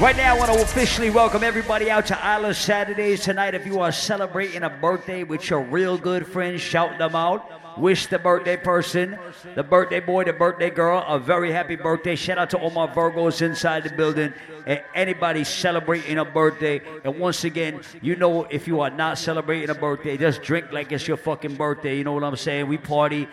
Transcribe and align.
Right 0.00 0.16
now, 0.16 0.34
I 0.34 0.38
want 0.38 0.50
to 0.50 0.62
officially 0.62 1.10
welcome 1.10 1.44
everybody 1.44 1.90
out 1.90 2.06
to 2.06 2.24
Island 2.24 2.56
Saturdays 2.56 3.20
tonight. 3.20 3.54
If 3.54 3.66
you 3.66 3.80
are 3.80 3.92
celebrating 3.92 4.62
a 4.62 4.70
birthday 4.70 5.24
with 5.24 5.50
your 5.50 5.60
real 5.60 5.98
good 5.98 6.26
friends, 6.26 6.62
shout 6.62 6.96
them 6.96 7.14
out. 7.14 7.78
Wish 7.78 8.06
the 8.06 8.18
birthday 8.18 8.56
person, 8.56 9.18
the 9.54 9.62
birthday 9.62 10.00
boy, 10.00 10.24
the 10.24 10.32
birthday 10.32 10.70
girl, 10.70 11.04
a 11.06 11.18
very 11.18 11.52
happy 11.52 11.76
birthday. 11.76 12.16
Shout 12.16 12.38
out 12.38 12.48
to 12.50 12.58
all 12.58 12.70
my 12.70 12.86
Virgos 12.86 13.42
inside 13.42 13.84
the 13.84 13.90
building 13.90 14.32
and 14.66 14.82
anybody 14.94 15.44
celebrating 15.44 16.16
a 16.16 16.24
birthday. 16.24 16.80
And 17.04 17.18
once 17.18 17.44
again, 17.44 17.82
you 18.00 18.16
know, 18.16 18.44
if 18.44 18.66
you 18.66 18.80
are 18.80 18.90
not 18.90 19.18
celebrating 19.18 19.68
a 19.68 19.74
birthday, 19.74 20.16
just 20.16 20.40
drink 20.40 20.72
like 20.72 20.92
it's 20.92 21.06
your 21.06 21.18
fucking 21.18 21.56
birthday. 21.56 21.98
You 21.98 22.04
know 22.04 22.14
what 22.14 22.24
I'm 22.24 22.36
saying? 22.36 22.68
We 22.68 22.78
party 22.78 23.28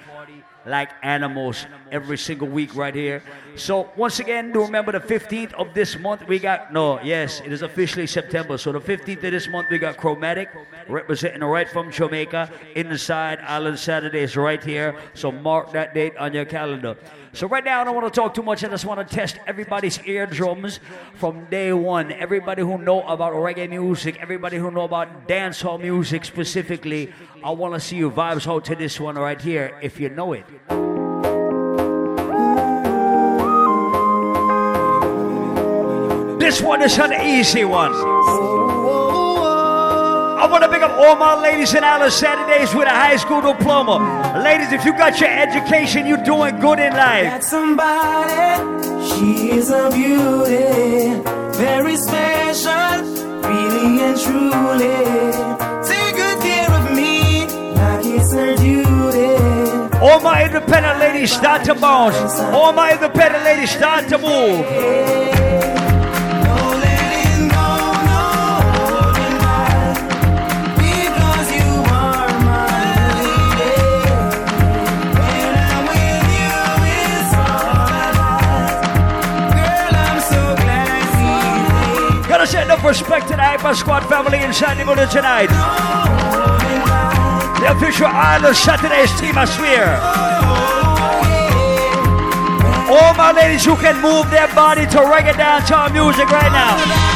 like 0.67 0.91
animals 1.01 1.65
every 1.91 2.17
single 2.17 2.47
week 2.47 2.75
right 2.75 2.93
here. 2.93 3.23
So 3.55 3.89
once 3.95 4.19
again, 4.19 4.51
do 4.51 4.61
remember 4.61 4.91
the 4.91 4.99
15th 4.99 5.53
of 5.53 5.73
this 5.73 5.97
month 5.97 6.27
we 6.27 6.39
got 6.39 6.73
no, 6.73 7.01
yes, 7.01 7.41
it 7.43 7.51
is 7.51 7.61
officially 7.61 8.05
September. 8.05 8.57
So 8.57 8.71
the 8.71 8.81
15th 8.81 9.23
of 9.23 9.31
this 9.31 9.47
month 9.47 9.69
we 9.71 9.79
got 9.79 9.97
Chromatic 9.97 10.49
representing 10.87 11.43
right 11.43 11.69
from 11.69 11.91
Jamaica 11.91 12.51
inside 12.75 13.39
Island 13.41 13.79
Saturdays 13.79 14.35
right 14.35 14.63
here. 14.63 14.95
So 15.13 15.31
mark 15.31 15.71
that 15.71 15.93
date 15.93 16.15
on 16.17 16.33
your 16.33 16.45
calendar. 16.45 16.97
So 17.37 17.47
right 17.47 17.63
now, 17.63 17.81
I 17.81 17.83
don't 17.83 17.93
want 17.93 18.11
to 18.11 18.19
talk 18.19 18.33
too 18.33 18.41
much. 18.41 18.63
I 18.63 18.67
just 18.67 18.83
want 18.83 19.07
to 19.07 19.15
test 19.15 19.37
everybody's 19.45 19.99
eardrums 20.05 20.79
from 21.13 21.45
day 21.51 21.71
one. 21.71 22.11
Everybody 22.11 22.63
who 22.63 22.79
know 22.79 23.03
about 23.03 23.33
reggae 23.33 23.69
music, 23.69 24.17
everybody 24.19 24.57
who 24.57 24.71
know 24.71 24.85
about 24.85 25.27
dancehall 25.27 25.79
music 25.79 26.25
specifically, 26.25 27.13
I 27.43 27.51
want 27.51 27.75
to 27.75 27.79
see 27.79 27.97
you 27.97 28.09
vibes 28.09 28.47
out 28.47 28.65
to 28.65 28.75
this 28.75 28.99
one 28.99 29.17
right 29.17 29.39
here, 29.39 29.77
if 29.83 29.99
you 29.99 30.09
know 30.09 30.33
it. 30.33 30.47
This 36.39 36.59
one 36.59 36.81
is 36.81 36.97
an 36.97 37.13
easy 37.13 37.65
one. 37.65 38.66
I 40.37 40.45
want 40.45 40.63
to 40.63 40.69
pick 40.69 40.83
up 40.83 40.91
all 40.91 41.15
my 41.15 41.33
ladies 41.33 41.73
in 41.73 41.83
Island 41.83 42.13
Saturdays 42.13 42.71
with 42.75 42.85
a 42.85 42.91
high 42.91 43.15
school 43.15 43.41
diploma. 43.41 43.97
Ladies, 44.43 44.71
if 44.71 44.85
you 44.85 44.93
got 44.93 45.19
your 45.19 45.29
education, 45.29 46.05
you're 46.05 46.23
doing 46.23 46.59
good 46.59 46.77
in 46.77 46.93
life. 46.93 47.25
Got 47.25 47.43
somebody, 47.43 48.83
she 49.09 49.49
is 49.57 49.71
a 49.71 49.89
beauty, 49.89 51.19
very 51.57 51.97
special, 51.97 53.01
really 53.49 53.99
and 54.05 54.19
truly. 54.21 54.93
Take 55.89 56.15
good 56.15 56.39
care 56.45 56.71
of 56.71 56.95
me, 56.95 57.47
like 57.73 58.05
it's 58.05 58.31
her 58.31 58.55
duty. 58.57 59.97
All 59.97 60.19
my 60.19 60.45
independent 60.45 60.99
ladies 60.99 61.31
start 61.31 61.63
to 61.65 61.73
bounce. 61.73 62.39
All 62.53 62.73
my 62.73 62.93
independent 62.93 63.43
ladies 63.43 63.71
start 63.71 64.07
to 64.09 64.19
move. 64.19 65.36
Respect 82.87 83.27
to 83.27 83.35
Hyper 83.35 83.75
Squad 83.75 84.07
family 84.07 84.39
inside 84.39 84.75
the 84.79 84.85
building 84.85 85.09
tonight. 85.09 85.47
The 87.59 87.75
official 87.75 88.07
Island 88.07 88.55
Saturdays 88.55 89.11
team, 89.19 89.35
I 89.35 89.43
swear. 89.43 89.99
All 92.87 93.13
my 93.15 93.33
ladies 93.33 93.65
who 93.65 93.75
can 93.75 94.01
move 94.01 94.31
their 94.31 94.47
body 94.55 94.85
to 94.87 94.99
reggae 95.03 95.33
dancehall 95.33 95.91
music 95.91 96.29
right 96.31 96.51
now. 96.55 97.07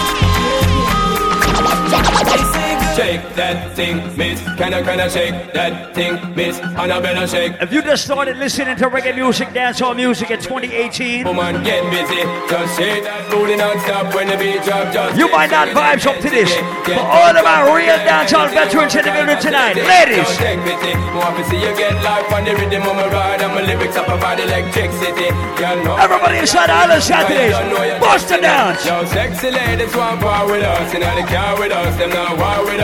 Shake 2.95 3.23
that 3.36 3.71
thing, 3.73 4.04
miss. 4.17 4.42
Can 4.60 4.73
I, 4.73 4.82
can 4.83 4.99
I 4.99 5.08
shake 5.08 5.54
that 5.54 5.95
thing, 5.95 6.20
miss? 6.36 6.60
And 6.60 6.92
I 6.92 6.99
better 6.99 7.26
shake. 7.26 7.54
If 7.61 7.71
you 7.71 7.82
just 7.82 8.04
started 8.04 8.36
listening 8.36 8.76
to 8.76 8.89
reggae 8.89 9.15
music, 9.15 9.48
dancehall 9.49 9.95
music 9.95 10.30
in 10.30 10.39
2018, 10.42 11.23
Woman, 11.26 11.64
get 11.64 11.88
busy. 11.89 12.20
Just 12.52 12.77
shake 12.77 13.04
that 13.05 13.32
booty 13.32 13.55
non-stop 13.55 14.14
when 14.14 14.27
the 14.27 14.36
beat 14.36 14.61
drop. 14.67 14.92
Just 14.92 15.15
you 15.17 15.32
might 15.32 15.49
not 15.49 15.70
vibes 15.70 16.05
up 16.05 16.20
to 16.20 16.30
this. 16.30 16.52
But 16.83 16.99
all 16.99 17.32
of 17.32 17.45
our 17.48 17.71
real 17.71 17.95
dancehall 18.04 18.52
veterans 18.52 18.94
in 18.95 19.05
the 19.08 19.11
building 19.15 19.39
tonight, 19.39 19.80
ladies. 19.80 20.27
Take 20.36 20.60
pity. 20.67 20.92
Want 21.15 21.39
to 21.39 21.44
see 21.48 21.64
you 21.64 21.71
get 21.80 21.95
life 22.04 22.27
on 22.36 22.44
the 22.44 22.60
rhythm 22.60 22.83
of 22.83 22.95
my 22.99 23.08
ride 23.08 23.39
and 23.42 23.55
my 23.55 23.61
lyrics 23.64 23.95
up 23.95 24.11
about 24.11 24.36
electricity. 24.39 25.32
Everybody 25.64 26.39
inside 26.44 26.70
Island 26.70 27.04
Saturdays, 27.04 27.55
bust 28.04 28.27
the 28.27 28.38
dance. 28.38 28.83
Yo, 28.86 29.05
sexy 29.05 29.49
ladies 29.52 29.95
want 29.95 30.20
war 30.21 30.44
with 30.52 30.64
us. 30.64 30.92
and 30.94 31.04
Inna 31.04 31.21
the 31.21 31.27
car 31.32 31.55
with 31.58 31.71
us, 31.71 31.95
them 31.98 32.10
not 32.10 32.36
war 32.36 32.65
with 32.65 32.80
us. 32.80 32.80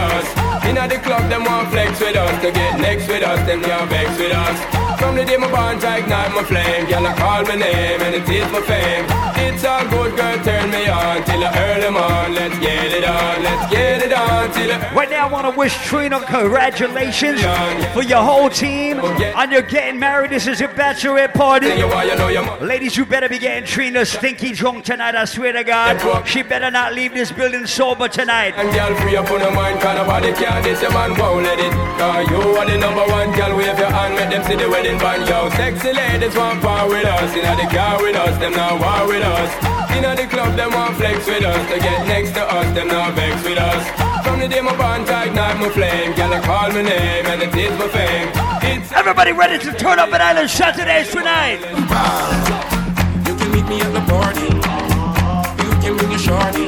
Inna 0.68 0.88
the 0.88 1.00
club, 1.00 1.30
them 1.30 1.44
want 1.46 1.70
flex 1.70 2.00
with 2.00 2.16
us. 2.16 2.42
To 2.44 2.52
get 2.52 2.80
next 2.80 3.08
with 3.08 3.24
us, 3.24 3.40
them 3.48 3.62
can't 3.62 3.90
vex 3.90 4.18
with 4.18 4.32
us. 4.32 4.88
From 5.00 5.16
the 5.16 5.24
day 5.24 5.38
my 5.38 5.50
bond, 5.52 5.84
I 5.84 6.00
ignite 6.00 6.34
my 6.34 6.44
flame. 6.44 6.86
Girl, 6.90 7.06
I 7.06 7.14
call 7.14 7.44
my 7.44 7.56
name 7.56 8.02
and 8.02 8.16
it 8.16 8.28
is 8.28 8.52
my 8.52 8.62
fame. 8.62 9.06
It's 9.48 9.64
all 9.64 9.88
good, 9.88 10.16
girl, 10.16 10.44
turn 10.44 10.72
me 10.72 10.88
on 10.88 11.24
till 11.24 11.44
I 11.44 11.54
earn 11.56 11.82
them 11.82 11.96
on. 11.96 12.34
Let's 12.34 12.58
get 12.60 12.92
it 12.92 13.04
on, 13.04 13.44
let's 13.44 13.72
get 13.72 14.02
it 14.02 14.14
on 14.14 14.52
till 14.52 14.72
I 14.72 14.94
Right 14.94 15.10
now, 15.10 15.28
I 15.28 15.32
want 15.32 15.52
to 15.52 15.58
wish 15.58 15.76
Trina 15.86 16.20
congratulations 16.26 17.42
for 17.94 18.02
your 18.02 18.24
whole 18.24 18.50
team 18.50 19.00
on 19.00 19.52
your 19.52 19.62
getting 19.62 20.00
married. 20.00 20.32
This 20.32 20.48
is 20.48 20.60
your 20.60 20.70
bachelorette 20.70 21.34
party. 21.34 21.68
you 21.68 21.86
are, 21.86 22.06
you 22.06 22.16
know 22.16 22.28
you 22.30 22.42
Ladies, 22.66 22.98
you 22.98 23.06
better 23.06 23.30
be 23.30 23.38
getting 23.38 23.66
Trina 23.66 24.06
stinky 24.06 24.54
drunk 24.54 24.86
tonight. 24.86 25.16
I 25.16 25.26
swear 25.26 25.54
to 25.54 25.64
God, 25.64 26.26
she 26.28 26.42
better 26.42 26.72
not 26.72 26.94
leave 26.94 27.14
this 27.14 27.32
building 27.32 27.68
sober 27.68 28.08
tonight. 28.08 28.56
And 28.58 28.74
girl, 28.74 28.96
free 29.02 29.16
up 29.16 29.30
on 29.30 29.40
your 29.42 29.52
mind, 29.52 29.80
cause 29.88 29.98
nobody 29.98 30.32
can 30.34 30.64
this, 30.64 30.82
your 30.82 30.92
man 30.92 31.16
won't 31.16 31.44
let 31.44 31.60
it. 31.60 31.72
Cause 31.96 32.28
you 32.30 32.42
are 32.60 32.66
the 32.68 32.78
number 32.78 33.06
one 33.08 33.32
girl, 33.32 33.56
wave 33.56 33.80
your 33.80 33.92
hand, 33.92 34.16
make 34.16 34.30
them 34.30 34.44
see 34.44 34.56
the 34.56 34.70
wedding 34.70 34.98
band, 35.00 35.28
yo. 35.30 35.50
Sexy 35.56 35.94
ladies 35.94 36.36
want 36.36 36.62
power 36.62 36.90
with 36.90 37.06
us, 37.06 37.32
inna 37.36 37.56
the 37.56 37.68
car 37.72 38.02
with 38.02 38.16
us, 38.16 38.36
them 38.38 38.54
not 38.54 38.76
war 38.84 39.08
with 39.08 39.24
us. 39.24 39.50
Inna 39.96 40.16
the 40.16 40.28
club, 40.28 40.56
them 40.58 40.72
want 40.72 40.96
flex 40.98 41.26
with 41.26 41.44
us, 41.44 41.64
to 41.72 41.80
get 41.80 42.08
next 42.08 42.32
to 42.36 42.44
us, 42.44 42.68
them 42.76 42.88
not 42.90 43.14
vex 43.16 43.44
with 43.44 43.58
us. 43.58 43.84
From 44.26 44.40
the 44.40 44.48
day 44.48 44.62
my 44.62 44.76
bond, 44.76 45.10
I 45.10 45.26
ignite 45.28 45.58
my 45.60 45.70
flame, 45.70 46.12
girl, 46.16 46.34
I 46.34 46.40
call 46.42 46.70
my 46.70 46.82
name, 46.82 47.26
and 47.32 47.42
it 47.44 47.56
is 47.56 47.74
my 47.80 47.88
fame. 47.88 48.28
It's 48.68 48.92
Everybody 48.92 49.32
ready 49.32 49.58
to 49.64 49.72
turn 49.78 50.00
up 50.00 50.12
at 50.12 50.22
Island 50.22 50.50
Saturdays 50.50 51.12
tonight? 51.12 51.64
You 53.26 53.34
can 53.40 53.50
meet 53.56 53.68
me 53.72 53.80
at 53.80 53.94
the 53.96 54.04
party. 54.12 54.52
You 55.64 55.72
can 55.80 55.96
bring 55.96 56.12
your 56.12 56.20
shorty. 56.20 56.68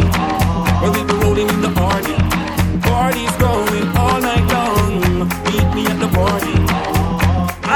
We'll 0.79 0.93
be 0.95 1.03
rolling 1.19 1.49
in 1.49 1.61
the 1.61 1.73
party. 1.75 2.48
Party's 2.99 3.31
going 3.37 3.68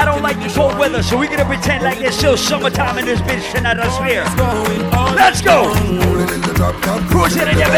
I 0.04 0.12
don't 0.12 0.20
like 0.20 0.36
the 0.36 0.52
cold 0.52 0.76
weather, 0.76 1.02
so 1.02 1.16
we're 1.16 1.32
gonna 1.32 1.48
pretend 1.48 1.80
like 1.80 1.96
it's 1.96 2.20
still 2.20 2.36
summertime 2.36 3.00
in 3.00 3.08
this 3.08 3.24
bitch 3.24 3.40
tonight, 3.56 3.80
I 3.80 3.88
swear. 3.96 4.20
Let's 5.16 5.40
go! 5.40 5.72
The 5.72 6.52
top, 6.60 6.76
Cruising 7.08 7.48
in 7.48 7.56
your 7.56 7.72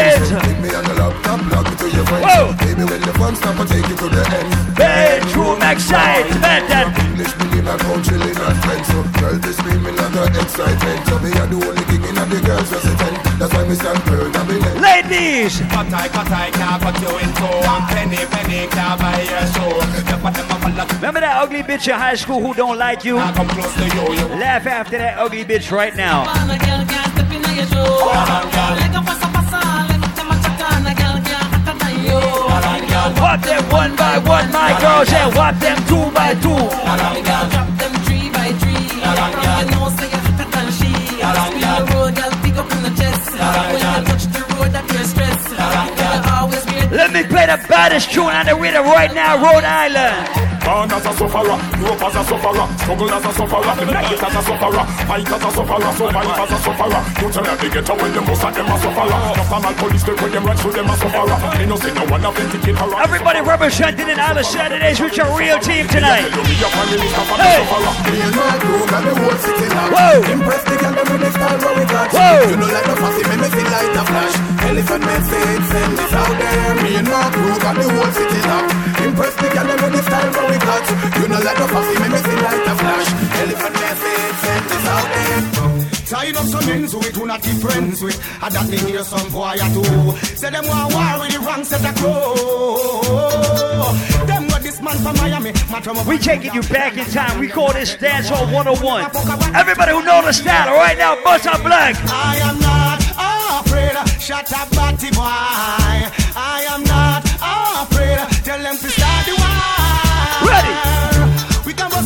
me 0.59 0.67
on 0.75 0.83
the 0.83 0.91
me 0.91 2.03
friends. 2.03 2.27
Whoa. 2.27 2.51
Baby, 2.59 2.83
when 2.83 2.99
the 2.99 3.15
fun 3.15 3.31
stop, 3.31 3.55
I 3.55 3.63
take 3.63 3.87
you 3.87 3.95
to 3.95 4.07
the 4.11 4.19
end. 4.27 4.51
Bedroom 4.75 5.55
excitement. 5.63 6.67
English 6.99 7.31
me 7.39 7.63
in 7.63 7.67
a 7.71 7.79
country, 7.79 8.19
in 8.19 8.35
a 8.43 8.51
friends. 8.59 8.87
So, 8.91 8.99
girl, 9.23 9.39
they 9.39 9.53
screaming 9.55 9.95
like 9.95 10.19
a 10.19 10.27
excitement. 10.27 10.99
So, 11.07 11.15
me 11.23 11.31
are 11.31 11.47
the 11.47 11.63
only 11.63 11.83
king 11.87 12.03
in 12.11 12.19
the 12.27 12.39
girls 12.43 12.67
resident. 12.67 13.23
That's 13.39 13.55
why 13.55 13.63
me 13.63 13.79
stand 13.79 14.03
and 14.03 14.47
me 14.51 14.59
neck. 14.59 14.75
Ladies, 14.83 15.63
Cut 15.71 15.87
I, 15.95 16.11
cut 16.11 16.27
I, 16.27 16.51
can't 16.51 16.83
cut 16.83 16.99
you 16.99 17.23
in 17.23 17.31
two 17.39 17.55
And 17.71 17.83
penny, 17.87 18.19
penny, 18.27 18.67
can't 18.67 18.99
buy 18.99 19.15
your 19.23 19.47
show 19.55 19.87
Them 20.67 20.81
up 20.81 20.91
remember 20.91 21.21
that 21.21 21.41
ugly 21.41 21.63
bitch 21.63 21.87
in 21.87 21.95
high 21.95 22.15
school 22.15 22.41
who 22.41 22.53
don't 22.53 22.77
like 22.77 23.05
you? 23.05 23.15
Laugh 23.15 24.67
after 24.67 24.97
that 24.97 25.17
ugly 25.17 25.45
bitch 25.45 25.71
right 25.71 25.95
now. 25.95 26.25
Whop 33.15 33.41
them 33.41 33.63
one 33.71 33.95
by 33.95 34.17
one, 34.17 34.51
my 34.51 34.77
girls, 34.81 35.07
and 35.13 35.33
whop 35.33 35.55
them 35.55 35.77
two 35.87 36.11
by 36.11 36.35
two. 36.35 36.51
Let 46.91 47.13
me 47.13 47.23
play 47.23 47.45
the 47.45 47.57
baddest 47.69 48.11
tune 48.11 48.25
on 48.25 48.45
the 48.45 48.55
rhythm 48.55 48.85
right 48.85 49.13
now, 49.13 49.37
Rhode 49.37 49.63
Island. 49.63 50.56
Born 50.67 50.91
as 50.91 50.99
a 50.99 51.13
sufferer, 51.15 51.55
grew 51.79 51.87
up 51.95 52.03
as 52.03 52.15
a 52.19 52.23
sufferer, 52.27 52.67
struggle 52.75 53.07
as 53.07 53.23
a 53.23 53.31
sufferer, 53.31 53.73
make 53.87 54.11
it 54.11 54.19
as 54.19 54.35
a 54.35 54.41
sufferer, 54.43 54.83
fight 55.07 55.31
as 55.31 55.43
a 55.47 55.49
sufferer, 55.55 55.91
survive 55.95 56.39
as 56.43 56.51
a 56.51 56.57
sufferer. 56.59 57.01
You 57.23 57.27
tell 57.31 57.45
them 57.47 57.55
they 57.55 57.69
get 57.71 57.87
away, 57.87 58.11
the 58.11 58.21
most 58.27 58.43
of 58.43 58.51
them 58.51 58.67
are 58.67 58.79
sufferer. 58.83 59.19
Just 59.31 59.47
a 59.47 59.57
man 59.63 59.75
police 59.79 60.03
take 60.03 60.19
with 60.19 60.33
them 60.35 60.43
right 60.43 60.59
through 60.59 60.75
them 60.75 60.91
a 60.91 60.95
sufferer. 60.99 61.37
They 61.55 61.65
no 61.71 61.75
see 61.79 61.93
no 61.95 62.03
one 62.11 62.19
authenticate 62.19 62.75
her. 62.75 62.99
Everybody 62.99 63.39
represented 63.47 64.11
in 64.11 64.19
Island 64.19 64.43
Saturdays 64.43 64.99
with 64.99 65.15
your 65.15 65.31
real 65.39 65.55
team 65.63 65.87
tonight. 65.87 66.27
You 66.35 66.43
be 66.43 66.59
a 66.59 66.67
prime 66.67 66.91
minister 66.91 67.23
for 67.31 67.37
the 67.39 67.47
Hey. 67.47 67.63
Me 68.11 68.19
and 68.27 68.35
my 68.35 68.59
crew 68.59 68.83
got 68.91 69.01
the 69.07 69.13
whole 69.23 69.39
city 69.39 69.67
locked. 69.71 69.95
Whoa. 69.95 70.19
Impress 70.35 70.63
the 70.67 70.75
girl 70.83 70.93
them 70.99 71.07
with 71.15 71.21
the 71.23 71.31
style 71.31 71.59
where 71.63 71.75
we 71.79 71.85
got. 71.87 72.11
Whoa. 72.11 72.43
You 72.43 72.57
know 72.59 72.67
like 72.67 72.87
the 72.91 72.95
fussy, 72.99 73.23
make 73.23 73.39
me 73.39 73.49
feel 73.55 73.71
like 73.71 73.95
a 73.95 74.03
flash. 74.03 74.35
Elephant 74.67 75.03
message, 75.07 75.63
send 75.71 75.91
this 75.95 76.11
out 76.11 76.35
there. 76.35 76.75
Me 76.83 76.91
and 76.99 77.07
my 77.07 77.23
crew 77.31 77.55
got 77.55 77.75
the 77.79 77.87
whole 77.87 78.11
city 78.11 78.41
locked. 78.51 78.75
Impress 78.99 79.35
the 79.39 79.47
girl 79.47 79.67
with 79.71 79.93
the 79.95 80.01
style 80.03 80.31
where 80.35 80.47
we 80.51 80.56
got. 80.59 80.83
You 81.19 81.27
know 81.27 81.39
like 81.39 81.57
the 81.57 81.67
fussy, 81.67 81.95
make 81.99 82.11
me 82.11 82.17
feel 82.17 82.41
like 82.43 82.67
a 82.67 82.75
flash. 82.75 83.09
Elephant 83.41 83.75
message, 83.81 84.35
send 84.43 84.65
this 84.69 84.85
out 84.87 85.07
there. 85.13 85.57
Tied 86.07 86.37
up 86.37 86.45
some 86.45 86.65
men 86.65 86.83
who 86.85 86.99
we 86.99 87.11
do 87.11 87.25
not 87.25 87.43
be 87.43 87.49
friends 87.59 88.01
with. 88.01 88.17
I 88.41 88.47
that 88.49 88.69
me 88.69 88.77
hear 88.77 89.03
some 89.03 89.29
boy 89.29 89.59
I 89.59 89.67
do. 89.73 89.83
Say 90.39 90.49
them 90.49 90.65
want 90.65 90.93
war 90.93 91.19
with 91.19 91.33
the 91.35 91.39
wrong 91.43 91.63
set 91.65 91.83
of 91.83 91.95
crow. 91.99 92.35
Them 94.25 94.47
got 94.47 94.61
this 94.61 94.81
man 94.81 94.97
from 94.99 95.17
Miami. 95.17 95.51
We 96.07 96.17
taking 96.17 96.53
you 96.53 96.61
back 96.63 96.95
in 96.95 97.05
time. 97.11 97.39
We 97.39 97.49
call 97.49 97.73
this 97.73 97.95
Dance 97.95 98.29
Hall 98.29 98.45
101. 98.45 99.03
Everybody 99.53 99.91
who 99.91 100.03
know 100.03 100.21
the 100.23 100.31
style, 100.31 100.73
right 100.77 100.97
now, 100.97 101.21
bust 101.25 101.45
up 101.45 101.61
black. 101.61 101.95
I 102.07 102.37
am 102.37 102.59
not 102.59 103.03
afraid. 103.65 104.21
Shut 104.21 104.51
up, 104.53 104.69
batty 104.71 105.11
boy. 105.11 106.26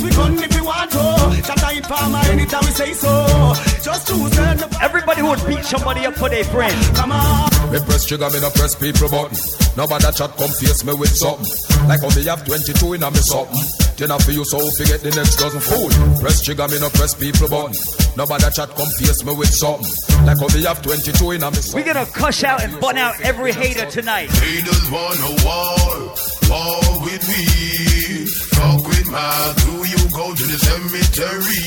We 0.01 0.09
can 0.09 0.17
bust 0.17 0.33
we 0.33 0.39
gun 0.39 0.43
if 0.43 0.55
we 0.55 0.61
want 0.65 0.91
to. 0.91 1.43
Shut 1.43 1.63
up, 1.63 1.83
palmer 1.83 2.19
anytime 2.31 2.61
we 2.65 2.71
say 2.71 2.93
so. 2.93 3.53
Just 3.83 4.07
to 4.07 4.13
turn 4.35 4.57
the 4.57 4.71
Everybody 4.81 5.21
who 5.21 5.29
would 5.29 5.45
beat 5.45 5.63
somebody 5.63 6.05
up 6.05 6.15
for 6.15 6.29
their 6.29 6.43
friend. 6.43 6.73
come 6.95 7.11
on. 7.11 7.49
Me 7.71 7.79
press 7.79 8.05
trigger, 8.05 8.29
me 8.29 8.39
no 8.41 8.49
press 8.49 8.75
people 8.75 9.09
button. 9.09 9.37
Nobody 9.77 10.09
chat 10.11 10.31
come 10.37 10.49
face 10.49 10.83
me 10.83 10.93
with 10.93 11.13
something. 11.15 11.45
Like 11.87 12.01
how 12.01 12.09
me 12.15 12.25
have 12.25 12.43
22 12.45 12.93
in 12.93 13.03
a 13.03 13.11
me 13.11 13.21
something. 13.21 13.61
Then 13.97 14.11
after 14.11 14.31
you 14.31 14.43
so 14.43 14.57
forget 14.71 15.01
the 15.01 15.11
next 15.13 15.37
dozen 15.37 15.61
fool. 15.61 15.89
Press 16.19 16.41
trigger, 16.41 16.67
me 16.67 16.79
no 16.79 16.89
press 16.89 17.13
people 17.13 17.47
button. 17.47 17.77
Nobody 18.17 18.49
chat 18.51 18.73
come 18.73 18.89
face 18.97 19.23
me 19.23 19.33
with 19.37 19.53
something. 19.53 19.85
Like 20.25 20.39
how 20.41 20.49
me 20.49 20.63
have 20.65 20.81
22 20.81 21.31
in 21.31 21.43
a 21.43 21.51
me 21.51 21.61
We're 21.73 21.85
gonna 21.85 22.05
cuss 22.05 22.43
out 22.43 22.61
and 22.63 22.73
bun 22.81 22.97
out 22.97 23.21
every 23.21 23.53
hater 23.53 23.85
tonight. 23.85 24.29
Haters 24.33 24.89
wanna 24.89 25.29
war, 25.45 26.09
war 26.49 27.05
with 27.05 27.23
me. 27.29 27.90
Fuck 28.61 28.87
with 28.87 29.09
my 29.09 29.53
crew, 29.57 29.83
you 29.93 30.01
go 30.13 30.25
to 30.35 30.45
the 30.45 30.57
cemetery. 30.67 31.65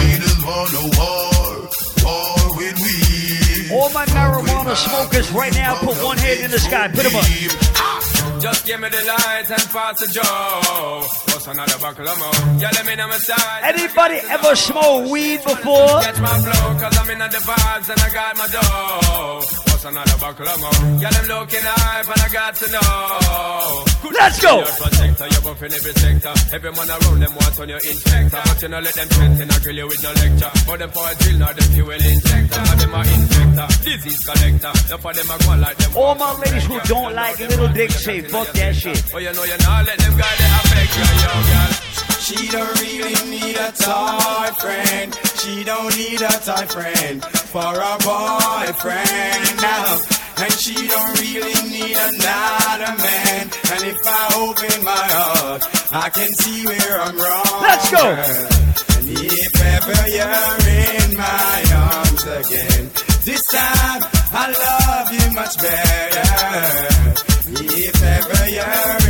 Haters 0.00 0.40
wanna 0.40 0.84
war, 0.96 1.68
war 2.00 2.56
with 2.56 2.76
me. 2.80 2.96
All 3.76 3.90
my 3.90 4.06
marijuana 4.06 4.74
smokers 4.74 5.30
right 5.32 5.54
now, 5.54 5.76
put 5.76 5.96
one 6.02 6.16
hand 6.16 6.40
in 6.40 6.50
the 6.50 6.58
sky. 6.58 6.88
Put 6.88 7.04
them 7.04 7.16
up. 7.16 8.40
Just 8.40 8.66
give 8.66 8.80
me 8.80 8.88
the 8.88 9.02
lights 9.04 9.50
and 9.50 9.66
pass 9.68 10.00
the 10.00 10.08
joe. 10.16 11.00
What's 11.28 11.46
another 11.46 11.78
buckle 11.78 12.08
of 12.08 12.18
more? 12.18 12.58
Yeah, 12.58 12.70
let 12.72 12.86
me 12.86 12.94
know 12.96 13.08
my 13.08 13.18
style. 13.18 13.60
Anybody 13.62 14.16
ever 14.30 14.56
smoked 14.56 15.10
weed 15.10 15.42
before? 15.42 16.00
Catch 16.00 16.20
my 16.20 16.38
flow, 16.40 16.78
cause 16.80 16.96
I'm 16.98 17.10
in 17.10 17.18
the 17.18 17.42
vibes 17.50 17.88
and 17.90 18.00
I 18.00 18.08
got 18.12 18.36
my 18.38 18.46
dough. 18.48 19.65
What's 19.86 19.94
another 19.94 20.18
buckle 20.18 20.48
of 20.50 20.58
more? 20.58 20.98
Yeah, 20.98 21.14
them 21.14 21.26
looking 21.30 21.62
hype 21.62 22.10
and 22.10 22.18
I 22.18 22.28
got 22.34 22.58
to 22.58 22.66
know. 22.74 23.86
Good 24.02 24.18
Let's 24.18 24.42
go. 24.42 24.58
Your 24.58 24.66
protector, 24.66 25.26
you're 25.30 25.44
buffing 25.46 25.74
every 25.78 25.94
sector. 25.94 26.34
Every 26.50 26.72
man 26.74 26.90
around 26.90 27.20
them 27.22 27.30
wants 27.38 27.60
on 27.62 27.68
your 27.70 27.78
inspector. 27.78 28.40
But 28.42 28.62
you 28.62 28.66
know, 28.66 28.80
let 28.82 28.94
them 28.98 29.06
threaten, 29.14 29.46
I 29.46 29.58
grill 29.62 29.76
you 29.76 29.86
with 29.86 30.02
no 30.02 30.10
lecture. 30.10 30.50
But 30.66 30.78
them 30.82 30.90
for 30.90 31.06
a 31.06 31.14
drill, 31.14 31.38
not 31.38 31.54
them 31.54 31.70
fuel 31.70 32.02
injector. 32.02 32.62
Now 32.66 32.74
them 32.74 32.94
a 32.98 33.00
infector, 33.06 33.68
disease 33.86 34.22
collector. 34.26 34.72
Now 34.90 34.98
for 34.98 35.12
them, 35.14 35.30
I 35.30 35.36
go 35.38 35.54
like 35.54 35.76
them. 35.78 35.90
All 35.94 36.14
my 36.18 36.34
ladies 36.34 36.66
who 36.66 36.80
don't 36.90 37.14
like 37.14 37.38
little 37.38 37.68
dick 37.70 37.90
say 37.94 38.20
fuck 38.26 38.50
that 38.58 38.74
shit. 38.74 38.98
Oh, 39.14 39.18
you 39.22 39.32
know, 39.38 39.44
you're 39.46 39.62
not 39.62 39.86
let 39.86 39.98
them 40.02 40.18
guys 40.18 40.34
they 40.34 40.50
affect 40.50 40.92
you, 40.98 41.06
yo, 41.22 41.30
girl. 41.46 41.72
She 42.26 42.50
don't 42.50 42.74
really 42.82 43.14
need 43.30 43.54
a 43.54 43.70
toy 43.70 44.50
friend. 44.58 45.14
She 45.38 45.64
don't 45.64 45.96
need 45.96 46.20
a 46.22 46.32
toy 46.44 46.66
friend 46.66 47.24
for 47.24 47.74
a 47.74 47.94
boyfriend 48.02 49.44
now. 49.60 49.98
And 50.38 50.52
she 50.52 50.74
don't 50.74 51.20
really 51.20 51.56
need 51.70 51.96
another 51.96 52.92
man. 52.96 53.44
And 53.72 53.82
if 53.84 54.00
I 54.06 54.22
open 54.36 54.84
my 54.84 55.06
heart, 55.16 55.62
I 55.92 56.10
can 56.10 56.32
see 56.32 56.66
where 56.66 57.00
I'm 57.00 57.16
wrong. 57.16 57.62
Let's 57.62 57.90
go. 57.90 58.04
And 58.96 59.08
if 59.08 59.54
ever 59.60 60.08
you're 60.08 60.58
in 60.76 61.16
my 61.16 61.64
arms 61.72 62.24
again, 62.24 62.90
this 63.24 63.42
time 63.46 64.02
I 64.32 64.46
love 64.52 65.12
you 65.12 65.34
much 65.34 65.56
better. 65.58 67.06
If 67.48 68.02
ever 68.02 68.48
you're 68.50 69.05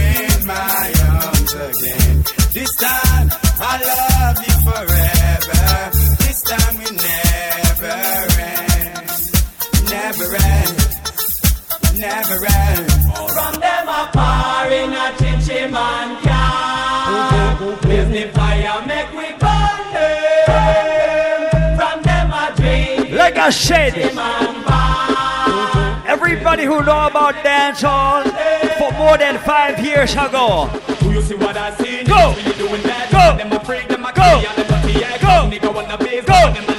never 11.98 12.44
end. 12.46 12.90
From 13.34 13.60
them 13.60 13.88
apart 13.88 14.72
in 14.72 14.92
a 14.92 15.12
chinchy 15.18 15.70
man 15.70 16.22
car. 16.22 17.56
Live 17.82 18.10
the 18.10 18.28
fire, 18.34 18.86
make 18.86 19.10
we 19.12 19.32
burn 19.38 19.92
them. 19.92 21.76
From 21.78 22.02
them 22.02 22.30
a 22.30 22.52
dream, 22.56 23.16
Like 23.16 23.36
I 23.36 23.50
said, 23.50 23.94
everybody 26.06 26.64
who 26.64 26.82
know 26.82 27.06
about 27.06 27.34
dancehall 27.44 28.24
for 28.78 28.92
more 28.98 29.18
than 29.18 29.38
five 29.38 29.84
years 29.84 30.12
ago. 30.12 30.68
Do 31.00 31.12
you 31.12 31.22
see 31.22 31.34
what 31.34 31.56
I 31.56 31.74
see? 31.76 32.04
Go. 32.04 32.34
Go. 32.56 32.72
A 32.72 32.76
a 32.76 33.02
Go. 33.10 33.36
them 33.36 33.52
a 33.54 33.62
tea, 34.86 35.00
Go. 35.20 35.34
Nigga 35.50 35.74
wanna 35.74 35.98
be 35.98 36.20
Go. 36.20 36.75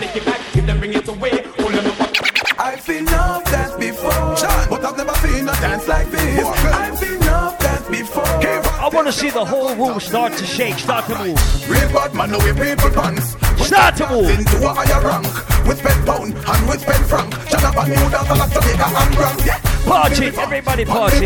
See 9.18 9.30
the 9.32 9.44
whole 9.44 9.74
room 9.74 10.00
start 10.00 10.32
to 10.38 10.46
shake, 10.46 10.78
start 10.78 11.06
to 11.10 11.18
move. 11.18 11.42
Real 11.66 11.90
bad 11.90 12.14
man, 12.14 12.30
no 12.30 12.38
we 12.38 12.54
people 12.54 12.94
pants. 12.94 13.34
Start 13.58 13.98
to 13.98 14.06
move. 14.14 14.30
Into 14.30 14.62
a 14.62 14.70
higher 14.70 15.02
rank. 15.02 15.26
With 15.66 15.82
spend 15.82 16.06
pound 16.06 16.38
and 16.38 16.62
with 16.70 16.82
spend 16.86 17.04
franc. 17.10 17.34
Jonathan 17.50 17.98
New 17.98 18.08
Dance 18.14 18.30
and 18.30 18.52
Jamaica 18.54 18.88
and 18.94 19.12
Grand. 19.18 19.40
Yeah. 19.42 19.60
Party, 19.90 20.28
everybody 20.38 20.86
party. 20.86 21.26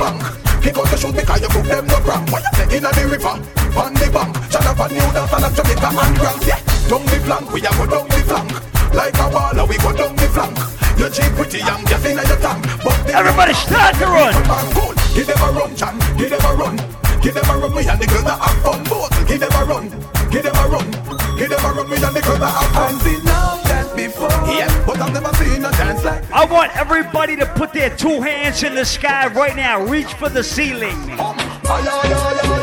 Kick 0.63 0.77
out 0.79 0.87
the 0.87 0.95
shoes 0.95 1.11
because 1.11 1.41
you 1.43 1.51
put 1.51 1.67
them 1.67 1.85
no 1.91 1.99
cramp. 1.99 2.31
What 2.31 2.43
you 2.47 2.51
say 2.55 2.77
in 2.79 2.83
the 2.87 3.03
river? 3.11 3.35
On 3.75 3.91
the 3.91 4.07
bank. 4.07 4.31
Jonathan 4.47 4.89
New 4.95 5.09
Dance 5.11 5.33
and 5.35 5.51
Jamaica 5.51 5.89
and 5.91 6.15
Grand. 6.15 6.41
Yeah. 6.47 6.59
Down 6.87 7.03
the 7.11 7.17
flank, 7.27 7.45
we 7.51 7.59
a 7.59 7.71
go 7.75 7.85
down 7.91 8.07
the 8.07 8.21
flank. 8.23 8.51
Like 8.95 9.19
a 9.19 9.27
baller, 9.35 9.67
we 9.67 9.75
go 9.83 9.91
down 9.91 10.15
the 10.15 10.27
flank. 10.31 10.55
You're 10.95 11.11
cheap, 11.11 11.35
pretty 11.35 11.59
young, 11.59 11.83
just 11.91 12.07
in 12.07 12.15
your 12.15 12.39
tank. 12.39 12.63
But 12.87 13.11
Everybody 13.11 13.51
start 13.51 13.99
to 13.99 14.07
run. 14.07 14.31
Give 15.11 15.27
them 15.27 15.43
a 15.43 15.51
run, 15.51 15.75
Chan. 15.75 15.99
Give 16.15 16.29
them 16.31 16.39
a 16.39 16.55
run. 16.55 17.00
Give 17.21 17.35
them 17.35 17.45
a 17.49 17.57
run, 17.57 17.75
me 17.75 17.87
and 17.87 18.01
the 18.01 18.07
girls 18.07 18.23
that 18.23 18.39
have 18.39 18.63
fun. 18.63 18.83
Both. 18.85 19.27
Give 19.27 19.39
them 19.39 19.51
a 19.53 19.65
run. 19.65 19.89
Give 20.31 20.43
them 20.43 20.55
a 20.55 20.67
run. 20.67 20.91
Give 21.37 21.49
them 21.49 21.65
a 21.65 21.73
run, 21.73 21.89
me 21.89 21.95
and 21.97 22.15
the 22.15 22.21
girls 22.21 22.39
that 22.39 22.49
have 22.49 22.71
fun. 22.73 22.95
I've 22.95 23.01
seen 23.01 23.27
all 23.29 23.57
that 23.63 23.95
before. 23.95 24.29
Yeah, 24.49 24.85
but 24.85 24.99
I've 24.99 25.13
never 25.13 25.33
seen 25.35 25.63
a 25.63 25.71
dance 25.71 26.03
like 26.03 26.31
I 26.31 26.45
want 26.45 26.75
everybody 26.75 27.35
to 27.35 27.45
put 27.45 27.73
their 27.73 27.95
two 27.95 28.21
hands 28.21 28.63
in 28.63 28.73
the 28.73 28.85
sky 28.85 29.27
right 29.27 29.55
now. 29.55 29.85
Reach 29.85 30.13
for 30.15 30.29
the 30.29 30.43
ceiling. 30.43 30.97
Ay, 31.11 31.37
ay, 31.69 31.85
ay, 31.85 32.39
ay, 32.43 32.60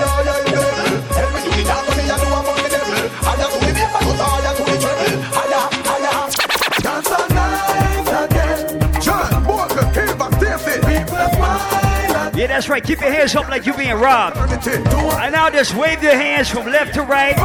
that's 12.49 12.69
right. 12.69 12.83
Keep 12.83 13.01
your 13.01 13.13
hands 13.13 13.35
up 13.35 13.49
like 13.49 13.67
you're 13.67 13.77
being 13.77 13.95
robbed. 13.95 14.37
and 14.37 14.63
turn 14.63 14.83
it 14.83 14.91
to 14.91 14.97
a 14.97 15.17
And 15.25 15.33
now 15.33 15.51
just 15.51 15.75
wave 15.75 16.03
your 16.03 16.15
hands 16.15 16.49
from 16.49 16.67
left 16.67 16.95
to 16.95 17.03
right 17.03 17.37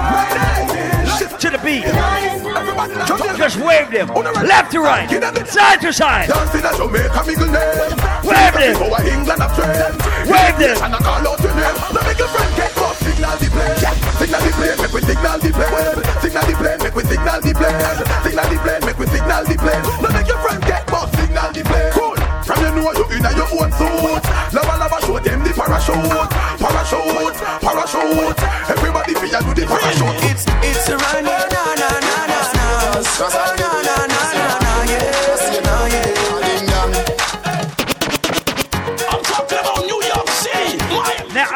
to 1.43 1.49
the 1.49 1.59
beat. 1.59 1.83
Just 3.35 3.59
wave 3.59 3.91
them. 3.91 4.07
Left 4.47 4.71
to 4.71 4.79
right. 4.79 5.09
Side 5.47 5.81
to 5.81 5.91
side. 5.91 6.29
Dance 6.29 6.55
in 6.55 6.63
a 6.63 6.71
Jamaica 6.71 7.21
middle 7.27 7.51
name. 7.51 7.91
Wave 8.23 8.55
them. 8.55 8.73
Go 8.79 8.95
a 8.95 8.99
England 9.03 9.43
a 9.43 9.47
train. 9.51 9.91
Wave 10.31 10.55
them. 10.55 10.77
And 10.87 10.95
I 10.95 10.99
call 11.03 11.27
out 11.27 11.39
your 11.43 11.51
name. 11.51 11.75
Now 11.91 12.01
make 12.07 12.17
your 12.17 12.31
friend 12.31 12.51
get 12.55 12.77
up. 12.79 12.95
Signal 12.95 13.35
the 13.43 13.47
plane. 13.51 13.75
Signal 14.23 14.39
the 14.39 14.51
plane. 14.55 14.77
Make 14.79 14.93
we 14.95 15.01
signal 15.03 15.37
the 15.43 15.49
plane. 15.51 15.99
Signal 16.23 16.43
the 16.47 16.53
plane. 16.55 16.79
Make 16.79 16.95
we 16.95 17.03
signal 17.03 17.39
the 17.43 17.51
plane. 17.51 17.79
Signal 18.23 18.47
the 18.47 18.57
plane. 18.63 18.81
Make 18.87 18.99
we 18.99 19.05
signal 19.11 19.43
the 19.43 19.55
plane. 19.59 19.83
Now 19.99 20.09
make 20.15 20.27
your 20.31 20.39
friend 20.39 20.61
get. 20.63 20.83
Signal 20.87 21.51
the 21.51 21.61
plane. 21.67 21.91
Cool. 21.91 22.22
From 22.45 22.59
you 22.59 22.71
know 22.75 22.91
you 22.91 23.05
in 23.15 23.23
your 23.37 23.47
own 23.55 23.71
suit. 23.71 24.23
Lava 24.53 24.75
lava 24.77 24.99
show 25.05 25.19
them 25.19 25.43
the 25.43 25.51
parachute. 25.53 26.29
Parachute. 26.59 27.39
Parachute. 27.63 28.39
Everybody 28.69 29.13
feel 29.15 29.31
you 29.31 29.41
do 29.47 29.61
the 29.61 29.65
parachute. 29.65 30.23
It's 30.29 30.45
it's 30.61 30.89
a 30.89 30.97
run, 30.97 31.23
na 31.23 31.37
na. 31.47 31.63
Na 31.75 33.29
na 33.29 33.85
na 33.85 34.07
na 34.07 34.12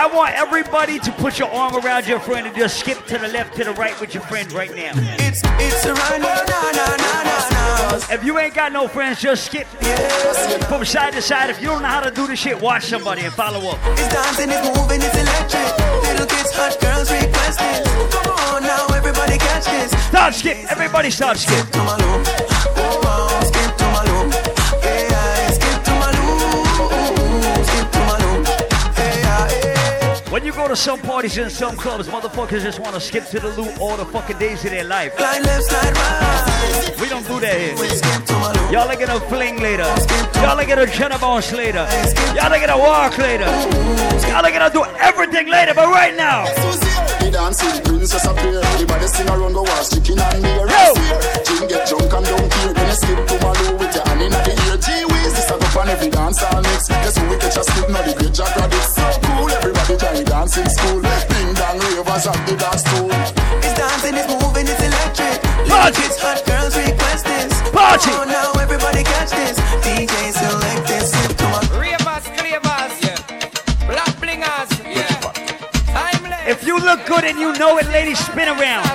I 0.08 0.16
want 0.16 0.36
everybody 0.36 1.00
to 1.00 1.12
put 1.12 1.38
your 1.38 1.50
arm 1.50 1.76
around 1.84 2.08
your 2.08 2.22
friend 2.22 2.48
and 2.48 2.56
just 2.56 2.80
skip 2.80 3.06
to 3.08 3.18
the 3.18 3.28
left, 3.28 3.58
to 3.58 3.66
the 3.66 3.74
right 3.74 4.00
with 4.00 4.14
your 4.14 4.24
friend 4.24 4.50
right 4.54 4.74
now. 4.74 4.94
It's 5.20 5.42
it's 5.60 5.84
a 5.86 5.94
run, 5.94 6.22
na 6.22 6.34
na 6.48 6.72
na 6.72 6.96
na 6.96 7.24
na 7.28 8.00
na. 8.08 8.24
You 8.24 8.40
ain't 8.40 8.54
got 8.54 8.72
no 8.72 8.88
friends, 8.88 9.20
just 9.20 9.48
skip 9.48 9.68
from 10.70 10.86
side 10.86 11.12
to 11.12 11.22
side. 11.22 11.50
If 11.50 11.62
you 11.62 11.68
don't 11.68 11.82
know 11.82 11.90
how 11.90 12.00
to 12.00 12.10
do 12.10 12.26
this 12.26 12.40
shit, 12.40 12.62
watch 12.62 12.86
somebody 12.86 13.24
and 13.24 13.34
follow 13.34 13.60
up. 13.70 13.80
It's 14.00 14.08
dancing, 14.08 14.50
it's 14.50 14.80
moving, 14.80 15.02
it's 15.02 15.14
electric. 15.14 15.76
Little 16.08 16.26
kids, 16.26 16.52
hush, 16.56 16.78
girls 16.78 17.12
requesting. 17.12 17.84
Come 18.10 18.32
on 18.56 18.64
now, 18.64 18.88
everybody 18.96 19.38
catch 19.38 19.66
this. 19.66 19.92
Start 20.08 20.34
skip, 20.34 20.72
everybody 20.72 21.12
start 21.12 21.36
skip. 21.36 21.60
Skip 21.60 21.72
to 21.74 21.80
my 21.80 21.98
loop. 21.98 22.28
Oh, 22.80 23.47
When 30.30 30.44
you 30.44 30.52
go 30.52 30.68
to 30.68 30.76
some 30.76 31.00
parties 31.00 31.38
and 31.38 31.50
some 31.50 31.78
clubs, 31.78 32.10
motherfuckers 32.10 32.62
just 32.62 32.82
want 32.82 32.94
to 32.96 33.00
skip 33.00 33.26
to 33.28 33.40
the 33.40 33.48
loop 33.56 33.80
all 33.80 33.96
the 33.96 34.04
fucking 34.04 34.38
days 34.38 34.66
of 34.66 34.72
their 34.72 34.84
life. 34.84 35.16
Slide 35.16 35.42
left, 35.42 35.64
slide 35.64 35.96
right. 35.96 37.00
We 37.00 37.08
don't 37.08 37.26
do 37.26 37.40
that 37.40 37.56
here. 37.56 37.78
Skip 37.78 38.26
to 38.26 38.34
my 38.34 38.52
loop. 38.52 38.72
Y'all 38.74 38.92
are 38.92 39.00
gonna 39.00 39.22
fling 39.32 39.62
later. 39.62 39.88
Y'all 40.44 40.60
are 40.60 40.66
gonna 40.66 41.18
bounce 41.18 41.54
later. 41.54 41.88
Y'all 42.36 42.52
are 42.52 42.60
gonna 42.60 42.78
walk 42.78 43.18
later. 43.18 43.48
Y'all 44.28 44.44
are 44.44 44.52
gonna 44.52 44.70
do 44.70 44.84
everything 45.00 45.48
later, 45.48 45.74
but 45.74 45.88
right 45.88 46.14
now. 46.18 46.44
The 47.24 47.32
dancing 47.32 47.82
princess 47.88 48.28
appear. 48.28 48.60
Everybody 48.60 49.08
sing 49.08 49.30
around 49.30 49.54
the 49.54 49.64
wall, 49.64 49.84
sticking 49.88 50.20
on 50.20 50.42
me. 50.44 50.52
Yo! 50.52 50.92
Jim 51.48 51.72
get 51.72 51.88
drunk 51.88 52.12
and 52.12 52.26
don't 52.28 52.52
care. 52.52 52.74
Then 52.76 52.84
you 52.84 52.98
skip 53.00 53.20
to 53.32 53.36
my 53.40 53.56
low 53.64 53.80
with 53.80 53.96
your 53.96 54.04
hand 54.04 54.22
in 54.28 54.32
the 54.36 54.44
ear. 54.44 54.76
Gee 54.76 55.08
whiz, 55.08 55.40
this 55.40 55.48
a 55.48 55.56
go 55.56 55.80
on 55.80 55.88
every 55.88 56.12
dance 56.12 56.44
all 56.44 56.60
mix. 56.60 56.92
Guess 56.92 57.16
who 57.16 57.24
we 57.32 57.40
catch 57.40 57.56
a 57.56 57.64
skip 57.64 57.88
now 57.88 58.04
the 58.04 58.12
great 58.12 58.36
jack 58.36 58.52
rabbit. 58.60 58.84
So 58.92 59.08
cool, 59.24 59.48
everybody 59.48 59.87
join 59.87 59.87
dancing 60.48 60.70
school. 60.70 61.02
Ding 61.02 61.54
dong 61.56 61.80
ravers 61.80 62.28
at 62.28 62.40
the 62.48 62.56
dance 62.56 62.82
stool. 62.88 63.12
It's 63.60 63.76
dancing, 63.76 64.16
it's 64.16 64.32
moving, 64.32 64.68
it's 64.68 64.80
electric. 64.80 65.44
Party. 65.68 66.00
kids, 66.00 66.18
hot 66.20 66.40
girls 66.48 66.76
request 66.78 67.26
this. 67.26 67.52
Party. 67.72 68.12
Come 68.12 68.22
on 68.22 68.28
now, 68.30 68.52
everybody 68.56 69.04
catch 69.04 69.32
this. 69.32 69.60
DJ 69.84 70.32
select 70.32 70.88
this. 70.88 71.12
Skip 71.12 71.36
to 71.38 71.48
Ravers, 71.76 72.26
clavers, 72.40 72.96
yeah. 73.04 73.20
Black 73.92 74.14
blingers, 74.24 74.72
yeah. 74.88 75.20
Timeless. 75.92 76.48
If 76.48 76.66
you 76.66 76.80
look 76.80 77.06
good 77.06 77.26
and 77.26 77.38
you 77.38 77.52
know 77.60 77.78
it, 77.78 77.88
ladies, 77.88 78.20
spin 78.20 78.48
around. 78.48 78.88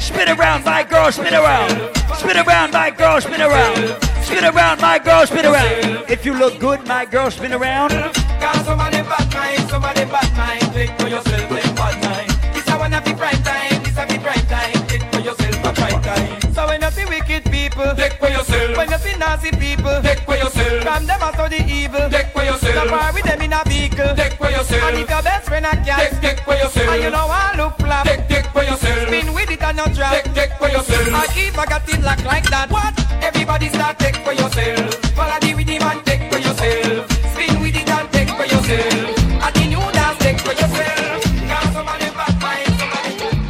Spin 0.00 0.28
around, 0.30 0.64
my 0.64 0.82
girl, 0.82 1.12
spin 1.12 1.34
around. 1.34 1.70
Spin 2.16 2.38
around, 2.38 2.72
my 2.72 2.90
girl, 2.90 3.20
spin 3.20 3.42
around. 3.42 3.76
Spin 4.24 4.44
around, 4.44 4.80
my 4.80 4.98
girl, 4.98 5.26
spin 5.26 5.44
around. 5.44 6.10
If 6.10 6.24
you 6.24 6.32
look 6.32 6.58
good, 6.58 6.86
my 6.86 7.04
girl, 7.04 7.30
spin 7.30 7.52
around. 7.52 7.92
Cause 9.68 9.84
somebody 9.84 10.04
bad 10.08 10.32
mind, 10.32 10.62
somebody 10.62 10.72
bad 10.72 10.72
mind. 10.72 10.72
Take 10.72 10.92
for 10.96 11.08
yourself, 11.08 11.48
take 11.52 11.76
bad 11.76 11.96
mind. 12.00 12.30
This 12.56 12.68
a 12.68 12.74
one 12.78 12.94
of 12.94 13.04
the 13.04 13.12
prime 13.12 13.42
time, 13.44 13.82
this 13.84 13.98
a 14.00 14.04
the 14.08 14.16
prime 14.16 14.46
time. 14.48 14.72
Take 14.88 15.04
for 15.12 15.20
yourself 15.20 15.60
a 15.60 15.70
prime 15.76 16.00
time. 16.00 16.52
So 16.56 16.66
when 16.68 16.80
you 16.80 16.90
see 16.90 17.04
wicked 17.04 17.44
people, 17.52 17.92
take 17.92 18.16
for 18.16 18.30
yourself. 18.32 18.76
When 18.78 18.88
you 18.88 18.96
see 18.96 19.16
nasty 19.20 19.50
people, 19.52 20.00
take 20.00 20.24
for 20.24 20.36
yourself. 20.40 20.82
From 20.88 21.04
them 21.04 21.20
out 21.20 21.38
of 21.38 21.50
the 21.52 21.60
evil, 21.68 22.08
take 22.08 22.32
for 22.32 22.44
yourself. 22.48 22.80
Stop 22.80 22.88
par 22.88 23.12
with 23.12 23.24
them 23.24 23.42
in 23.42 23.52
a 23.52 23.60
vehicle, 23.68 24.16
take 24.16 24.40
for 24.40 24.48
yourself. 24.48 24.82
And 24.88 24.96
if 25.04 25.10
your 25.10 25.22
best 25.22 25.44
friend 25.44 25.66
a 25.66 25.76
cat, 25.84 26.00
take, 26.00 26.20
take 26.24 26.40
for 26.48 26.56
yourself. 26.56 26.88
And 26.88 27.02
you 27.04 27.10
know 27.10 27.28
I 27.28 27.52
look 27.60 27.76
flap, 27.76 28.06
take, 28.08 28.24
take 28.24 28.48
for 28.56 28.64
yourself. 28.64 29.04
Spin 29.04 29.34
with 29.34 29.50
it 29.50 29.60
and 29.60 29.76
not 29.76 29.92
drop, 29.92 30.16
take, 30.16 30.32
take 30.32 30.52
for 30.56 30.72
yourself. 30.72 31.12
And 31.12 31.28
if 31.36 31.58
I 31.58 31.66
got 31.66 31.84
it 31.84 32.00
locked 32.00 32.24
like 32.24 32.48
that, 32.48 32.72
what? 32.72 32.96
Everybody 33.20 33.68
start 33.68 33.98
take 33.98 34.16
for 34.24 34.32
yourself. 34.32 34.96
Follow 35.12 35.36
the 35.44 35.52
rhythm 35.52 35.84
and 35.84 36.00
take 36.08 36.32
for 36.32 36.38
yourself. 36.40 37.07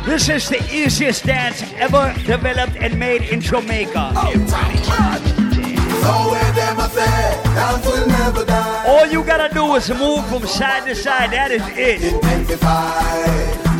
This 0.09 0.31
is 0.31 0.49
the 0.49 0.65
easiest 0.73 1.27
dance 1.27 1.62
ever 1.77 2.15
developed 2.25 2.77
and 2.81 2.99
made 2.99 3.23
in 3.29 3.43
Jamaica. 3.43 4.12
A. 4.17 4.33
All 8.88 9.07
you 9.07 9.23
gotta 9.23 9.53
do 9.53 9.75
is 9.75 9.91
move 9.91 10.27
from 10.29 10.47
side 10.47 10.87
to 10.87 10.95
side. 10.95 11.33
That 11.33 11.50
is 11.53 11.62
it. 11.77 12.00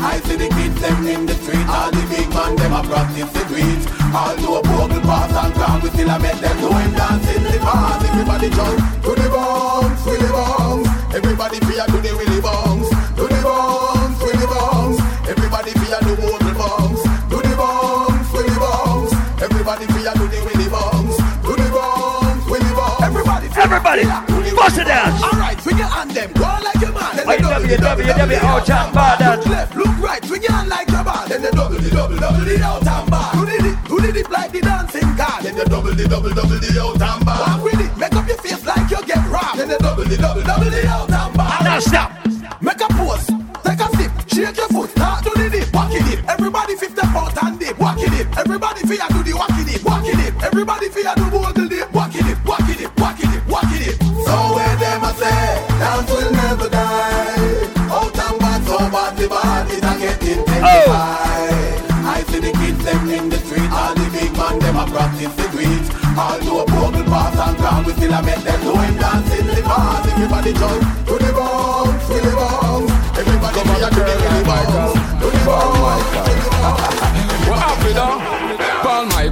I 0.01 0.19
see 0.23 0.35
the 0.37 0.47
the 0.49 1.65
all 1.67 1.91
the 1.91 2.01
big 2.13 2.29
man 2.29 2.55
them 2.55 2.73
a 2.73 2.83
practice 2.83 3.31
the 3.33 3.43
tweet. 3.49 3.81
All 4.13 4.35
do 4.37 4.53
a 4.53 4.61
vocal 4.69 5.01
pass 5.01 5.33
and 5.33 5.53
come, 5.55 5.81
we 5.81 5.89
still 5.89 6.09
a 6.09 6.19
make 6.19 6.39
them 6.39 6.57
do 6.61 6.69
him 6.69 6.91
dance 6.93 7.35
in 7.35 7.43
the 7.43 7.57
past. 7.57 8.05
Everybody 8.05 8.49
jump 8.49 8.77
to 9.01 9.11
the 9.17 9.29
bounce, 9.33 10.05
willy 10.05 10.29
bounce. 10.29 10.87
Everybody 11.13 11.59
fear 11.65 11.85
to 11.85 11.97
the 11.97 12.13
willy 12.15 12.39
bounce, 12.39 12.88
Everybody, 23.69 24.01
bust 24.55 24.79
it 24.79 24.87
down. 24.87 25.13
Alright, 25.21 25.61
swing 25.61 25.77
your 25.77 25.85
hand 25.85 26.09
them, 26.09 26.33
go 26.33 26.41
like 26.41 26.81
your 26.81 26.91
man. 26.91 27.15
Then 27.15 27.27
the 27.27 27.37
double, 27.37 27.67
the 27.67 27.77
double, 27.77 28.01
WWW, 28.01 28.17
double, 28.17 28.47
out 28.49 28.69
and 28.69 28.93
bar 28.95 29.17
Look 29.19 29.45
left, 29.45 29.75
look 29.75 29.97
right, 29.99 30.25
swing 30.25 30.41
your 30.41 30.51
hand 30.53 30.69
like 30.69 30.89
your 30.89 31.03
man. 31.03 31.29
Then 31.29 31.41
the 31.43 31.51
double, 31.51 31.77
the 31.77 31.89
double, 31.91 32.17
double, 32.17 32.45
the 32.45 32.63
out 32.63 32.87
and 32.87 33.09
bar. 33.11 33.31
Do 33.31 33.45
the 33.45 33.57
dip, 33.61 33.77
do 33.85 34.01
the 34.01 34.11
dip 34.11 34.29
like 34.31 34.51
the 34.51 34.61
dancing 34.61 35.15
car. 35.15 35.43
Then 35.43 35.55
the 35.55 35.65
double, 35.65 35.93
the 35.93 36.07
double, 36.07 36.33
double, 36.33 36.57
the 36.57 36.81
out 36.81 36.97
and 36.97 37.25
bar. 37.25 37.37
Walk 37.45 37.63
with 37.63 37.77
it, 37.79 37.93
make 37.95 38.15
up 38.17 38.27
your 38.27 38.37
face 38.41 38.65
like 38.65 38.89
you 38.89 39.05
get 39.05 39.21
robbed. 39.29 39.59
Then 39.59 39.69
the 39.69 39.77
double, 39.77 40.03
the 40.03 40.17
double, 40.17 40.41
double, 40.41 40.65
the 40.65 40.87
out 40.89 41.11
and 41.13 41.37
bar. 41.37 41.61
Now 41.61 41.77
stop. 41.77 42.09
Make 42.65 42.81
a 42.81 42.89
pose, 42.97 43.29
take 43.61 43.85
a 43.85 43.87
sip, 44.01 44.11
shake 44.33 44.57
your 44.57 44.69
foot, 44.73 44.89
start 44.97 45.23
to 45.25 45.31
the 45.37 45.45
dip, 45.45 45.69
walk 45.71 45.93
it 45.93 46.01
dip. 46.09 46.25
Everybody 46.27 46.73
50 46.75 47.01
pound 47.13 47.37
and 47.37 47.59
dip, 47.59 47.77
walk 47.77 48.01
it 48.01 48.09
dip. 48.17 48.33
Everybody 48.33 48.81
fear 48.89 49.05
do 49.13 49.21
the 49.21 49.33
walk 49.37 49.53
it 49.53 49.69
dip, 49.69 49.85
walk 49.85 50.09
it 50.09 50.17
dip. 50.17 50.33
Everybody 50.41 50.89
fear 50.89 51.13
do 51.15 51.29
bogle 51.29 51.69
dip, 51.69 51.78
practice 64.91 65.35
the 65.35 65.45
tweet. 65.53 65.85
All 66.17 66.39
do 66.39 66.59
a 66.59 66.65
vocal 66.65 67.03
pass 67.05 67.37
and 67.47 67.57
come, 67.57 67.85
we 67.85 67.93
still 67.93 68.13
a 68.13 68.21
make 68.23 68.43
them 68.43 68.59
do 68.61 68.73
him 68.75 68.95
the 69.47 69.61
past. 69.63 70.09
Everybody 70.09 70.53
jump 70.53 70.81
to 71.07 71.15
the 71.23 71.31
bounce, 71.33 72.07
to 72.07 72.17
the 72.19 72.31
bounce. 72.35 72.91
Everybody 73.17 73.55
come 73.55 73.69
on, 73.69 73.91
to 73.91 74.01
the 74.07 74.15
willy 74.21 74.43
bounce, 74.43 74.93
to 75.21 75.27
the 75.31 75.41
bounce. 75.45 76.98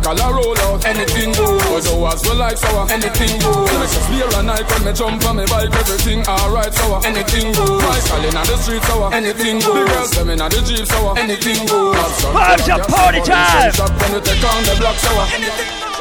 What 0.08 0.20
happy 0.20 0.24
now? 0.24 0.24
Paul 0.24 0.24
Michael, 0.24 0.24
I 0.24 0.32
roll 0.32 0.58
out, 0.60 0.86
anything 0.86 1.34
goes. 1.34 1.84
So 1.84 2.08
as 2.08 2.24
well 2.24 2.36
like 2.38 2.58
sour, 2.58 2.88
anything 2.92 3.40
goes. 3.40 3.72
Like 3.74 3.84
a 3.84 4.00
spear 4.08 4.40
and 4.40 4.52
I 4.52 4.64
when 4.64 4.86
me 4.86 4.94
jump 4.94 5.26
on 5.26 5.36
me 5.36 5.46
bike, 5.46 5.74
everything 5.74 6.26
alright, 6.28 6.74
sour, 6.74 7.02
anything 7.06 7.52
goes. 7.54 7.82
Michael 7.84 8.26
in 8.26 8.34
the 8.34 8.58
street, 8.58 8.84
sour, 8.84 9.14
anything 9.14 9.60
goes. 9.60 9.74
The 9.74 9.94
girls 9.94 10.12
them 10.12 10.30
in 10.30 10.40
the 10.40 10.64
jeep, 10.64 10.88
sour, 10.88 11.18
anything 11.18 11.68
goes. 11.68 12.24
Party 12.32 13.22
time. 13.22 13.72
When 14.00 14.12
you 14.14 14.22
take 14.22 14.44
on 14.44 14.64
the 14.64 14.76
block, 14.80 14.96
sour, 14.96 15.28
No 15.28 15.48
link 15.48 15.97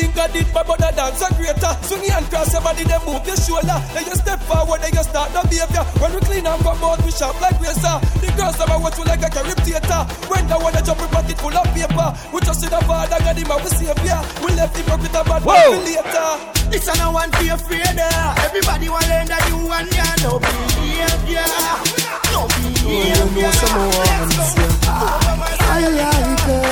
I 0.00 0.26
did, 0.32 0.46
my 0.54 0.62
brother 0.62 0.88
dance 0.94 1.20
a 1.20 1.28
greater. 1.34 1.72
Swing 1.84 2.04
your 2.04 2.14
hand 2.14 2.26
cross 2.30 2.52
your 2.52 2.62
body, 2.62 2.84
then 2.84 3.00
move 3.04 3.26
your 3.26 3.36
shoulder. 3.36 3.76
Then 3.92 4.06
you 4.06 4.16
step 4.16 4.40
forward, 4.48 4.80
then 4.80 4.92
you 4.94 5.04
start 5.04 5.28
the 5.36 5.42
behavior. 5.44 5.84
When 6.00 6.14
we 6.14 6.20
clean 6.24 6.46
and 6.46 6.62
come 6.62 6.80
out, 6.80 7.02
we 7.04 7.10
sharp 7.12 7.36
like 7.40 7.58
razor. 7.60 8.00
The 8.22 8.32
girls 8.32 8.56
them 8.56 8.70
a 8.72 8.78
watch 8.78 8.96
you 8.96 9.04
like 9.04 9.20
a 9.20 9.28
carry 9.28 9.52
theater. 9.66 10.00
When 10.32 10.48
the 10.48 10.56
one 10.56 10.72
a 10.72 10.80
jump, 10.80 11.00
we 11.02 11.08
pocket 11.12 11.36
full 11.36 11.52
of 11.52 11.68
paper. 11.76 12.08
We 12.32 12.40
just 12.40 12.60
see 12.64 12.70
the 12.72 12.80
father, 12.88 13.18
God 13.20 13.36
him 13.36 13.50
and 13.50 13.60
we 13.60 13.70
savior. 13.76 14.20
We 14.40 14.48
left 14.56 14.76
him 14.76 14.88
with 14.96 15.12
a 15.12 15.22
bad 15.26 15.42
Whoa. 15.44 15.52
man 15.52 15.68
for 15.68 15.84
later. 15.84 16.30
It's 16.72 16.88
a 16.88 16.94
no 16.96 17.12
one 17.12 17.30
be 17.36 17.52
afraid 17.52 17.98
of. 17.98 18.38
Everybody 18.46 18.88
want 18.88 19.04
learn 19.12 19.28
that 19.28 19.44
you 19.50 19.58
and 19.60 19.90
ya 19.92 20.08
no 20.24 20.40
behavior. 20.40 21.44
No 22.32 22.48
behavior. 22.48 23.52
I 25.66 25.82
like 25.92 26.40
her. 26.46 26.62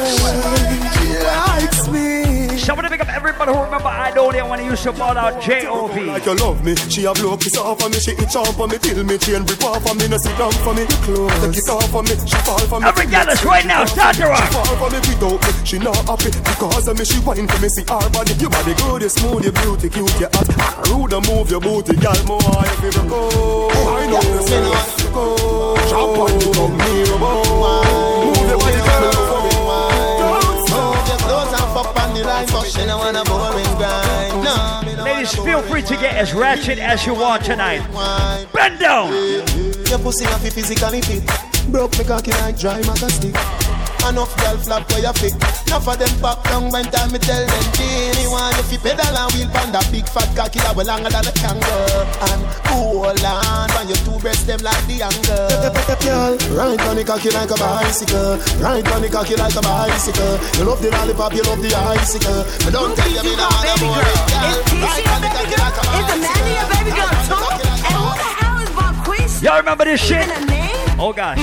She 0.96 1.18
likes 1.20 1.84
me. 1.90 2.29
Somebody 2.70 2.88
pick 2.88 3.00
up 3.00 3.08
everybody 3.08 3.50
who 3.50 3.64
remember 3.64 3.88
I 3.90 4.14
don't 4.14 4.30
I 4.36 4.46
want 4.46 4.62
to 4.62 4.64
use 4.64 4.78
some 4.78 4.94
ball 4.94 5.18
out 5.18 5.42
J-O-V. 5.42 6.06
Like 6.06 6.24
you 6.24 6.36
love 6.36 6.64
me, 6.64 6.76
she 6.76 7.02
a 7.02 7.12
blow 7.12 7.36
kiss 7.36 7.58
off 7.58 7.82
of 7.82 7.90
me, 7.90 7.98
she 7.98 8.12
itch 8.12 8.36
off 8.36 8.54
for 8.54 8.68
me, 8.68 8.78
till 8.78 9.02
me 9.02 9.18
chain 9.18 9.42
rip 9.42 9.64
off 9.64 9.82
of 9.90 9.98
me, 9.98 10.06
no 10.06 10.16
sit 10.16 10.38
down 10.38 10.52
for 10.62 10.72
me, 10.72 10.86
close, 11.02 11.34
take 11.42 11.58
it 11.58 11.68
off 11.68 11.90
for 11.90 12.04
me, 12.04 12.14
she 12.14 12.38
fall 12.46 12.62
for 12.70 12.78
me. 12.78 12.86
Every 12.86 13.06
girl 13.10 13.26
is 13.26 13.44
right 13.44 13.66
now, 13.66 13.84
start 13.86 14.14
to 14.14 14.22
She 14.22 14.28
rock. 14.30 14.52
fall 14.54 14.86
for 14.86 14.86
me 14.86 15.02
without 15.02 15.42
me, 15.42 15.66
she 15.66 15.78
not 15.82 15.98
happy 16.06 16.30
because 16.30 16.86
of 16.86 16.94
me, 16.96 17.04
she 17.04 17.18
whine 17.26 17.48
for 17.48 17.58
me, 17.58 17.68
see 17.68 17.82
her 17.90 18.06
body, 18.14 18.34
your 18.38 18.50
body 18.50 18.74
good, 18.78 19.02
you 19.02 19.08
smooth, 19.08 19.44
you 19.46 19.50
beauty, 19.50 19.88
cute, 19.90 20.20
you 20.22 20.28
hot, 20.30 20.86
rude, 20.94 21.10
and 21.10 21.26
move 21.26 21.50
your 21.50 21.58
booty, 21.58 21.98
girl, 21.98 22.22
more, 22.30 22.38
you 22.38 22.76
feel 22.86 23.02
me 23.02 23.10
go, 23.10 23.66
I 23.98 24.06
know 24.06 24.22
you 24.22 24.42
say 24.46 24.62
no, 24.62 25.10
go, 25.10 25.74
chop 25.90 26.14
on 26.22 26.38
you, 26.38 26.54
come 26.54 26.78
near, 26.78 27.18
move 27.18 28.19
Ladies, 35.04 35.34
feel 35.34 35.62
free 35.62 35.82
to 35.82 35.94
get 35.96 36.14
as 36.14 36.34
ratchet 36.34 36.78
as 36.78 37.06
you 37.06 37.14
want 37.14 37.44
tonight. 37.44 37.80
Bend 38.52 38.78
down. 38.78 39.12
Your 39.88 39.98
pussy 39.98 40.24
fi 40.26 40.50
physically 40.50 41.00
fit. 41.02 41.22
Broke 41.72 41.98
me 41.98 42.04
cocky 42.04 42.32
like 42.32 42.58
dry 42.58 42.80
maca 42.82 43.10
stick. 43.10 43.79
Enough 44.08 44.34
girl 44.38 44.56
flap 44.58 44.90
where 44.90 45.00
you 45.00 45.12
fit. 45.12 45.34
Enough 45.70 45.86
of 45.86 45.98
them 45.98 46.14
pop 46.20 46.42
down 46.44 46.70
when 46.70 46.84
time 46.90 47.12
me 47.12 47.18
tell 47.18 47.46
them 47.46 47.64
Teeny 47.78 48.26
want 48.26 48.56
you 48.58 48.74
fi 48.74 48.90
pedal 48.90 49.06
and 49.06 49.30
wheel 49.38 49.46
pan 49.54 49.70
that 49.70 49.86
big 49.94 50.02
fat 50.02 50.26
cocky 50.34 50.58
that 50.66 50.74
well 50.74 50.82
longer 50.82 51.10
than 51.10 51.22
a 51.22 51.32
kangaroo 51.38 52.02
And 52.26 52.42
hold 52.66 53.22
on 53.22 53.68
when 53.78 53.86
your 53.86 54.00
two 54.02 54.18
breasts 54.18 54.50
them 54.50 54.58
like 54.66 54.82
the 54.90 55.06
angle 55.06 55.46
Girl, 56.02 56.34
ride 56.58 56.82
on 56.90 56.96
the 56.98 57.04
cocky 57.06 57.30
like 57.30 57.54
a 57.54 57.58
bicycle 57.60 58.34
Ride 58.58 58.88
on 58.90 59.02
the 59.02 59.08
cocky 59.14 59.36
like 59.38 59.54
a 59.54 59.62
bicycle 59.62 60.34
You 60.58 60.64
love 60.66 60.82
the 60.82 60.90
lollipop, 60.90 61.30
you 61.38 61.46
love 61.46 61.62
the 61.62 61.70
icicle 61.70 62.42
But 62.66 62.72
don't 62.74 62.96
tell 62.98 63.10
you 63.14 63.22
me 63.22 63.36
no 63.38 63.46
want 63.46 63.62
no 63.62 63.74
more 63.84 64.02
girl 64.02 64.58
Ride 64.80 65.06
on 65.06 65.20
the 65.22 65.30
cocky 65.30 65.54
like 65.54 65.78
a 65.78 65.84
bicycle 65.86 66.66
baby 66.66 66.90
girl 66.98 67.14
too? 67.30 67.46
And 67.86 67.94
who 67.94 68.10
the 68.10 68.30
hell 68.42 68.58
is 68.58 68.70
Bob 68.74 68.94
Quiz? 69.06 69.38
Y'all 69.38 69.62
remember 69.62 69.84
this 69.86 70.02
shit? 70.02 70.26
Even 70.26 70.34
a 70.34 70.46
name? 70.50 70.98
Oh 70.98 71.12
gosh. 71.12 71.38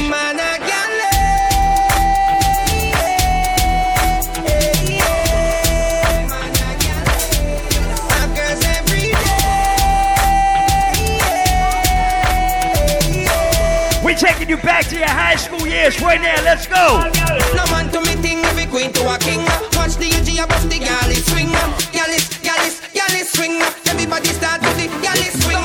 Taking 14.47 14.57
you 14.57 14.63
back 14.63 14.85
to 14.87 14.97
your 14.97 15.07
high 15.07 15.35
school 15.35 15.67
years 15.67 16.01
right 16.01 16.21
now. 16.21 16.41
Let's 16.43 16.67
go. 16.67 17.09
No 17.55 17.65
man 17.71 17.91
to 17.91 17.99
me 18.01 18.15
thing 18.21 18.39
if 18.39 18.57
it 18.57 18.69
queen 18.69 18.91
to 18.93 19.13
a 19.13 19.17
king. 19.17 19.43
Watch 19.75 19.95
the 19.97 20.07
UG 20.07 20.39
above 20.43 20.69
the 20.69 20.79
galley 20.79 21.15
swing. 21.15 21.51
Gallis, 21.91 22.25
gallis, 22.43 22.81
gallis 22.93 23.35
swing. 23.35 23.61
Everybody 23.87 24.29
start 24.29 24.61
with 24.61 24.77
the 24.77 24.87
gallis 25.03 25.35
swing. 25.43 25.63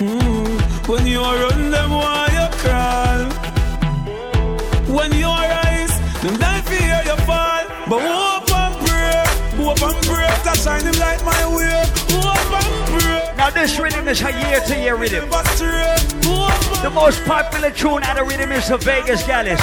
Mm, 0.00 0.88
when 0.88 1.06
you 1.06 1.20
run 1.20 1.70
them, 1.70 1.90
why 1.90 2.28
you 2.38 2.46
crawl? 2.58 3.20
When 4.94 5.12
you 5.12 5.26
rise, 5.26 5.94
them 6.22 6.36
die 6.38 6.62
fear 6.62 7.02
you 7.04 7.16
fall. 7.26 7.64
But 7.88 8.00
hope 8.00 8.50
and 8.62 8.74
pray, 8.86 9.24
hope 9.62 9.82
and 9.82 10.06
pray 10.06 10.30
to 10.44 10.58
shine 10.58 10.84
them 10.84 10.98
light 10.98 11.22
my 11.24 11.56
way. 11.56 11.99
This 13.60 13.78
rhythm 13.78 14.08
is 14.08 14.22
a 14.22 14.32
year 14.48 14.60
to 14.60 14.74
year 14.80 14.96
rhythm. 14.96 15.28
The 15.28 16.90
most 16.94 17.22
popular 17.24 17.70
tune 17.70 18.02
out 18.04 18.18
of 18.18 18.26
rhythm 18.26 18.52
is 18.52 18.68
the 18.68 18.78
Vegas 18.78 19.22
Gallus. 19.26 19.60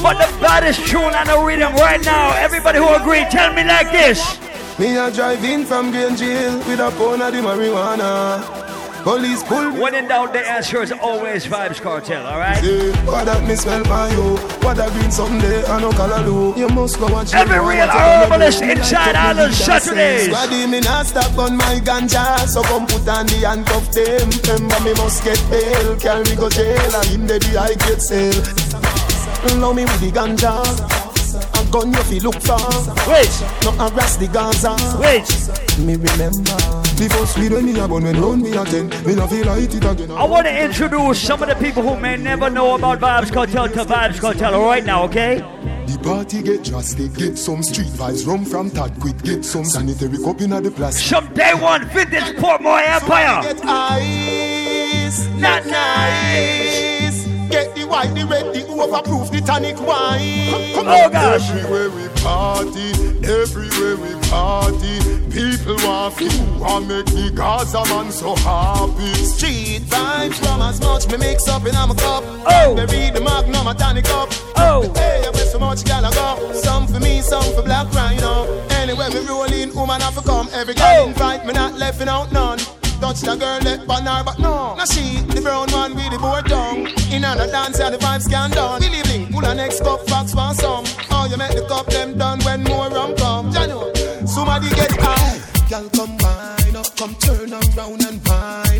But 0.00 0.14
the 0.14 0.40
baddest 0.40 0.86
tune 0.86 1.12
out 1.12 1.28
of 1.28 1.44
rhythm 1.44 1.74
right 1.74 2.02
now, 2.02 2.34
everybody 2.38 2.78
who 2.78 2.88
agree, 2.88 3.26
tell 3.30 3.52
me 3.52 3.64
like 3.64 3.92
this. 3.92 4.40
Me 4.78 4.96
a 4.96 5.10
drive 5.10 5.44
in 5.44 5.66
from 5.66 5.90
Green 5.90 6.16
Jail 6.16 6.56
with 6.60 6.80
a 6.80 6.90
pound 6.96 7.20
of 7.20 7.32
the 7.34 7.40
marijuana. 7.40 8.59
Police 9.02 9.42
pull 9.44 9.70
me. 9.70 9.80
When 9.80 9.94
in 9.94 10.08
doubt, 10.08 10.32
the 10.32 10.40
answer 10.46 10.82
is 10.82 10.92
always 10.92 11.46
Vybz 11.46 11.80
Kartel, 11.80 12.24
alright? 12.26 12.58
Say, 12.62 12.90
what 13.06 13.24
that 13.24 13.46
me 13.48 13.54
smell 13.56 13.82
by 13.84 14.10
you? 14.12 14.36
What 14.60 14.76
that 14.76 14.92
green 14.92 15.10
someday? 15.10 15.64
I 15.64 15.80
know 15.80 15.90
color 15.92 16.22
do. 16.24 16.58
You 16.60 16.68
must 16.68 16.98
go 16.98 17.06
watch 17.08 17.32
Every 17.32 17.58
real 17.58 17.64
what 17.64 17.70
you 17.80 17.86
gonna 17.86 18.24
herbalist 18.24 18.62
inside 18.62 19.16
Island 19.16 19.54
Saturdays. 19.54 20.28
Squaddy 20.28 20.68
me 20.70 20.80
not 20.80 21.06
stop 21.06 21.36
on 21.38 21.56
my 21.56 21.80
ganja, 21.80 22.46
so 22.46 22.62
come 22.62 22.86
put 22.86 23.08
on 23.08 23.26
the 23.26 23.40
handcuff 23.48 23.90
them. 23.90 24.28
Remember 24.44 24.80
me 24.84 24.92
must 24.94 25.24
get 25.24 25.40
bail, 25.50 25.96
carry 25.96 26.36
go 26.36 26.48
jail, 26.50 26.94
and 26.94 27.06
him 27.08 27.26
baby 27.26 27.56
I 27.56 27.74
get 27.74 28.02
sale. 28.02 28.36
Love 29.58 29.76
me 29.76 29.84
with 29.84 30.00
the 30.00 30.10
ganja. 30.12 30.60
A 31.56 31.70
gun 31.72 31.92
you 31.92 32.02
feel 32.04 32.22
look 32.24 32.40
for. 32.42 32.60
Wait, 33.08 33.32
No 33.64 33.72
harass 33.80 34.16
the 34.16 34.28
Gaza. 34.28 34.76
wait. 35.00 35.24
Me 35.86 35.96
remember. 35.96 36.79
The 37.00 37.08
first 37.08 37.38
weed 37.38 37.50
when 37.52 37.64
me 37.64 37.80
a 37.80 37.88
bun 37.88 38.04
when 38.04 38.20
round 38.20 38.42
me 38.42 38.54
a 38.54 38.62
ten. 38.62 38.90
Me 39.06 39.14
no 39.14 39.26
feel 39.26 39.48
it 39.48 39.74
again. 39.74 40.10
I 40.10 40.24
want 40.24 40.46
to 40.46 40.64
introduce 40.64 41.18
some 41.18 41.42
of 41.42 41.48
the 41.48 41.54
people 41.54 41.82
who 41.82 41.98
may 41.98 42.18
never 42.18 42.50
know 42.50 42.74
about 42.74 43.00
Vybz 43.00 43.30
Kartel 43.30 43.72
to 43.72 43.86
Vybz 43.86 44.20
Kartel 44.20 44.62
right 44.66 44.84
now, 44.84 45.04
okay? 45.04 45.38
The 45.86 45.98
party 46.02 46.42
get 46.42 46.62
drastic, 46.62 47.14
get 47.14 47.38
some 47.38 47.62
street 47.62 47.88
vibes, 47.88 48.26
rum 48.26 48.44
from 48.44 48.70
Tad 48.70 49.00
quick, 49.00 49.16
get 49.22 49.46
some 49.46 49.64
sanitary 49.64 50.18
cup 50.18 50.42
in 50.42 50.50
the 50.50 50.70
plastic. 50.70 51.06
Some 51.06 51.32
day 51.32 51.54
one 51.54 51.88
vintage 51.88 52.36
Portmore 52.36 52.86
Empire. 52.86 53.44
Get 53.44 53.64
ice, 53.64 55.26
not 55.38 55.64
nice. 55.64 56.89
Get 57.50 57.74
the 57.74 57.84
white, 57.84 58.14
the 58.14 58.24
red, 58.26 58.54
the 58.54 58.60
overproof, 58.60 59.30
the 59.32 59.40
tonic 59.40 59.80
wine. 59.80 60.72
Come 60.74 60.88
on, 60.88 61.10
guys! 61.10 61.50
Everywhere 61.50 61.90
we 61.90 62.08
party, 62.22 62.92
everywhere 63.26 63.96
we 63.96 64.14
party, 64.30 64.98
people 65.30 65.74
want 65.82 66.14
flew 66.14 66.64
and 66.64 66.86
make 66.86 67.06
the 67.06 67.32
Gaza 67.34 67.84
man 67.86 68.12
so 68.12 68.36
happy. 68.36 69.12
Street 69.14 69.82
vibes 69.82 70.38
from 70.38 70.62
as 70.62 70.80
much 70.80 71.08
me 71.10 71.16
mix 71.16 71.48
up 71.48 71.62
in 71.66 71.74
a 71.74 71.94
cup. 71.94 72.22
Oh. 72.46 72.76
read 72.76 73.14
the 73.14 73.20
magnum 73.20 73.66
a 73.66 73.74
tonic 73.74 74.04
cup. 74.04 74.28
Oh. 74.56 74.82
Hey, 74.94 75.24
I 75.26 75.32
so 75.32 75.58
much 75.58 75.84
gal 75.84 76.04
I 76.06 76.12
go. 76.12 76.52
Some 76.52 76.86
for 76.86 77.00
me, 77.00 77.20
some 77.20 77.42
for 77.54 77.62
black 77.62 77.92
right 77.92 78.20
rhino. 78.20 78.46
Anywhere 78.70 79.10
we 79.10 79.26
roll 79.26 79.52
in, 79.52 79.74
woman 79.74 80.00
have 80.00 80.14
to 80.14 80.22
come. 80.22 80.48
Every 80.52 80.74
girl 80.74 80.86
Oh. 80.86 81.08
invite 81.08 81.44
me, 81.44 81.52
not 81.52 81.74
left 81.74 82.00
out 82.02 82.30
none. 82.32 82.60
Touch 83.00 83.20
the 83.20 83.34
girl 83.34 83.58
let 83.64 83.88
on 83.88 84.04
her, 84.04 84.22
but 84.24 84.38
no. 84.38 84.74
Now 84.76 84.84
she, 84.84 85.20
the 85.32 85.40
brown 85.40 85.70
one 85.72 85.94
with 85.94 86.10
the 86.12 86.18
board 86.18 86.46
tongue. 86.46 86.86
In 87.10 87.24
on 87.24 87.38
dance, 87.38 87.80
and 87.80 87.94
the 87.94 87.98
vibes 87.98 88.28
can 88.28 88.50
done. 88.50 88.80
Billy 88.80 89.02
Bling, 89.02 89.32
pull 89.32 89.44
a 89.44 89.54
next 89.54 89.82
cup, 89.82 90.06
fox 90.06 90.32
for 90.34 90.52
some. 90.54 90.84
Oh, 91.10 91.26
you 91.30 91.38
make 91.38 91.54
the 91.54 91.64
cup 91.66 91.86
them 91.86 92.18
done 92.18 92.40
when 92.44 92.62
more 92.64 92.90
rum 92.90 93.16
come. 93.16 93.50
Jano, 93.52 93.88
somebody 94.28 94.68
get 94.70 94.92
high. 95.00 95.40
Girl, 95.70 95.88
come 95.90 96.18
wine 96.18 96.76
up, 96.76 96.94
come 96.96 97.14
turn 97.14 97.52
around 97.52 98.04
and 98.04 98.22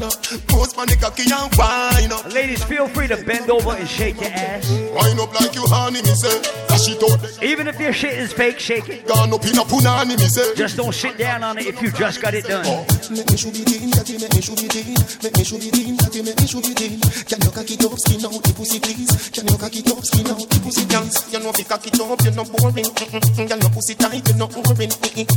wine 0.00 0.08
up. 0.08 0.22
Post 0.48 0.78
on 0.78 0.86
the 0.88 0.96
cocky 0.96 1.24
and 1.28 1.50
wine 1.56 2.12
up. 2.12 2.32
Ladies, 2.32 2.62
feel 2.64 2.88
free 2.88 3.08
to 3.08 3.16
bend 3.24 3.50
over 3.50 3.72
and 3.72 3.88
shake 3.88 4.20
your 4.20 4.30
ass. 4.30 4.70
Wine 4.92 5.18
up 5.20 5.32
like 5.40 5.54
you 5.54 5.64
honey, 5.66 6.02
me 6.02 6.14
say. 6.14 6.40
Dash 6.68 6.88
it 6.88 7.02
out, 7.02 7.42
Even 7.42 7.68
if 7.68 7.78
your 7.78 7.92
shit 7.92 8.14
is 8.14 8.32
fake, 8.32 8.58
shake 8.58 8.88
it. 8.88 9.06
gone 9.06 9.32
up 9.32 9.44
in 9.44 9.56
a 9.58 9.64
punani, 9.64 10.16
me 10.18 10.28
say. 10.28 10.54
Just 10.54 10.76
don't 10.76 10.94
sit 10.94 11.18
down 11.18 11.42
on 11.42 11.58
it 11.58 11.66
if 11.66 11.82
you 11.82 11.90
just 11.92 12.20
got 12.20 12.34
it 12.34 12.44
done. 12.44 12.64
Make 13.10 13.28
me 13.30 13.36
shoot 13.36 13.56
it 13.56 13.68
in, 13.68 13.90
that 13.90 14.08
make 14.08 14.34
me 14.34 14.40
shoot 14.40 14.62
it 14.62 14.76
in. 14.76 14.96
Make 15.22 15.36
me 15.36 15.44
shoot 15.44 15.64
it 15.64 15.76
in, 15.78 15.96
that 15.96 16.14
make 16.14 16.40
me 16.40 16.46
shoot 16.46 16.68
it 16.68 16.80
in. 16.80 17.00
Can 17.28 17.40
you 17.44 17.50
cock 17.50 17.70
it 17.70 17.84
up, 17.84 17.98
skin 17.98 18.24
out 18.24 18.40
the 18.42 18.52
pussy, 18.56 18.80
please? 18.80 19.30
Can 19.30 19.46
you 19.48 19.56
cock 19.58 19.74
it 19.74 19.88
up, 19.90 20.00
skin 20.04 20.26
out 20.30 20.40
the 20.40 20.58
pussy, 20.64 20.84
please? 20.86 21.16
You 21.32 21.38
know 21.40 21.50
if 21.50 21.58
you 21.58 21.64
cock 21.68 21.86
it 21.86 22.00
up, 22.00 22.20
you're 22.24 22.34
not 22.34 22.48
boring. 22.50 22.88
Mm-mm-mm. 22.88 23.48
Girl, 23.48 23.70
pussy 23.70 23.94
tight, 23.94 24.24
you're 24.26 24.36
not 24.38 24.50
boring. 24.52 24.90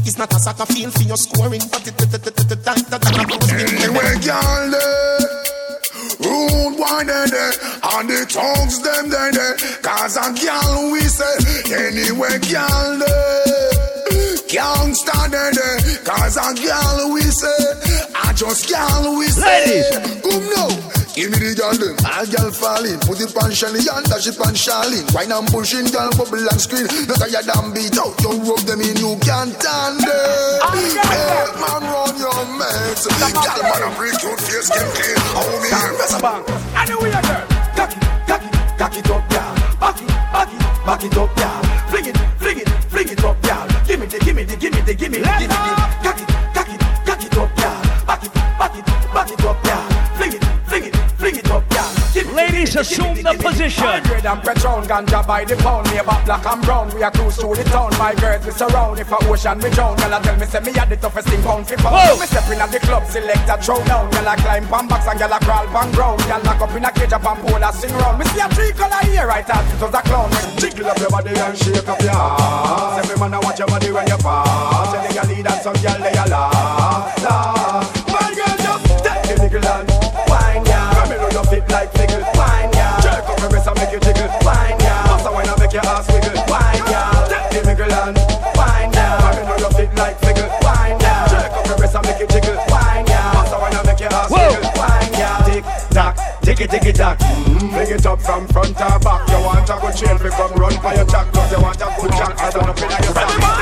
It's 0.08 0.18
not 0.18 0.32
a 0.34 0.40
soccer 0.40 0.66
field 0.72 0.94
for 0.94 1.04
your 1.04 1.18
scoring, 1.18 1.62
but 1.72 1.84
it 1.88 1.98
tight, 2.64 2.86
tight, 2.88 3.02
tight, 3.02 3.44
Anyway, 3.54 4.14
girl, 4.24 4.53
they 4.72 5.34
rude 6.24 6.78
wine 6.80 7.08
they 7.08 7.26
they, 7.30 7.52
and 7.94 8.10
the 8.10 8.26
tongues 8.30 8.80
them 8.82 9.10
they 9.10 9.30
they. 9.32 9.54
Cause 9.82 10.18
a 10.18 10.28
girl 10.40 10.92
we 10.92 11.02
say, 11.02 11.36
anyway, 11.74 12.38
girl 12.40 12.98
they 13.00 14.38
can't 14.48 14.96
stand 14.96 15.34
they 15.34 15.52
they. 15.58 15.98
Cause 16.04 16.38
a 16.38 16.54
girl 16.62 17.14
we 17.14 17.22
say, 17.22 17.62
I 18.16 18.34
just 18.34 18.70
girl 18.70 19.18
we 19.18 19.28
say. 19.28 19.44
Ladies. 19.44 20.22
come 20.22 20.46
now. 20.56 21.03
Give 21.14 21.30
me 21.30 21.38
the 21.38 21.54
girl 21.54 21.78
them, 21.78 21.94
a 22.10 22.26
girl 22.26 22.50
falling. 22.50 22.98
Put 23.06 23.22
it 23.22 23.30
on 23.38 23.54
Shelly 23.54 23.86
and 23.86 24.02
dash 24.10 24.26
it 24.26 24.34
on 24.42 24.58
Charlene. 24.58 25.06
Wine 25.14 25.30
and 25.30 25.46
pushing, 25.46 25.86
girl 25.94 26.10
bubble 26.18 26.42
and 26.42 26.58
screen 26.58 26.90
Not 27.06 27.22
tired 27.22 27.46
and 27.46 27.70
beat 27.70 27.94
out, 28.02 28.18
you 28.18 28.34
rub 28.42 28.66
them 28.66 28.82
in, 28.82 28.98
you 28.98 29.14
can't 29.22 29.54
stand 29.54 30.02
it. 30.02 30.58
Hey, 30.74 31.54
man, 31.62 31.86
run 31.86 32.18
your 32.18 32.42
mates 32.58 33.06
Girl, 33.06 33.62
man, 33.62 33.86
a 33.86 33.90
break 33.94 34.18
your 34.26 34.34
face, 34.42 34.74
get 34.74 34.90
clean. 34.98 35.18
How 35.38 35.46
me 35.62 35.70
here, 35.70 35.94
best 36.02 36.18
bang. 36.18 36.42
Anyway, 36.82 37.14
girl, 37.14 37.46
cock 37.78 37.94
it, 37.94 38.02
cock 38.26 38.42
it, 38.42 38.54
cock 38.82 38.96
it 38.98 39.10
up, 39.14 39.24
girl. 39.30 39.54
Back 39.78 40.02
it, 40.02 40.10
back 40.34 40.50
it, 40.50 40.62
back 40.82 41.04
it 41.06 41.14
up, 41.14 41.30
girl. 41.38 41.62
Fling 41.94 42.10
it, 42.10 42.18
fling 42.42 42.58
it, 42.58 42.70
fling 42.90 43.10
it 43.14 43.22
up, 43.22 43.38
girl. 43.46 43.70
Give 43.86 44.02
me 44.02 44.10
the, 44.10 44.18
give 44.18 44.34
me 44.34 44.44
the, 44.50 44.58
give 44.58 44.74
me 44.74 44.82
the, 44.82 44.94
give 44.98 45.12
me 45.14 45.22
the, 45.22 45.30
give 45.30 45.46
me 45.46 45.62
the. 45.62 45.78
Cock 46.02 46.18
it, 46.18 46.28
cock 46.58 46.70
it, 46.74 46.82
cock 47.06 47.22
it 47.22 47.38
up, 47.38 47.54
girl. 47.54 47.78
Back 48.10 48.26
it, 48.26 48.34
back 48.34 48.74
it, 48.74 48.86
Ladies, 52.44 52.76
give 52.76 52.76
me 52.76 52.76
the, 52.76 52.80
assume 52.82 53.04
give 53.04 53.16
me 53.16 53.24
the 53.24 53.32
give 53.32 53.40
me 53.40 53.48
position. 53.48 53.84
Hundred 53.84 54.26
and 54.26 54.42
Patron, 54.44 54.84
ganja 54.84 55.28
by 55.28 55.46
the 55.46 55.56
pound. 55.64 55.88
Me 55.92 55.98
about 55.98 56.26
black 56.26 56.46
and 56.46 56.62
brown. 56.64 56.92
We 56.96 57.04
are 57.04 57.12
cruise 57.12 57.38
through 57.38 57.56
the 57.56 57.64
town. 57.64 57.92
My 57.98 58.14
girls 58.16 58.46
we 58.46 58.52
surround. 58.52 59.00
If 59.00 59.12
a 59.12 59.18
ocean 59.32 59.60
we 59.60 59.70
drown, 59.72 59.96
girl, 59.96 60.14
I 60.14 60.20
tell 60.20 60.36
me 60.36 60.46
say 60.46 60.60
me 60.60 60.74
had 60.74 60.90
the 60.90 60.98
toughest 60.98 61.28
thing 61.30 61.42
pound 61.44 61.68
for 61.68 61.78
pound. 61.78 61.96
Whoa. 61.96 62.20
Me 62.20 62.26
step 62.28 62.50
in 62.52 62.60
at 62.60 62.72
the 62.72 62.80
club, 62.80 63.06
select 63.08 63.48
a 63.48 63.56
throw 63.64 63.80
down. 63.86 64.12
Girl, 64.12 64.28
I 64.28 64.36
climb 64.36 64.68
pan 64.68 64.88
box 64.88 65.08
and 65.08 65.20
girl, 65.20 65.34
I 65.34 65.40
crawl 65.40 65.68
pan 65.68 65.92
ground. 65.94 66.20
Girl, 66.28 66.42
lock 66.44 66.62
up 66.62 66.76
in 66.76 66.86
a 66.86 66.92
cage 66.92 67.14
up 67.14 67.26
and 67.26 67.40
pole, 67.40 67.64
I 67.64 67.72
sing 67.72 67.94
round. 67.96 68.20
Me 68.20 68.26
see 68.26 68.44
a 68.44 68.50
tree 68.50 68.74
color 68.76 69.04
here, 69.08 69.28
right 69.28 69.50
out. 69.50 69.64
It 69.64 69.80
was 69.80 69.94
a 69.94 70.02
clown. 70.04 70.30
Jiggle 70.60 70.88
up 70.88 71.00
your 71.00 71.10
body 71.10 71.32
and 71.32 71.58
shake 71.58 71.88
up 71.88 72.02
your 72.02 72.12
ass. 72.12 73.00
Every 73.00 73.18
man 73.20 73.34
I 73.34 73.40
watch 73.40 73.60
your 73.60 73.68
body 73.68 73.92
when 73.92 74.08
you 74.08 74.18
pass. 74.18 74.92
Tell 74.92 75.00
the 75.00 75.14
girl 75.16 75.28
lead 75.32 75.48
and 75.48 75.62
some 75.64 75.78
girl 75.80 76.00
they 76.04 76.12
a 76.12 76.26
laugh, 76.28 77.24
laugh. 77.24 78.03
Wine 96.60 96.68
ya. 96.68 96.68
Tick 96.68 96.84
tock, 96.84 96.84
tick 96.84 96.86
it, 96.86 96.96
tick 96.96 96.96
it. 96.96 97.20
Mm, 97.46 97.72
Bring 97.72 97.92
it 97.92 98.06
up 98.06 98.22
from 98.22 98.48
front 98.48 98.82
or 98.82 99.00
back. 99.00 99.30
You 99.30 99.46
want 99.46 99.68
to 99.68 99.76
a 99.76 99.94
chain 99.94 100.18
fi 100.18 100.30
come 100.30 100.54
run 100.54 100.74
for 100.82 100.94
your 100.94 101.06
jack 101.06 101.32
Cause 101.34 101.52
you 101.52 101.62
want 101.62 101.82
a 101.82 101.96
good 102.00 102.12
jack 102.12 102.40
I 102.40 102.50
don't 102.52 102.66
know 102.66 102.74
fi 102.74 103.04
your 103.04 103.53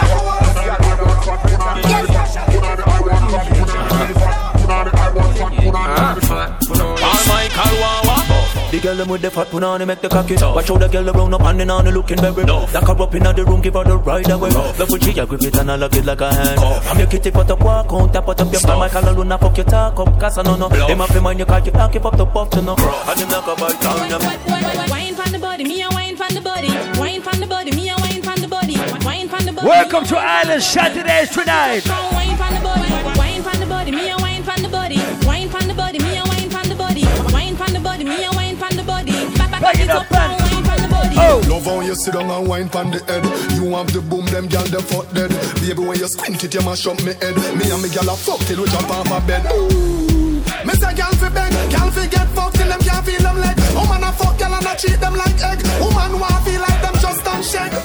girl 8.92 9.06
them 9.06 9.12
with 9.12 9.22
the 9.22 9.32
fat 9.32 9.48
punani 9.48 9.86
make 9.88 10.02
the 10.02 10.10
cocky 10.10 10.36
Watch 10.36 10.68
how 10.68 10.78
the 10.78 10.88
girl 10.88 11.10
around 11.10 11.34
up 11.34 11.42
and 11.42 11.60
then 11.60 11.70
on 11.70 11.86
looking 11.90 12.18
very 12.18 12.44
Lock 12.44 12.88
her 12.88 13.02
up 13.02 13.16
in 13.16 13.24
the 13.24 13.46
room, 13.46 13.62
give 13.62 13.74
her 13.74 13.84
the 13.84 13.98
ride 13.98 14.30
away 14.30 14.50
Love 14.50 14.90
when 14.90 15.02
she 15.02 15.18
a 15.20 15.26
grip 15.26 15.44
it 15.44 15.58
and 15.58 15.72
I 15.72 15.76
lock 15.76 15.96
it 15.96 16.06
like 16.06 16.22
a 16.22 16.34
hand 16.34 16.60
I'm 16.60 17.00
your 17.00 17.08
kitty 17.08 17.32
put 17.32 17.50
up 17.50 17.62
walk 17.62 17.92
on, 17.94 18.12
tap 18.12 18.28
out 18.28 18.42
up 18.42 18.52
your 18.52 18.62
palm 18.62 18.80
Michael 18.80 19.10
alone, 19.10 19.28
now 19.30 19.38
fuck 19.38 19.58
your 19.58 19.66
talk 19.66 20.00
up 20.00 20.20
Cause 20.20 20.38
I 20.38 20.44
know 20.44 20.56
no, 20.56 20.70
them 20.70 21.00
have 21.00 21.12
to 21.14 21.22
mind 21.22 21.40
your 21.40 21.46
car, 21.46 21.60
you 21.60 21.72
can't 21.72 21.94
keep 21.94 22.06
up 22.06 22.18
the 22.18 22.26
buff 22.26 22.50
to 22.52 22.62
know 22.62 22.76
And 22.78 23.20
them 23.20 23.30
knock 23.30 23.48
about 23.48 23.82
town, 23.82 24.10
them 24.10 24.90
Wine 24.90 25.16
from 25.16 25.32
the 25.32 25.40
body, 25.40 25.64
me 25.64 25.82
a 25.84 25.90
wine 25.90 26.16
from 26.16 26.34
the 26.34 26.42
body. 26.42 26.68
Wine 27.00 27.22
from 27.22 27.40
the 27.40 27.48
body, 27.48 27.72
me 27.72 27.90
a 27.90 27.96
wine 27.98 28.22
from 28.22 28.40
the 28.42 28.48
body. 28.48 28.76
Wine 29.06 29.28
from 29.30 29.46
the 29.46 29.54
body. 29.54 29.68
Welcome 29.68 30.06
to 30.06 30.18
Island 30.18 30.62
Saturdays 30.62 31.30
tonight. 31.30 31.88
Wine 31.88 32.36
from 32.38 32.54
the 32.54 32.62
body, 32.62 33.20
wine 33.20 33.44
from 33.44 33.60
the 33.60 33.66
body, 33.66 33.92
me 33.92 34.10
a 34.10 34.18
wine 34.18 34.44
from 34.44 34.62
the 34.62 34.70
body. 34.70 34.98
Wine 35.26 35.50
from 35.50 35.68
the 35.68 35.74
body, 35.74 36.00
me 36.00 36.18
a 36.18 36.24
wine 36.24 36.50
from 36.50 36.68
the 36.70 36.76
body. 36.76 37.04
Wine 37.34 37.56
from 37.56 37.74
the 37.74 37.80
body, 37.80 38.04
me 38.04 38.24
a 38.24 38.32
wine 38.32 38.36
from 38.36 38.36
the 38.36 38.36
body. 38.38 38.41
Back, 39.72 39.88
back, 39.88 39.88
back 39.88 39.88
it 39.88 39.90
up, 39.90 40.12
and 40.12 40.42
wine 40.42 40.64
from 40.64 40.82
the 40.82 40.88
body. 40.90 41.16
Oh. 41.18 41.42
Love 41.48 41.66
how 41.66 41.80
you 41.80 41.96
sit 41.96 42.14
down 42.14 42.30
and 42.30 42.48
wine 42.48 42.70
pon 42.70 42.92
the 42.92 43.00
head. 43.08 43.24
You 43.56 43.72
have 43.76 43.92
the 43.94 44.02
boom, 44.02 44.26
them 44.28 44.48
gal 44.48 44.66
them 44.66 44.82
fuck 44.82 45.08
dead. 45.14 45.32
Baby, 45.62 45.84
when 45.88 45.98
you 45.98 46.08
squint 46.08 46.44
it, 46.44 46.54
you 46.54 46.62
mash 46.62 46.88
up 46.88 47.00
me 47.04 47.14
head. 47.24 47.36
Me 47.56 47.72
and 47.72 47.82
me 47.82 47.90
gal 47.90 48.10
a 48.10 48.16
fuck 48.16 48.40
till 48.48 48.62
we 48.62 48.68
jump 48.68 48.90
off 48.90 49.08
a 49.08 49.20
bed. 49.26 49.46
Ooh. 49.52 50.44
Me 50.68 50.74
say 50.76 50.94
gal 50.94 51.12
fi 51.16 51.30
beg, 51.30 51.54
gal 51.72 51.90
fi 51.92 52.08
get 52.08 52.28
fucked 52.36 52.56
till 52.56 52.68
them 52.68 52.80
can't 52.82 53.06
feel 53.06 53.22
them 53.22 53.40
leg. 53.40 53.56
Woman 53.74 54.04
a 54.04 54.12
fuck 54.12 54.38
gal 54.38 54.54
and 54.54 54.68
a 54.68 54.76
treat 54.76 55.00
them 55.00 55.16
like 55.16 55.40
egg. 55.40 55.64
Woman 55.80 56.20
want 56.20 56.44
feel 56.44 56.60
like 56.60 56.82
them 56.84 56.96
just 57.00 57.20
stand 57.24 57.46
shake. 57.46 57.78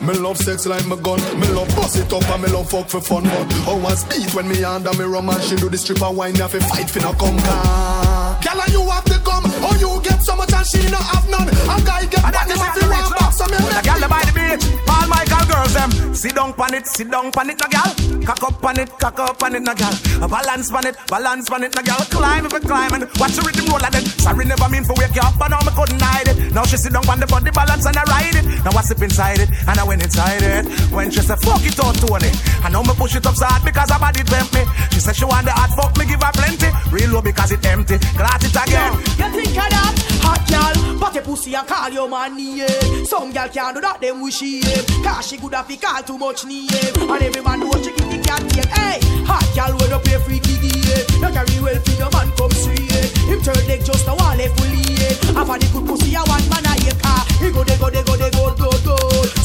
Me 0.00 0.14
love 0.14 0.38
sex 0.38 0.64
like 0.66 0.86
my 0.86 0.96
gun. 0.96 1.20
Me 1.38 1.46
love 1.48 1.68
bust 1.76 1.98
it 1.98 2.12
up 2.12 2.24
and 2.30 2.42
me 2.42 2.48
love 2.48 2.70
fuck 2.70 2.88
for 2.88 3.00
fun. 3.00 3.24
But 3.24 3.52
how 3.66 3.76
I 3.82 3.94
speed 3.94 4.32
when 4.32 4.48
me 4.48 4.62
under 4.64 4.92
me 4.94 5.04
rum 5.04 5.28
and 5.28 5.42
she 5.42 5.56
do 5.56 5.68
the 5.68 5.76
stripper 5.76 6.10
wine. 6.10 6.34
Me 6.34 6.40
have 6.40 6.52
to 6.52 6.60
fight 6.60 6.88
for 6.88 7.00
no 7.00 7.12
come 7.12 7.38
car. 7.40 8.38
Gal 8.40 8.62
you 8.70 8.88
have 8.88 9.04
the 9.04 9.18
gum. 9.24 9.42
Oh 9.44 9.76
you 9.78 10.00
get 10.02 10.19
so 10.30 10.36
much 10.36 10.52
and 10.54 10.66
she 10.66 10.78
no 10.90 11.00
have 11.10 11.26
none. 11.28 11.48
A 11.50 11.74
guy 11.82 12.06
get 12.06 12.22
And 12.22 12.34
that 12.34 12.46
money 12.46 12.70
if 12.70 12.74
you 12.78 12.82
the 12.82 12.94
want 12.94 13.10
rich 13.10 13.18
back. 13.18 13.32
So 13.34 13.44
me 13.50 13.58
make 13.58 13.82
gal 13.82 14.02
by 14.06 14.22
the 14.22 14.32
beach, 14.38 14.64
all 14.86 15.06
Michael 15.10 15.44
girls 15.50 15.72
them. 15.74 15.90
Sit 16.14 16.34
down 16.38 16.52
pan 16.54 16.74
it, 16.74 16.86
sit 16.86 17.10
down 17.10 17.32
pan 17.32 17.50
it, 17.50 17.58
no 17.58 17.66
gal. 17.66 17.90
Cock 18.22 18.42
up 18.46 18.54
pan 18.62 18.78
it, 18.78 18.90
cock 18.98 19.18
up 19.18 19.38
pan 19.40 19.54
it, 19.58 19.62
no 19.66 19.74
gal. 19.74 19.94
Balance 20.28 20.70
pan 20.70 20.86
it, 20.86 20.96
balance 21.10 21.48
pan 21.50 21.64
it, 21.64 21.74
no 21.74 21.82
gal. 21.82 22.00
Climb 22.14 22.46
if 22.46 22.52
you 22.52 22.60
climb 22.60 22.92
and 22.94 23.04
watch 23.18 23.34
the 23.34 23.42
rhythm 23.42 23.66
roll 23.66 23.82
like 23.82 23.92
that. 23.92 24.06
Sorry 24.22 24.44
never 24.46 24.68
mean 24.70 24.84
for 24.84 24.94
wake 24.94 25.14
you 25.14 25.24
up, 25.26 25.34
but 25.38 25.50
now 25.50 25.62
me 25.66 25.72
couldn't 25.74 25.98
hide 25.98 26.30
it. 26.30 26.54
Now 26.54 26.64
she 26.64 26.76
sit 26.76 26.92
down 26.92 27.08
on 27.10 27.18
the 27.18 27.26
body 27.26 27.50
balance 27.50 27.86
and 27.86 27.96
I 27.98 28.04
ride 28.06 28.36
it. 28.38 28.44
Now 28.62 28.76
I 28.76 28.82
slip 28.86 29.02
inside 29.02 29.40
it 29.42 29.50
and 29.66 29.76
I 29.78 29.84
went 29.84 30.02
inside 30.02 30.42
it. 30.46 30.62
When 30.94 31.10
she 31.10 31.20
said 31.26 31.42
fuck 31.42 31.64
it 31.66 31.78
out 31.82 31.98
Tony, 31.98 32.30
I 32.62 32.70
know 32.70 32.82
me 32.86 32.94
push 32.94 33.16
it 33.16 33.26
up 33.26 33.34
so 33.34 33.46
hard 33.46 33.64
because 33.64 33.90
her 33.90 33.98
body 33.98 34.22
tempt 34.22 34.54
me. 34.54 34.62
She 34.94 35.00
said 35.00 35.16
she 35.16 35.24
want 35.24 35.46
the 35.46 35.52
hard 35.52 35.74
fuck 35.74 35.96
me 35.98 36.06
give 36.06 36.22
her 36.22 36.32
plenty. 36.38 36.70
Real 36.94 37.18
low 37.18 37.22
because 37.22 37.50
it 37.50 37.64
empty. 37.66 37.98
Glad 38.14 38.42
it 38.44 38.54
again. 38.54 38.92
You 39.18 39.28
think 39.34 39.58
of 39.58 39.70
that? 39.74 40.19
Hot 40.24 40.42
gal, 40.48 40.98
but 40.98 41.14
your 41.14 41.24
pussy 41.24 41.54
and 41.54 41.66
call 41.66 41.90
your 41.90 42.08
man 42.08 42.38
yeah. 42.38 42.66
Eh. 42.68 43.04
Some 43.04 43.32
gal 43.32 43.48
can't 43.48 43.74
do 43.74 43.80
that, 43.80 44.00
them 44.00 44.20
wish 44.20 44.38
she. 44.38 44.62
Eh. 44.64 44.82
Cause 45.02 45.28
she 45.28 45.36
good 45.36 45.54
have 45.54 45.68
call 45.80 46.02
too 46.02 46.18
much 46.18 46.44
yeah. 46.44 46.68
Eh. 46.72 47.12
And 47.12 47.22
every 47.22 47.42
man 47.42 47.60
knows 47.60 47.84
she 47.84 47.92
give 47.92 48.10
the 48.10 48.18
cat 48.22 48.42
take. 48.50 48.70
Hey, 48.70 48.98
hot 49.24 49.46
gal 49.54 49.72
when 49.78 49.90
you 49.90 50.18
free 50.20 50.40
giggy 50.40 50.70
yeah. 50.86 51.28
You 51.28 51.32
carry 51.34 51.58
well 51.62 51.78
for 51.80 51.94
your 51.96 52.10
man 52.10 52.28
come 52.36 52.52
yeah. 52.76 53.06
Him 53.30 53.40
third 53.40 53.64
leg 53.66 53.84
just 53.84 54.06
a 54.08 54.14
wall 54.14 54.38
fully. 54.56 54.90
Have 55.34 55.48
a 55.50 55.58
good 55.58 55.86
pussy 55.86 56.14
a 56.14 56.22
one 56.28 56.44
man 56.50 56.66
a 56.66 56.94
car. 57.00 57.24
He 57.40 57.50
go 57.50 57.64
they 57.64 57.78
go 57.78 57.88
they 57.90 58.02
go 58.02 58.14
they 58.16 58.30
go 58.30 58.52
go 58.54 58.70
go. 58.84 58.96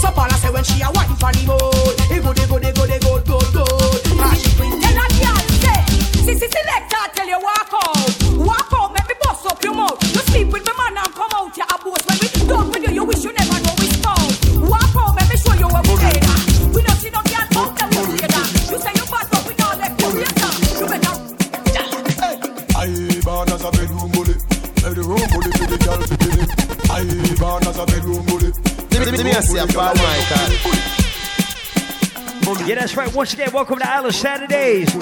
So 0.02 0.12
Paula 0.12 0.36
say 0.38 0.52
when 0.52 0.64
she 0.64 0.82
a 0.82 0.90
wine 0.92 1.16
for 1.16 1.32
the 1.32 1.42
mode. 1.48 1.62
Oh. 1.62 1.96
He 2.12 2.20
go 2.20 2.34
they 2.34 2.46
go 2.48 2.60
they 2.60 2.74
go 2.74 2.86
they 2.86 3.00
go 3.00 3.20
go 3.24 3.40
go. 3.54 3.66
Cause 3.66 4.38
she 4.42 4.50
bring 4.58 4.82
tell 4.82 4.98
a 5.00 5.06
gal 5.22 5.42
say. 5.64 5.80
Sissy 6.26 6.48
selector 6.52 7.04
tell 7.16 7.28
you 7.30 7.40
walk 7.40 7.72
out. 7.72 8.12
Walk 8.36 8.74
out, 8.74 8.94
your 9.66 9.74
mouth. 9.74 9.98
You 10.14 10.22
sleep 10.30 10.48
with 10.54 10.64
me 10.64 10.74
man 10.78 10.98
and 10.98 11.14
come 11.18 11.34
out, 11.34 11.58
you 11.58 11.66
a 11.66 11.76
boss. 11.82 12.02
When 12.06 12.18
we 12.22 12.28
done 12.48 12.70
with 12.70 12.86
you, 12.86 12.94
you 12.94 13.04
wish 13.04 13.24
you 13.26 13.34
never 13.34 13.58
know 13.66 13.74
we 13.82 13.90
found. 14.06 14.30
Walk 14.70 14.94
out, 14.94 15.18
make 15.18 15.30
me 15.30 15.38
show 15.42 15.58
you 15.58 15.68
where 15.74 15.82
we 15.82 15.94
stay. 15.98 16.22
We 16.70 16.80
don't 16.86 17.00
see 17.02 17.10
no 17.10 17.22
girl 17.26 17.50
out 17.66 17.74
there 17.74 17.90
we 17.90 18.18
stay. 18.22 18.30
You 18.70 18.78
say 18.78 18.94
you 18.94 19.06
bad, 19.10 19.26
but 19.34 19.42
we 19.50 19.54
don't 19.58 19.78
let 19.82 19.92
you 19.98 20.10
later. 20.22 20.52
You 20.78 20.86
better. 20.86 21.16
I 22.78 22.94
born 23.26 23.50
as 23.50 23.64
a 23.66 23.72
bedroom 23.72 24.12
bully 24.12 24.36
Bedroom 24.84 25.26
bully 25.34 25.52
for 25.58 25.66
the 25.66 25.78
girl 25.82 25.98
to 25.98 26.16
kill 26.22 26.38
it 26.38 26.52
I 26.92 27.02
born 27.40 27.66
as 27.66 27.80
a 27.80 27.86
bedroom 27.88 28.24
bully 28.28 28.52
Let 28.94 29.26
me 29.26 29.34
see 29.42 29.58
a 29.58 29.66
Paul 29.66 29.96
Michael. 29.96 30.95
Yeah, 32.46 32.76
that's 32.76 32.96
right. 32.96 33.12
Once 33.14 33.34
again, 33.34 33.52
welcome 33.54 33.80
to 33.80 33.90
Island 33.90 34.14
Saturdays. 34.14 34.94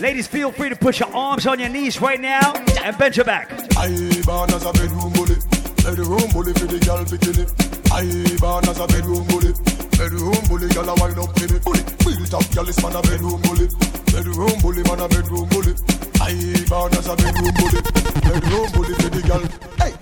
Ladies, 0.00 0.26
feel 0.26 0.50
free 0.50 0.70
to 0.70 0.76
put 0.76 0.98
your 1.00 1.14
arms 1.14 1.46
on 1.46 1.60
your 1.60 1.68
knees 1.68 2.00
right 2.00 2.18
now 2.18 2.54
and 2.82 2.96
bend 2.96 3.14
your 3.14 3.26
back. 3.26 3.52
I 3.76 3.88
born 4.24 4.50
as 4.50 4.64
a 4.64 4.72
bedroom 4.72 5.12
bully. 5.12 5.36
Bedroom 5.84 6.32
bully 6.32 6.52
for 6.54 6.66
the 6.66 6.80
girl 6.84 7.04
to 7.04 7.18
kill 7.18 7.38
it 7.40 7.68
I 7.92 8.04
born 8.40 8.68
as 8.68 8.80
a 8.80 8.86
bedroom 8.86 9.26
bully. 9.28 9.52
Bedroom 9.96 10.40
bully 10.48 10.68
girl 10.72 10.88
a 10.88 10.94
wind 10.96 11.18
up 11.18 11.36
in 11.36 11.56
it. 11.56 11.64
Bully, 11.64 11.82
built 12.04 12.34
up 12.34 12.54
girl 12.54 12.68
is 12.68 12.82
man 12.82 12.96
a 12.96 13.02
bedroom 13.02 13.40
bully. 13.42 13.68
Bedroom 14.08 14.60
bully 14.60 14.82
man 14.84 15.00
a 15.00 15.08
bedroom 15.08 15.48
bully. 15.48 15.74
I 16.20 16.32
born 16.68 16.92
as 16.94 17.08
a 17.08 17.16
bedroom 17.16 17.52
bully. 17.52 17.80
Bedroom 18.24 18.68
bully 18.72 18.94
for 18.96 19.10
the 19.12 19.22
girl. 19.28 19.44
Hey. 19.76 19.92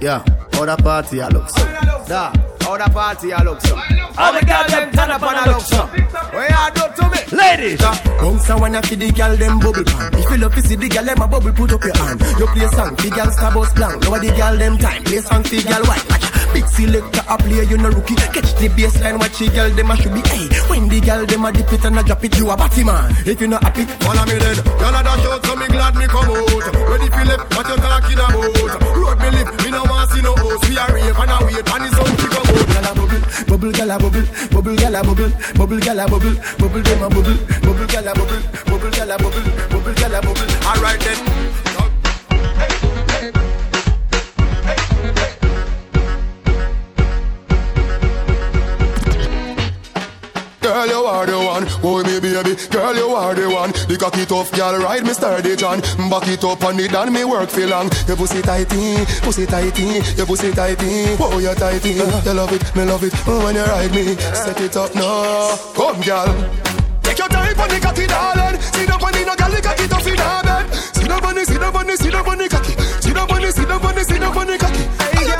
Yeah, 0.00 0.22
how 0.52 0.64
the 0.66 0.76
party 0.82 1.20
I 1.20 1.28
look 1.28 1.48
so. 1.50 1.64
Da, 2.06 2.32
how 2.68 2.76
the 2.76 2.92
party 2.92 3.32
I 3.32 3.42
look 3.42 3.60
so. 3.62 3.74
All 3.76 4.32
the 4.32 4.44
girls 4.44 4.68
them 4.68 4.90
turn 4.92 5.10
up 5.10 5.22
and 5.22 5.38
I 5.40 5.44
look 5.48 5.64
so. 5.64 5.82
What 6.36 6.52
you 6.52 6.68
do 6.76 6.84
to 6.96 7.04
me? 7.08 7.20
Ladies, 7.32 7.80
Bounce 7.80 8.50
and 8.50 8.60
wanna 8.60 8.82
feed 8.82 9.00
the 9.00 9.12
girl 9.12 9.36
them 9.36 9.58
bubble 9.58 9.84
pan. 9.84 10.12
If 10.12 10.30
you 10.30 10.36
love 10.36 10.54
to 10.54 10.62
see 10.62 10.76
the 10.76 10.88
girl 10.88 11.04
them 11.04 11.22
a 11.22 11.26
bubble, 11.26 11.52
put 11.52 11.72
up 11.72 11.84
your 11.84 11.96
hand. 11.96 12.20
You 12.36 12.46
play 12.52 12.68
song, 12.76 12.94
the 12.96 13.08
girl 13.08 13.30
star 13.32 13.52
bus 13.54 13.72
blank. 13.72 14.02
Now 14.04 14.18
the 14.20 14.30
girl 14.36 14.56
them 14.56 14.76
time, 14.76 15.02
play 15.04 15.20
song, 15.24 15.42
the 15.48 15.58
girl 15.64 15.84
white. 15.88 16.04
Big 16.52 16.66
selector 16.68 17.24
a 17.28 17.36
play, 17.38 17.64
you 17.64 17.78
no 17.78 17.88
rookie. 17.88 18.16
Catch 18.16 18.52
the 18.60 18.68
baseline, 18.76 19.16
watch 19.16 19.38
the 19.38 19.48
girl 19.48 19.70
them 19.72 19.90
a 19.90 19.96
should 19.96 20.12
be. 20.12 20.20
Hey, 20.28 20.48
when 20.68 20.88
the 20.88 21.00
girl 21.00 21.24
them 21.24 21.44
a 21.44 21.52
dip 21.52 21.72
it 21.72 21.84
and 21.84 21.98
a 21.98 22.02
drop 22.02 22.24
it, 22.24 22.36
you 22.36 22.50
a 22.50 22.56
batty 22.56 22.84
man. 22.84 23.16
If 23.24 23.40
you 23.40 23.48
not 23.48 23.64
happy, 23.64 23.84
Follow 24.04 24.24
me 24.28 24.36
then. 24.36 24.56
Y'all 24.80 24.92
a 24.92 25.00
dash 25.00 25.24
out, 25.24 25.40
so 25.44 25.56
me 25.56 25.66
glad 25.68 25.94
me 25.96 26.06
come 26.08 26.28
out. 26.28 26.64
Ready 26.88 27.08
for 27.08 27.24
left, 27.24 27.48
what 27.56 27.68
you 27.68 27.76
talking 27.80 28.18
about? 28.20 28.80
Road 28.92 29.18
me 29.24 29.28
live, 29.36 29.50
me 29.64 29.70
no 29.72 29.82
want 29.88 30.10
see 30.10 30.20
no 30.20 30.36
house. 30.36 30.68
We 30.68 30.76
are 30.76 30.92
rave 30.92 31.16
and 31.16 31.32
a 31.32 31.36
wait, 31.48 31.64
and 31.64 31.84
it's 31.84 31.96
on 31.96 32.12
to 32.16 32.28
come 32.28 32.44
out. 32.44 32.47
Gyal 32.47 32.47
a 32.47 32.47
bubble, 33.46 33.72
gyal 33.72 33.98
bubble, 33.98 34.26
bubble 34.50 34.76
gyal 34.76 34.94
a 34.94 35.02
bubble, 35.02 35.32
bubble 35.54 35.80
gyal 35.80 36.00
a 36.00 36.08
bubble, 36.08 36.36
bubble 36.58 36.82
bubble, 37.08 37.36
bubble 37.62 37.86
gyal 37.86 38.08
a 38.08 38.14
bubble, 38.14 38.42
bubble 38.66 38.90
gyal 38.90 39.10
a 39.10 39.18
bubble, 39.18 39.44
bubble 39.70 39.94
gyal 39.94 40.14
a 40.14 40.20
bubble. 40.20 40.66
Alright 40.66 41.00
then. 41.00 41.67
Girl, 50.68 50.86
you 50.86 51.06
are 51.06 51.24
the 51.24 51.32
one, 51.32 51.64
oh 51.82 52.04
me 52.04 52.20
baby. 52.20 52.52
Girl, 52.68 52.94
you 52.94 53.08
are 53.16 53.34
the 53.34 53.48
one. 53.48 53.72
The 53.88 53.96
cocky 53.96 54.26
tough 54.26 54.52
girl, 54.52 54.76
ride 54.76 55.02
me 55.02 55.14
sturdy 55.16 55.56
John. 55.56 55.80
Back 56.12 56.28
it 56.28 56.44
up 56.44 56.62
on 56.62 56.78
it 56.78 56.92
and 56.92 57.10
me 57.10 57.24
work 57.24 57.48
for 57.48 57.66
long. 57.66 57.88
Your 58.04 58.18
pussy 58.20 58.42
tighty, 58.42 59.02
pussy 59.24 59.46
tighty, 59.46 60.04
your 60.12 60.26
pussy 60.26 60.52
tighty. 60.52 61.16
Oh, 61.16 61.38
you 61.40 61.54
tighty. 61.56 61.96
You 61.96 62.04
love 62.36 62.52
it, 62.52 62.60
me 62.76 62.84
love 62.84 63.02
it. 63.02 63.14
Oh, 63.24 63.48
when 63.48 63.56
you 63.56 63.64
ride 63.64 63.92
me, 63.96 64.14
set 64.36 64.60
it 64.60 64.76
up 64.76 64.94
now. 64.94 65.56
Come, 65.72 66.04
girl. 66.04 66.36
Take 67.00 67.16
your 67.16 67.32
time 67.32 67.56
on 67.56 67.72
the 67.72 67.80
cocky, 67.80 68.04
darling. 68.04 68.60
See 68.60 68.84
the 68.84 69.00
bunny, 69.00 69.24
no 69.24 69.32
girl, 69.40 69.48
the 69.48 69.64
cocky 69.64 69.88
tough 69.88 70.04
in 70.04 70.20
her. 70.20 70.68
See 70.92 71.08
the 71.08 71.16
bunny, 71.16 71.48
see 71.48 71.56
the 71.56 71.72
bunny, 71.72 71.96
see 71.96 72.12
the 72.12 72.20
bunny 72.20 72.44
cocky. 72.46 72.76
See 73.00 73.16
the 73.16 73.24
bunny, 73.24 73.48
see 73.56 73.64
the 73.64 73.80
bunny, 73.80 74.04
see 74.04 74.20
the 74.20 74.28
bunny 74.36 74.60
cocky. 74.60 74.84
See 75.16 75.32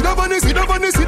the 0.00 0.16
bunny, 0.16 0.40
see 0.40 0.56
the 0.56 0.64
bunny, 0.64 0.88
see 0.88 1.04
the 1.04 1.07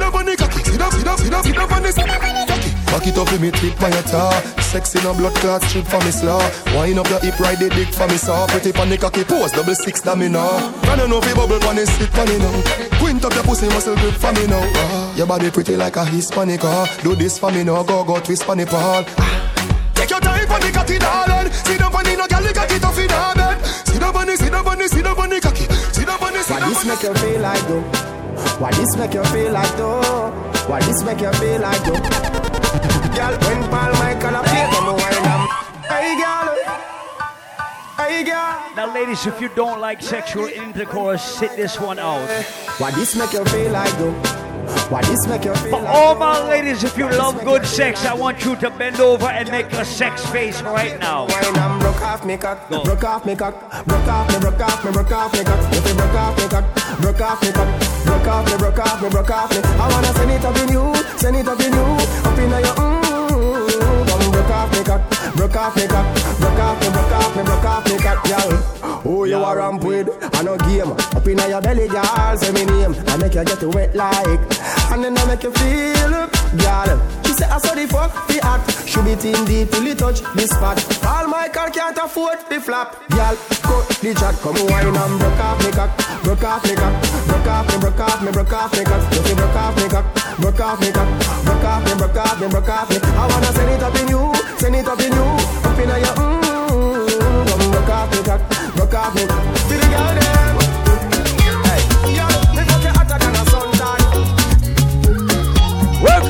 the, 1.41 1.49
the, 1.49 1.59
the 1.61 1.67
bunny, 1.67 1.91
see 1.91 2.01
the 2.03 2.17
bunny 2.19 2.45
cocky. 2.45 2.71
Back 2.91 3.07
it 3.07 3.17
up 3.17 3.31
with 3.31 3.41
me 3.41 3.51
tip 3.51 3.79
by 3.79 3.87
your 3.87 4.03
tar. 4.03 4.33
Sexy 4.59 4.99
no 5.01 5.13
blood 5.13 5.33
clot 5.35 5.63
strip 5.63 5.87
for 5.87 5.99
me 6.03 6.11
slaw. 6.11 6.43
Wind 6.75 6.99
up 6.99 7.07
your 7.09 7.19
hip 7.19 7.39
ride 7.39 7.59
the 7.59 7.69
dick 7.69 7.87
for 7.87 8.07
me 8.07 8.17
saw. 8.17 8.47
Pretty 8.47 8.71
the 8.71 8.97
cocky 8.99 9.23
pose 9.23 9.51
double 9.51 9.75
six 9.75 10.01
that 10.01 10.17
me 10.17 10.27
know 10.27 10.59
Can 10.83 10.99
you 10.99 11.07
know 11.07 11.21
bubble 11.21 11.59
pon 11.59 11.75
the 11.75 11.87
stick 11.87 12.11
now. 12.11 12.99
Quint 12.99 13.23
up 13.23 13.33
your 13.33 13.43
pussy 13.43 13.67
muscle 13.67 13.95
grip 13.95 14.13
for 14.15 14.31
me 14.33 14.45
now. 14.47 14.59
Ah, 14.75 15.15
Your 15.15 15.25
body 15.27 15.49
pretty 15.51 15.77
like 15.77 15.95
a 15.95 16.03
Hispanic 16.03 16.63
ah. 16.63 16.83
Do 17.03 17.15
this 17.15 17.39
for 17.39 17.51
me 17.51 17.63
now 17.63 17.81
go 17.83 18.03
go 18.03 18.19
twist 18.19 18.43
pon 18.43 18.57
the 18.57 18.65
pole 18.65 19.03
Take 19.95 20.09
your 20.09 20.19
time 20.19 20.47
the 20.47 20.71
cocky 20.75 20.99
darling. 20.99 21.51
See 21.51 21.77
the 21.77 21.87
bunny 21.87 22.15
no 22.15 22.27
girl 22.27 22.47
cocky 22.51 22.79
tough 22.79 22.99
in 22.99 23.07
her 23.07 23.33
bed. 23.35 23.65
See 23.87 23.99
the 23.99 24.11
bunny 24.11 24.35
see 24.35 24.49
the 24.49 24.61
bunny 24.63 24.87
see 24.87 25.01
the 25.01 25.15
bunny 25.15 25.39
cocky. 25.39 25.63
See 25.95 26.03
the 26.03 26.17
bunny 26.19 26.43
see 26.43 26.53
Why 26.53 26.59
the 26.59 26.67
this 26.67 26.83
make 26.83 27.03
you 27.03 27.13
feel 27.15 27.39
like 27.39 27.67
though? 27.67 27.83
Why 28.59 28.71
this 28.71 28.97
make 28.97 29.13
you 29.13 29.23
feel 29.31 29.51
like 29.53 29.77
though? 29.77 30.50
Why 30.71 30.79
this 30.83 31.03
make 31.03 31.19
you 31.19 31.33
feel 31.33 31.59
like 31.59 31.83
though? 31.83 31.91
Girl, 31.91 33.35
when 33.43 33.61
Paul 33.69 33.91
Michael 33.99 34.35
a 34.35 34.41
play, 34.41 34.67
them 34.71 34.85
wine 34.85 35.23
them. 35.27 35.41
Hey 35.91 36.15
girl, 38.23 38.55
Now, 38.77 38.87
ladies, 38.93 39.27
if 39.27 39.41
you 39.41 39.49
don't 39.49 39.81
like 39.81 40.01
sexual 40.01 40.45
intercourse, 40.45 41.21
sit 41.21 41.57
this 41.57 41.77
one 41.77 41.99
out. 41.99 42.25
Why 42.77 42.91
this 42.91 43.17
make 43.17 43.33
you 43.33 43.43
feel 43.43 43.73
like 43.73 43.91
though? 43.97 44.15
Why 44.89 45.01
this 45.03 45.27
make 45.27 45.45
you 45.45 45.53
feel 45.55 45.79
For 45.79 45.87
all 45.87 46.15
my 46.15 46.47
ladies, 46.49 46.83
if 46.83 46.97
you 46.97 47.09
love 47.09 47.43
good 47.43 47.65
sex, 47.65 48.05
I 48.05 48.13
want 48.13 48.43
you 48.45 48.55
to 48.57 48.69
bend 48.69 48.99
over 48.99 49.27
and 49.27 49.49
make 49.49 49.71
a 49.73 49.85
sex 49.85 50.25
face 50.27 50.61
right 50.61 50.99
now. 50.99 51.27
Wine 51.27 51.57
and 51.57 51.81
broke 51.81 52.01
off 52.01 52.25
me 52.25 52.37
cock, 52.37 52.69
broke 52.69 53.03
off 53.03 53.25
me 53.25 53.35
cock, 53.35 53.55
broke 53.85 54.07
off 54.07 54.33
me, 54.33 54.39
broke 54.39 54.59
off 54.59 54.85
me, 54.85 54.91
broke 54.91 55.11
off 55.11 55.33
me 55.33 55.43
cock. 55.43 55.73
If 55.73 55.87
you 55.87 55.93
broke 55.95 56.15
off 56.15 56.37
me 56.37 56.47
cock, 56.49 56.99
broke 57.01 57.21
off 57.21 57.41
me 57.41 57.51
cock, 57.51 58.05
broke 58.05 58.27
off 58.27 58.51
me, 58.51 58.57
broke 58.57 58.79
off 58.79 59.01
me, 59.01 59.09
broke 59.09 59.31
off 59.31 59.51
me. 59.51 59.57
I 59.79 59.89
wanna 59.89 60.13
send 60.13 60.31
it 60.31 60.45
up 60.45 60.57
in 60.57 60.69
you, 60.69 60.95
send 61.17 61.35
it 61.37 61.47
up 61.47 61.59
in 61.59 61.73
you, 61.73 62.29
up 62.29 62.37
in 62.37 62.49
your 62.49 62.75
mmm. 62.75 63.00
Off 64.71 64.77
me 64.77 64.83
cock, 64.85 65.35
broke 65.35 65.55
off 65.55 65.75
me 65.75 65.87
cock, 65.87 66.05
broke 66.39 66.59
off 66.59 66.81
me, 66.81 66.89
broke 66.91 67.11
off 67.11 67.35
me, 67.35 67.43
broke 67.43 67.65
off 67.65 67.85
me 67.89 67.97
cock, 67.97 68.27
y'all. 68.27 69.01
Who 69.01 69.25
you 69.25 69.35
are 69.35 69.57
ramp 69.57 69.83
with? 69.83 70.09
I 70.33 70.43
no 70.43 70.57
game. 70.57 70.91
Up 70.91 71.27
in 71.27 71.37
your 71.37 71.61
belly, 71.61 71.87
girl, 71.87 72.37
say 72.37 72.51
me 72.53 72.65
name. 72.65 72.95
I 73.07 73.17
make 73.17 73.33
you 73.33 73.43
get 73.43 73.63
wet 73.63 73.95
like, 73.95 74.39
and 74.91 75.03
then 75.03 75.17
I 75.17 75.25
make 75.25 75.43
you 75.43 75.51
feel, 75.51 76.29
girl. 76.57 77.30
Say 77.41 77.49
I 77.49 77.57
saw 77.57 77.73
the 77.73 77.87
fuck, 77.89 78.13
the 78.29 78.37
act. 78.45 78.69
Should 78.85 79.05
be 79.05 79.15
team 79.17 79.45
deep 79.49 79.71
till 79.71 79.87
it 79.87 79.97
touch 79.97 80.21
this 80.37 80.51
spot. 80.53 80.77
All 81.01 81.25
my 81.25 81.49
car 81.49 81.71
can't 81.71 81.97
afford 81.97 82.37
the 82.45 82.61
flap. 82.61 83.01
Girl, 83.09 83.33
cut 83.65 83.89
the 83.97 84.13
chat, 84.13 84.37
come 84.45 84.61
wine 84.69 84.93
and 84.93 85.17
broke 85.17 85.41
off 85.41 85.57
me 85.65 85.71
cock, 85.73 85.89
broke 86.21 86.43
off 86.45 86.61
me 86.69 86.75
cock, 86.77 86.93
broke 87.25 87.49
off 87.49 87.65
me, 87.65 87.75
broke 87.81 87.99
off 87.99 88.21
me, 88.21 88.29
broke 88.29 88.53
off 88.53 88.71
me 88.77 88.83
cock. 88.85 89.01
You 89.09 89.21
see 89.25 89.33
broke 89.33 89.57
off 89.57 89.73
me 89.73 89.89
cock, 89.89 90.05
broke 90.37 90.61
off 90.61 90.77
me 90.85 90.91
cock, 90.93 91.09
broke 91.41 91.65
off 91.65 91.81
me, 91.81 91.93
broke 91.97 92.21
off 92.21 92.37
me, 92.37 92.47
broke 92.47 92.69
off 92.69 92.89
me. 92.93 92.97
I 93.01 93.25
wanna 93.25 93.49
send 93.57 93.71
it 93.73 93.81
up 93.81 93.95
in 93.97 94.07
you, 94.13 94.21
send 94.61 94.75
it 94.75 94.85
up 94.85 95.01
in 95.01 95.09
you, 95.09 95.25
up 95.65 95.79
in 95.81 95.89
your 95.97 96.13
mmm. 96.13 97.49
Come 97.49 97.71
broke 97.73 97.89
off 97.89 98.07
me 98.13 98.21
cock, 98.21 98.41
broke 98.77 98.93
off 98.93 99.15
me. 99.17 99.25
To 99.25 99.73
the 99.81 99.87
girl 99.89 100.13
them. 100.13 100.30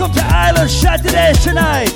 Welcome 0.02 0.18
to 0.18 0.26
Island 0.26 0.72
Saturday 0.72 1.32
tonight. 1.44 1.96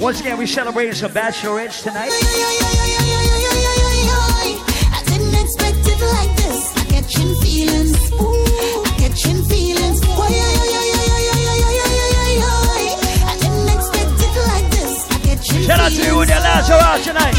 Once 0.00 0.20
again, 0.20 0.38
we 0.38 0.46
celebrating 0.46 0.94
some 0.94 1.12
bachelorettes 1.12 1.82
tonight. 1.82 2.08
I 4.90 5.02
didn't 5.04 5.34
expect 5.34 5.86
it 5.86 6.00
like 6.00 6.34
this. 6.38 6.74
I 6.78 6.84
catching 6.84 7.34
feelings. 7.42 8.12
Ooh, 8.12 8.84
I 8.86 8.94
catching 8.96 9.42
feelings. 9.44 9.77
Shout 15.68 15.80
out 15.80 15.92
to 15.92 16.02
you 16.02 16.20
and 16.22 16.30
your 16.30 16.38
are 16.78 16.80
out 16.80 17.02
tonight. 17.02 17.34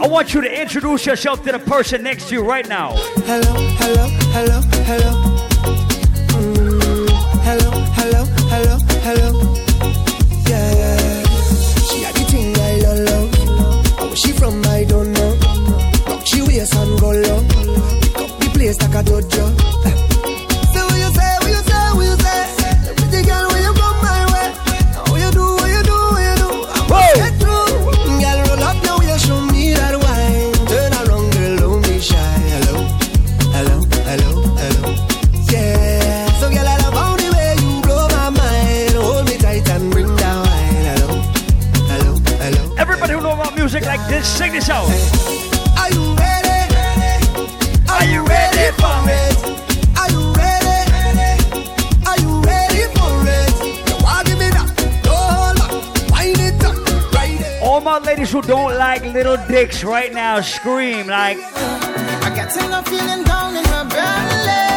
I 0.00 0.06
want 0.06 0.32
you 0.32 0.40
to 0.40 0.60
introduce 0.60 1.04
yourself 1.04 1.42
to 1.46 1.50
the 1.50 1.58
person 1.58 2.04
next 2.04 2.28
to 2.28 2.36
you 2.36 2.42
right 2.42 2.68
now. 2.68 2.92
Hello, 3.26 3.54
hello, 3.80 4.06
hello, 4.30 4.60
hello. 4.86 5.12
Mm, 6.38 7.10
hello, 7.42 7.70
hello, 7.98 8.24
hello, 8.46 8.78
hello. 9.02 9.50
She 14.14 14.30
from, 14.30 14.62
I 14.66 14.84
don't 14.84 15.12
know. 15.12 16.20
She 16.24 16.40
waist 16.42 16.72
and 16.76 17.00
go 17.00 17.10
low. 17.10 17.42
Pick 18.00 18.16
up 18.16 18.38
the 18.38 18.50
place 18.54 18.80
like 18.80 18.94
a 18.94 19.02
dojo. 19.02 19.69
Like 44.38 44.52
this, 44.52 44.68
out. 44.68 44.84
Are 45.78 45.90
you 45.90 46.14
ready? 46.14 46.48
Are 47.88 48.04
you 48.04 48.24
ready 48.24 48.70
for 48.78 49.00
it? 49.08 49.34
Are 49.98 50.10
you 50.10 50.32
ready? 50.32 50.78
Are 52.06 52.18
you 52.20 52.40
ready 52.42 52.84
for 52.94 53.12
it? 53.26 53.50
You 53.88 53.96
want 54.04 54.26
give 54.26 54.38
me 54.38 54.48
that? 54.50 54.68
Don't 55.02 55.32
hold 55.34 55.56
back. 55.58 55.72
Wind 56.12 56.38
it 56.38 56.64
up. 56.64 56.76
Right 57.14 57.38
there. 57.38 57.60
All 57.62 57.80
my 57.80 57.98
ladies 57.98 58.30
who 58.30 58.42
don't 58.42 58.76
like 58.76 59.02
little 59.04 59.36
dicks 59.48 59.82
right 59.82 60.12
now, 60.12 60.40
scream 60.40 61.06
like. 61.06 61.38
I 62.22 62.30
got 62.34 62.50
a 62.56 62.82
feeling 62.88 63.24
down 63.24 63.56
in 63.56 63.64
my 63.64 63.84
belly. 63.84 64.70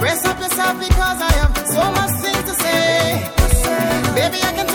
Brace 0.00 0.24
up 0.24 0.38
yourself 0.40 0.78
because 0.78 1.20
I 1.20 1.32
have 1.40 1.56
so 1.66 1.84
much 1.92 2.10
things 2.22 2.44
to 2.48 2.54
say. 2.54 3.22
Baby, 4.14 4.38
I 4.42 4.52
can 4.54 4.66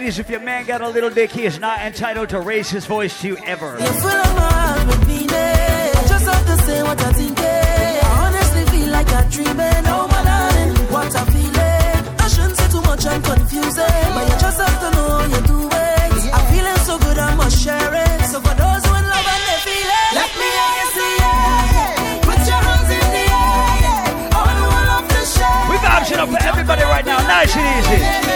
Ladies, 0.00 0.18
if 0.18 0.30
your 0.30 0.40
man 0.40 0.64
got 0.64 0.80
a 0.80 0.88
little 0.88 1.10
dick, 1.10 1.30
he 1.30 1.44
is 1.44 1.60
not 1.60 1.78
entitled 1.80 2.30
to 2.30 2.40
raise 2.40 2.70
his 2.70 2.86
voice 2.86 3.20
to 3.20 3.28
you 3.28 3.36
ever. 3.44 3.76
You're 3.76 4.00
full 4.00 4.08
of 4.08 4.32
my 4.32 4.48
heart 4.48 4.80
I 4.80 6.04
just 6.08 6.24
have 6.24 6.46
to 6.46 6.56
say 6.64 6.82
what 6.82 6.96
I 7.04 7.12
think. 7.12 7.38
I 7.38 8.08
honestly 8.24 8.64
feel 8.72 8.88
like 8.88 9.12
I'm 9.12 9.28
dreaming. 9.28 9.84
Oh, 9.92 10.08
my 10.08 10.24
darling, 10.24 10.72
what 10.88 11.12
feeling. 11.28 12.00
I 12.16 12.26
shouldn't 12.32 12.56
say 12.56 12.68
too 12.72 12.80
much, 12.80 13.04
I'm 13.04 13.20
confusing. 13.20 14.08
But 14.16 14.24
you 14.24 14.36
just 14.40 14.56
have 14.56 14.80
to 14.80 14.88
know 14.96 15.20
you're 15.36 15.46
doing. 15.52 16.32
I'm 16.32 16.46
feeling 16.48 16.80
so 16.88 16.96
good, 16.96 17.18
I 17.20 17.34
must 17.36 17.60
share 17.60 17.92
it. 17.92 18.24
So 18.32 18.40
for 18.40 18.56
those 18.56 18.80
who 18.80 18.96
in 18.96 19.04
love 19.04 19.26
and 19.36 19.42
they 19.52 19.60
feel 19.68 19.84
it, 19.84 20.10
let 20.16 20.30
me 20.32 20.48
hear 20.48 20.70
you 20.80 20.88
say 20.96 21.12
yeah. 21.20 22.24
Put 22.24 22.40
your 22.48 22.62
hands 22.64 22.88
in 22.88 23.04
the 23.04 23.26
air. 23.36 24.32
All 24.32 24.48
who 24.48 24.64
love 24.64 25.06
to 25.12 25.22
share. 25.28 25.68
We 25.68 25.76
vibes 25.76 26.08
it 26.08 26.18
up 26.24 26.32
for 26.32 26.40
everybody 26.40 26.88
right 26.88 27.04
now, 27.04 27.20
nice 27.28 27.52
and 27.52 27.68
easy. 27.68 28.29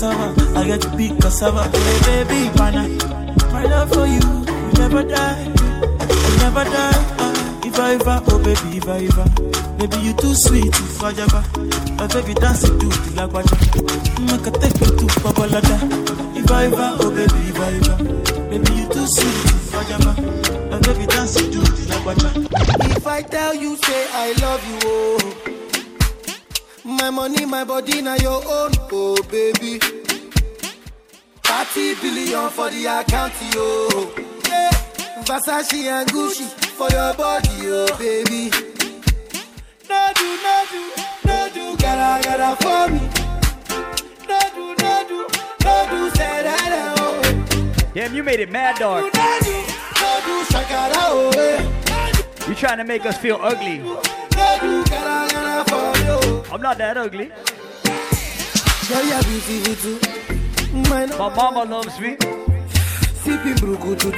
Cassava, 0.00 0.58
I 0.58 0.64
get 0.64 0.80
to 0.80 0.96
big 0.96 1.20
cassava, 1.20 1.64
hey, 1.68 2.24
baby, 2.24 2.56
pana. 2.56 2.88
My 3.52 3.64
love 3.64 3.92
for 3.92 4.06
you, 4.06 4.16
you 4.16 4.72
never 4.78 5.02
die, 5.02 5.44
you 5.44 6.36
never 6.40 6.64
die. 6.64 7.16
Uh, 7.18 7.60
if 7.66 7.78
I 7.78 7.94
ever, 7.94 8.22
oh 8.28 8.38
baby, 8.38 8.78
if 8.78 8.88
I 8.88 9.04
ever, 9.04 9.28
baby 9.76 9.96
you 10.02 10.14
too 10.14 10.34
sweet, 10.34 10.68
if 10.68 11.02
I 11.02 11.10
ever, 11.10 11.44
oh 12.00 12.08
baby 12.08 12.32
dance 12.32 12.64
it 12.64 12.80
to 12.80 12.86
the 12.88 13.12
lagwaja, 13.12 13.56
make 14.24 14.46
a 14.46 14.50
take 14.58 14.80
you 14.80 14.96
to 14.96 15.06
Babalada. 15.20 15.76
If 16.34 16.50
I 16.50 16.64
ever, 16.64 16.96
oh 17.00 17.10
baby, 17.10 17.50
if 17.50 17.60
I 17.60 17.72
ever, 17.76 18.48
baby 18.48 18.72
you 18.80 18.88
too 18.88 19.06
sweet, 19.06 19.44
if 19.52 19.74
I 19.74 19.84
ever, 19.92 20.14
oh 20.72 20.80
baby 20.80 21.06
dance 21.08 21.36
it 21.36 21.52
to 21.52 21.58
the 21.58 21.92
lagwaja. 21.92 22.96
If 22.96 23.06
I 23.06 23.20
tell 23.20 23.54
you, 23.54 23.76
say 23.76 24.06
I 24.12 24.32
love 24.40 24.66
you, 24.66 24.78
oh. 24.84 25.39
My 27.00 27.08
money, 27.10 27.44
my 27.46 27.64
body, 27.64 28.02
now 28.02 28.14
your 28.16 28.42
own, 28.46 28.72
oh 28.92 29.16
baby. 29.30 29.78
30 31.42 31.94
billion 32.02 32.50
for 32.50 32.68
the 32.70 32.84
account, 32.86 33.32
yo. 33.54 33.88
Yeah. 34.46 34.70
Versace 35.24 35.84
and 35.86 36.08
Gucci 36.10 36.44
for 36.76 36.88
your 36.90 37.14
body, 37.14 37.48
oh 37.64 37.96
baby. 37.98 38.50
No 39.88 40.12
do, 40.14 40.28
no 40.44 40.64
do, 40.70 40.82
no 41.26 41.48
do, 41.54 41.76
gotta, 41.78 42.22
gotta 42.22 42.56
for 42.62 42.92
me. 42.92 43.00
No 44.28 44.40
do, 44.54 44.64
no 44.82 45.04
do, 45.08 45.26
no 45.64 45.86
do, 45.90 46.10
say 46.16 46.42
that, 46.42 46.94
oh. 46.98 47.90
Damn, 47.94 48.14
you 48.14 48.22
made 48.22 48.40
it 48.40 48.50
mad 48.50 48.78
dark. 48.78 49.04
No 49.14 49.38
do, 49.42 49.52
no 49.52 50.20
do, 50.26 50.44
shakara, 50.52 50.92
oh. 51.08 51.30
eh. 51.36 52.48
You 52.48 52.54
trying 52.54 52.78
to 52.78 52.84
make 52.84 53.06
us 53.06 53.16
feel 53.16 53.38
ugly. 53.40 53.80
I'm 56.52 56.60
not 56.60 56.78
that 56.78 56.96
ugly. 56.96 57.30
Girl, 58.88 59.04
you're 59.06 59.22
beautiful 59.22 59.74
too. 59.76 60.90
My 60.90 61.06
My 61.06 61.28
mama 61.34 61.64
loves 61.64 61.98
me. 62.00 62.16
Sipping 63.22 63.54
burukutu. 63.62 64.10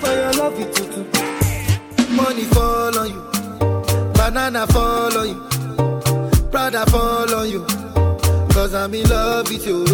For 0.00 0.12
your 0.12 0.32
love 0.34 0.60
it 0.60 0.74
tutu. 0.74 1.04
Money 2.14 2.44
fall 2.44 2.98
on 2.98 3.08
you. 3.08 3.22
Banana 4.12 4.66
fall 4.66 5.16
on 5.16 5.28
you. 5.28 6.48
Prada 6.50 6.84
fall 6.90 7.34
on 7.34 7.48
you. 7.48 7.64
Cause 8.52 8.74
I'm 8.74 8.92
in 8.92 9.08
love 9.08 9.48
with 9.48 9.66
you. 9.66 9.84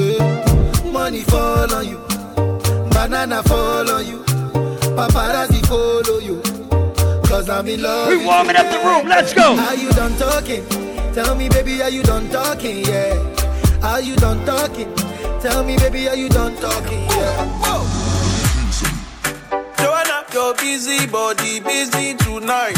Money 0.91 1.23
fall 1.23 1.73
on 1.75 1.87
you. 1.87 1.99
Banana 2.91 3.43
fall 3.45 3.89
on 3.89 4.07
you. 4.07 4.19
Paparazzi 4.97 5.65
follow 5.67 6.19
you. 6.19 6.43
Cause 7.29 7.49
I'm 7.49 7.69
in 7.69 7.83
love 7.83 8.09
We 8.09 8.25
warming 8.25 8.57
up 8.57 8.67
the 8.71 8.79
room, 8.79 9.09
let's 9.09 9.33
go. 9.33 9.57
Are 9.57 9.75
you 9.77 9.91
done 9.91 10.17
talking? 10.17 10.84
Tell 11.15 11.37
me, 11.37 11.49
baby, 11.49 11.81
are 11.81 11.91
you 11.91 12.03
done 12.03 12.29
talking? 12.29 12.85
Yeah. 12.85 13.15
Are 13.85 14.01
you 14.01 14.17
done 14.17 14.45
talking? 14.45 14.93
Tell 15.41 15.63
me, 15.63 15.77
baby, 15.77 16.09
are 16.09 16.17
you 16.17 16.29
done 16.29 16.57
talking? 16.57 17.07
Yeah. 17.07 17.61
Joanna, 19.79 20.25
your 20.33 20.55
busy 20.55 21.07
body 21.07 21.61
busy 21.61 22.15
tonight. 22.15 22.75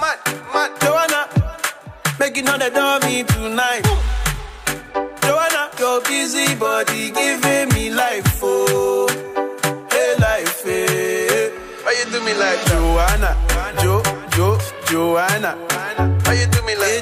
Mad, 0.00 0.18
mad, 0.54 0.70
Joanna, 0.80 1.26
making 2.20 2.48
all 2.48 2.58
the 2.58 2.70
dummy 2.70 3.24
tonight. 3.24 3.82
Joanna, 5.22 5.70
your 5.80 6.00
busy 6.02 6.54
body 6.54 7.10
giving 7.10 7.68
me 7.74 7.90
life, 7.90 8.38
oh, 8.44 9.08
hey 9.90 10.14
life, 10.20 10.62
hey. 10.62 11.50
Why 11.82 11.96
you 11.98 12.12
do 12.12 12.24
me 12.24 12.32
like 12.34 12.64
Joanna, 12.66 13.36
Jo, 13.82 14.02
Jo, 14.30 14.58
Joanna? 14.86 15.71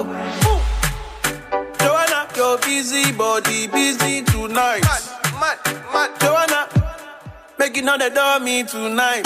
Ooh. 0.00 0.60
Joanna, 1.80 2.28
your 2.36 2.58
busy 2.58 3.10
body 3.12 3.66
busy 3.66 4.22
tonight. 4.22 4.82
Mad, 4.82 5.02
mad, 5.40 5.58
mad. 5.92 6.20
Joanna, 6.20 6.68
making 7.58 7.88
all 7.88 7.98
the 7.98 8.10
dummy 8.10 8.62
tonight. 8.64 9.24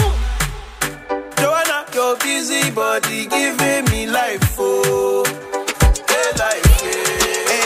Joanna, 1.39 1.85
your 1.95 2.17
busy 2.17 2.71
body 2.71 3.27
giving 3.27 3.85
me 3.91 4.07
life, 4.07 4.57
oh, 4.59 5.25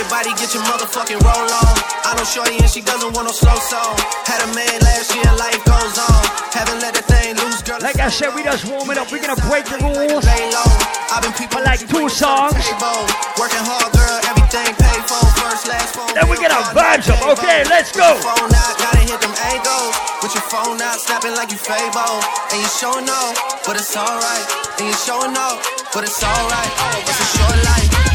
hey 0.08 0.22
life, 0.22 0.26
hey. 0.26 0.30
Hey, 0.30 0.30
Body 0.30 0.30
get 0.38 0.54
your 0.54 0.62
motherfucking 0.64 1.20
roll 1.22 1.50
on. 1.50 1.74
I 2.04 2.14
know 2.16 2.24
Shorty 2.24 2.58
and 2.58 2.70
she 2.70 2.80
doesn't 2.80 3.12
want 3.14 3.26
no 3.26 3.32
slow 3.32 3.56
song. 3.56 3.96
Had 4.26 4.42
a 4.42 4.48
man 4.54 4.80
last 4.82 5.14
year, 5.14 5.26
life 5.34 5.62
goes 5.64 5.98
on. 5.98 6.22
Haven't 6.54 6.80
let 6.80 6.94
the 6.94 7.02
thing 7.02 7.36
loose, 7.36 7.62
girl. 7.62 7.78
Like 7.80 7.98
I 7.98 8.08
said, 8.08 8.34
we 8.34 8.42
just 8.42 8.64
warming 8.64 8.98
up. 8.98 9.10
We're 9.10 9.22
gonna 9.22 9.40
break 9.48 9.66
the 9.66 9.78
rules 9.82 10.26
for 11.56 11.64
like 11.64 11.80
two 11.80 12.08
songs. 12.08 12.54
Working 13.40 13.64
hard, 13.64 13.90
girl, 13.92 14.18
everything 14.28 14.72
paid 14.76 15.02
for. 15.08 15.22
First, 15.40 15.68
last 15.68 15.96
phone. 15.96 16.12
Then 16.14 16.28
we 16.28 16.36
get 16.36 16.52
our 16.52 16.64
vibes 16.76 17.08
up. 17.08 17.20
Okay, 17.36 17.64
let's 17.68 17.92
go. 17.92 18.16
Phone 18.20 18.52
out, 18.52 18.74
gotta 18.78 19.00
hit 19.00 19.20
them 19.20 19.34
angles. 19.52 19.94
With 20.22 20.34
your 20.36 20.46
phone 20.48 20.80
out, 20.80 21.00
snapping 21.00 21.34
like 21.34 21.50
you 21.50 21.58
Fabo. 21.58 22.20
And 22.52 22.58
you 22.60 22.68
showing 22.68 23.08
off, 23.08 23.36
but 23.66 23.76
it's 23.76 23.96
alright. 23.96 24.46
And 24.78 24.88
you 24.88 24.96
showing 24.96 25.36
off, 25.36 25.58
but 25.92 26.04
it's 26.04 26.22
alright. 26.22 26.72
It's 27.04 27.20
a 27.20 27.28
short 27.36 27.58
life, 27.64 28.05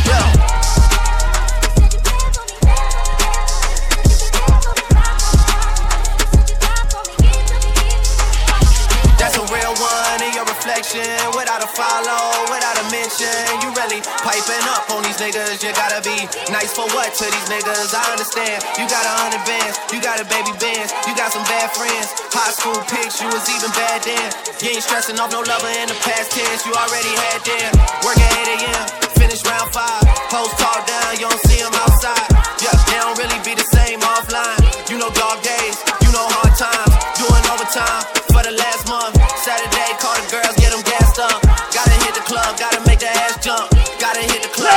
mention. 13.42 13.62
You 13.62 13.70
really 13.74 14.02
piping 14.22 14.66
up 14.70 14.90
on 14.92 15.04
these 15.04 15.18
niggas. 15.18 15.64
You 15.64 15.74
gotta 15.74 16.02
be 16.02 16.16
nice 16.52 16.74
for 16.74 16.86
what 16.94 17.14
to 17.14 17.26
these 17.26 17.48
niggas? 17.50 17.94
I 17.94 18.04
understand. 18.12 18.64
You 18.78 18.86
got 18.90 19.04
a 19.06 19.14
hundred 19.26 19.44
bands, 19.46 19.78
you 19.94 20.02
got 20.02 20.22
a 20.22 20.26
baby 20.26 20.54
bands, 20.60 20.94
you 21.08 21.14
got 21.16 21.32
some 21.32 21.44
bad 21.46 21.72
friends. 21.74 22.14
High 22.34 22.54
school 22.54 22.78
pics, 22.90 23.22
you 23.22 23.28
was 23.30 23.46
even 23.50 23.72
bad 23.74 24.04
then. 24.04 24.28
You 24.62 24.78
ain't 24.78 24.84
stressing 24.84 25.18
off 25.20 25.32
no 25.32 25.42
lover 25.42 25.72
in 25.82 25.88
the 25.90 25.98
past 26.06 26.32
tense. 26.32 26.66
You 26.66 26.74
already 26.74 27.14
had 27.30 27.42
them. 27.46 27.72
Work 28.06 28.18
at 28.18 28.32
8 28.48 28.58
a.m., 28.62 28.84
finish 29.18 29.42
round 29.46 29.72
five. 29.74 30.04
Post 30.30 30.58
talk 30.60 30.86
down, 30.86 31.18
you 31.18 31.28
don't 31.28 31.44
see 31.48 31.62
them 31.62 31.74
outside. 31.86 32.28
Yeah, 32.62 32.76
they 32.90 32.98
don't 33.00 33.18
really 33.18 33.42
be 33.46 33.54
the 33.58 33.68
same 33.74 34.00
offline. 34.02 34.62
You 34.90 34.98
know 34.98 35.10
dog 35.14 35.42
days, 35.42 35.78
you 36.06 36.12
know 36.14 36.26
hard 36.40 36.54
times. 36.58 36.94
Doing 37.18 37.46
overtime 37.50 38.04
for 38.32 38.44
the 38.44 38.54
last 38.56 38.88
month. 38.88 39.18
Saturday, 39.44 39.90
call 40.00 40.16
the 40.18 40.28
girls, 40.30 40.56
get 40.58 40.72
them 40.72 40.84
gassed 40.84 41.20
up. 41.20 41.51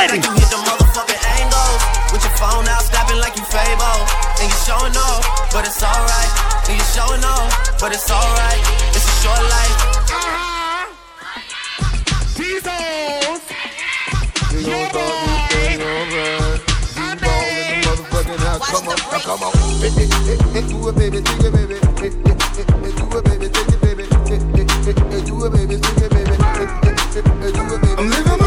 Hit 0.05 0.13
the 0.13 0.21
club, 0.21 0.21
like 0.21 0.25
you 0.29 0.33
hit 0.37 0.51
the 0.53 0.61
motherfucking 0.69 1.23
angles. 1.41 1.81
With 2.13 2.23
your 2.25 2.37
phone 2.37 2.69
out, 2.69 2.83
snapping 2.83 3.17
like 3.25 3.37
you 3.37 3.43
Fabo. 3.49 4.05
And 4.41 4.51
you 4.53 4.59
showing 4.69 4.93
off, 4.97 5.25
but 5.51 5.65
it's 5.65 5.83
alright. 5.83 6.33
And 6.69 6.77
you 6.77 6.85
showing 6.93 7.25
off, 7.25 7.81
but 7.81 7.93
it's 7.95 8.11
alright. 8.11 8.61
It's 8.93 9.07
a 9.09 9.15
short 9.25 9.41
life. 9.49 9.81
Jesus! 12.37 13.41
Yeah, 14.61 14.93
boy. 14.93 15.11
Come 18.75 18.89
on, 18.89 18.97
come 19.25 19.43
on. 19.43 19.53
Hey, 19.81 19.89
hey, 19.89 20.05
hey, 20.05 20.37
hey, 20.53 20.69
do 20.69 20.89
it, 20.89 20.95
baby, 20.97 21.19
sing 21.25 21.45
it, 21.45 21.53
baby. 21.53 21.81
Hey, 21.97 22.11
hey, 22.11 22.37
hey, 22.53 22.65
hey, 22.77 22.93
do 22.93 23.05
it, 23.17 23.25
baby, 23.25 23.47
sing 23.55 23.73
it, 23.73 23.81
baby. 23.81 24.05
Hey, 24.05 24.37
hey, 24.53 24.69
hey, 24.85 24.95
hey, 25.11 25.21
do 25.25 25.35
it, 25.45 25.51
baby, 25.53 25.77
sing 25.81 26.03
it, 26.05 26.11
baby. 26.13 26.35
Hey, 26.45 26.69
hey, 26.85 26.93
hey, 26.93 27.25
hey, 27.41 27.53
do 27.53 27.63
it, 27.73 27.81
baby. 27.81 27.97
I'm 27.97 28.11
living 28.11 28.44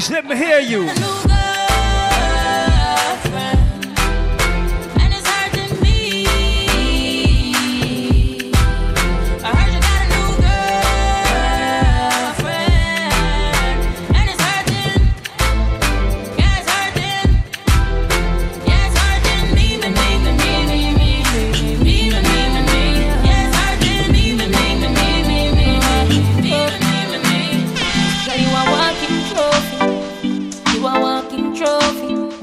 Ladies, 0.00 0.10
let 0.12 0.24
me 0.24 0.34
hear 0.34 0.60
you. 0.60 1.09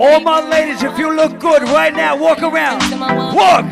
All 0.07 0.21
my 0.21 0.39
ladies, 0.39 0.83
if 0.83 0.97
you 0.97 1.13
look 1.13 1.37
good 1.37 1.63
right 1.63 1.93
now, 1.93 2.15
walk 2.15 2.41
around. 2.41 2.79
Walk. 3.35 3.65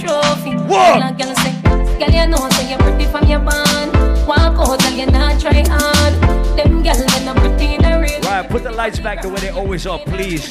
Walk. 0.67 1.17
Girl 1.17 2.11
you 2.11 2.27
know 2.27 2.49
say 2.49 2.69
you're 2.69 2.77
pretty 2.79 3.05
from 3.05 3.25
your 3.25 3.39
band. 3.39 3.93
Walk 4.27 4.59
out, 4.59 4.79
girl, 4.81 4.91
you 4.91 5.05
not 5.05 5.39
try 5.39 5.63
hard. 5.65 6.13
Them 6.57 6.83
girl, 6.83 6.93
they 6.93 7.23
not 7.23 7.37
pretty 7.37 7.75
in 7.75 7.81
the 7.81 7.99
real. 8.01 8.19
Right, 8.29 8.49
put 8.49 8.63
the 8.63 8.71
lights 8.71 8.99
back 8.99 9.21
the 9.21 9.29
way 9.29 9.39
they 9.39 9.49
always 9.49 9.87
are, 9.87 9.97
please. 9.99 10.43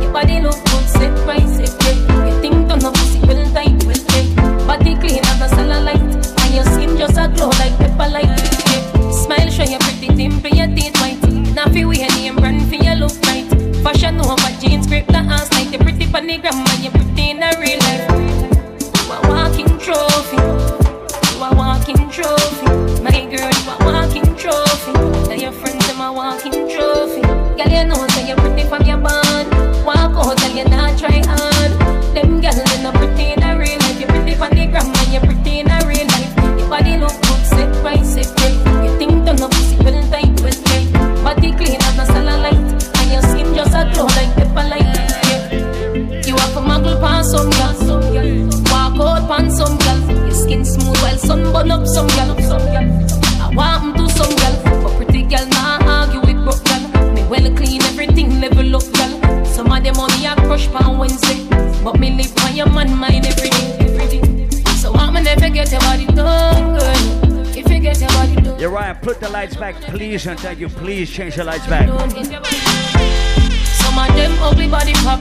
Your 0.00 0.10
body 0.10 0.40
look 0.40 0.54
good, 0.54 0.88
sit 0.88 1.12
right, 1.28 1.46
sit 1.46 1.68
right. 1.84 2.32
You 2.32 2.40
think 2.40 2.68
don't 2.68 2.82
know 2.82 2.92
pussy 2.92 3.20
well 3.20 3.44
tight, 3.52 3.84
well 3.84 4.02
tight. 4.08 4.66
Body 4.66 4.96
clean 4.96 5.20
as 5.20 5.40
a 5.42 5.54
cellulite, 5.54 6.00
and 6.44 6.54
your 6.54 6.64
skin 6.64 6.96
just 6.96 7.18
a 7.18 7.28
glow 7.28 7.50
like 7.60 7.76
pepper 7.76 8.08
light. 8.08 8.40
Smile, 9.12 9.50
show 9.50 9.64
your 9.64 9.80
pretty 9.80 10.08
dimple, 10.16 10.50
your 10.50 10.68
teeth 10.74 10.96
white. 11.02 11.20
Now 11.54 11.66
feel 11.66 11.88
we 11.88 11.98
name 11.98 12.36
brand 12.36 12.66
for 12.70 12.76
your 12.76 12.94
look. 12.94 13.25
Fashion 13.86 14.18
over 14.18 14.36
jeans, 14.60 14.88
grip 14.88 15.06
the 15.06 15.18
ass 15.18 15.48
like 15.52 15.70
you 15.70 15.78
pretty 15.78 16.06
on 16.12 16.26
the 16.26 16.38
gram, 16.38 16.54
and 16.54 16.82
you 16.82 16.90
pretty 16.90 17.30
in 17.30 17.38
the 17.38 17.56
real 17.62 17.78
life. 17.86 18.02
You 18.82 19.12
a 19.14 19.18
walking 19.30 19.78
trophy. 19.78 20.42
You 21.30 21.44
a 21.44 21.54
walking 21.54 22.10
trophy. 22.10 22.66
My 23.00 23.14
girl, 23.30 23.46
you 23.46 23.70
a 23.70 23.76
walking 23.86 24.34
trophy. 24.34 24.92
Tell 25.28 25.38
your 25.38 25.52
friends 25.52 25.86
them 25.86 26.00
a 26.00 26.12
walking 26.12 26.68
trophy. 26.68 27.22
Girl, 27.22 27.70
you 27.70 27.84
know 27.86 28.06
and 70.14 70.38
thank 70.38 70.60
you. 70.60 70.68
Please 70.68 71.10
change 71.10 71.34
the 71.34 71.42
lights 71.42 71.66
back. 71.66 71.88
Some 71.88 71.98
of 73.98 74.14
them 74.14 74.32
ugly 74.40 74.68
body 74.68 74.92
pop 74.94 75.20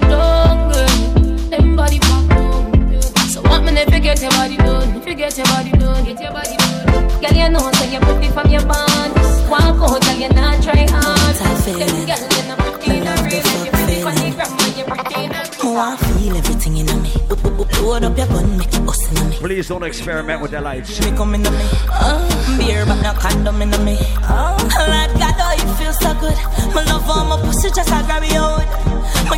please 19.56 19.70
don't 19.70 19.84
experiment 19.84 20.42
with 20.42 20.52
their 20.52 20.60
lives. 20.60 21.00
Me 21.00 21.16
come 21.16 21.34
into 21.34 21.50
me, 21.50 21.64
oh, 22.04 22.28
beer 22.60 22.86
but 22.86 23.00
condom 23.16 23.62
into 23.62 23.80
me. 23.88 23.96
Oh, 24.28 24.52
God, 24.68 25.36
oh, 25.40 25.92
so 25.96 26.12
good. 26.20 26.36
My 26.76 26.84
love 26.84 27.10
on 27.10 27.30
my 27.30 27.38
pussy 27.40 27.70
just 27.72 27.88
a 27.88 28.04
grab 28.04 28.24
your 28.28 28.44
hood. 28.44 28.68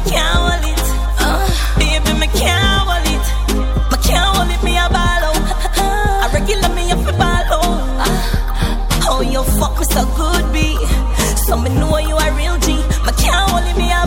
Can't 0.10 0.34
hold 0.42 0.66
it, 0.66 0.82
oh, 1.22 1.46
baby, 1.78 2.26
can't 2.34 2.82
hold 2.90 3.06
it. 3.14 3.26
Can't 4.02 4.26
hold 4.34 4.50
it, 4.50 4.64
me 4.64 4.74
a. 4.78 4.90
I 4.90 6.30
regular 6.34 6.70
me 6.74 6.90
up 6.90 7.06
a 7.06 7.14
oh. 9.06 9.22
You 9.22 9.44
fuck 9.62 9.78
me 9.78 9.86
so 9.86 10.02
good. 10.18 10.46
So 11.46 11.58
me 11.62 11.70
know 11.78 11.96
you 12.00 12.18
real 12.34 12.58
G. 12.58 12.82
Can't 13.22 13.52
hold 13.52 13.70
it, 13.70 13.78
me 13.78 13.92
a. 13.92 14.02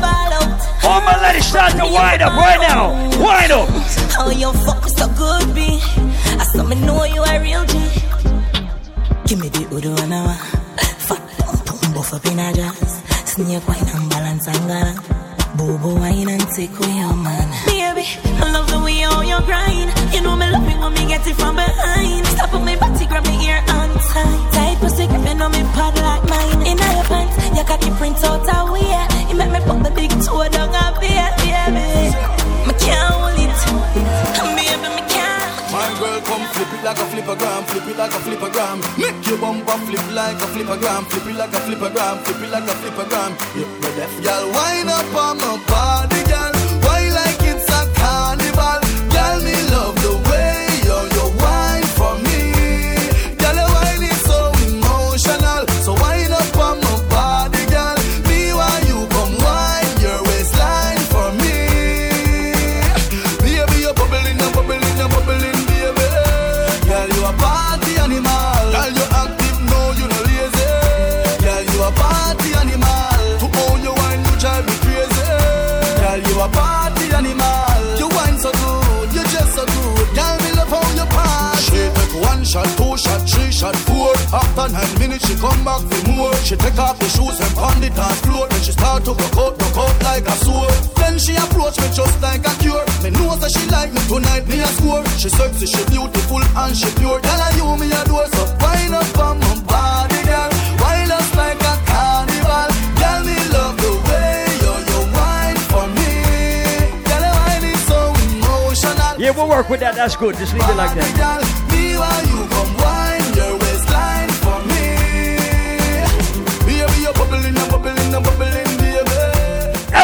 Oh, 0.83 1.01
my 1.07 1.23
lady, 1.23 1.41
start 1.41 1.71
to 1.75 1.87
wind 1.87 2.21
up 2.21 2.33
right 2.33 2.59
now. 2.59 2.99
Wind 3.23 3.53
up. 3.53 3.69
Oh, 4.19 4.35
you 4.37 4.53
fuck 4.67 4.83
me 4.83 4.91
so 4.91 5.07
good. 5.15 5.40
I 6.51 6.53
saw 6.53 6.65
me 6.65 6.75
know 6.83 7.05
you 7.05 7.23
a 7.23 7.39
real 7.39 7.65
G. 7.65 7.79
Give 9.25 9.39
me 9.39 9.49
the 9.55 9.71
Udo 9.71 9.95
and 10.03 10.13
a 10.13 10.35
Fat 11.07 11.23
pump 11.39 11.63
pump 11.63 11.95
buff 11.95 12.13
up 12.13 12.27
in 12.27 12.41
a 12.43 12.51
jazz. 12.53 12.99
Snake 13.23 13.63
wine 13.69 13.87
and 13.87 14.11
balance 14.11 14.49
and 14.51 14.67
gallant. 14.67 14.99
Bobo 15.55 15.95
wine 15.95 16.29
and 16.29 16.43
take 16.51 16.75
away 16.75 16.99
your 16.99 17.15
man. 17.15 17.47
Baby, 17.71 18.03
I 18.43 18.51
love 18.51 18.67
the 18.67 18.83
way 18.83 18.99
how 18.99 19.23
you 19.23 19.39
grind. 19.47 19.95
You 20.11 20.23
know 20.27 20.35
me 20.35 20.51
love 20.51 20.67
it 20.67 20.75
when 20.75 20.91
me 20.91 21.07
get 21.07 21.23
it 21.23 21.37
from 21.39 21.55
behind. 21.55 22.27
Stop 22.35 22.53
on 22.55 22.65
me 22.65 22.75
body, 22.75 23.07
grab 23.07 23.25
me 23.31 23.47
ear 23.47 23.63
on 23.71 23.95
tight. 24.11 24.41
Tight 24.51 24.77
pussy 24.83 25.07
gripping 25.07 25.39
on 25.39 25.53
me 25.55 25.63
pad 25.71 25.95
like 26.03 26.27
mine. 26.27 26.67
In 26.67 26.79
your 26.83 27.07
pants, 27.07 27.39
your 27.55 27.63
cocky 27.63 27.95
print 27.95 28.19
out 28.27 28.43
a 28.43 28.73
way. 28.75 28.91
You 29.31 29.39
make 29.39 29.55
me 29.55 29.61
put 29.63 29.87
the 29.87 29.93
big 29.95 30.11
toe 30.19 30.51
down 30.51 30.75
a 30.75 30.99
bit, 30.99 31.31
baby. 31.47 32.00
Come 36.31 36.47
flip 36.55 36.73
it 36.75 36.85
like 36.85 36.99
a 36.99 37.07
flippergram, 37.11 37.63
flip 37.71 37.89
it 37.91 37.97
like 37.99 38.15
a 38.15 38.21
flippergram. 38.27 38.79
Make 38.99 39.27
your 39.27 39.39
bumper 39.39 39.79
flip 39.87 40.07
like 40.15 40.41
a 40.45 40.47
flippergram, 40.55 41.03
flip 41.11 41.27
it 41.27 41.37
like 41.37 41.55
a 41.59 41.61
flippergram, 41.67 42.17
flip 42.25 42.43
it 42.45 42.51
like 42.55 42.69
a 42.73 42.75
flippergram. 42.81 43.31
Yeah, 43.59 43.67
me 43.83 43.89
deaf. 43.99 44.13
Girl, 44.23 44.45
wind 44.55 44.91
up 44.91 45.15
on 45.15 45.37
my 45.39 45.59
body, 45.67 46.23
girl. 46.31 46.40
After 84.61 84.77
nine 84.77 84.99
minutes, 84.99 85.27
she 85.27 85.35
come 85.41 85.65
back 85.65 85.81
for 85.89 86.13
more. 86.13 86.35
She 86.45 86.55
take 86.55 86.77
off 86.77 86.99
the 86.99 87.09
shoes 87.09 87.41
and 87.41 87.49
pound 87.57 87.83
it 87.83 87.97
dance 87.97 88.21
floor. 88.21 88.47
Then 88.49 88.61
she 88.61 88.73
start 88.73 89.05
to 89.07 89.15
broke 89.15 89.33
out, 89.41 89.57
broke 89.57 89.79
out 89.89 89.97
like 90.05 90.29
a 90.29 90.37
sword. 90.45 90.69
Then 91.01 91.17
she 91.19 91.33
approach 91.33 91.81
me 91.81 91.89
just 91.97 92.21
like 92.21 92.45
a 92.45 92.53
cure. 92.61 92.85
Me 93.01 93.09
know 93.09 93.41
that 93.41 93.57
she 93.57 93.65
like 93.73 93.89
me 93.89 94.01
tonight, 94.05 94.45
me 94.49 94.61
a 94.61 94.69
score. 94.69 95.01
She 95.17 95.31
sexy, 95.33 95.65
she 95.65 95.81
beautiful 95.89 96.45
and 96.45 96.77
she 96.77 96.93
pure. 97.01 97.25
Girl, 97.25 97.41
I 97.41 97.57
you 97.57 97.73
me 97.81 97.89
adore, 97.89 98.29
so 98.37 98.45
wind 98.61 98.93
up 98.93 99.09
on 99.17 99.41
my 99.41 99.49
body, 99.65 100.21
girl. 100.29 100.53
Wind 100.77 101.09
us 101.09 101.31
like 101.41 101.57
a 101.57 101.75
carnival. 101.89 102.69
Girl, 103.01 103.21
me 103.25 103.41
love 103.57 103.81
the 103.81 103.93
way 104.13 104.45
you 104.61 104.73
you 104.77 105.01
wine 105.17 105.61
for 105.73 105.89
me. 105.89 106.21
Girl, 107.09 107.23
your 107.25 107.33
wine 107.33 107.65
is 107.65 107.81
so 107.89 108.13
emotional. 108.29 109.17
Yeah, 109.17 109.33
we'll 109.33 109.49
work 109.49 109.73
with 109.73 109.81
that. 109.81 109.97
That's 109.97 110.21
good. 110.21 110.37
Just 110.37 110.53
leave 110.53 110.69
it 110.69 110.77
like 110.77 110.93
that. 111.01 111.09
Girl, 111.17 111.61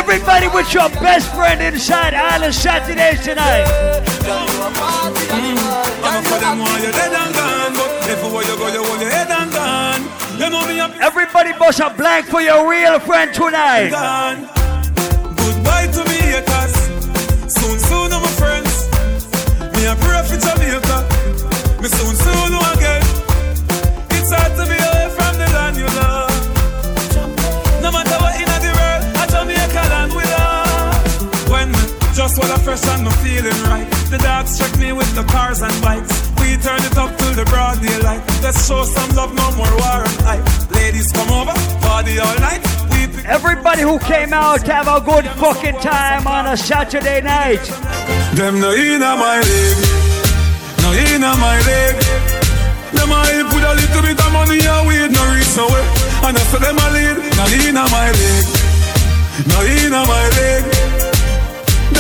Everybody 0.09 0.47
with 0.47 0.73
your 0.73 0.89
best 1.03 1.35
friend 1.35 1.61
inside 1.61 2.15
Island 2.15 2.55
Saturdays 2.55 3.25
tonight. 3.25 3.67
Everybody 11.03 11.53
bust 11.59 11.81
a 11.81 11.91
blank 11.91 12.27
for 12.27 12.41
your 12.41 12.71
real 12.71 13.01
friend 13.01 13.35
tonight. 13.35 13.91
Goodbye 15.37 15.89
to 15.89 16.05
me 16.05 16.19
haters. 16.31 16.77
Soon, 17.53 17.79
soon, 17.81 18.13
I'm 18.13 18.23
friends. 18.39 18.87
Me 19.75 19.87
a 19.91 19.97
pray 19.97 20.23
for 20.23 20.39
Jamaica. 20.39 21.83
Me 21.83 21.89
soon, 21.89 22.15
soon, 22.15 22.76
I 32.45 32.59
fresh 32.59 32.85
and 32.87 33.05
no 33.05 33.11
feeling 33.25 33.61
right, 33.65 33.89
the 34.11 34.19
dogs 34.19 34.59
check 34.59 34.77
me 34.79 34.93
with 34.93 35.13
the 35.15 35.25
cars 35.25 35.63
and 35.63 35.73
bikes. 35.81 36.13
We 36.41 36.57
turn 36.59 36.83
it 36.85 36.97
up 36.97 37.17
till 37.17 37.33
the 37.33 37.45
broad 37.47 37.81
daylight. 37.81 38.21
Let's 38.43 38.69
show 38.69 38.85
some 38.85 39.11
love, 39.17 39.35
no 39.35 39.51
more 39.57 39.73
war 39.81 40.05
and 40.05 40.21
hype. 40.29 40.71
Ladies 40.71 41.11
come 41.13 41.31
over, 41.31 41.55
party 41.81 42.19
all 42.19 42.39
night. 42.41 42.63
Everybody 43.27 43.83
who 43.83 43.99
came 43.99 44.33
out 44.33 44.65
to 44.67 44.73
have 44.73 44.87
a 44.87 45.01
good 45.01 45.27
fucking 45.41 45.81
time 45.81 46.29
on 46.29 46.47
a 46.47 46.57
Saturday 46.57 47.21
night. 47.23 47.65
Them 48.35 48.61
no 48.61 48.71
inna 48.71 49.17
my 49.17 49.41
leg, 49.41 49.77
no 50.83 50.93
inna 50.93 51.35
my 51.41 51.59
leg. 51.67 51.97
Them 52.95 53.11
help 53.11 53.49
with 53.51 53.65
a 53.65 53.75
little 53.75 54.03
bit 54.03 54.21
of 54.21 54.33
money 54.33 54.63
weed 54.87 55.11
no 55.11 55.23
reach 55.35 55.57
nowhere. 55.57 55.89
And 56.23 56.37
I 56.39 56.43
say 56.53 56.59
them 56.63 56.79
a 56.79 56.87
lead, 56.95 57.17
no 57.35 57.45
inna 57.67 57.85
my 57.91 58.11
leg, 58.15 58.47
no 59.49 59.59
inna 59.65 60.07
my 60.07 60.29
leg. 60.39 61.16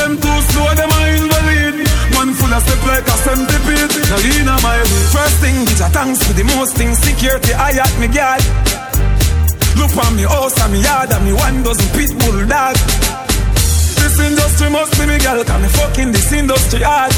Them 0.06 0.22
too 0.22 0.40
slow, 0.54 0.70
them 0.78 0.86
a 0.86 1.00
invalid. 1.18 1.82
Man 2.14 2.30
full 2.38 2.54
of 2.54 2.62
step 2.62 2.78
like 2.86 3.10
a 3.10 3.16
centipede. 3.26 3.90
No 4.06 4.16
inna 4.38 4.54
my 4.62 4.78
leg. 4.78 5.06
First 5.10 5.42
thing, 5.42 5.58
give 5.66 5.82
a 5.82 5.88
thanks 5.90 6.22
for 6.22 6.30
the 6.30 6.46
most 6.54 6.78
things. 6.78 6.94
Security, 7.02 7.50
I 7.58 7.74
at 7.74 7.90
me 7.98 8.06
guard. 8.06 8.38
Look 9.74 9.90
on 9.98 10.14
me 10.14 10.22
house 10.22 10.54
and 10.62 10.70
me 10.70 10.78
yard 10.78 11.10
and 11.10 11.24
me 11.26 11.32
one 11.34 11.58
dozen 11.66 11.90
pit 11.90 12.14
bull 12.22 12.38
dog. 12.46 12.78
This 13.98 14.14
industry 14.22 14.70
must 14.70 14.94
be 14.94 15.10
me 15.10 15.18
girl, 15.18 15.42
cause 15.42 15.58
me 15.58 15.68
fucking 15.74 16.14
this 16.14 16.30
industry 16.30 16.86
hard. 16.86 17.10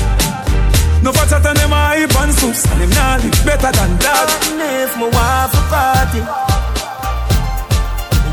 No 1.04 1.12
for 1.12 1.28
chat 1.28 1.44
and 1.44 1.60
them 1.60 1.76
a 1.76 1.80
hype 1.92 2.16
and 2.24 2.32
soups, 2.40 2.64
and 2.72 2.88
them 2.88 2.90
nah 2.96 3.20
live 3.20 3.36
better 3.44 3.68
than 3.68 3.92
that. 4.00 4.28
if 4.48 4.96
my 4.96 5.12
wife 5.12 5.52
a 5.52 5.62
party? 5.68 6.20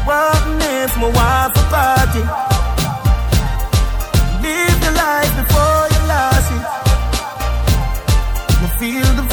What 0.07 0.47
if 0.63 0.95
my 0.95 1.11
wife 1.11 1.59
a 1.59 1.63
party? 1.67 2.54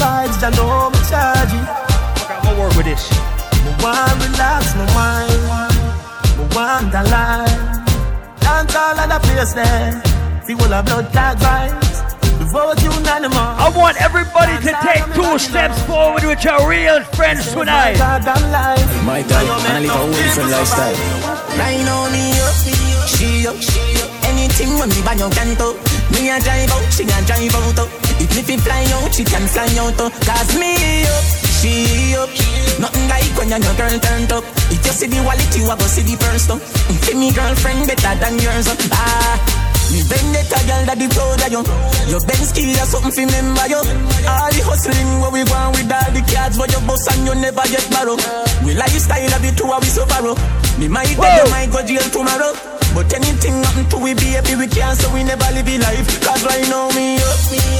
Vibes, 0.03 0.43
I 0.43 0.49
know 0.57 0.91
me 0.91 0.99
charge 1.07 1.53
it. 1.55 1.67
Okay, 2.19 2.35
I'm 2.35 2.43
gonna 2.43 2.59
work 2.59 2.75
with 2.75 2.87
this. 2.91 3.03
Me 3.63 3.71
want 3.79 4.15
relax 4.19 4.75
my 4.75 4.85
mind. 4.99 5.75
Me 6.37 6.43
want 6.55 6.91
the 6.91 7.03
line. 7.07 7.63
Dance 8.43 8.75
all 8.75 8.99
of 8.99 9.07
the 9.07 9.19
place 9.23 9.53
there. 9.55 10.03
See 10.43 10.55
all 10.59 10.67
the 10.67 10.81
blood 10.83 11.07
clot 11.13 11.37
vibes. 11.39 12.03
The 12.39 12.45
vote 12.51 12.81
unanimous. 12.83 13.55
I 13.63 13.71
want 13.71 13.95
everybody 14.01 14.55
to 14.67 14.71
take 14.83 15.05
two 15.15 15.39
steps 15.39 15.79
forward 15.87 16.23
with 16.27 16.43
your 16.43 16.59
real 16.67 16.99
friends 17.15 17.47
tonight. 17.53 17.95
My 19.07 19.23
God, 19.23 19.47
and 19.63 19.73
I 19.73 19.79
live 19.79 19.89
a 19.89 19.97
whole 19.97 20.11
different 20.11 20.51
lifestyle. 20.51 20.97
Right 21.55 21.87
on 21.87 22.11
me 22.11 22.25
up, 22.43 22.55
she 23.07 23.47
up, 23.47 23.57
she 23.61 23.83
up. 24.03 24.09
Anything 24.27 24.75
when 24.79 24.89
me 24.89 24.99
buy 25.07 25.15
your 25.15 25.31
canto. 25.31 25.79
Me 26.11 26.27
a 26.27 26.39
drive 26.43 26.71
out, 26.75 26.83
she 26.91 27.03
a 27.03 27.17
drive 27.23 27.55
out. 27.55 28.02
Oh. 28.23 28.25
If 28.25 28.35
me 28.35 28.41
fi 28.43 28.57
fly 28.57 28.83
out, 28.95 29.13
she 29.13 29.23
can 29.23 29.45
fly 29.47 29.67
out. 29.79 29.99
oh. 29.99 30.09
Cause 30.23 30.55
me 30.55 31.03
up, 31.03 31.25
she 31.59 32.15
up. 32.15 32.29
Nothing 32.79 33.07
like 33.07 33.29
when 33.37 33.49
your 33.49 33.59
girl 33.75 33.99
turned 33.99 34.31
up. 34.31 34.43
If 34.71 34.79
you 34.85 34.93
see 34.93 35.07
the 35.07 35.19
wallet, 35.23 35.51
you 35.55 35.67
a 35.69 35.75
go 35.75 35.85
see 35.85 36.01
the 36.07 36.15
purse. 36.17 36.47
oh. 36.49 36.59
Say 37.03 37.13
me 37.15 37.31
girlfriend 37.31 37.87
better 37.87 38.15
than 38.19 38.39
yours. 38.39 38.67
oh. 38.67 38.77
Ah. 38.93 39.59
Me 39.91 40.01
vendetta 40.09 40.57
girl 40.65 40.83
that 40.89 40.97
the 40.97 41.05
proud 41.11 41.37
of 41.43 41.51
you 41.53 41.61
Your 42.09 42.23
Benz 42.25 42.49
key 42.55 42.73
or 42.81 42.87
something 42.87 43.13
fi 43.13 43.29
remember 43.29 43.67
you 43.69 43.77
All 44.25 44.49
the 44.49 44.63
hustling 44.65 45.21
where 45.21 45.29
we 45.29 45.43
want 45.45 45.75
with 45.77 45.91
all 45.91 46.09
the 46.09 46.23
cards 46.33 46.57
For 46.57 46.65
your 46.71 46.81
boss 46.87 47.05
and 47.13 47.27
you 47.27 47.35
never 47.37 47.61
get 47.69 47.83
borrow 47.93 48.17
We 48.65 48.73
lifestyle 48.73 49.29
of 49.29 49.43
the 49.43 49.51
two 49.53 49.69
we 49.83 49.91
so 49.91 50.07
borrow 50.09 50.33
Me 50.81 50.87
might 50.87 51.13
dead, 51.13 51.45
you 51.45 51.51
might 51.51 51.69
go 51.69 51.83
jail 51.85 52.01
tomorrow 52.09 52.55
But 52.93 53.09
anything 53.13 53.57
happen 53.63 53.89
to 53.89 53.97
we 53.97 54.13
baby 54.13 54.53
we 54.55 54.67
can't 54.67 54.93
so 54.97 55.11
we 55.13 55.23
never 55.23 55.49
live 55.53 55.67
a 55.67 55.77
life 55.81 56.05
Cause 56.21 56.45
right 56.45 56.61
now 56.69 56.89
me 56.93 57.17
up, 57.17 57.39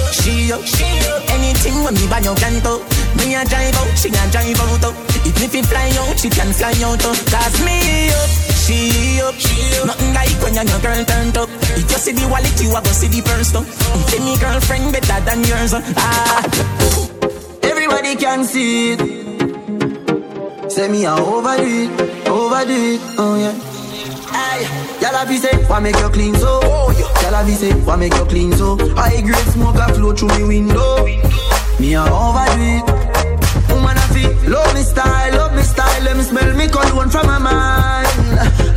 she 0.09 0.51
up, 0.51 0.65
she 0.65 0.89
up 1.05 1.21
Anything 1.29 1.83
when 1.85 1.93
me 1.93 2.05
buy 2.09 2.19
your 2.19 2.35
canto 2.35 2.81
Me 3.21 3.35
a 3.37 3.45
drive 3.45 3.77
out, 3.77 3.93
she 3.93 4.09
a 4.09 4.23
drive 4.33 4.57
out 4.57 4.83
oh. 4.89 4.93
If 5.21 5.37
me 5.39 5.47
fi 5.47 5.61
fly 5.61 5.93
out, 6.01 6.17
she 6.17 6.29
can 6.29 6.49
fly 6.51 6.73
out 6.81 7.05
oh. 7.05 7.13
Cause 7.29 7.57
me 7.61 8.09
up, 8.09 8.29
she 8.57 9.21
up, 9.21 9.35
Nothing 9.85 10.13
like 10.17 10.33
when 10.41 10.55
your 10.57 10.79
girl 10.81 11.05
turned 11.05 11.37
up 11.37 11.49
If 11.77 11.85
you 11.93 11.99
see 12.01 12.13
the 12.17 12.25
wallet, 12.27 12.57
you 12.57 12.73
a 12.73 12.81
go 12.81 12.89
see 12.89 13.07
the 13.07 13.21
purse 13.21 13.51
though 13.53 13.63
Say 14.09 14.17
me 14.17 14.33
girlfriend 14.41 14.91
better 14.91 15.21
than 15.29 15.43
yours 15.45 15.73
oh. 15.77 15.83
Ah 15.97 16.41
Everybody 17.61 18.15
can 18.15 18.43
see 18.45 18.93
it 18.97 19.01
Say 20.71 20.89
me 20.89 21.05
a 21.05 21.13
overdo 21.13 21.69
it, 21.69 22.27
overdo 22.27 22.73
it, 22.73 23.01
oh 23.19 23.35
yeah. 23.37 23.53
Hey, 24.33 24.65
y'all 25.03 25.25
have 25.25 25.37
say, 25.37 25.55
why 25.67 25.79
make 25.79 25.97
you 25.97 26.09
clean 26.09 26.35
so? 26.35 26.61
Y'all 26.61 27.35
have 27.35 27.49
say, 27.49 27.73
why 27.83 27.95
make 27.97 28.13
you 28.13 28.25
clean 28.25 28.51
so? 28.53 28.77
High 28.95 29.21
grade 29.21 29.47
smoke 29.51 29.75
a 29.75 29.93
flow 29.93 30.13
through 30.13 30.29
me 30.39 30.43
window. 30.43 31.05
Me 31.79 31.93
a 31.95 32.03
overdo 32.07 32.63
it. 32.63 32.87
Woman 33.69 33.97
I 33.97 34.07
feel, 34.15 34.31
love 34.49 34.73
me 34.73 34.81
style, 34.81 35.33
love 35.35 35.53
me 35.55 35.61
style. 35.63 36.03
Let 36.03 36.15
me 36.15 36.23
smell 36.23 36.55
me 36.55 36.67
cologne 36.69 37.09
from 37.09 37.27
my 37.27 37.37
mind. 37.37 38.07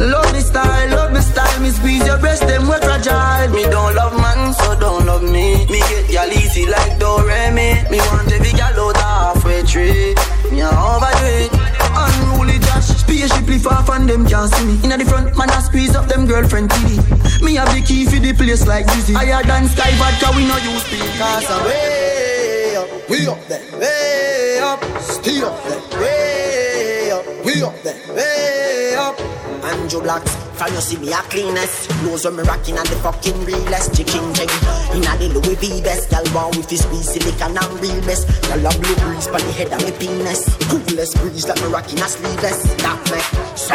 Love 0.01 0.33
me 0.33 0.41
style, 0.41 0.91
love 0.91 1.13
me 1.13 1.21
style. 1.21 1.61
Me 1.61 1.71
squeeze 1.71 2.05
your 2.05 2.19
breast, 2.19 2.43
them 2.47 2.63
we 2.63 2.77
fragile. 2.83 3.51
Me 3.55 3.63
don't 3.65 3.95
love 3.95 4.17
man, 4.19 4.53
so 4.55 4.79
don't 4.81 5.07
love 5.07 5.23
me. 5.23 5.65
Me 5.71 5.79
get 5.79 6.11
y'all 6.11 6.33
easy 6.33 6.67
like 6.67 6.99
Doremi. 6.99 7.89
Me 7.91 7.99
want 8.11 8.33
every 8.33 8.53
gal 8.53 8.75
out 8.81 8.97
halfway 8.97 9.63
tree. 9.63 10.15
Me 10.51 10.61
a 10.61 10.69
overdo 10.75 11.27
it. 11.47 11.53
Unruly 11.95 12.59
Spaceship 13.07 13.63
far 13.63 13.85
from 13.85 14.07
them 14.07 14.27
can't 14.27 14.53
see 14.53 14.67
me. 14.67 14.75
Inna 14.83 14.99
the 14.99 15.05
front, 15.05 15.37
man 15.39 15.49
I 15.51 15.61
squeeze 15.61 15.95
up 15.95 16.09
them 16.09 16.27
girlfriend 16.27 16.71
TV. 16.71 16.99
Me 17.41 17.55
have 17.55 17.73
the 17.73 17.81
key 17.81 18.05
for 18.05 18.19
the 18.19 18.33
place 18.33 18.67
like 18.67 18.87
Dizzy. 18.87 19.15
Higher 19.15 19.43
than 19.45 19.69
Sky 19.69 19.93
Vodka, 19.95 20.35
we 20.35 20.43
know 20.43 20.59
no 20.59 20.73
use 20.73 20.83
speakers. 20.83 21.47
Way 21.65 22.75
up, 22.77 23.09
we 23.09 23.27
up 23.29 23.39
there, 23.47 23.63
way 23.79 24.59
up, 24.61 24.83
stay 25.01 25.41
up 25.41 25.55
there, 25.65 26.01
way 26.01 27.11
up, 27.13 27.25
we 27.45 27.63
up 27.63 27.81
there, 27.83 27.95
way 28.13 28.97
up. 28.99 29.21
Andrew 29.63 30.03
Blacks, 30.03 30.35
from 30.57 30.73
you 30.73 30.81
see 30.81 30.97
me 30.97 31.13
a 31.13 31.21
cleanest? 31.29 31.91
Clothes 32.01 32.25
when 32.25 32.37
me 32.37 32.43
rocking 32.43 32.79
and 32.79 32.89
the 32.89 32.97
fucking 33.05 33.45
realest. 33.45 33.95
Chicken 33.95 34.33
thing 34.33 34.49
Inna 34.97 35.13
the 35.21 35.29
Louis 35.37 35.57
V 35.61 35.83
best. 35.83 36.09
Girl 36.09 36.25
want 36.33 36.57
with 36.57 36.69
this 36.69 36.83
squeeze 36.83 37.13
silicon 37.13 37.57
and 37.57 37.73
real 37.81 38.01
best 38.09 38.25
Girl 38.49 38.65
a 38.65 38.71
blue 38.81 38.97
breeze 39.05 39.29
pon 39.29 39.45
the 39.45 39.53
head 39.53 39.73
of 39.73 39.85
me 39.85 39.93
penis. 40.01 40.49
Coolest 40.73 41.17
breeze 41.21 41.47
like 41.47 41.61
me 41.61 41.69
rocking 41.69 42.01
a 42.01 42.09
sleeveless. 42.09 42.65
That 42.81 42.97
me. 43.13 43.21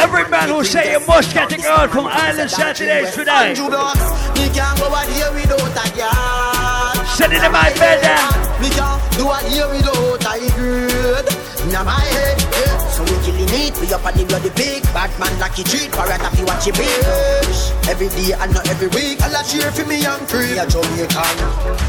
Every 0.02 0.26
man 0.28 0.48
who 0.48 0.64
say 0.64 0.92
you 0.92 1.06
must 1.06 1.32
get 1.32 1.52
a 1.52 1.58
girl 1.62 1.86
from 1.88 2.06
Island 2.10 2.50
Saturdays 2.50 3.14
tonight. 3.14 3.54
Andrew 3.54 3.70
Blacks, 3.70 4.02
me 4.34 4.50
can't 4.50 4.78
go 4.78 4.90
out 4.90 5.06
here 5.06 5.30
without 5.30 5.62
a 5.62 5.86
girl. 5.94 7.06
Send 7.06 7.32
it 7.32 7.42
in 7.42 7.52
my 7.52 7.70
bed 7.78 8.02
then. 8.02 8.26
Me 8.58 8.68
can't 8.74 8.98
do 9.14 9.30
a 9.30 9.38
here 9.46 9.68
without 9.70 10.26
a 10.26 10.50
good 10.58 11.41
Inna 11.62 11.84
my 11.84 11.94
head, 11.94 12.42
yeah. 12.42 12.82
So 12.90 13.02
we 13.06 13.14
killing 13.22 13.54
it, 13.54 13.72
we 13.78 13.86
up 13.94 14.04
on 14.04 14.12
the 14.18 14.24
bloody 14.26 14.50
big 14.58 14.82
Bad 14.90 15.14
man 15.18 15.32
lucky 15.38 15.62
treat, 15.62 15.90
parrot 15.94 16.20
if 16.20 16.38
you 16.38 16.44
watch 16.44 16.66
it 16.66 16.74
bitch 16.74 17.72
Every 17.88 18.08
day 18.12 18.34
and 18.34 18.52
not 18.52 18.68
every 18.68 18.88
week 18.92 19.22
I'll 19.22 19.32
cheer 19.46 19.70
for 19.70 19.86
me 19.86 20.04
and 20.04 20.20
free 20.28 20.58
A 20.58 20.66
Jamaican, 20.66 21.36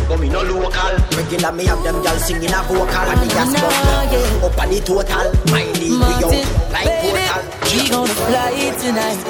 but 0.08 0.20
me 0.22 0.30
no 0.30 0.46
local 0.46 0.94
Regular 1.18 1.52
me 1.52 1.66
have 1.66 1.82
them 1.84 2.00
girls 2.06 2.24
singing 2.24 2.54
a 2.54 2.62
vocal 2.70 2.88
And 2.88 3.20
the 3.20 3.28
gas 3.34 3.52
bubble, 3.58 4.46
up 4.46 4.58
on 4.62 4.70
the 4.70 4.80
total 4.80 5.28
My 5.50 5.66
league 5.82 5.98
we 5.98 6.12
out, 6.22 6.38
like 6.72 6.94
portal 7.02 7.44
We 7.68 7.90
gonna 7.90 8.14
fly 8.14 8.72
tonight. 8.78 9.22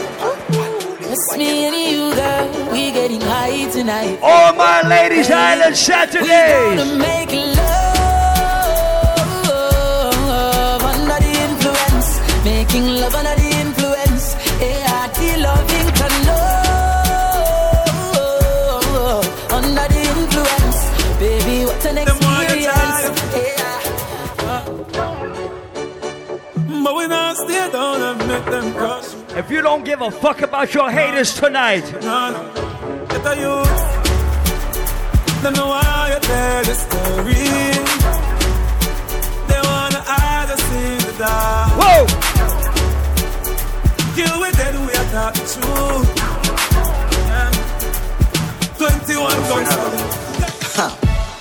It's 1.14 1.38
me 1.38 1.66
and 1.66 1.76
you, 1.76 2.16
girl. 2.16 2.72
We 2.72 2.92
getting 2.92 3.22
high 3.22 3.70
tonight. 3.70 4.18
All 4.22 4.52
my 4.56 4.82
ladies, 4.82 5.30
Island 5.30 5.78
Saturdays. 5.78 6.22
We 6.22 6.28
Saturdays. 6.28 6.80
gonna 6.80 6.98
make 6.98 7.56
love 7.56 7.93
If 29.44 29.52
you 29.52 29.62
don't 29.62 29.84
give 29.84 30.02
a 30.02 30.10
fuck 30.10 30.42
about 30.42 30.74
your 30.74 30.90
haters 30.90 31.34
tonight, 31.36 31.84
No, 32.02 32.32
no. 32.32 32.42
Get 33.10 33.26
a 33.28 33.36
youth. 33.36 33.72
They 35.44 35.52
know 35.52 35.68
why 35.68 36.12
you 36.14 36.20
tell 36.22 36.64
the 36.64 36.74
story. 36.74 37.34
They 39.50 39.60
wanna 39.68 40.02
hide 40.08 40.50
us 40.50 40.64
in 40.72 40.98
the 41.08 41.14
dark. 41.20 41.72
Whoa! 41.80 42.06
Kill 44.16 44.40
with 44.40 44.56
dead, 44.56 44.76
we 44.76 44.94
are 44.96 45.12
not 45.12 45.34
the 45.34 45.46
truth. 45.54 46.10
Yeah. 47.28 47.52
21 48.78 49.38
guns. 49.50 49.72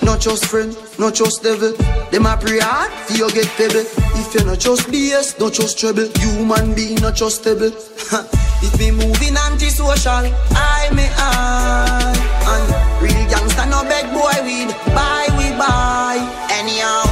Not 0.02 0.18
just 0.20 0.46
friend, 0.46 0.76
not 0.98 1.14
just 1.14 1.42
devil. 1.44 1.72
Them 2.10 2.26
a 2.26 2.36
pray 2.36 2.58
hard 2.58 2.90
for 3.06 3.12
you 3.16 3.30
get 3.30 3.46
pebble. 3.56 4.01
If 4.14 4.34
you're 4.34 4.44
not 4.44 4.58
just 4.60 4.88
BS, 4.88 5.38
not 5.40 5.52
just 5.52 5.78
trouble. 5.78 6.08
Human 6.20 6.74
being 6.74 6.96
not 7.00 7.14
just 7.14 7.42
stable. 7.42 7.72
Ha. 8.10 8.24
It 8.62 8.72
be 8.78 8.90
moving 8.90 9.36
antisocial. 9.36 10.28
I 10.54 10.88
may 10.94 11.10
I. 11.16 12.14
And 12.52 12.66
real 13.02 13.24
gangster 13.28 13.66
no 13.66 13.82
beg 13.84 14.06
boy 14.12 14.36
weed. 14.44 14.70
Buy 14.94 15.26
we 15.36 15.50
buy. 15.58 16.20
Anyhow, 16.60 17.02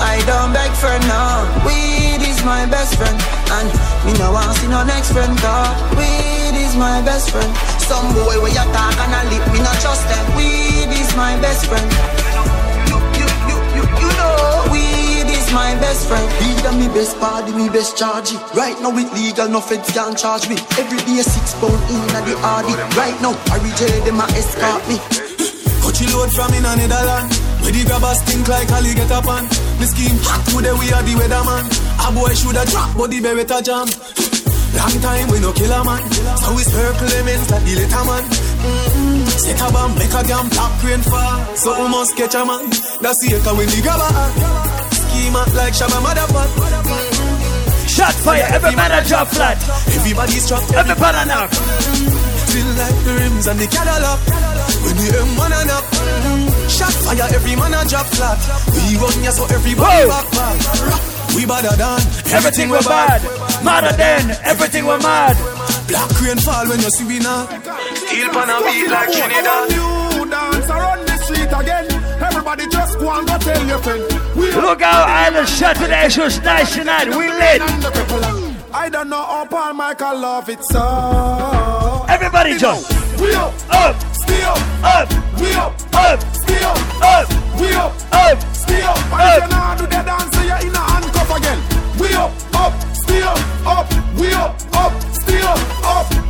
I 0.00 0.22
don't 0.26 0.52
beg 0.52 0.72
for 0.78 0.96
now. 1.06 1.44
Weed 1.66 2.22
is 2.24 2.42
my 2.44 2.66
best 2.66 2.96
friend. 2.96 3.18
And 3.52 3.68
me 4.06 4.12
no 4.18 4.32
want 4.32 4.56
see 4.56 4.68
no 4.68 4.84
next 4.84 5.12
friend. 5.12 5.36
Cause 5.38 5.76
weed 5.98 6.56
is 6.56 6.76
my 6.76 7.02
best 7.02 7.30
friend. 7.30 7.50
Some 7.82 8.14
boy 8.14 8.40
where 8.42 8.50
you 8.50 8.66
talk 8.74 8.96
and 8.98 9.14
a 9.14 9.22
lip, 9.30 9.44
me 9.52 9.60
not 9.60 9.78
trust 9.80 10.08
them. 10.08 10.24
Weed 10.36 10.90
is 10.90 11.14
my 11.14 11.38
best 11.40 11.66
friend. 11.66 12.25
Is 15.46 15.52
my 15.54 15.74
best 15.78 16.08
friend. 16.08 16.28
And 16.66 16.78
me 16.78 16.88
best 16.88 17.18
party, 17.18 17.52
me 17.52 17.68
best 17.68 17.96
charge. 17.96 18.32
Right 18.54 18.76
now 18.82 18.90
it 18.96 19.12
legal, 19.14 19.48
no 19.48 19.60
feds 19.60 19.90
can 19.92 20.16
charge 20.16 20.48
me. 20.48 20.56
Every 20.78 20.98
day 21.06 21.22
six 21.22 21.54
pound 21.60 21.78
in 21.90 22.02
at 22.14 22.24
the 22.26 22.34
RD. 22.34 22.70
Right 22.96 23.18
now, 23.22 23.34
I 23.54 23.58
reject 23.62 24.04
them 24.04 24.20
a 24.20 24.26
escort 24.34 24.82
me. 24.90 24.98
Cut 25.82 25.96
you 26.00 26.08
load 26.14 26.30
from 26.34 26.52
in 26.54 26.66
a 26.66 26.72
Netherland. 26.74 27.30
Where 27.62 27.72
the 27.72 27.82
grabbers 27.86 28.18
stink 28.22 28.48
like 28.48 28.70
Ali 28.72 28.94
get 28.94 29.10
up 29.10 29.26
on. 29.26 29.46
The 29.78 29.86
scheme 29.86 30.18
hot 30.22 30.42
today 30.50 30.74
we 30.74 30.90
are 30.90 31.02
the 31.02 31.14
weatherman. 31.14 31.66
A 32.02 32.06
boy 32.10 32.34
shoulda 32.34 32.64
drop, 32.66 32.96
but 32.96 33.10
the 33.10 33.20
beretta 33.22 33.62
jam. 33.62 33.86
Long 34.74 34.96
time 35.00 35.28
we 35.30 35.40
no 35.40 35.52
kill 35.52 35.72
a 35.72 35.80
man. 35.84 36.02
So 36.42 36.54
we 36.54 36.62
circle 36.62 37.08
lemons 37.08 37.50
like 37.50 37.64
the 37.64 37.74
little 37.80 38.04
man. 38.04 38.24
Mm-mm. 38.26 39.26
Set 39.30 39.62
a 39.62 39.72
bomb, 39.72 39.94
make 39.94 40.12
a 40.12 40.22
damn 40.26 40.50
top 40.50 40.74
rain 40.82 41.00
fall. 41.00 41.56
So 41.56 41.70
we 41.82 41.88
must 41.88 42.16
catch 42.16 42.34
a 42.34 42.44
man. 42.44 42.68
That's 43.00 43.22
the 43.22 43.38
echo 43.38 43.54
when 43.56 43.68
the 43.70 43.80
grabber. 43.82 44.65
Schema 45.16 45.44
like 45.56 45.72
Shabba 45.72 45.98
Motherfucker. 46.04 47.88
Shot 47.88 48.12
fire, 48.12 48.44
every 48.52 48.76
man 48.76 48.92
a 48.92 49.00
drop 49.08 49.28
flat. 49.28 49.56
Everybody's 49.96 50.46
trapped, 50.46 50.72
Every 50.74 50.94
pan 50.94 51.14
a 51.16 51.24
knock. 51.24 51.50
Feel 52.52 52.68
like 52.76 52.98
the 53.04 53.12
rims 53.20 53.46
and 53.46 53.58
the 53.58 53.66
Cadillac 53.66 54.20
When 54.84 54.96
the 54.96 55.08
M1 55.12 55.52
and 55.60 55.70
up 55.76 55.84
Shot 56.70 56.92
fire, 57.04 57.28
every 57.34 57.56
man 57.56 57.74
a 57.74 57.84
drop 57.84 58.06
flat 58.06 58.38
We 58.72 58.96
run 58.96 59.12
ya 59.24 59.30
so 59.30 59.44
everybody 59.44 60.08
Whoa. 60.08 60.08
back 60.08 60.28
back 60.32 61.34
We 61.36 61.44
badder 61.44 61.76
than 61.76 62.00
Everything 62.32 62.68
we 62.70 62.80
bad. 62.80 63.20
Madder 63.64 63.96
than 63.96 64.30
everything 64.44 64.84
we 64.86 64.96
mad. 65.04 65.36
Black 65.88 66.10
rain 66.22 66.38
fall 66.38 66.64
when 66.68 66.80
you 66.80 66.90
see 66.90 67.04
we 67.04 67.18
now 67.18 67.44
Steel 68.08 68.28
pan 68.32 68.48
a 68.48 68.56
beat 68.64 68.88
like 68.88 69.10
Trinidad 69.12 69.68
New 69.68 70.06
dance 70.30 70.70
around 70.70 71.00
the 71.06 71.16
street 71.24 71.52
again. 71.52 71.86
Everybody 72.22 72.64
just 72.68 72.98
go 72.98 73.10
and 73.10 73.26
go 73.26 73.36
tell 73.38 73.66
your 73.66 73.78
friend. 73.78 74.15
Look 74.36 74.82
out, 74.82 75.08
Island 75.08 75.48
Saturdays 75.48 76.18
was 76.18 76.40
nice 76.42 76.74
tonight. 76.74 77.08
We 77.08 77.28
lit. 77.28 77.62
I 78.74 78.88
don't 78.90 79.08
know 79.08 79.22
how 79.24 79.46
Paul 79.46 79.72
Michael 79.74 80.18
love 80.20 80.48
it 80.50 80.62
so. 80.64 82.04
Everybody 82.08 82.58
jump. 82.58 82.84
We 83.18 83.32
up, 83.34 83.54
Up, 83.70 83.96
stay 84.14 84.42
up, 84.42 84.58
up, 84.84 85.08
we 85.40 85.52
up, 85.54 85.72
up, 85.94 86.20
stay 86.34 86.62
up, 86.62 86.76
we 87.58 87.72
up, 87.74 87.92
up. 88.12 88.38
stay 88.54 88.82
up. 88.82 88.96
And 89.08 89.14
Up. 89.14 89.38
if 89.38 89.42
you 89.42 89.48
not 89.48 89.78
do 89.78 89.84
the 89.84 90.02
dance, 90.04 90.36
you're 90.36 90.68
in 90.68 90.74
a 90.74 90.78
handcuff 90.78 91.36
again. 91.38 91.60
We 91.98 92.08
up, 92.14 92.32
up, 92.54 92.72
up, 93.66 93.86
we 94.18 94.32
up, 94.32 94.56
up, 94.74 94.92
stay 95.12 95.40
up. 95.42 95.58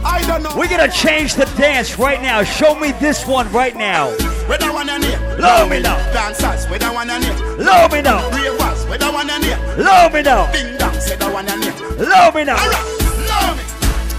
I 0.05 0.23
don't 0.27 0.43
know. 0.43 0.53
We're 0.57 0.69
gonna 0.69 0.91
change 0.91 1.35
the 1.35 1.47
dance 1.57 1.99
right 1.99 2.21
now. 2.23 2.43
Show 2.43 2.75
me 2.79 2.93
this 2.93 3.27
one 3.27 3.51
right 3.53 3.77
now. 3.77 4.11
Where 4.49 4.59
the 4.59 4.73
one 4.73 4.89
and 4.89 5.05
here? 5.05 5.19
Love 5.39 5.71
me 5.71 5.81
now. 5.83 5.97
Dancers, 6.13 6.67
where 6.71 6.79
the 6.79 6.91
one 6.93 7.11
and 7.11 7.25
here? 7.25 7.35
Love 7.57 7.93
me 7.93 8.03
now. 8.03 8.31
Ravers, 8.31 8.87
where 8.87 8.99
the 8.99 9.11
one 9.11 9.29
and 9.29 9.45
here? 9.45 9.59
Love 9.77 10.13
me 10.13 10.23
now. 10.23 10.51
Ding 10.53 10.77
dong, 10.79 10.95
say 10.95 11.17
the 11.17 11.29
one 11.31 11.49
and 11.49 11.65
here. 11.65 11.75
Love 11.99 12.35
me 12.35 12.45
now. 12.45 12.57
Alright, 12.57 12.85
love 13.27 13.59
it, 13.59 13.67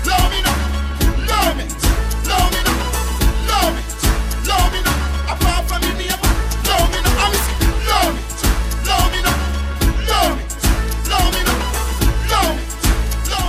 love 0.08 0.32
me 0.32 0.41
now, 0.43 0.55
love 1.28 1.60
it, 1.60 1.76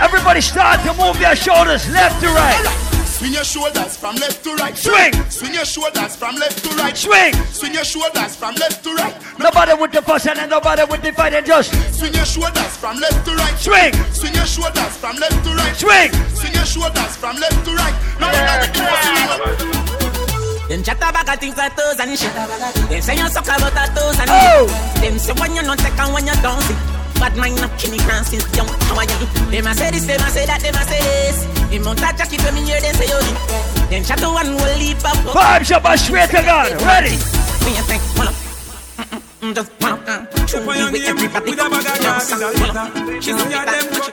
Everybody 0.09 0.41
start 0.41 0.81
to 0.89 0.95
move 0.97 1.21
your 1.21 1.37
shoulders 1.37 1.85
left 1.93 2.17
to 2.25 2.29
right. 2.33 2.65
Swing 3.05 3.35
your 3.35 3.45
shoulders 3.45 3.95
from 3.95 4.17
left 4.17 4.43
to 4.43 4.55
right. 4.55 4.75
Swing. 4.75 5.13
Swing 5.29 5.53
your 5.53 5.67
shoulders 5.67 6.17
from 6.17 6.35
left 6.37 6.65
to 6.65 6.71
right. 6.81 6.97
Swing. 6.97 7.35
Swing 7.53 7.75
your 7.75 7.85
shoulders 7.85 8.35
from 8.35 8.55
left 8.55 8.83
to 8.85 8.95
right. 8.95 9.15
Nobody 9.39 9.75
with 9.75 9.93
the 9.93 10.01
fuss 10.01 10.27
and 10.27 10.49
nobody 10.49 10.85
with 10.89 11.03
the 11.03 11.13
fight 11.13 11.35
and 11.35 11.45
just 11.45 11.77
Swing 11.93 12.15
your 12.15 12.25
shoulders 12.25 12.75
from 12.81 12.97
left 12.97 13.23
to 13.27 13.37
right. 13.37 13.59
Swing. 13.61 13.93
Swing 14.17 14.33
your 14.33 14.47
shoulders 14.47 14.97
from 14.97 15.17
left 15.17 15.45
to 15.45 15.51
right. 15.53 15.77
Swing. 15.77 16.11
Swing 16.33 16.55
your 16.55 16.65
shoulders 16.65 17.17
from 17.21 17.37
left 17.37 17.65
to 17.67 17.75
right. 17.77 17.95
Now 18.19 18.33
yeah. 18.33 18.65
with 18.65 18.73
the 18.73 18.81
boss 18.89 20.69
Them 20.71 20.83
chat 20.83 20.97
about 20.97 21.39
things 21.39 21.57
like 21.59 21.77
toes 21.77 22.01
and 22.01 22.19
shit. 22.19 22.33
Them 22.33 23.03
say 23.03 23.13
you 23.15 23.29
suck 23.29 23.45
about 23.45 23.77
a 23.77 23.93
toes 23.93 24.19
and 24.25 24.31
oh. 24.33 24.65
Them 25.05 25.19
say 25.19 25.35
when 25.37 25.55
you 25.55 25.61
not 25.61 25.79
take 25.79 26.01
and 26.01 26.15
when 26.15 26.25
you 26.27 26.33
don't 26.41 26.63
see. 26.63 26.97
Bad 27.19 27.37
mind 27.37 27.59
up 27.61 27.71
Kenny 27.79 27.99
Francis 27.99 28.45
young. 28.57 28.69
How 28.87 28.97
are 28.97 29.05
you? 29.05 29.27
Them 29.51 29.66
a 29.66 29.75
say 29.75 29.91
this, 29.91 30.07
them 30.07 30.21
a 30.21 30.31
say 30.31 30.47
that, 30.47 30.61
them 30.62 30.75
a 30.75 30.83
say 30.87 31.01
this. 31.03 31.45
Them 31.71 31.87
on 31.89 31.97
that 31.97 32.16
jacket 32.16 32.43
when 32.45 32.55
me 32.55 32.62
hear 32.62 32.81
them 32.81 32.95
say 32.95 33.09
yo. 33.11 33.19
Them 33.91 34.05
chat 34.05 34.19
to 34.19 34.29
one 34.31 34.55
will 34.55 34.79
leap 34.79 35.03
up. 35.05 35.16
Five 35.35 35.66
shot 35.66 35.83
by 35.83 35.97
straight 35.97 36.31
to 36.31 36.43
God. 36.43 36.71
Ready. 36.83 37.16
Me 37.66 37.75
a 37.77 37.83
think, 37.87 38.03
hold 38.14 38.29
up. 38.29 38.35
Just 39.55 39.71
one, 39.81 40.03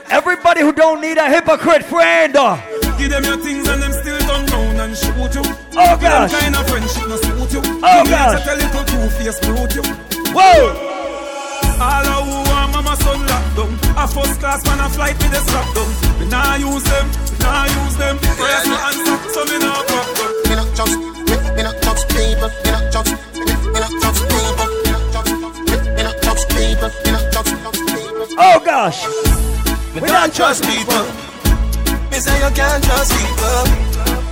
Everybody 0.08 0.60
who 0.60 0.72
don't 0.72 1.00
need 1.00 1.18
a 1.18 1.28
hypocrite 1.28 1.84
friend. 1.84 2.36
uh, 2.36 2.56
Give 2.96 3.10
them 3.10 3.24
your 3.24 3.36
things 3.38 3.66
and 3.68 3.82
them 3.82 3.92
still 3.92 4.18
turn 4.20 4.46
down 4.46 4.80
and 4.80 4.96
shoot 4.96 5.34
you. 5.34 5.42
Oh, 5.76 5.96
Give 5.96 6.00
gosh. 6.02 6.30
them 6.32 6.40
kind 6.40 6.56
of 6.56 6.68
friendship 6.70 7.08
no 7.08 7.16
suit 7.16 7.52
you. 7.54 7.60
Oh, 7.82 8.02
Give 8.04 8.12
me 8.12 8.16
gosh. 8.16 8.46
a 8.46 8.54
little 8.54 8.84
two-face 8.84 9.40
brute 9.40 9.74
you. 9.74 9.82
Whoa. 10.32 10.92
All 11.82 12.05
A 13.96 14.06
first 14.06 14.38
class 14.40 14.62
man 14.66 14.78
a 14.80 14.88
flight 14.90 15.16
with 15.16 15.32
a 15.32 15.40
strap 15.40 15.64
down. 15.74 15.88
Me 16.20 16.28
nah 16.28 16.54
use 16.56 16.84
them, 16.84 17.06
me 17.32 17.36
nah 17.40 17.64
use 17.64 17.96
them. 17.96 18.18
Prayers 18.36 18.66
no 18.68 18.76
answer, 18.76 19.16
so 19.32 19.40
me 19.48 19.56
nah 19.56 19.80
pop 19.88 20.06
down. 20.16 20.32
Me 20.44 20.54
not 20.54 20.68
trust, 20.76 21.00
me, 21.00 21.36
me 21.56 21.62
not 21.64 21.80
trust 21.80 22.04
people. 22.12 22.50
Me 22.60 22.70
not 22.76 22.92
trust, 22.92 23.16
me, 23.32 23.40
me 23.72 23.78
not 23.80 23.92
trust 23.96 24.20
people. 24.28 24.68
Me 24.84 24.90
not 24.92 25.04
trust, 25.12 25.32
me, 25.32 25.76
me 25.96 26.02
not 26.04 26.16
trust 26.20 26.44
people. 26.52 26.90
Me 26.92 27.10
not 27.10 27.24
trust, 27.32 27.56
trust 27.56 27.80
people. 27.88 28.26
Oh 28.36 28.60
gosh. 28.60 29.00
Me 29.96 30.00
don't 30.04 30.34
trust 30.34 30.62
people. 30.68 31.04
Me 32.12 32.20
say 32.20 32.36
you 32.36 32.52
can't 32.52 32.84
trust 32.84 33.16
people. 33.16 33.64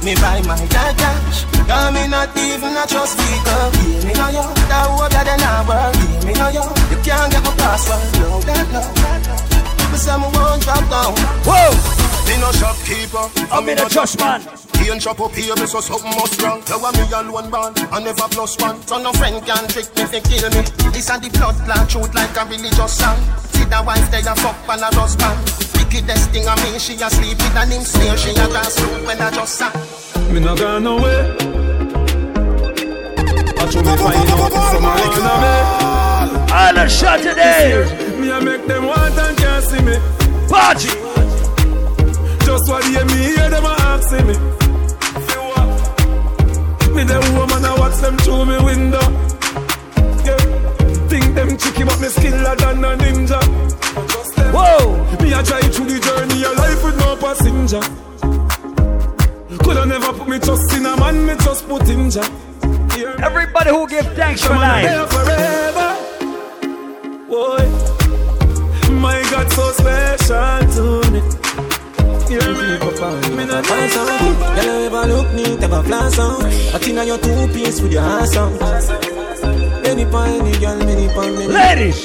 Me 0.05 0.12
buy 0.21 0.45
my 0.45 0.61
dad 0.69 0.93
cash. 1.01 1.49
Cause 1.65 1.89
me 1.97 2.07
not 2.12 2.37
even 2.37 2.77
a 2.77 2.85
trust 2.85 3.17
people. 3.17 3.73
Yeah, 3.81 4.05
me 4.05 4.12
know 4.12 4.29
you. 4.29 4.45
That 4.69 4.93
hope 4.93 5.09
that 5.09 5.25
they 5.25 5.41
not 5.41 5.65
work. 5.65 5.97
Yeah, 5.97 6.29
me 6.29 6.33
know 6.37 6.53
you. 6.53 6.65
You 6.93 7.01
can't 7.01 7.33
get 7.33 7.43
my 7.43 7.57
password. 7.57 8.05
No, 8.21 8.41
that 8.45 8.69
no. 8.69 9.43
Me 9.95 10.01
say 10.01 10.18
me 10.18 10.26
won't 10.34 10.61
drop 10.66 10.82
down. 10.90 11.14
Whoa. 11.47 11.70
Me 12.26 12.34
no 12.42 12.51
shopkeeper. 12.51 13.30
I'm 13.55 13.68
in 13.68 13.78
a 13.78 13.86
trust 13.86 14.18
man. 14.18 14.42
He 14.82 14.90
ain't 14.90 15.01
chop 15.01 15.20
up 15.20 15.30
here, 15.30 15.55
me 15.55 15.66
so 15.70 15.78
something 15.78 16.11
must 16.18 16.42
wrong. 16.42 16.66
You 16.66 16.82
want 16.82 16.99
me 16.99 17.07
alone 17.14 17.49
born, 17.49 17.72
I 17.95 18.03
never 18.03 18.26
plus 18.26 18.59
one. 18.59 18.82
So 18.90 18.99
no 18.99 19.12
friend 19.12 19.38
can 19.47 19.68
trick 19.70 19.86
me, 19.95 20.03
fi 20.11 20.18
kill 20.18 20.51
me. 20.51 20.66
This 20.90 21.09
and 21.11 21.22
the 21.22 21.30
blood 21.38 21.55
clot 21.62 21.88
truth 21.88 22.12
like 22.12 22.34
a 22.34 22.42
religious 22.42 22.99
song. 22.99 23.22
See 23.55 23.70
the 23.70 23.78
wife 23.86 24.11
they 24.11 24.26
a 24.26 24.34
fuck 24.34 24.59
and 24.66 24.82
a 24.82 24.90
husband. 24.99 25.38
Wickedest 25.78 26.30
thing 26.34 26.49
I 26.49 26.59
mean, 26.66 26.80
she 26.82 26.99
a 26.99 27.07
sleep 27.07 27.38
with 27.38 27.55
an 27.55 27.70
him 27.70 27.86
snare. 27.86 28.18
She 28.18 28.30
a 28.34 28.51
dance 28.51 28.74
through 28.74 29.07
when 29.07 29.22
I 29.22 29.30
just 29.30 29.55
sang. 29.55 29.78
Me 30.34 30.40
not 30.42 30.59
gone 30.59 30.90
away. 30.90 31.38
I 33.62 33.70
show 33.70 33.78
me 33.78 33.95
find 33.95 34.26
out 34.26 34.59
some 34.74 34.90
are 34.90 34.99
looking 34.99 35.22
at 35.22 35.38
me. 35.38 35.55
All 36.51 36.74
the 36.74 36.88
shot 36.90 37.22
today. 37.22 38.03
Me 38.25 38.31
a 38.31 38.41
make 38.41 38.66
them 38.66 38.87
want 38.87 39.18
and 39.18 39.37
can't 39.37 39.62
see 39.62 39.83
me. 39.83 39.97
Party. 40.49 40.89
Just 42.47 42.70
what 42.70 42.83
they 42.85 43.05
me 43.05 43.20
hear 43.20 43.51
them 43.51 43.66
a 43.66 43.75
asking 43.93 44.27
me. 44.29 44.33
Me 46.95 47.05
the 47.05 47.20
woman 47.37 47.64
I 47.66 47.77
watch 47.79 48.01
them 48.01 48.16
through 48.16 48.47
me 48.47 48.57
window. 48.64 49.05
Yeah. 50.25 50.41
Think 51.11 51.35
them 51.35 51.55
tricky 51.59 51.85
but 51.85 52.01
me 52.01 52.09
skiller 52.09 52.57
than 52.57 52.83
a 52.83 52.97
ninja. 52.97 53.41
Whoa. 54.55 54.97
Me 55.22 55.33
a 55.35 55.43
drive 55.43 55.75
through 55.75 55.89
the 55.93 56.01
journey 56.01 56.45
of 56.47 56.57
life 56.57 56.83
with 56.83 56.97
no 56.97 57.16
passenger. 57.16 57.83
Coulda 59.62 59.85
never 59.85 60.14
put 60.14 60.29
me 60.29 60.39
trust 60.39 60.72
in 60.72 60.87
a 60.87 60.97
man, 60.97 61.27
me 61.27 61.35
just 61.45 61.68
put 61.68 61.87
in 61.91 62.09
ja. 62.09 62.22
Everybody 63.22 63.68
who 63.68 63.87
give 63.87 64.07
thanks 64.14 64.43
for 64.43 64.55
life. 64.55 65.11
forever. 65.11 65.91
Boy, 67.29 67.95
my 69.05 69.20
God, 69.30 69.52
so 69.52 69.64
special 69.72 70.61
to 70.74 70.84
me. 71.12 71.20
Hear 72.28 72.48
me? 72.57 72.68
Me 73.36 73.44
not 73.44 73.64
Pass 73.64 73.96
on, 74.00 74.57
girl, 74.57 74.80
you 74.80 74.86
ever 74.86 75.05
look 75.12 75.28
neat, 75.34 75.62
ever 75.62 75.82
flash 75.82 76.18
on. 76.18 76.40
But 76.72 76.88
in 76.88 77.07
your 77.07 77.18
two 77.18 77.46
piece 77.52 77.80
with 77.82 77.92
your 77.92 78.02
ass 78.02 78.36
on. 78.36 78.52
Any 79.84 80.07
pine, 80.07 80.40
any 80.40 80.59
girl, 80.59 80.78
many 80.78 81.09
pine, 81.09 81.34
many. 81.38 81.52
Ladies. 81.52 82.00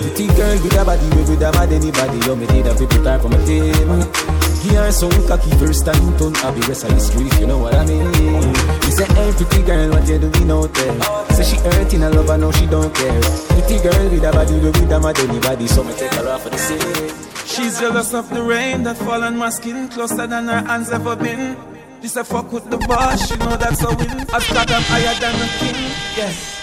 Pretty 0.00 0.26
girl 0.28 0.56
with 0.62 0.80
a 0.80 0.84
body, 0.84 1.06
with 1.16 1.42
a 1.42 1.52
mad 1.52 1.72
anybody. 1.72 2.18
You 2.26 2.36
me 2.36 2.46
did 2.46 2.66
a 2.66 2.74
put 2.74 2.92
her 2.92 3.18
for 3.18 3.28
my 3.28 3.36
table. 3.44 4.41
Her 4.62 4.92
some 4.92 5.10
cocky 5.26 5.50
first 5.58 5.84
time, 5.84 6.16
turn 6.18 6.34
up 6.36 6.54
the 6.54 6.64
rest 6.68 6.84
of 6.84 7.40
you 7.40 7.46
know 7.46 7.58
what 7.58 7.74
I 7.74 7.84
mean. 7.84 8.02
You 8.02 8.92
say, 8.94 9.04
hey, 9.04 9.32
pretty 9.32 9.62
girl, 9.62 9.90
what 9.90 10.08
you 10.08 10.18
doing 10.18 10.50
out 10.50 10.72
there? 10.74 11.34
Say 11.34 11.44
she 11.44 11.56
hurting, 11.56 12.02
I 12.02 12.08
love 12.08 12.28
her, 12.28 12.38
no 12.38 12.52
she 12.52 12.66
don't 12.66 12.94
care. 12.94 13.20
Pretty 13.48 13.82
girl 13.82 14.10
with 14.10 14.24
a 14.24 14.30
body, 14.32 14.58
with 14.60 14.90
a 14.90 15.00
mad 15.00 15.18
anybody. 15.18 15.66
So 15.66 15.82
me 15.82 15.94
take 15.94 16.14
her 16.14 16.28
off 16.28 16.42
for 16.42 16.50
the 16.50 16.58
same. 16.58 17.10
She's 17.44 17.80
jealous 17.80 18.14
of 18.14 18.30
the 18.30 18.42
rain 18.42 18.82
that 18.84 18.96
fall 18.98 19.22
on 19.22 19.36
my 19.36 19.50
skin 19.50 19.88
closer 19.88 20.26
than 20.26 20.46
her 20.46 20.62
hands 20.64 20.90
ever 20.90 21.16
been. 21.16 21.56
This 22.00 22.16
a 22.16 22.24
fuck 22.24 22.52
with 22.52 22.70
the 22.70 22.78
boss, 22.78 23.28
she 23.28 23.36
know 23.36 23.56
that's 23.56 23.82
a 23.82 23.88
win. 23.94 24.10
I've 24.32 24.48
got 24.54 24.70
higher 24.70 25.14
than 25.20 25.34
a 25.34 25.48
king, 25.58 25.78
yes. 26.16 26.62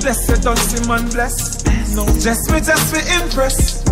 Bless 0.00 0.28
you, 0.28 0.36
don't 0.36 0.58
see 0.58 0.86
man 0.88 1.08
bless. 1.10 1.64
No, 1.94 2.04
just 2.20 2.50
me, 2.50 2.60
just 2.60 2.92
me 2.92 3.00
impress. 3.22 3.84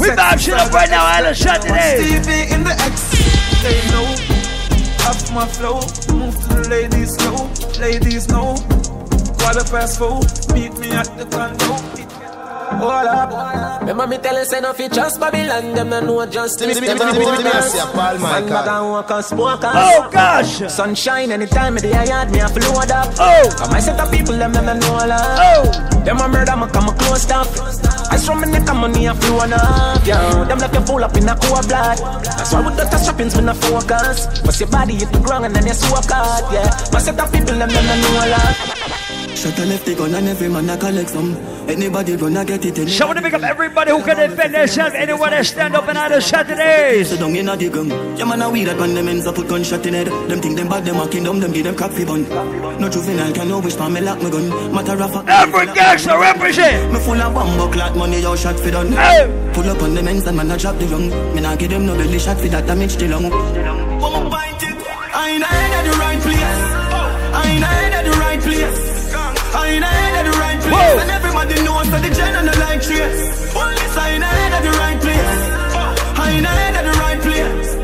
We 0.00 0.08
bout 0.16 0.40
shit 0.40 0.54
up 0.54 0.72
right 0.72 0.88
now, 0.88 1.04
Island 1.04 1.36
Saturday. 1.36 2.00
TV 2.00 2.50
in 2.52 2.64
the 2.64 2.72
X, 2.72 3.12
they 3.62 3.76
know. 3.92 4.08
Up 5.04 5.16
my 5.34 5.46
flow, 5.46 5.80
move 6.16 6.34
to 6.40 6.48
the 6.54 6.68
ladies 6.70 7.14
slow. 7.16 7.50
Ladies 7.78 8.26
know. 8.28 8.56
Quarter 9.38 9.64
past 9.70 9.98
four, 9.98 10.20
meet 10.54 10.72
me 10.78 10.90
at 10.92 11.06
the 11.18 11.26
condo. 11.26 12.09
Hold 12.80 13.06
up. 13.06 13.80
Remember 13.80 14.06
me 14.06 14.18
tell 14.18 14.38
you, 14.38 14.44
say 14.44 14.60
no 14.60 14.72
fi 14.72 14.88
trust 14.88 15.20
Babylon, 15.20 15.74
them 15.74 15.90
no 15.90 16.00
know 16.00 16.26
justice. 16.26 16.80
Me- 16.80 16.80
me- 16.80 16.86
them 16.86 17.00
a 17.00 18.18
Man 18.18 18.48
bag 18.48 18.68
and 18.68 18.90
walk 18.90 19.10
and 19.10 19.24
smoke 19.24 19.64
and 19.64 19.72
Oh 19.76 20.08
gosh. 20.10 20.72
Sunshine 20.72 21.30
anytime 21.32 21.74
me 21.74 21.80
day 21.80 21.92
I 21.92 22.04
yard 22.04 22.30
me 22.30 22.38
have 22.38 22.54
to 22.54 22.60
load 22.72 22.90
up. 22.90 23.12
Oh. 23.18 23.54
Come 23.58 23.74
I 23.74 23.80
set 23.80 24.00
up 24.00 24.10
people 24.10 24.36
them 24.36 24.52
them 24.52 24.78
know 24.80 24.96
a 24.96 25.06
lot. 25.06 25.38
Oh. 25.40 26.00
Them 26.04 26.20
a 26.20 26.28
murder 26.28 26.56
me 26.56 26.66
come 26.72 26.88
a 26.88 26.92
close 26.94 27.30
up. 27.30 27.46
I 28.10 28.16
saw 28.16 28.34
me 28.34 28.50
neck 28.50 28.68
and 28.68 28.78
money 28.78 29.06
a 29.06 29.14
flow 29.14 29.40
and 29.40 29.52
up. 29.52 30.06
Yeah. 30.06 30.44
Them 30.44 30.58
left 30.58 30.74
you 30.74 30.80
full 30.80 31.04
up 31.04 31.16
in 31.16 31.28
a 31.28 31.36
cold 31.36 31.68
blood. 31.68 31.98
That's 32.24 32.52
why 32.52 32.64
with 32.64 32.76
the 32.76 32.84
strappings 32.98 33.36
me 33.36 33.42
no 33.44 33.54
focus. 33.54 34.40
Bust 34.40 34.60
your 34.60 34.68
body 34.70 34.94
hit 34.96 35.12
the 35.12 35.20
ground 35.20 35.44
and 35.44 35.54
then 35.54 35.66
you 35.66 35.74
swap 35.74 36.04
hard. 36.08 36.44
Yeah. 36.52 36.70
My 36.92 37.00
set 37.00 37.18
up 37.20 37.30
people 37.30 37.54
them 37.56 37.68
them 37.68 37.86
know 37.86 38.24
a 38.24 38.26
lot. 38.32 38.89
Shut 39.36 39.58
a 39.58 39.64
left 39.64 39.86
the 39.86 39.94
gun 39.94 40.14
and 40.14 40.28
every 40.28 40.48
man 40.48 40.68
a 40.68 40.76
collect 40.76 41.08
some. 41.10 41.34
Anybody 41.68 42.14
run 42.16 42.36
a 42.36 42.44
get 42.44 42.64
it. 42.64 42.76
Anybody 42.76 42.90
Shall 42.90 43.08
we 43.14 43.20
pick 43.22 43.32
up 43.32 43.42
everybody 43.42 43.90
who 43.90 44.02
can 44.02 44.16
defend 44.16 44.54
themselves? 44.54 44.94
Anyone 44.94 45.30
that 45.30 45.46
stand 45.46 45.74
up 45.74 45.88
in 45.88 45.96
Island 45.96 46.22
Saturday? 46.22 47.02
Sit 47.04 47.20
down 47.20 47.34
in 47.34 47.48
a 47.48 47.56
dig. 47.56 47.74
Yeah 48.18 48.24
man 48.26 48.42
a 48.42 48.50
weed 48.50 48.64
that 48.64 48.76
when 48.78 48.94
them 48.94 49.08
ends 49.08 49.26
up 49.26 49.36
put 49.36 49.48
gunshot 49.48 49.86
in 49.86 49.94
head. 49.94 50.08
Them 50.08 50.40
think 50.42 50.56
them 50.58 50.68
bad, 50.68 50.84
them 50.84 50.96
a 51.00 51.08
kingdom, 51.08 51.40
them 51.40 51.52
give 51.52 51.64
them 51.64 51.74
fi 51.76 52.04
bun. 52.04 52.28
No 52.80 52.88
juvenile 52.90 53.32
can 53.32 53.48
no 53.48 53.60
wish 53.60 53.76
for 53.76 53.88
me 53.88 54.00
lock 54.02 54.20
me 54.22 54.30
gun. 54.30 54.74
Matter 54.74 55.02
of 55.02 55.12
fact, 55.14 55.28
Every 55.28 55.66
gangster 55.74 56.18
represent. 56.18 56.92
me 56.92 56.98
full 57.00 57.20
of 57.22 57.32
bomb 57.32 57.72
clot 57.72 57.96
money, 57.96 58.20
yo 58.20 58.36
shot 58.36 58.60
fi 58.60 58.70
done. 58.70 58.92
Hey. 58.92 59.50
Pull 59.54 59.70
up 59.70 59.80
on 59.82 59.94
them 59.94 60.06
ends 60.08 60.26
and 60.26 60.36
man 60.36 60.50
a 60.50 60.58
drop 60.58 60.76
the 60.78 60.84
young. 60.86 61.08
Me 61.34 61.40
nah 61.40 61.56
give 61.56 61.70
them 61.70 61.86
no 61.86 61.94
belly 61.96 62.18
shot 62.18 62.36
fi 62.38 62.48
that 62.48 62.66
damage 62.66 62.96
the 62.96 63.08
lung. 63.08 63.24
I 65.12 65.30
ain't 65.32 65.44
at 65.44 65.84
the 65.84 65.92
right 65.96 66.20
place. 66.20 66.62
I 67.32 67.42
ain't 67.48 67.64
at 67.64 68.04
the 68.04 68.10
right 68.18 68.40
place. 68.40 68.89
I 69.52 69.68
ain't 69.74 69.84
at 69.84 70.22
the 70.22 70.34
right 70.38 70.60
place. 70.60 70.72
Whoa. 70.72 71.00
And 71.02 71.10
everybody 71.10 71.54
knows 71.64 71.90
that 71.90 72.02
the 72.02 72.10
gen 72.14 72.36
and 72.36 72.48
the 72.48 72.56
like 72.58 72.82
trace. 72.82 73.54
Only 73.56 73.86
I 73.98 74.14
ain't 74.14 74.24
at 74.24 74.62
the 74.62 74.70
right 74.78 74.98
place. 75.00 75.40
I 76.18 76.30
ain't 76.36 76.46
at 76.46 76.82
the 76.82 76.94
right 76.98 77.20
place. 77.20 77.74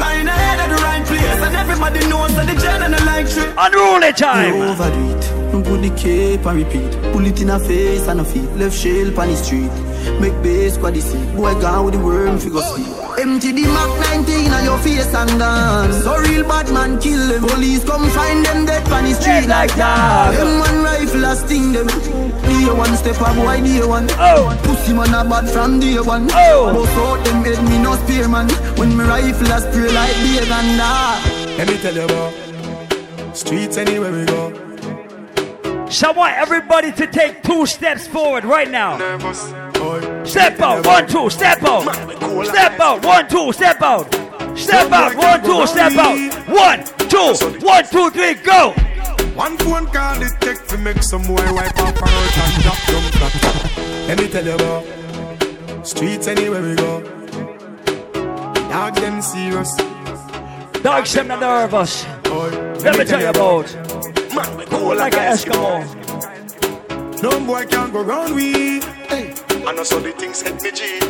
I 0.00 0.14
ain't 0.18 0.28
at 0.28 0.68
the 0.68 0.78
right 0.82 1.04
place. 1.06 1.38
And 1.46 1.54
everybody 1.54 2.00
knows 2.08 2.34
that 2.34 2.46
the 2.46 2.56
gen 2.60 2.82
and 2.82 2.94
the 2.94 3.04
like 3.04 3.28
trace. 3.30 3.54
Unruly 3.56 4.12
time. 4.12 4.58
Me 4.58 4.66
overdo 4.66 5.04
it. 5.14 5.24
Put 5.64 5.80
the 5.82 5.90
cape 5.96 6.44
and 6.46 6.56
repeat. 6.58 6.92
Pull 7.12 7.26
it 7.26 7.40
in 7.40 7.50
a 7.50 7.58
face 7.60 8.06
and 8.08 8.20
a 8.20 8.24
feet. 8.24 8.50
Left 8.56 8.76
shell 8.76 9.20
on 9.20 9.28
the 9.28 9.36
street. 9.36 9.70
Make 10.20 10.36
base 10.42 10.74
squad 10.74 10.96
see. 10.96 11.24
Boy 11.36 11.54
gone 11.60 11.84
with 11.84 11.94
the 11.94 12.00
worm 12.00 12.38
figure 12.38 12.60
see. 12.60 12.84
Empty 13.20 13.52
the 13.52 13.64
Mac 13.72 13.90
19 14.26 14.52
on 14.52 14.64
your 14.64 14.78
face 14.78 15.12
and 15.14 15.38
gone. 15.38 15.92
So 15.92 16.18
real 16.18 16.44
bad 16.44 16.72
man 16.72 16.98
kill 17.00 17.28
them. 17.28 17.42
Police 17.46 17.84
come 17.84 18.08
find 18.10 18.44
them 18.44 18.66
dead 18.66 18.90
on 18.92 19.04
the 19.04 19.14
street 19.14 19.46
like 19.46 19.74
that. 19.76 20.36
Them 20.36 20.58
one 20.58 20.82
rifle 20.82 21.24
a 21.24 21.36
sting 21.36 21.72
them. 21.72 21.86
Day 21.86 22.66
one 22.72 22.96
step 22.96 23.20
a 23.20 23.34
boy 23.34 23.60
day 23.62 23.84
one. 23.86 24.08
Oh. 24.18 24.58
Pussy 24.64 24.92
man 24.92 25.14
a 25.14 25.28
bad 25.28 25.48
from 25.48 25.80
day 25.80 25.98
one. 26.00 26.28
Oh. 26.32 26.72
Bust 26.74 26.96
out 26.98 27.24
them 27.24 27.44
head 27.44 27.62
me 27.68 27.82
no 27.82 27.94
spear 28.04 28.28
man. 28.28 28.48
When 28.78 28.96
me 28.96 29.04
rifle 29.04 29.52
a 29.52 29.60
spray 29.60 29.92
like 29.92 30.14
beer 30.22 30.42
and 30.42 30.78
that. 30.78 31.54
Let 31.58 31.68
me 31.68 31.78
tell 31.78 31.94
you 31.94 32.04
about 32.04 33.36
streets 33.36 33.76
anywhere 33.76 34.12
we 34.12 34.24
go. 34.26 34.64
So 35.90 36.08
I 36.08 36.12
want 36.12 36.34
everybody 36.36 36.92
to 36.92 37.06
take 37.06 37.42
two 37.42 37.66
steps 37.66 38.06
forward 38.08 38.44
right 38.44 38.68
now. 38.70 38.98
Step 40.34 40.58
out, 40.58 40.84
one, 40.84 41.06
two, 41.06 41.30
step 41.30 41.62
out. 41.62 41.82
Step 42.44 42.80
out, 42.80 43.04
one, 43.04 43.28
two, 43.28 43.52
step 43.52 43.80
out. 43.80 44.12
Step 44.58 44.90
out, 44.90 45.14
one, 45.14 45.40
two, 45.44 45.64
step 45.64 45.92
out. 45.92 46.18
One, 46.48 46.84
two, 47.08 47.34
one, 47.64 47.84
two, 47.86 48.10
three, 48.10 48.34
go. 48.42 48.72
One 49.36 49.56
phone 49.58 49.86
call 49.86 50.20
it 50.20 50.32
take 50.40 50.66
to 50.66 50.78
make 50.78 51.04
some 51.04 51.22
boy 51.22 51.36
wipe 51.36 51.78
off 51.78 51.96
her 51.96 52.08
out 52.08 52.38
and 52.38 52.62
drop 52.64 52.78
down 52.88 53.02
flat. 53.12 54.08
Let 54.08 54.18
me 54.18 54.26
tell 54.28 54.44
you 54.44 54.54
about 54.54 55.86
streets 55.86 56.26
anywhere 56.26 56.62
we 56.62 56.74
go. 56.74 57.00
Dog 58.70 58.96
them 58.96 59.22
serious. 59.22 59.76
Dogs 60.82 61.12
them 61.12 61.28
not 61.28 61.38
nervous. 61.38 62.04
Let 62.82 62.98
me 62.98 63.04
tell 63.04 63.20
you 63.20 63.28
about. 63.28 63.68
Cool 64.68 64.96
like 64.96 65.14
an 65.14 65.36
Eskimo. 65.36 65.84
No 67.22 67.38
boy 67.46 67.66
can 67.66 67.92
go 67.92 68.02
round 68.02 68.34
we. 68.34 68.80
Hey, 68.80 69.32
I 69.66 69.72
know 69.72 69.82
so 69.82 69.98
the 69.98 70.12
things 70.12 70.42
hit 70.42 70.62
me 70.62 70.70
G. 70.72 71.00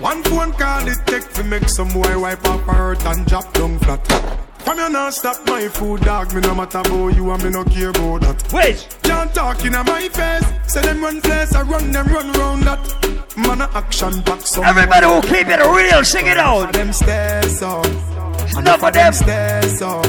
One 0.00 0.22
phone 0.24 0.52
call 0.52 0.88
it 0.88 0.98
take 1.06 1.32
to 1.34 1.44
make 1.44 1.68
some 1.68 1.88
boy 1.90 2.18
wipe 2.18 2.44
up 2.44 2.60
her 2.62 2.92
out 2.92 3.06
and 3.06 3.26
drop 3.26 3.52
down 3.54 3.78
flat. 3.78 4.04
From 4.58 4.78
you 4.78 4.88
not 4.90 5.14
stop 5.14 5.46
my 5.46 5.68
food, 5.68 6.00
dog. 6.00 6.34
Me 6.34 6.40
no 6.40 6.54
matter 6.54 6.78
about 6.78 7.14
you 7.14 7.30
and 7.30 7.44
me 7.44 7.50
no 7.50 7.64
care 7.64 7.90
about 7.90 8.22
that. 8.22 8.52
Wait. 8.52 8.98
Can't 9.02 9.32
talk 9.32 9.64
in 9.64 9.72
my 9.72 10.08
face. 10.08 10.72
Say 10.72 10.82
them 10.82 11.02
run 11.02 11.20
place, 11.20 11.54
I 11.54 11.62
run 11.62 11.92
them 11.92 12.06
run 12.08 12.32
round 12.32 12.62
that. 12.64 13.36
Man 13.36 13.60
a 13.60 13.70
action 13.74 14.20
back 14.22 14.40
some. 14.40 14.64
Everybody 14.64 15.06
who 15.06 15.22
keep 15.22 15.46
it 15.46 15.60
real, 15.60 16.04
sing 16.04 16.26
it 16.26 16.36
out. 16.36 16.72
Them 16.72 16.92
stairs 16.92 17.62
up. 17.62 17.86
Enough 18.56 18.82
of 18.82 18.92
them. 18.92 19.12
stairs 19.12 19.82
up. 19.82 20.04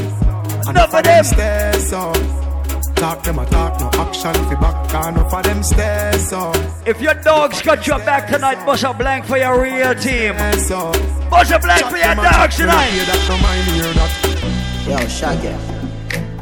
Enough 0.67 0.93
of 0.95 1.03
them. 1.03 1.23
stairs 1.23 1.93
up. 1.93 2.48
Talk 2.99 3.23
them 3.23 3.39
a 3.39 3.45
talk, 3.45 3.79
no 3.79 3.89
action 4.01 4.33
fi 4.33 4.55
back. 4.55 4.75
Enough 5.07 5.33
of 5.33 5.43
them 5.43 5.63
stairs 5.63 6.33
up. 6.33 6.55
If 6.85 6.99
your 7.01 7.13
dogs 7.13 7.61
got 7.61 7.87
your 7.87 7.99
back 7.99 8.27
tonight, 8.27 8.65
bust 8.65 8.83
a 8.83 8.93
blank 8.93 9.25
for 9.25 9.37
your 9.37 9.61
real 9.61 9.95
team. 9.95 10.33
Stairs 10.35 10.71
up. 10.71 10.93
Bust 11.29 11.51
a 11.51 11.59
blank 11.59 11.85
for 11.85 11.95
your 11.97 12.05
Chat 12.05 12.17
them 12.17 12.25
a 12.25 12.29
dogs 12.29 12.57
chat, 12.57 12.59
me 12.59 12.65
no 12.65 12.71
tonight. 12.71 12.91
hear 12.91 13.05
that, 13.05 13.21
no 13.29 13.37
mind 13.39 13.67
hear 13.71 13.93
that. 13.93 14.11
Yo, 14.89 14.97
Shaggy. 15.07 15.55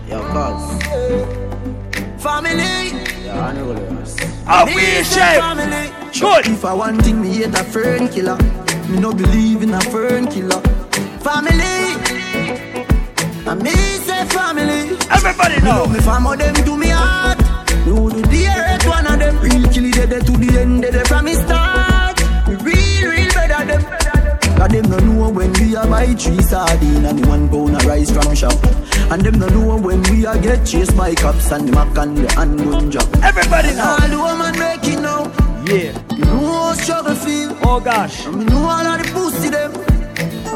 Yo, 0.10 0.18
cuz. 0.34 2.24
Family. 2.24 3.26
Yo, 3.26 3.32
I 3.34 3.54
know 3.54 3.74
this. 3.74 4.18
Oh, 4.50 4.66
Me 4.66 4.74
we 4.76 4.82
say 4.82 5.04
say. 5.04 5.40
family. 5.40 5.92
Good. 6.20 6.48
If 6.48 6.66
I 6.66 6.74
want 6.74 7.04
thing, 7.04 7.22
me 7.22 7.30
hate 7.36 7.54
a 7.54 7.64
fern 7.64 8.08
killer. 8.08 8.38
Me 8.90 9.00
no 9.00 9.14
believe 9.14 9.62
in 9.62 9.74
a 9.76 9.82
fern 9.82 10.26
killer. 10.28 10.62
Family. 11.22 12.07
And 13.48 13.64
me 13.64 13.72
say 13.72 14.26
family. 14.26 14.98
Everybody 15.10 15.62
know. 15.62 15.86
Me 15.88 16.00
fam 16.00 16.24
them 16.38 16.54
to 16.54 16.78
me 16.78 16.90
heart. 16.90 17.40
You 17.86 18.10
do 18.12 18.22
the 18.22 18.48
earth 18.48 18.86
one 18.86 19.08
of 19.08 19.20
them. 19.20 19.40
Real 19.40 19.64
kill 19.72 19.86
it 19.86 20.10
dead 20.10 20.26
to 20.26 20.32
the 20.34 20.60
end, 20.60 20.82
dead 20.82 21.08
from 21.08 21.26
me 21.26 21.34
start. 21.36 22.20
Me 22.50 22.56
real, 22.56 23.10
real 23.10 23.32
better 23.32 23.64
them. 23.66 23.82
Cause 24.58 24.68
them 24.70 24.90
no 24.90 24.98
know 25.00 25.30
when 25.30 25.54
we 25.54 25.76
a 25.76 25.88
buy 25.88 26.08
three 26.16 26.42
sardine 26.42 27.06
and 27.06 27.26
one 27.26 27.48
pound 27.48 27.78
of 27.78 27.86
rice 27.86 28.12
from 28.12 28.36
shop. 28.36 28.62
And 29.12 29.22
them 29.22 29.40
no 29.40 29.48
know 29.48 29.78
when 29.78 30.04
we 30.12 30.26
a 30.26 30.38
get 30.38 30.66
chased 30.68 30.98
by 30.98 31.16
cops 31.16 31.50
and 31.52 31.70
the 31.70 31.72
mac 31.72 31.98
and 31.98 32.18
the 32.18 32.34
handgun 32.34 32.92
job. 32.92 33.08
Everybody 33.24 33.74
know. 33.76 33.98
All 34.02 34.08
the 34.10 34.18
woman 34.18 34.60
make 34.60 34.84
it 34.84 35.00
now. 35.00 35.32
Yeah. 35.64 35.96
You 36.18 36.26
know 36.26 36.52
how 36.52 36.74
struggle 36.74 37.16
feel. 37.16 37.58
Oh 37.64 37.80
gosh. 37.80 38.26
And 38.26 38.40
me 38.40 38.44
know 38.44 38.58
all 38.58 38.86
of 38.86 39.02
the 39.02 39.10
pussy 39.14 39.48
them. 39.48 39.97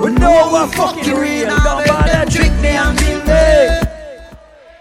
We 0.02 0.12
know 0.14 0.49
what 0.52 0.74
fucking 0.74 1.14
real. 1.14 1.47
Don't 1.47 1.86
bother 1.88 2.26
trick 2.30 2.52
me 2.60 2.70
and 2.70 2.97
kill 2.97 3.24
me. 3.24 3.80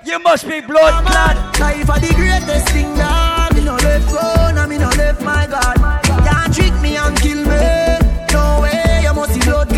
You 0.04 0.18
must 0.20 0.48
be 0.48 0.60
blood 0.60 1.04
clad. 1.04 1.36
Life 1.60 1.90
are 1.90 2.00
the 2.00 2.14
greatest 2.14 2.68
thing 2.70 2.94
that 2.94 3.54
me 3.54 3.64
no 3.64 3.76
left 3.76 4.08
go, 4.08 4.50
now 4.54 4.66
me 4.66 4.78
no 4.78 4.88
left 4.88 5.20
my 5.20 5.46
God. 5.46 5.76
Can't 6.24 6.54
trick 6.54 6.72
me 6.80 6.96
and 6.96 7.14
kill 7.20 7.36
me. 7.36 8.32
No 8.32 8.60
way, 8.62 9.02
you 9.02 9.12
must 9.14 9.34
be 9.34 9.40
blood 9.44 9.69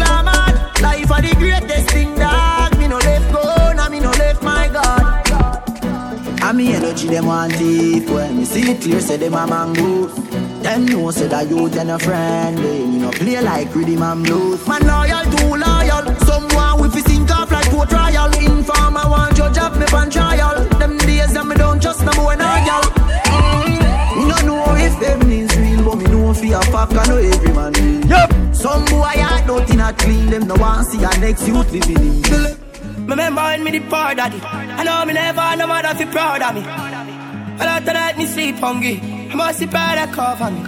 me 6.62 6.74
energy 6.74 7.08
them 7.08 7.26
want 7.26 7.52
thief 7.54 8.08
when 8.10 8.38
me 8.38 8.44
see 8.44 8.70
it 8.70 8.80
clear 8.80 9.00
say 9.00 9.16
them 9.16 9.34
a 9.34 9.46
mongoose. 9.46 10.14
Them 10.62 10.86
know 10.86 11.10
say 11.10 11.26
that 11.28 11.48
you 11.48 11.68
then 11.68 11.90
a 11.90 11.98
friend, 11.98 12.56
they 12.58 12.86
me 12.86 12.98
no 12.98 13.10
play 13.10 13.40
like 13.40 13.74
rhythm 13.74 14.02
and 14.02 14.24
blues. 14.24 14.66
Man 14.66 14.82
loyal, 14.86 15.24
too 15.34 15.54
loyal. 15.64 16.04
Someone 16.20 16.80
with 16.80 16.94
his 16.94 17.04
sink 17.04 17.30
off 17.30 17.50
like 17.50 17.68
court 17.70 17.88
trial. 17.90 18.30
Informer 18.38 19.06
want 19.10 19.36
judge 19.36 19.58
up 19.58 19.76
me 19.76 19.86
pan 19.86 20.10
trial. 20.10 20.64
Them 20.78 20.98
days 20.98 21.34
that 21.34 21.46
me 21.46 21.56
don't 21.56 21.80
trust 21.82 22.04
no 22.04 22.12
boy 22.12 22.36
no 22.36 22.50
girl. 22.66 22.86
Mm. 23.26 24.16
Me 24.16 24.22
no 24.30 24.36
know 24.46 24.74
if 24.76 24.94
them 25.00 25.30
is 25.30 25.54
real, 25.58 25.84
but 25.84 25.96
me 25.96 26.04
know 26.06 26.32
fi 26.34 26.52
a 26.52 26.62
fuck 26.70 26.92
I 26.92 27.06
know 27.08 27.16
every 27.18 27.52
man 27.52 27.72
real. 27.72 28.06
Yup. 28.06 28.54
Some 28.54 28.84
boy 28.86 29.02
I 29.02 29.42
don't 29.46 29.66
think 29.66 29.80
I 29.80 29.92
clean 29.92 30.30
them 30.30 30.46
no 30.46 30.54
want 30.54 30.86
see 30.86 31.02
a 31.02 31.10
next 31.18 31.48
youth 31.48 31.72
living 31.72 32.22
in. 32.24 32.71
Remember 33.12 33.42
when 33.42 33.62
me 33.62 33.72
the 33.72 33.80
poor 33.80 34.14
daddy. 34.14 34.40
I 34.40 34.84
know 34.84 35.04
me 35.04 35.12
never 35.12 35.56
no 35.58 35.66
mother 35.66 35.94
fi 35.94 36.06
proud 36.06 36.40
of 36.40 36.54
me. 36.54 36.62
A 36.62 37.64
lot 37.66 37.82
of 37.82 37.92
night 37.92 38.16
me 38.16 38.24
sleep 38.24 38.56
hungry. 38.56 39.00
I 39.30 39.34
must 39.34 39.60
be 39.60 39.66
proud 39.66 39.98
of 39.98 40.14
cover 40.14 40.50
me. 40.50 40.62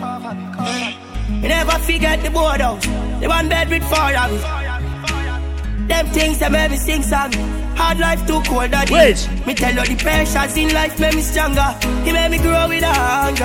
Me 1.40 1.48
never 1.48 1.78
forget 1.78 2.22
the 2.22 2.28
board 2.28 2.60
house. 2.60 2.84
The 2.84 3.28
one 3.28 3.48
bed 3.48 3.70
with 3.70 3.82
four 3.84 4.14
of 4.14 4.30
me. 4.30 4.38
Them 5.88 6.06
things 6.08 6.38
that 6.40 6.52
made 6.52 6.70
me 6.70 6.76
sing 6.76 7.02
song. 7.02 7.32
Hard 7.76 7.98
life 7.98 8.26
too 8.26 8.42
cold 8.42 8.72
daddy. 8.72 8.92
Wait. 8.92 9.26
Me 9.46 9.54
tell 9.54 9.74
you 9.74 9.96
the 9.96 9.96
pressures 9.96 10.54
in 10.58 10.70
life 10.74 11.00
made 11.00 11.14
me 11.14 11.22
stronger. 11.22 11.74
He 12.04 12.12
made 12.12 12.30
me 12.30 12.36
grow 12.36 12.68
with 12.68 12.84
hunger 12.84 13.44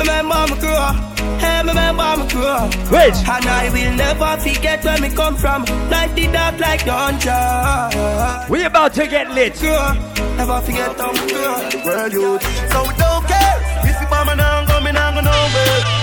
Remember 0.00 0.46
me 0.48 0.60
grow 0.60 0.92
Hey, 1.36 1.60
remember 1.60 2.16
me 2.16 2.28
grow 2.32 2.70
Wait. 2.90 3.14
And 3.28 3.44
I 3.44 3.68
will 3.68 3.94
never 3.96 4.40
forget 4.40 4.82
where 4.82 4.98
me 4.98 5.10
come 5.10 5.36
from 5.36 5.64
Life 5.90 6.14
did 6.16 6.32
dark 6.32 6.58
like 6.58 6.84
dungeon 6.86 8.48
We 8.48 8.64
about 8.64 8.94
to 8.94 9.06
get 9.06 9.30
lit. 9.30 9.58
Grow, 9.60 9.92
never 10.36 10.60
forget 10.62 10.98
how 10.98 11.12
me 11.12 11.28
grow 11.28 11.84
World 11.84 12.12
youth, 12.12 12.42
so 12.72 12.82
we 12.88 12.94
don't 12.96 13.26
care. 13.28 13.58
If 13.84 14.00
you 14.00 14.08
mama 14.08 14.36
now 14.36 14.64
go, 14.66 14.80
me 14.80 14.92
now 14.92 15.12
go 15.12 15.20
nowhere. 15.20 16.00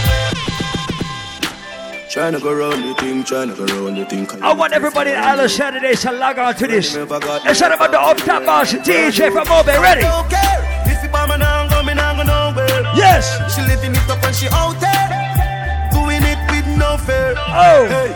Tryna 2.07 2.41
go 2.41 2.53
round 2.53 2.83
the 2.83 2.93
thing, 2.95 3.23
tryna 3.23 3.55
go 3.57 3.65
round 3.65 3.97
the 3.97 4.05
thing. 4.05 4.27
I 4.41 4.53
want 4.53 4.73
everybody 4.73 5.11
in 5.11 5.17
Island 5.17 5.51
Saturdays 5.51 6.01
to 6.01 6.11
log 6.11 6.39
on 6.39 6.55
to 6.55 6.67
this. 6.67 6.95
Let's 6.95 7.59
talk 7.59 7.75
about 7.75 7.91
the 7.91 7.99
up 7.99 8.17
top 8.17 8.45
boss 8.45 8.73
DJ 8.73 9.31
from 9.31 9.45
Mobe. 9.47 9.79
Ready? 9.81 10.05
Don't 11.12 11.20
care. 11.20 11.28
If 11.28 11.28
you 11.28 11.28
mama 11.28 11.38
now 11.38 11.68
go, 11.68 11.84
me 11.84 11.93
now 11.93 12.24
nowhere. 12.24 12.84
Yes. 12.95 13.55
She 13.55 13.62
living 13.62 13.91
it 13.91 14.10
up 14.10 14.24
and 14.24 14.36
she 14.36 14.47
out 14.51 14.80
there. 14.80 15.08
Doing 15.91 16.24
it 16.24 16.39
with 16.51 16.68
no 16.78 16.97
fear. 16.97 17.36
Oh. 17.38 17.88
Hey. 17.88 18.12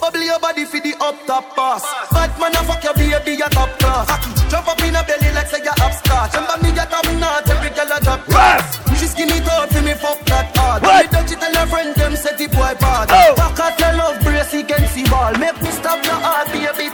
Bubble 0.00 0.22
your 0.22 0.40
body 0.40 0.64
for 0.64 0.80
the 0.80 0.94
up 1.00 1.14
top 1.26 1.54
boss. 1.54 1.84
Bad 2.10 2.30
man, 2.38 2.56
I 2.56 2.64
fuck 2.64 2.82
your 2.82 2.94
baby, 2.94 3.36
your 3.38 3.48
top 3.50 3.78
class. 3.78 4.08
Jump 4.50 4.68
up 4.68 4.80
in 4.82 4.96
a 4.96 5.02
belly 5.04 5.32
like 5.32 5.46
say 5.46 5.62
you're 5.62 5.72
upstart. 5.78 6.34
Remember 6.34 6.58
me, 6.62 6.74
get 6.74 6.92
up 6.92 7.04
not 7.20 7.48
every 7.48 7.70
girl 7.70 7.92
a 7.96 8.00
drop 8.00 8.24
class. 8.26 8.78
She 8.98 9.06
skinny 9.06 9.40
tall 9.40 9.66
for 9.68 9.82
me, 9.82 9.94
fuck 9.94 10.18
that 10.26 10.56
hard. 10.56 10.82
When 10.82 11.06
me 11.06 11.08
touch 11.08 11.30
it, 11.32 11.38
tell 11.38 11.54
her 11.54 11.66
friend 11.66 11.94
them 11.94 12.16
set 12.16 12.36
the 12.36 12.46
boy 12.48 12.74
bad. 12.80 13.08
Oh. 13.10 13.34
Back 13.36 13.60
at 13.60 13.78
your 13.78 13.92
love 13.94 14.20
brace, 14.22 14.50
he 14.50 14.64
can 14.64 14.88
see 14.88 15.04
ball. 15.08 15.32
Make 15.38 15.62
me 15.62 15.70
stop 15.70 16.04
your 16.04 16.18
heart, 16.18 16.48
baby. 16.50 16.90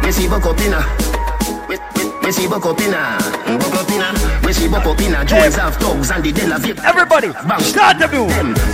Messi 0.00 0.28
Bocopina 0.28 1.02
keep 4.62 4.72
up 4.72 4.86
up 4.86 5.00
in 5.00 5.14
a 5.14 5.24
Jones 5.24 5.56
have 5.56 5.76
thugs 5.76 6.10
and 6.10 6.22
the 6.22 6.30
Everybody, 6.84 7.32
start 7.62 7.98
the 7.98 8.06
move. 8.08 8.30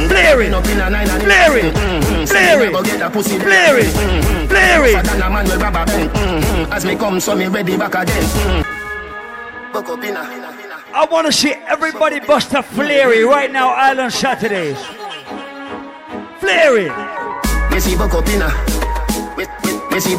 Blaring. 0.09 0.53
Up 0.53 0.65
in 0.67 0.81
a 0.81 0.91
nine 0.91 1.09
and 1.09 1.23
blaring, 1.23 1.73
blaring, 1.73 2.73
blaring, 2.73 3.89
blaring. 4.49 4.97
Mm-hmm. 4.97 5.13
A 5.13 5.31
man. 5.87 6.09
Mm-hmm. 6.11 6.73
As 6.73 6.85
me 6.85 6.97
come, 6.97 7.21
so 7.21 7.35
me 7.35 7.47
ready 7.47 7.77
back 7.77 7.95
again. 7.95 8.23
Mm-hmm. 8.23 9.73
Buck 9.73 9.89
up 9.89 10.05
in 10.05 10.17
a. 10.17 10.39
I 10.95 11.07
want 11.11 11.27
to 11.27 11.33
see 11.33 11.53
everybody 11.53 12.21
bust 12.21 12.53
a 12.55 12.63
Fleary 12.63 13.25
right 13.25 13.51
now, 13.51 13.71
Island 13.71 14.13
Saturdays. 14.13 14.79
Fleary. 16.41 16.89
Missy 17.71 17.97
Buck. 17.97 18.13
Missy 19.91 20.17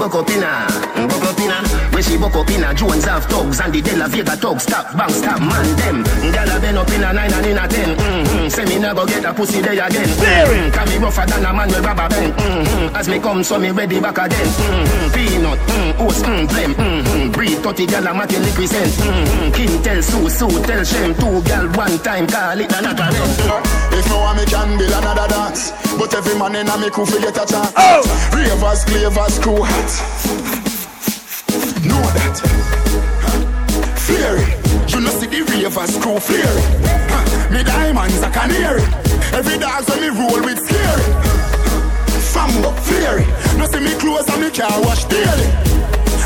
Messi 1.30 1.58
Bocopina. 1.60 1.94
We 1.94 2.02
see 2.02 2.18
Bokopina, 2.18 2.20
Bokopina. 2.20 2.70
We 2.70 2.74
see 2.74 2.74
Bokopina. 2.74 2.76
Jones 2.76 3.06
have 3.06 3.26
thugs 3.26 3.60
and 3.60 3.74
the 3.74 3.82
De 3.82 3.96
La 3.98 4.08
Vega 4.08 4.36
thugs. 4.36 4.64
Stop, 4.64 4.96
bang, 4.98 5.10
stop, 5.10 5.40
man, 5.40 5.76
them. 5.78 6.04
Gyal 6.34 6.62
been 6.62 6.78
up 6.78 6.90
in 6.90 7.04
a 7.04 7.14
nine 7.14 7.34
and 7.34 7.46
in 7.46 7.58
a 7.58 7.68
ten. 7.68 7.98
Mm-hmm. 7.98 8.48
Say 8.50 8.66
me 8.66 8.80
never 8.80 9.06
get 9.06 9.26
a 9.26 9.34
pussy 9.34 9.62
there 9.62 9.74
again. 9.74 10.08
Mm-hmm. 10.08 10.72
Can 10.72 10.90
me 10.90 10.98
rougher 10.98 11.26
than 11.26 11.46
a 11.46 11.54
man 11.54 11.68
with 11.68 11.86
rubber 11.86 12.10
band. 12.10 12.34
Mm-hmm. 12.34 12.96
As 12.96 13.08
me 13.10 13.20
come, 13.20 13.44
so 13.44 13.60
me 13.60 13.72
ready 13.72 14.00
back 14.00 14.18
again. 14.18 14.48
Mm-hmm. 14.48 15.14
Peanut, 15.14 15.60
mm, 15.60 16.00
oats, 16.00 16.22
mm, 16.24 16.48
blem. 16.48 16.74
Mm-hmm. 16.74 17.32
Breed 17.32 17.58
30 17.60 17.88
gyal 17.88 18.10
a 18.10 18.14
matin 18.14 18.44
represent. 18.44 18.92
Mm-hmm. 18.94 19.52
King 19.54 19.84
tell 19.84 20.02
Sue, 20.02 20.30
Sue 20.30 20.62
tell 20.66 20.84
Shem. 20.84 21.14
Two 21.16 21.42
gyal 21.48 21.76
one 21.76 21.98
time, 22.00 22.28
call 22.28 22.60
it 22.60 22.72
a 22.72 22.78
another 22.80 23.10
rent. 23.12 23.70
If 23.92 24.08
no 24.08 24.20
one 24.20 24.38
me 24.38 24.46
can 24.46 24.78
build 24.78 24.92
another 24.92 25.28
dance 25.28 25.72
But 25.98 26.14
every 26.14 26.38
man 26.40 26.56
in 26.56 26.70
a 26.70 26.78
me 26.78 26.90
crew 26.90 27.06
fi 27.06 27.20
get 27.20 27.36
a 27.36 27.46
chance 27.46 27.74
oh. 27.76 28.32
Ravers, 28.34 28.86
clavers, 28.86 29.42
crew 29.42 29.64
hat 29.64 30.59
That 32.30 32.46
it 34.06 34.94
You 34.94 35.02
know 35.02 35.10
see 35.18 35.26
the 35.26 35.42
ravers 35.50 35.98
crew 35.98 36.22
flare 36.22 36.46
it 36.46 36.66
huh. 37.10 37.26
Me 37.50 37.66
diamonds 37.66 38.22
a 38.22 38.30
canary. 38.30 38.86
Every 39.34 39.58
dog 39.58 39.90
when 39.90 39.98
me 39.98 40.10
roll 40.14 40.38
with 40.46 40.62
scary. 40.62 41.10
Fambo, 42.30 42.70
flare 42.86 43.26
it 43.26 43.58
No 43.58 43.66
see 43.66 43.82
me 43.82 43.98
clothes 43.98 44.30
and 44.30 44.46
me 44.46 44.54
car 44.54 44.70
wash 44.86 45.10
daily. 45.10 45.50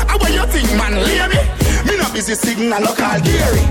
How 0.04 0.20
what 0.20 0.28
you 0.28 0.44
think 0.52 0.68
man, 0.76 0.92
lady? 1.00 1.40
Me? 1.40 1.40
Me 1.88 1.96
not 1.96 2.12
busy 2.12 2.36
signal 2.36 2.84
local 2.84 3.16
Gary. 3.24 3.64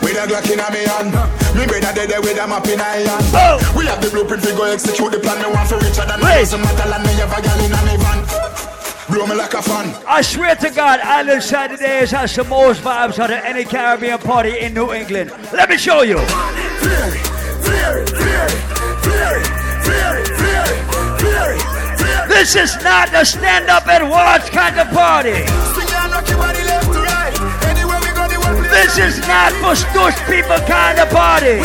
With 0.00 0.16
a 0.16 0.24
Glock 0.24 0.48
in 0.48 0.64
a 0.64 0.68
me 0.72 0.80
hand. 0.88 1.12
Me 1.52 1.68
brother 1.68 1.92
dead 1.92 2.08
there 2.08 2.24
with 2.24 2.40
a 2.40 2.48
map 2.48 2.64
in 2.72 2.80
a 2.80 2.88
hand. 3.04 3.20
Oh. 3.36 3.60
We 3.76 3.84
have 3.84 4.00
the 4.00 4.08
blueprint, 4.08 4.48
we 4.48 4.56
go 4.56 4.64
execute 4.64 5.12
the 5.12 5.20
plan. 5.20 5.44
Me 5.44 5.52
want 5.52 5.68
for 5.68 5.76
richer 5.76 6.08
than 6.08 6.24
me 6.24 6.40
Doesn't 6.40 6.60
matter 6.60 6.88
land 6.88 7.04
me 7.04 7.12
have 7.20 7.36
a 7.36 7.38
gal 7.44 7.60
in 7.60 7.72
a 7.72 7.80
me 7.84 8.00
van 8.00 8.53
Blow 9.08 9.26
me 9.26 9.34
like 9.34 9.52
a 9.52 9.60
fan 9.60 9.94
I 10.06 10.22
swear 10.22 10.54
to 10.56 10.70
God, 10.70 11.00
Island 11.00 11.42
Saturdays 11.42 12.10
has 12.12 12.34
the 12.34 12.44
most 12.44 12.80
vibes 12.80 13.18
out 13.18 13.30
of 13.30 13.44
any 13.44 13.64
Caribbean 13.64 14.18
party 14.18 14.58
in 14.58 14.72
New 14.72 14.92
England. 14.92 15.30
Let 15.52 15.68
me 15.68 15.76
show 15.76 16.02
you. 16.02 16.16
This 22.28 22.56
is 22.56 22.82
not 22.82 23.10
the 23.12 23.24
stand 23.24 23.68
up 23.68 23.86
and 23.86 24.08
watch 24.10 24.50
kind 24.50 24.80
of 24.80 24.88
party. 24.88 25.44
This 28.70 28.98
is 28.98 29.18
not 29.28 29.52
for 29.60 29.74
stush 29.76 30.18
people 30.26 30.58
kind 30.66 30.98
of 30.98 31.10
party. 31.10 31.60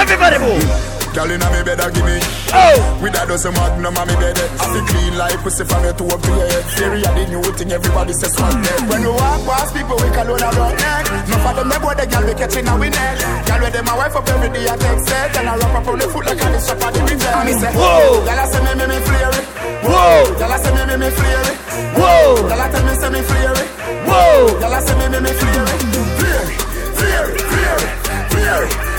Everybody 0.00 0.38
move. 0.38 0.89
Girl 1.10 1.30
inna 1.30 1.50
me 1.50 1.60
bed 1.66 1.80
a 1.82 1.90
give 1.90 2.06
me. 2.06 2.22
Oh 2.54 2.98
With 3.02 3.18
a 3.18 3.26
dozen 3.26 3.52
magnum 3.54 3.98
on 3.98 4.06
me 4.06 4.14
bed. 4.14 4.38
I 4.62 4.64
feel 4.70 4.86
clean 4.86 5.18
like 5.18 5.38
pussy 5.42 5.64
from 5.66 5.82
your 5.82 5.94
toe 5.94 6.06
up 6.06 6.22
to 6.22 6.30
your 6.30 6.46
head. 6.46 6.64
Theory 6.78 7.02
of 7.02 7.14
the 7.18 7.24
new 7.26 7.42
thing 7.58 7.72
everybody 7.72 8.12
says 8.14 8.30
swag 8.34 8.54
dead 8.62 8.80
When 8.86 9.02
we 9.02 9.10
walk 9.10 9.42
past 9.42 9.74
people 9.74 9.98
we 9.98 10.08
call 10.14 10.30
on 10.30 10.38
brown 10.38 10.74
neck 10.78 11.06
Enough 11.26 11.46
of 11.50 11.54
them 11.58 11.68
they 11.70 11.78
boy 11.82 11.94
the 11.98 12.06
girl 12.06 12.24
we 12.26 12.34
catching 12.38 12.66
we 12.78 12.88
neck 12.94 13.18
Girl 13.46 13.58
with 13.58 13.74
them 13.74 13.90
a 13.90 13.94
wife 13.98 14.14
up 14.14 14.28
every 14.30 14.50
day 14.54 14.70
I 14.70 14.74
take 14.78 15.02
set. 15.02 15.34
And 15.34 15.48
I 15.50 15.54
wrap 15.58 15.74
up 15.82 15.88
on 15.90 15.98
the 15.98 16.06
foot 16.06 16.24
like 16.26 16.38
a 16.38 16.46
the 16.46 16.60
shop 16.62 16.78
at 16.78 16.94
the 16.94 17.00
revenge 17.02 17.44
Me 17.46 17.52
say 17.58 17.72
Whoa. 17.74 17.90
Oh, 17.90 18.22
girl 18.22 18.38
I 18.38 18.46
say 18.46 18.60
me 18.62 18.72
me 18.78 18.84
me 18.86 18.98
flare 19.02 19.34
it. 19.34 19.46
Whoa. 19.82 20.38
Girl 20.38 20.52
I 20.52 20.58
say 20.62 20.72
me 20.74 20.82
me 20.86 20.94
me 20.94 21.08
flare 21.10 21.46
it. 21.50 21.56
Whoa. 21.98 22.48
Girl 22.48 22.62
I 22.62 22.66
tell 22.70 22.84
me 22.86 22.94
say 22.94 23.10
me 23.10 23.20
flare 23.26 23.58
it. 23.58 23.68
Whoa. 24.06 24.58
Girl 24.62 24.74
I 24.74 24.80
say 24.80 24.94
me 24.94 25.06
me 25.10 25.18
me 25.18 25.32
flare 25.34 25.66
it. 25.74 25.80
Flare 26.22 26.46
it 26.46 26.60
Flare 26.94 27.28
it 27.34 27.44
Flare 27.50 27.82
it 27.82 27.92
Flare 28.30 28.64
it 28.68 28.89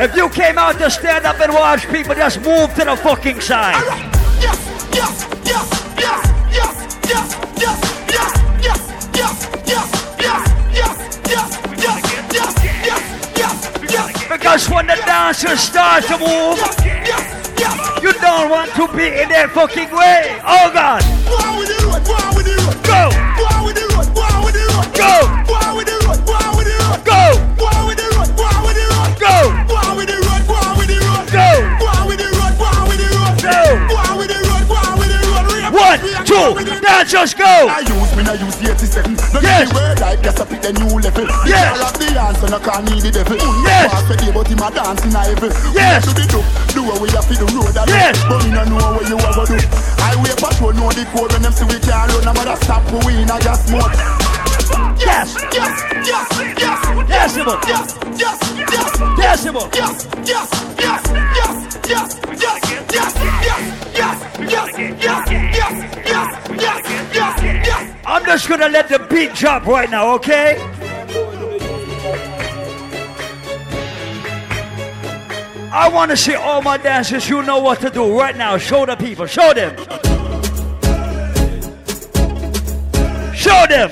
If 0.00 0.16
you 0.16 0.30
came 0.30 0.56
out 0.56 0.78
to 0.78 0.90
stand 0.90 1.26
up 1.26 1.38
and 1.40 1.52
watch 1.52 1.86
people, 1.88 2.14
just 2.14 2.40
move 2.40 2.72
to 2.76 2.86
the 2.86 2.96
fucking 2.96 3.38
side. 3.38 3.74
Yes, 4.40 4.56
yes, 4.94 5.28
yes, 5.44 5.68
yes, 5.98 6.24
yes, 6.56 6.72
yes, 7.04 7.36
yes, 7.60 7.60
yes, 7.60 7.84
yes, 8.16 8.32
yes, 8.56 8.88
yes, 9.12 9.36
yes, 9.68 9.88
yes, 10.08 10.40
yes, 10.72 11.04
yes, 11.28 11.52
yes, 11.76 12.00
yes, 12.32 12.52
yes, 13.36 13.92
yes. 13.92 14.28
Because 14.30 14.70
when 14.70 14.86
the 14.86 14.96
dancers 15.04 15.60
start 15.60 16.04
to 16.04 16.16
move, 16.16 16.56
you 18.02 18.14
don't 18.14 18.48
want 18.48 18.70
to 18.76 18.88
be 18.96 19.20
in 19.20 19.28
their 19.28 19.48
fucking 19.48 19.90
way. 19.94 20.40
Oh 20.46 20.70
God. 20.72 21.02
Go 21.28 21.36
on 21.44 21.58
with 21.58 21.68
the 21.68 21.76
road, 21.84 22.39
Two, 36.40 36.80
now 36.80 37.04
just 37.04 37.36
go. 37.36 37.44
I 37.44 37.84
use 37.84 38.12
me, 38.16 38.22
I 38.24 38.34
use 38.40 38.56
the 38.56 38.72
87. 38.72 39.12
No 39.34 39.40
Yes. 39.44 39.68
yes. 39.68 39.74
word 39.74 40.00
like 40.00 40.20
just 40.24 40.40
up 40.40 40.50
at 40.52 40.62
the 40.62 40.72
new 40.72 40.96
level. 41.00 41.26
Yes. 41.44 41.76
of 41.84 41.92
the 42.00 42.08
answer, 42.16 42.48
no 42.48 42.58
can 42.60 42.84
need 42.88 43.02
the 43.04 43.10
devil. 43.12 43.36
Yes. 43.66 43.92
The 44.08 44.16
day, 44.16 44.32
but 44.32 44.48
him 44.48 44.62
a 44.64 44.68
dancing 44.72 45.12
a 45.14 45.20
heaven. 45.20 45.52
Yes. 45.76 46.04
Do 46.08 46.12
the 46.16 46.24
do, 46.30 46.40
do 46.72 46.80
what 46.88 46.98
we 47.00 47.08
have 47.12 47.26
to 47.28 47.34
the 47.36 47.46
road. 47.52 47.74
Yes. 47.88 48.16
But 48.24 48.40
me 48.44 48.50
no 48.56 48.64
know 48.64 48.96
what 48.96 49.04
you 49.08 49.18
ever 49.20 49.44
do. 49.46 49.58
Highway 50.00 50.32
patrol 50.40 50.72
know 50.72 50.88
the 50.92 51.04
code 51.12 51.32
when 51.32 51.42
them 51.42 51.52
see 51.52 51.64
we 51.68 51.76
can't 51.78 52.08
run. 52.08 52.24
I'm 52.28 52.34
gonna 52.34 52.56
stop 52.64 52.82
who 52.88 52.98
we 53.04 53.20
in 53.20 53.28
a 53.30 53.36
gas 53.40 53.66
smoke. 53.68 53.92
Yes. 55.00 55.34
Yes, 55.52 55.72
yes, 56.06 56.28
yes, 56.58 56.80
Decibel. 57.08 57.58
yes, 57.66 57.96
yes, 58.16 58.38
yes, 58.56 58.90
Decibel. 59.16 59.66
yes, 59.74 60.06
yes, 60.16 60.40
yes, 60.40 60.40
yes, 60.40 60.40
yes, 60.40 60.40
yes, 60.40 60.40
yes, 60.40 60.40
yes, 60.40 60.60
yes, 60.80 60.80
yes, 60.80 61.04
yes, 61.20 61.70
yes, 61.88 62.20
yes, 62.38 62.54
yes, 62.92 63.14
yes, 63.14 63.14
yes. 63.44 63.79
I'm 68.06 68.24
just 68.24 68.48
gonna 68.48 68.68
let 68.68 68.88
the 68.88 68.98
beat 69.10 69.34
drop 69.34 69.66
right 69.66 69.90
now, 69.90 70.14
okay? 70.14 70.56
I 75.72 75.88
want 75.88 76.10
to 76.10 76.16
see 76.16 76.34
all 76.34 76.62
my 76.62 76.76
dancers. 76.76 77.28
You 77.28 77.42
know 77.42 77.60
what 77.60 77.80
to 77.80 77.90
do 77.90 78.18
right 78.18 78.36
now. 78.36 78.58
Show 78.58 78.86
the 78.86 78.96
people. 78.96 79.26
Show 79.26 79.54
them. 79.54 79.76
Show 83.32 83.66
them. 83.68 83.90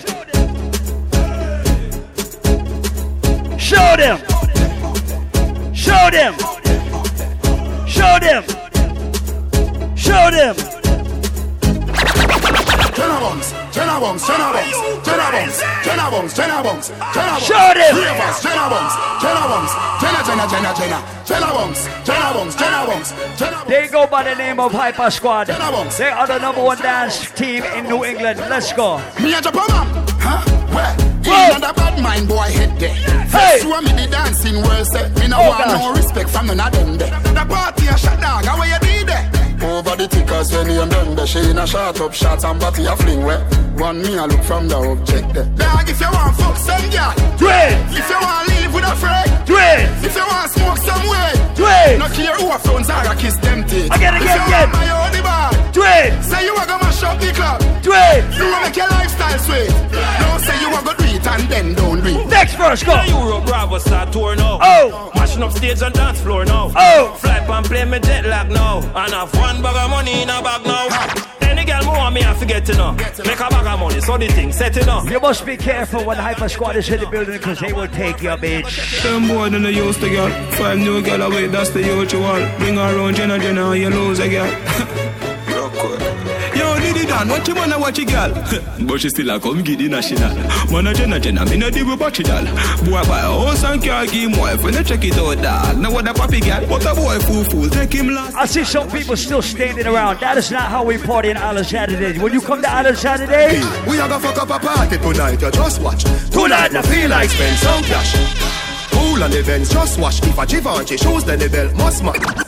Show 3.57 3.97
them. 3.97 4.19
Show 5.73 6.11
them. 6.11 6.35
Show 6.37 6.39
them. 6.39 7.87
Show 7.87 8.19
them. 8.19 8.68
Show 10.09 10.31
them. 10.33 10.57
Ten 12.97 13.11
a 13.11 13.21
bombs, 13.21 13.53
ten 13.75 13.89
a 13.89 14.01
bombs, 14.01 14.23
ten. 16.89 17.41
Show 17.45 17.69
them. 17.77 17.93
Three 17.95 18.09
of 18.09 18.21
us, 18.25 18.41
ten 18.41 18.57
a 18.57 18.73
bombs. 18.73 18.95
They 23.69 23.89
go 23.89 24.07
by 24.07 24.23
the 24.25 24.35
name 24.35 24.59
of 24.59 24.73
Hyper 24.73 25.11
Squad. 25.11 25.49
They 25.49 25.53
are 25.53 26.27
the 26.27 26.39
number 26.39 26.65
one 26.65 26.79
dance 26.79 27.31
team 27.33 27.63
in 27.77 27.85
New 27.85 28.07
England. 28.07 28.39
Let's 28.41 28.73
go. 28.73 28.97
Me 29.21 29.35
and 29.35 29.45
Japan, 29.45 29.69
huh? 29.69 30.41
Where? 30.75 30.95
Whoa. 31.29 31.59
Not 31.59 31.71
a 31.71 31.75
bad 31.75 32.03
mind 32.03 32.27
boy 32.29 32.49
head 32.49 32.81
there. 32.81 32.95
Hey. 32.95 33.29
First 33.29 33.63
show 33.65 33.81
me 33.83 33.93
the 33.93 34.07
dancing 34.11 34.63
world 34.63 34.87
set. 34.87 35.15
Me 35.19 35.29
no 35.29 35.37
oh, 35.39 35.49
want 35.49 35.65
gosh. 35.65 35.83
no 35.83 35.93
respect 35.93 36.31
from 36.31 36.47
none 36.47 36.61
of 36.61 36.73
them. 36.73 36.97
The 36.97 37.45
party 37.47 37.87
a 37.89 37.99
shot 37.99 38.19
dog. 38.21 38.47
How 38.47 38.63
you 38.65 38.79
over 39.61 39.97
the 39.97 40.07
tickers 40.09 40.53
when 40.53 40.71
you 40.71 40.87
done 40.87 41.15
the 41.17 41.27
She 41.27 41.39
in 41.51 41.59
a 41.59 41.67
shot 41.67 42.01
up 42.01 42.15
shots 42.15 42.45
and 42.45 42.61
body 42.61 42.85
a 42.87 42.95
fling 42.97 43.25
where 43.25 43.41
One 43.77 44.01
me 44.03 44.17
a 44.17 44.27
look 44.27 44.43
from 44.45 44.69
the 44.69 44.77
object 44.77 45.37
eh. 45.37 45.43
there 45.43 45.67
Dog 45.67 45.89
if 45.91 46.01
you 46.01 46.11
want 46.11 46.37
fuck 46.37 46.57
some 46.57 46.87
girl 46.91 47.13
Do 47.39 47.47
it. 47.51 47.75
If 47.99 48.07
you 48.09 48.19
want 48.23 48.49
live 48.49 48.75
with 48.75 48.85
a 48.87 48.95
friend 48.97 49.31
Do 49.47 49.55
it. 49.59 50.05
If 50.07 50.15
you 50.15 50.23
want 50.27 50.47
to 50.47 50.59
smoke 50.59 50.79
some 50.79 51.05
way 51.11 51.31
Do 51.59 51.65
it. 51.67 51.99
No 51.99 52.07
care 52.15 52.35
who 52.39 52.47
a 52.55 52.59
phones 52.59 52.89
are 52.91 53.07
a 53.11 53.17
kiss 53.17 53.37
them 53.39 53.65
teeth 53.67 53.91
Again, 53.95 54.15
If 54.15 54.23
again, 54.23 54.39
you 54.39 54.47
again. 54.47 54.71
want 54.71 54.73
my 54.79 54.89
own 54.95 55.23
bar 55.27 55.48
Do 55.79 55.85
it. 55.85 56.25
Say 56.25 56.45
you 56.45 56.57
a 56.57 56.67
go 56.67 56.77
mash 56.79 57.05
up 57.05 57.21
the 57.21 57.31
club 57.31 57.61
Do 57.85 57.93
it. 57.95 58.25
You 58.35 58.53
a 58.53 58.63
make 58.63 58.75
your 58.75 58.89
lifestyle 58.89 59.39
sweet 59.39 59.71
Don't 59.95 60.41
say 60.43 60.59
you 60.61 60.75
a 60.75 60.83
go 60.83 60.93
do 60.93 61.05
it 61.05 61.25
and 61.25 61.43
then 61.49 61.75
don't 61.75 62.03
do 62.03 62.19
it 62.19 62.27
Next 62.27 62.55
verse, 62.57 62.83
go. 62.83 63.01
Europe 63.05 63.47
Bravo 63.47 63.79
start 63.79 64.13
tour 64.13 64.35
now. 64.35 64.59
Oh. 64.61 65.13
Mashing 65.15 65.41
up 65.45 65.53
stage 65.53 65.81
and 65.81 65.95
dance 65.95 66.21
floor 66.21 66.45
now. 66.45 66.73
Oh. 66.75 67.17
Fly 67.21 67.39
pan 67.47 67.63
play 67.63 67.85
me 67.85 68.01
jet 68.01 68.25
lag 68.25 68.51
now. 68.51 68.79
And 68.81 69.13
have 69.13 69.33
one 69.37 69.63
bag 69.63 69.77
of 69.77 69.91
money 69.91 70.23
in 70.23 70.29
a 70.29 70.43
bag 70.43 70.67
now. 70.67 70.89
Any 71.43 71.65
girl 71.65 71.85
who 71.85 71.91
want 71.91 72.13
me, 72.13 72.25
I 72.25 72.35
forget 72.35 72.67
to 72.67 72.75
know. 72.75 72.93
Make 72.95 73.39
a 73.39 73.49
bag 73.49 73.67
of 73.67 73.79
money, 73.79 74.01
so 74.01 74.19
the 74.19 74.27
thing 74.27 74.51
set 74.51 74.77
it 74.77 74.89
up. 74.89 75.09
You 75.09 75.21
must 75.21 75.47
be 75.47 75.57
careful 75.57 76.05
when 76.05 76.17
Hyper 76.17 76.49
Squad 76.49 76.75
is 76.75 76.89
in 76.91 76.99
the 76.99 77.07
building 77.07 77.37
because 77.39 77.61
they 77.61 77.73
will 77.73 77.87
take 77.87 78.21
your 78.21 78.37
bitch. 78.37 79.01
Them 79.05 79.29
boy 79.29 79.49
than 79.51 79.63
the 79.63 79.73
used 79.73 80.01
to 80.01 80.11
girl. 80.11 80.31
Five 80.55 80.79
new 80.79 81.01
girl 81.03 81.23
away, 81.23 81.47
that's 81.47 81.71
the 81.71 81.85
usual. 81.85 82.59
Bring 82.59 82.75
her 82.75 82.97
around 82.97 83.15
Jenna 83.15 83.39
Jenna 83.39 83.77
you 83.77 83.91
lose 83.91 84.19
a 84.19 84.29
girl. 84.29 85.15
Yo, 85.79 86.77
Diddy 86.81 87.07
Dan, 87.07 87.29
what 87.29 87.47
you 87.47 87.55
wanna 87.55 87.79
watch 87.79 87.99
a 87.99 88.05
girl? 88.05 88.33
but 88.87 89.01
she 89.01 89.09
still 89.09 89.31
a 89.31 89.39
come 89.39 89.63
the 89.63 89.89
national. 89.89 90.35
Man 90.73 90.87
a 90.89 90.95
jenna 90.95 91.21
jenna, 91.21 91.45
me 91.47 91.57
no 91.57 91.71
deal 91.71 91.87
with 91.87 91.99
battery 91.99 92.25
doll. 92.25 92.45
Boy 92.85 93.03
buy 93.07 93.21
a 93.21 93.31
house 93.31 93.63
and 93.65 93.83
car, 93.83 94.05
give 94.07 94.31
him 94.31 94.39
wife. 94.39 94.63
When 94.65 94.75
you 94.75 94.83
check 94.83 95.05
it 95.05 95.17
out, 95.17 95.41
dog. 95.41 95.79
Now 95.79 95.93
what 95.93 96.09
a 96.09 96.13
papi 96.13 96.41
girl, 96.43 96.69
what 96.69 96.85
a 96.85 96.95
boy 96.95 97.19
fool 97.21 97.45
fool, 97.45 97.69
take 97.69 97.93
him 97.93 98.09
last. 98.09 98.35
I 98.35 98.47
see 98.47 98.65
some 98.65 98.91
people 98.91 99.17
still 99.17 99.43
standing 99.43 99.87
around. 99.87 100.21
That 100.21 100.37
is 100.39 100.51
not 100.51 100.69
how 100.69 100.85
we 100.85 100.99
party 100.99 101.31
in 101.31 101.37
Island 101.37 101.67
Saturdays. 101.67 102.19
When 102.21 102.33
you 102.33 102.41
come 102.41 102.61
to 102.63 102.71
Island 102.71 102.99
Saturdays, 102.99 103.65
We 103.87 104.01
are 104.01 104.09
gonna 104.09 104.21
fuck 104.21 104.39
up 104.39 104.51
a 104.51 104.59
party 104.65 104.99
tonight, 104.99 105.41
you 105.41 105.51
just 105.51 105.81
watch. 105.81 106.03
Tonight 106.31 106.75
I 106.75 106.83
feel 106.83 107.09
like 107.09 107.31
spend 107.31 107.57
some 107.59 107.83
cash. 107.85 108.15
Cool 108.91 109.23
on 109.23 109.33
events, 109.33 109.73
just 109.73 110.01
watch. 110.01 110.21
If 110.23 110.39
I 110.39 110.43
a 110.43 110.47
Givenchy 110.47 110.97
shoes, 110.97 111.25
then 111.25 111.39
the 111.39 111.49
belt 111.49 111.75
must 111.77 112.03
match. 112.03 112.48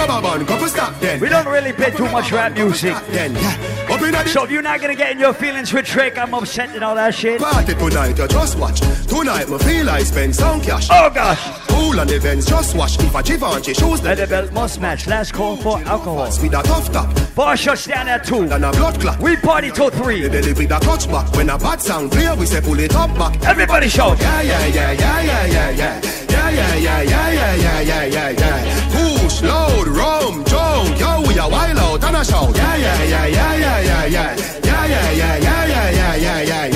Rubber 0.00 0.22
band, 0.22 0.48
couple 0.48 0.68
stop 0.68 0.98
then. 0.98 1.20
we 1.20 1.28
don't 1.28 1.46
really 1.46 1.74
play 1.74 1.90
too 1.90 2.08
much 2.08 2.32
rap 2.32 2.54
music. 2.54 2.96
Then, 3.08 3.34
yeah. 3.34 3.86
Up 3.90 4.00
in 4.00 4.12
the 4.12 4.26
So 4.28 4.44
if 4.44 4.50
you're 4.50 4.62
not 4.62 4.80
gonna 4.80 4.94
get 4.94 5.12
in 5.12 5.18
your 5.18 5.34
feelings 5.34 5.74
with 5.74 5.84
Trick, 5.84 6.16
I'm 6.16 6.32
upset 6.32 6.70
and 6.74 6.82
all 6.82 6.94
that 6.94 7.14
shit. 7.14 7.38
Party 7.38 7.74
tonight, 7.74 8.16
you 8.16 8.26
just 8.26 8.58
watch. 8.58 8.80
Tonight, 9.06 9.50
me 9.50 9.58
feel 9.58 9.84
like 9.84 10.06
spend 10.06 10.34
some 10.34 10.62
cash. 10.62 10.88
Oh 10.90 11.10
gosh. 11.10 11.66
Cool 11.68 12.00
on 12.00 12.08
events, 12.08 12.46
just 12.46 12.74
watch. 12.74 12.98
If 12.98 13.14
a 13.14 13.22
Givenchy 13.22 13.72
And 13.72 14.18
the 14.18 14.26
belt 14.26 14.52
must 14.52 14.80
match. 14.80 15.06
Last 15.06 15.34
call 15.34 15.58
for 15.58 15.78
alcohol. 15.80 16.24
with 16.24 16.54
a 16.54 16.62
tough 16.62 16.90
top. 16.90 17.34
Bar 17.34 17.58
shuts 17.58 17.86
down 17.86 18.08
at 18.08 18.24
two. 18.24 18.44
And 18.44 18.64
a 18.64 18.72
blood 18.72 18.98
clot. 18.98 19.20
We 19.20 19.36
party 19.36 19.70
till 19.70 19.90
three. 19.90 20.22
The 20.22 20.30
belly 20.30 20.54
with 20.54 20.70
a 20.70 20.80
touchback. 20.80 21.36
When 21.36 21.50
a 21.50 21.58
bad 21.58 21.82
sound 21.82 22.12
clear, 22.12 22.34
we 22.36 22.46
say 22.46 22.62
pull 22.62 22.78
it 22.80 22.94
up 22.94 23.14
back. 23.18 23.38
Everybody 23.44 23.90
shout. 23.90 24.18
Yeah, 24.18 24.40
yeah, 24.40 24.66
yeah, 24.66 24.92
yeah, 24.92 25.22
yeah, 25.22 25.46
yeah, 25.46 25.70
yeah. 25.70 26.29
Yeah, 26.50 26.74
yeah, 26.74 27.02
yeah, 27.02 27.30
yeah, 27.30 27.54
yeah, 27.54 27.80
yeah, 27.82 28.04
yeah, 28.04 28.28
yeah, 28.30 28.64
yeah. 28.64 28.90
Push, 28.90 29.42
load, 29.42 29.88
rum, 29.88 30.44
junk. 30.44 30.98
Yo, 30.98 31.22
we 31.26 31.38
a 31.38 31.48
wild 31.48 31.78
out 31.78 32.04
and 32.04 32.16
a. 32.16 32.56
Yeah, 32.56 32.76
yeah, 32.76 33.02
yeah, 33.04 33.26
yeah, 33.26 33.56
yeah, 33.56 33.80
yeah, 33.80 34.04
yeah. 34.06 34.36
Yeah, 34.64 34.86
yeah, 34.86 35.10
yeah, 35.12 35.36
yeah, 35.36 35.66
yeah, 35.66 35.90
yeah, 35.90 36.14
yeah, 36.16 36.42
yeah, 36.42 36.64
yeah. 36.66 36.69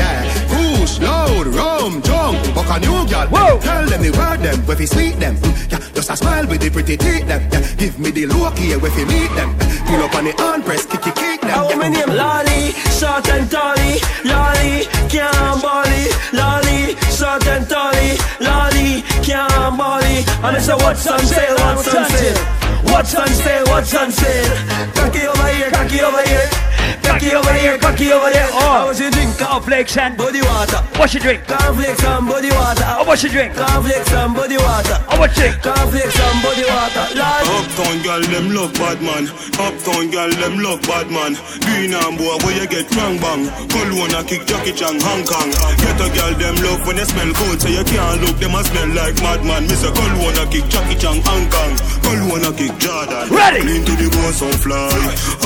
Rum, 1.85 2.01
junk. 2.01 2.41
Buck 2.55 2.71
a 2.73 2.81
new 2.81 3.05
girl. 3.05 3.29
Whoa. 3.29 3.61
Tell 3.61 3.85
them 3.85 4.01
the 4.01 4.11
word 4.17 4.41
them, 4.41 4.57
if 4.67 4.81
you 4.81 4.87
sweet 4.87 5.21
them. 5.21 5.37
Mm, 5.37 5.71
Yeah, 5.71 5.81
just 5.93 6.09
a 6.09 6.17
smile 6.17 6.47
with 6.47 6.63
the 6.63 6.71
pretty 6.71 6.97
teeth 6.97 7.27
them. 7.29 7.43
Yeah, 7.53 7.61
give 7.77 7.99
me 7.99 8.11
the 8.11 8.25
look 8.25 8.57
here 8.57 8.81
if 8.81 8.97
you 8.97 9.05
meet 9.05 9.29
them. 9.37 9.53
Pull 9.85 10.01
up 10.01 10.15
on 10.17 10.25
the 10.25 10.33
hand 10.33 10.65
press, 10.65 10.87
kick, 10.87 11.03
kick, 11.03 11.15
kick 11.15 11.41
them. 11.43 11.53
Oh, 11.53 11.77
my 11.77 11.89
name 11.93 12.09
Lolly, 12.09 12.73
short 12.89 13.29
and 13.29 13.51
tally, 13.53 14.01
Lolly, 14.25 14.89
can't 15.13 15.61
body, 15.61 16.09
Lolly, 16.33 16.97
short 17.13 17.45
and 17.53 17.69
tally, 17.69 18.17
Lolly, 18.41 19.05
can't 19.21 19.77
body. 19.77 20.25
And 20.41 20.57
I 20.57 20.61
say, 20.65 20.77
what's 20.81 21.05
on 21.07 21.21
sale, 21.21 21.57
what's 21.69 21.93
on 21.93 22.09
sale? 22.09 22.41
What's 22.89 23.15
on 23.15 23.29
sale, 23.29 23.65
what's 23.69 23.93
on 23.95 24.11
sale? 24.11 24.57
Cocky 24.97 25.27
over 25.29 25.49
here, 25.53 25.71
cocky 25.71 26.01
over 26.01 26.23
here. 26.33 26.64
Cocky 27.03 27.35
over 27.35 27.53
here, 27.55 27.79
cocky 27.79 28.13
over 28.13 28.31
there. 28.31 28.49
Oh. 28.53 28.85
I 28.85 28.85
was 28.85 29.01
a 29.01 29.11
drink, 29.11 29.39
Cornflakes 29.39 29.97
and 29.97 30.17
body 30.17 30.43
water. 30.43 30.79
What's 30.99 31.15
your 31.15 31.23
drink? 31.23 31.47
Cornflakes 31.47 32.03
and 32.05 32.27
body 32.27 32.51
water. 32.51 32.85
Oh, 32.85 33.01
How 33.01 33.05
much 33.05 33.23
you 33.25 33.31
drink? 33.31 33.55
Cornflakes 33.55 34.13
and 34.13 34.35
body 34.35 34.59
water. 34.59 34.97
How 35.09 35.19
much 35.19 35.35
drink? 35.35 35.57
Cornflakes 35.63 36.19
and 36.19 36.39
body 36.43 36.65
water. 36.67 37.05
Lolly. 37.15 37.49
Uptown 37.55 37.97
girl, 38.03 38.23
them 38.29 38.47
love 38.53 38.75
bad 38.75 38.99
man. 39.01 39.25
Uptown 39.57 40.11
girl, 40.11 40.31
them 40.31 40.59
love 40.61 40.83
bad 40.85 41.09
man. 41.09 41.33
Green 41.65 41.95
and 41.95 42.19
boy, 42.19 42.37
where 42.45 42.57
you 42.59 42.67
get 42.67 42.91
bang 42.91 43.17
bang. 43.23 43.47
Cologne 43.71 44.15
a 44.19 44.21
kick 44.27 44.45
Jackie 44.45 44.75
Chan, 44.75 44.99
Hong 45.01 45.25
Kong. 45.25 45.49
Get 45.81 45.97
a 46.03 46.09
girl, 46.13 46.35
them 46.37 46.57
love 46.67 46.83
when 46.87 46.97
they 47.01 47.07
smell 47.09 47.31
good, 47.41 47.63
so 47.63 47.69
you 47.71 47.85
can't 47.87 48.21
look, 48.21 48.37
them 48.43 48.55
a 48.59 48.63
smell 48.67 48.91
like 48.93 49.17
madman. 49.23 49.65
Miss 49.71 49.87
a 49.87 49.91
Cologne 49.95 50.39
a 50.43 50.45
kick 50.51 50.67
Jackie 50.69 50.99
Chan, 50.99 51.23
Hong 51.25 51.47
Kong. 51.49 51.73
Cologne 52.03 52.45
a 52.45 52.53
kick 52.53 52.75
Jordan. 52.83 53.31
Ready? 53.31 53.63
Clean 53.63 53.85
to 53.87 53.95
the 53.97 54.09
bone, 54.11 54.35
so 54.35 54.51
fly. 54.59 54.91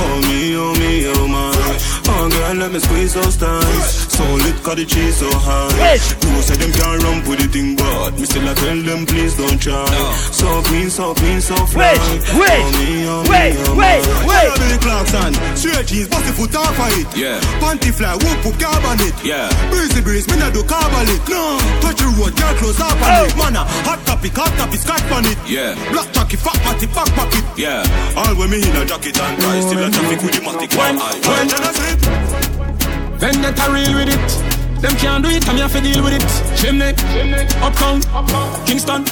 Oh 0.01 0.17
me, 0.27 0.57
oh 0.57 0.73
me, 0.81 1.07
oh 1.13 1.28
my. 1.29 1.53
Oh 2.11 2.29
girl, 2.31 2.55
let 2.55 2.73
me 2.73 2.79
squeeze 2.81 3.15
those 3.15 3.37
thighs. 3.37 4.09
So 4.13 4.25
lit, 4.43 4.57
cause 4.63 4.77
the 4.77 4.85
cheese 4.85 5.17
so 5.17 5.29
high. 5.31 5.69
You 5.95 6.43
say 6.43 6.57
them 6.57 6.73
can't 6.73 7.03
run 7.03 7.19
with 7.29 7.41
the 7.41 7.49
thing, 7.49 7.77
but 7.77 8.19
me 8.19 8.25
still 8.27 8.49
I 8.49 8.55
tell 8.55 8.77
them 8.83 9.07
please 9.07 9.37
don't 9.37 9.61
try. 9.61 9.87
So 10.33 10.63
clean, 10.63 10.91
so 10.91 11.15
clean, 11.15 11.41
so 11.41 11.55
fly. 11.67 11.95
Wait, 11.95 12.01
wait, 12.35 12.59
Oh, 12.59 12.73
me, 12.75 13.07
oh, 13.07 13.23
me, 13.23 13.31
wait, 13.31 13.55
oh, 13.69 13.75
wait, 13.77 14.03
my. 14.03 14.27
wait. 14.27 14.51
Billy 14.59 14.79
Clarkson, 14.83 15.33
straight 15.55 15.87
jeans, 15.87 16.09
bust 16.09 16.27
the 16.27 16.33
foot 16.35 16.55
off 16.57 16.79
of 16.79 16.91
it. 16.99 17.07
Yeah. 17.17 17.39
Panty 17.63 17.93
fly, 17.95 18.15
whoop, 18.19 18.39
whoop, 18.45 18.57
carb 18.59 18.83
on 18.89 18.99
it. 19.05 19.15
Yeah. 19.23 19.47
Breezy 19.71 20.01
breeze, 20.01 20.27
me 20.31 20.39
not 20.39 20.53
do 20.53 20.63
carb 20.65 20.91
on 20.95 21.07
it. 21.07 21.23
No. 21.29 21.59
Touch 21.85 21.99
the 22.03 22.11
road, 22.19 22.35
girl 22.35 22.55
close 22.59 22.81
up 22.81 22.95
on 22.99 23.11
oh. 23.11 23.27
it. 23.27 23.37
Man, 23.37 23.55
a 23.57 23.63
hot 23.87 24.01
topic, 24.07 24.35
hot 24.35 24.51
topic, 24.59 24.81
scotch 24.81 25.05
on 25.13 25.27
it. 25.27 25.39
Yeah. 25.47 25.75
Black 25.93 26.11
jockey, 26.13 26.37
fat 26.39 26.59
matty, 26.67 26.87
back 26.91 27.11
pocket. 27.15 27.45
Yeah. 27.59 27.83
All 28.17 28.35
when 28.35 28.51
me 28.51 28.59
in 28.63 28.75
a 28.75 28.85
jacket 28.87 29.19
and 29.19 29.35
tie, 29.43 29.61
still 29.63 29.83
a 29.83 29.91
traffic 29.91 30.23
with 30.23 30.35
the 30.35 30.43
matic 30.43 30.73
one 30.79 30.99
eye. 30.99 31.18
When. 31.27 31.49
Vendetta 33.19 33.71
real 33.73 33.95
with 33.95 34.15
it. 34.15 34.59
Them 34.81 34.95
can't 34.97 35.25
do 35.25 35.31
it, 35.31 35.49
I'm 35.49 35.57
here 35.57 35.69
to 35.69 35.81
deal 35.81 36.05
with 36.05 36.15
it. 36.15 36.23
Chimney, 36.57 36.95
uptown, 37.61 38.01
Kingston. 38.65 39.05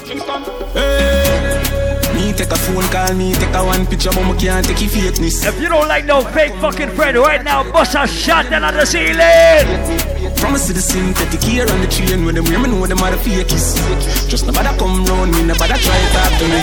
Hey. 0.72 1.76
Me 2.14 2.32
take 2.32 2.50
a 2.50 2.56
phone 2.56 2.88
call, 2.88 3.12
me 3.14 3.34
take 3.34 3.52
a 3.52 3.64
one 3.64 3.84
picture, 3.86 4.10
but 4.10 4.24
me 4.24 4.38
can't 4.38 4.64
take 4.64 4.80
your 4.80 4.90
fakeness. 4.90 5.44
If 5.44 5.60
you 5.60 5.68
don't 5.68 5.88
like 5.88 6.04
no 6.04 6.22
fake 6.22 6.54
fucking 6.60 6.90
friend 6.90 7.16
right 7.18 7.42
now, 7.42 7.64
bust 7.72 7.96
a 7.98 8.06
shot 8.06 8.48
down 8.48 8.62
on 8.62 8.74
the 8.74 8.86
ceiling. 8.86 10.15
From 10.46 10.54
a 10.54 10.58
citizen, 10.62 11.10
synthetic 11.10 11.42
here 11.42 11.66
on 11.66 11.80
the 11.82 11.90
train 11.90 12.22
when 12.22 12.38
them 12.38 12.46
me 12.46 12.70
know 12.70 12.86
them 12.86 13.02
are 13.02 13.10
the 13.10 13.18
fakies. 13.18 13.74
Just 14.30 14.46
nobody 14.46 14.70
come 14.78 15.02
round 15.02 15.34
me, 15.34 15.42
nobody 15.42 15.74
try 15.74 15.98
to 15.98 16.08
talk 16.14 16.32
to 16.38 16.46
me. 16.46 16.62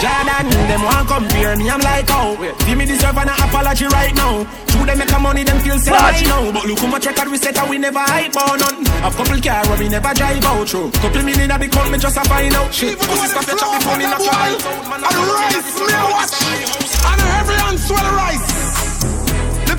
Jordan, 0.00 0.48
them 0.72 0.80
want 0.80 1.04
compare 1.04 1.52
me, 1.52 1.68
I'm 1.68 1.84
like, 1.84 2.08
oh, 2.08 2.32
give 2.64 2.78
me 2.80 2.88
deserve 2.88 3.20
an 3.20 3.28
apology 3.28 3.84
right 3.92 4.14
now. 4.16 4.48
True, 4.72 4.86
them 4.88 4.96
make 4.96 5.12
a 5.12 5.18
money, 5.20 5.44
them 5.44 5.60
feel 5.60 5.76
say 5.76 5.92
I 5.92 6.16
know. 6.24 6.48
But 6.48 6.64
look 6.64 6.78
how 6.80 6.88
much 6.88 7.04
record 7.04 7.28
we 7.28 7.36
set 7.36 7.58
and 7.60 7.68
we 7.68 7.76
never 7.76 8.00
hype 8.00 8.32
for 8.32 8.56
none. 8.56 8.88
Have 9.04 9.16
couple 9.20 9.36
car 9.36 9.60
where 9.68 9.78
we 9.84 9.88
never 9.92 10.14
drive 10.16 10.40
out 10.40 10.64
through. 10.64 10.88
Couple 11.04 11.22
million 11.28 11.50
a 11.52 11.58
big 11.60 11.72
count, 11.76 11.92
me 11.92 11.98
just 12.00 12.16
a 12.16 12.24
find 12.24 12.56
out. 12.56 12.72
Shit, 12.72 12.96
pussy 12.96 13.28
stop 13.28 13.44
your 13.44 13.60
before 13.60 14.00
me 14.00 14.08
knock 14.08 14.24
your 14.24 14.32
eye. 14.32 14.56
And 14.96 15.16
rice, 15.28 15.76
me 15.76 15.92
a 15.92 16.04
watch. 16.08 16.40
And 16.40 17.20
every 17.36 17.56
hand 17.68 17.78
swell 17.84 18.08
rice. 18.16 18.63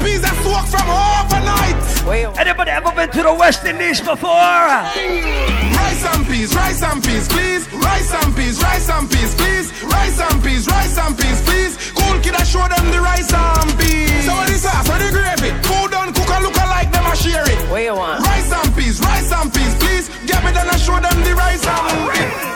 The 0.06 0.12
peas 0.12 0.22
that 0.22 0.38
soak 0.46 0.70
from 0.70 0.86
overnight. 0.86 2.38
Anybody 2.38 2.70
ever 2.70 2.94
been 2.94 3.10
to 3.10 3.24
the 3.26 3.34
West 3.34 3.66
Indies 3.66 3.98
before? 3.98 4.30
Rice 4.30 6.06
and 6.06 6.22
peas, 6.30 6.54
rice 6.54 6.84
and 6.86 7.02
peas, 7.02 7.26
please. 7.26 7.66
Rice 7.74 8.14
and 8.14 8.30
peas, 8.38 8.62
rice 8.62 8.86
and 8.86 9.10
peas, 9.10 9.34
please. 9.34 9.74
Rice 9.82 10.22
and 10.22 10.38
peas, 10.46 10.68
rice 10.70 10.98
and 11.02 11.18
peas, 11.18 11.42
please. 11.42 11.74
Cool 11.98 12.22
kid, 12.22 12.38
I 12.38 12.46
show 12.46 12.62
them 12.70 12.86
the 12.94 13.02
rice 13.02 13.34
and 13.34 13.74
peas. 13.82 14.30
So 14.30 14.38
what 14.38 14.50
is 14.54 14.62
sauce, 14.62 14.86
what 14.86 15.02
the 15.02 15.10
gravy? 15.10 15.50
Cool 15.66 15.90
done, 15.90 16.14
cook 16.14 16.30
and 16.30 16.44
look 16.46 16.54
alike, 16.54 16.94
them 16.94 17.10
a 17.10 17.16
share 17.18 17.42
it. 17.50 17.58
What 17.74 17.82
you 17.82 17.98
want? 17.98 18.22
Rice 18.22 18.54
and 18.54 18.70
peas, 18.78 19.02
rice 19.02 19.34
and 19.34 19.50
peas, 19.50 19.74
please. 19.82 20.06
Get 20.30 20.38
me 20.46 20.54
done 20.54 20.70
and 20.70 20.78
show 20.78 21.02
them 21.02 21.18
the 21.26 21.34
rice 21.34 21.66
and 21.66 22.14
peas. 22.14 22.55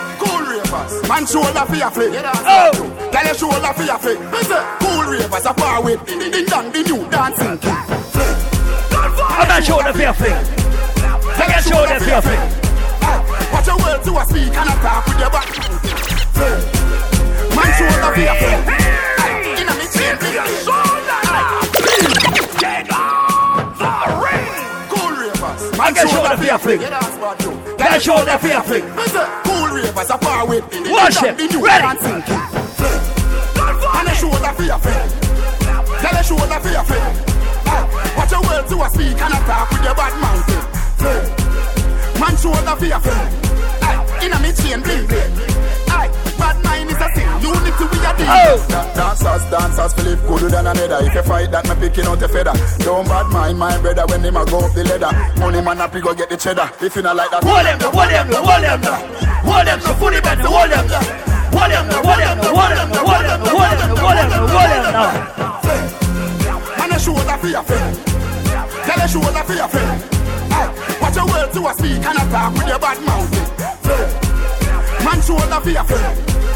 Ravers, 0.70 1.10
man 1.10 1.26
shoulder 1.26 1.66
for 1.66 1.76
your 1.76 1.90
flick. 1.90 2.14
Oh, 2.14 2.72
tell 3.12 3.26
your 3.26 3.34
shoulder 3.34 3.74
for 3.74 3.84
your 3.84 3.98
flick. 3.98 4.20
Cool 4.80 5.04
ravers, 5.10 5.46
a 5.46 5.54
far 5.54 5.84
with 5.84 6.06
the 6.06 6.14
the 6.16 6.46
dang 6.46 6.72
the 6.72 6.84
new 6.84 7.10
dancing 7.10 7.58
king. 7.58 7.74
I'm 8.94 9.48
not 9.48 9.64
shoulder 9.64 9.94
for 9.94 10.02
your 10.02 10.14
flick. 10.14 10.38
Take 11.38 11.56
a 11.58 11.62
shoulder 11.64 12.00
for 12.00 12.10
your 12.10 12.22
flick. 12.22 12.40
Watch 13.52 13.66
your 13.66 13.78
words 13.78 14.06
to 14.06 14.18
a 14.18 14.26
speak 14.30 14.54
and 14.54 14.70
a 14.70 14.76
talk 14.78 15.06
with 15.08 15.20
your 15.20 15.30
back. 15.32 15.50
Man 17.56 17.70
shoulder 17.74 18.14
for 18.14 18.22
your 18.22 18.36
flick. 18.38 18.60
Inna 19.58 19.74
me 19.74 19.86
chain 19.90 20.16
big 20.22 20.38
Cool 24.90 25.12
ravers, 25.18 25.62
got 25.74 26.10
shoulder 26.10 26.38
for 26.38 26.46
your 26.46 26.60
flick. 26.60 26.82
Yeah, 26.82 26.90
that's 26.92 27.18
what 27.18 27.42
you. 27.42 27.52
Got 27.76 28.02
shoulder 28.02 28.38
for 28.38 28.48
your 28.48 28.62
flick. 28.62 29.49
Me 29.80 29.86
say, 29.86 29.92
cool 29.94 30.04
ravers, 30.04 30.10
a 30.10 30.18
far 30.18 30.48
with 30.48 30.70
the 30.70 30.84
the 30.84 30.92
Watch 30.92 31.24
it. 31.24 31.38
the 31.38 31.48
new 31.48 31.66
Ready. 31.66 31.84
dancing 31.84 32.22
king. 32.24 32.50
And 33.96 34.08
a 34.08 34.16
shoulder 34.16 34.54
for 34.54 34.64
your 34.64 34.80
flick. 34.80 35.10
Tell 36.02 36.16
a 36.20 36.24
shoulder 36.24 36.60
for 36.60 36.70
your 36.70 36.84
flick. 36.84 38.18
Watch 38.18 38.32
your 38.32 38.42
words 38.42 38.70
to 38.70 38.82
a 38.82 38.90
speak 38.90 39.22
and 39.22 39.34
a 39.34 39.40
talk 39.48 39.70
with 39.72 39.84
your 39.84 39.96
bad 39.96 40.14
mouth. 40.20 40.50
Man 42.20 42.38
shoulder 42.38 42.76
for 42.76 42.86
ah, 42.86 42.94
your 42.94 43.00
flick. 43.00 44.24
Inna 44.24 44.40
me 44.40 44.52
chain 44.54 44.82
bling 44.82 45.08
bling 45.08 45.49
legacy. 47.10 47.46
Unity 47.46 47.86
we 47.92 48.06
are 48.06 48.16
the 48.16 48.26
oh. 48.28 48.94
Dancers, 48.96 49.44
dancers, 49.50 49.94
Philip 49.94 50.20
cooler 50.28 50.50
than 50.50 50.68
another. 50.68 51.06
If 51.06 51.14
you 51.14 51.24
fight 51.24 51.52
that, 51.52 51.68
me 51.68 51.76
picking 51.88 52.06
out 52.06 52.20
the 52.20 52.28
feather. 52.28 52.54
Don't 52.84 53.08
bad 53.08 53.28
mind 53.32 53.58
my 53.60 53.78
brother 53.80 54.06
when 54.08 54.22
them 54.22 54.38
a 54.38 54.46
go 54.46 54.60
up 54.60 54.74
the 54.74 54.84
ladder. 54.84 55.40
Money 55.40 55.62
man 55.62 55.82
up, 55.82 55.94
you 55.94 56.02
go 56.02 56.14
get 56.14 56.30
the 56.30 56.38
cheddar. 56.38 56.70
If 56.82 56.96
you 56.96 57.02
not 57.02 57.16
like 57.16 57.32
that, 57.32 57.44
hold 57.44 57.66
him, 57.66 57.80
hold 57.80 58.12
him, 58.12 58.28
hold 58.30 58.64
him, 58.64 58.82
hold 59.44 59.66
them, 59.66 59.80
hold 59.80 59.98
them, 59.98 59.98
hold 59.98 60.14
them, 60.14 60.40
hold 60.40 60.72
him, 60.72 61.30
Hold 61.50 61.72
him, 61.72 61.90
hold 61.90 62.22
him, 62.22 62.38
hold 62.46 62.72
him, 62.78 62.90
hold 62.94 63.26
him, 63.26 63.42
hold 63.42 63.74
him, 63.74 63.90
hold 63.98 64.18
him, 64.20 64.46
hold 64.54 64.70
him 64.70 64.84
now. 64.94 65.50
Man, 66.78 66.92
I 66.94 66.98
show 66.98 67.14
that 67.14 67.40
for 67.42 67.48
your 67.48 67.64
friend. 67.64 67.98
Tell 68.86 69.02
a 69.02 69.08
show 69.10 69.20
that 69.20 69.46
for 69.46 69.54
your 69.54 69.68
friend. 69.68 69.98
Watch 71.02 71.16
your 71.16 71.26
words 71.26 71.54
to 71.54 71.68
a 71.68 71.74
speak 71.74 72.06
and 72.06 72.18
attack 72.22 72.54
with 72.54 72.68
your 72.68 72.80
bad 72.80 73.02
mouth. 73.02 73.32
Man, 75.04 75.22
show 75.22 75.38
that 75.38 75.64
for 75.64 75.70
your 75.70 75.84
friend. 75.84 76.49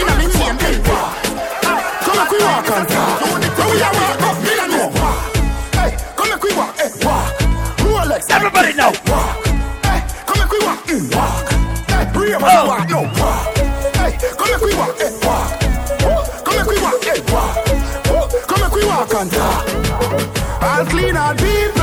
Hey, 0.00 0.06
in 0.06 0.12
a 0.12 0.16
me 0.16 0.32
chain, 0.32 0.56
hey, 0.56 0.80
come 2.00 2.16
make 2.16 2.30
we 2.30 2.38
walk 2.40 2.70
and 2.70 2.88
talk. 2.88 3.20
When 3.20 3.68
we 3.70 3.80
a 3.80 3.90
walk 3.92 4.22
up, 4.22 4.36
me 4.40 4.52
a 4.56 4.66
know. 4.72 4.88
Hey, 5.76 5.90
come 6.16 6.28
make 6.30 6.42
we 6.42 6.56
walk, 6.56 6.74
hey, 6.78 6.88
walk. 7.04 7.36
Rolex, 7.84 8.30
everybody 8.30 8.72
know. 8.72 8.88
Eh, 8.88 9.10
walk. 9.10 9.44
Hey, 9.84 10.00
come 10.24 10.38
make 10.38 10.52
we 10.52 10.58
walk, 10.64 10.86
mm, 10.86 11.14
walk. 11.14 11.50
Hey, 11.90 12.10
brave 12.14 12.42
as 12.42 12.66
walk, 12.66 12.88
no 12.88 13.02
walk. 13.20 13.56
Hey, 14.00 14.16
come 14.38 14.50
make 14.50 14.62
we 14.62 14.74
walk, 14.74 14.96
hey, 14.96 15.12
walk. 15.20 15.60
Come 16.44 16.56
make 16.56 16.66
we 16.66 16.80
walk, 16.80 17.04
hey, 17.04 17.20
walk. 17.28 18.48
Come 18.48 18.60
make 18.62 18.72
we 18.72 18.84
walk 18.86 19.14
and 19.14 19.30
talk. 19.30 19.68
All 20.62 20.86
clean 20.86 21.14
and 21.16 21.38
people. 21.38 21.79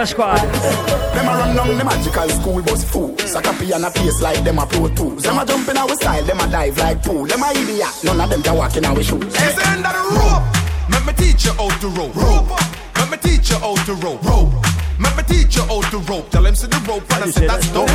Walk 0.00 0.18
with 0.18 0.24
Hyper 0.24 0.46
Squad. 0.46 1.14
Them 1.14 1.26
a 1.26 1.32
run 1.38 1.56
down 1.56 1.78
the 1.78 1.84
magical 1.84 2.28
school 2.28 2.62
bus 2.62 2.84
fools. 2.84 3.34
A 3.34 3.42
copy 3.42 3.72
and 3.72 3.84
a 3.84 3.90
pace 3.90 4.20
like 4.20 4.42
them 4.44 4.58
a 4.58 4.66
pro 4.66 4.88
tools. 4.88 5.22
Them 5.22 5.38
a 5.38 5.44
jump 5.44 5.68
in 5.68 5.76
our 5.76 5.94
style, 5.96 6.24
them 6.24 6.40
a 6.40 6.48
dive 6.50 6.78
like 6.78 7.02
pool. 7.02 7.26
Them 7.26 7.42
a 7.42 7.50
idiot, 7.50 7.88
none 8.04 8.20
of 8.20 8.30
them 8.30 8.42
can 8.42 8.56
walk 8.56 8.76
in 8.76 8.84
our 8.84 9.02
shoes. 9.02 9.24
It's 9.24 9.54
the 9.54 9.68
end 9.68 9.84
of 9.86 9.92
the 9.92 10.02
rope. 10.16 10.44
Let 10.90 11.06
me 11.06 11.12
teach 11.12 11.44
you 11.44 11.52
how 11.52 11.68
to 11.68 11.88
rope. 11.88 12.16
Rope. 12.16 12.50
Let 12.96 13.10
me 13.10 13.16
teach 13.18 13.50
you 13.50 13.58
how 13.58 13.74
to 13.76 13.94
rope. 13.94 14.22
Rope. 14.24 14.52
Let 15.00 15.16
me 15.16 15.22
teach 15.24 15.56
you 15.56 15.62
how 15.64 15.80
to 15.80 15.98
rope. 15.98 16.30
Tell 16.30 16.46
him 16.46 16.54
see 16.54 16.66
the 16.66 16.80
rope 16.88 17.04
and 17.14 17.24
I 17.24 17.30
say 17.30 17.46
that's 17.46 17.70
dope. 17.72 17.90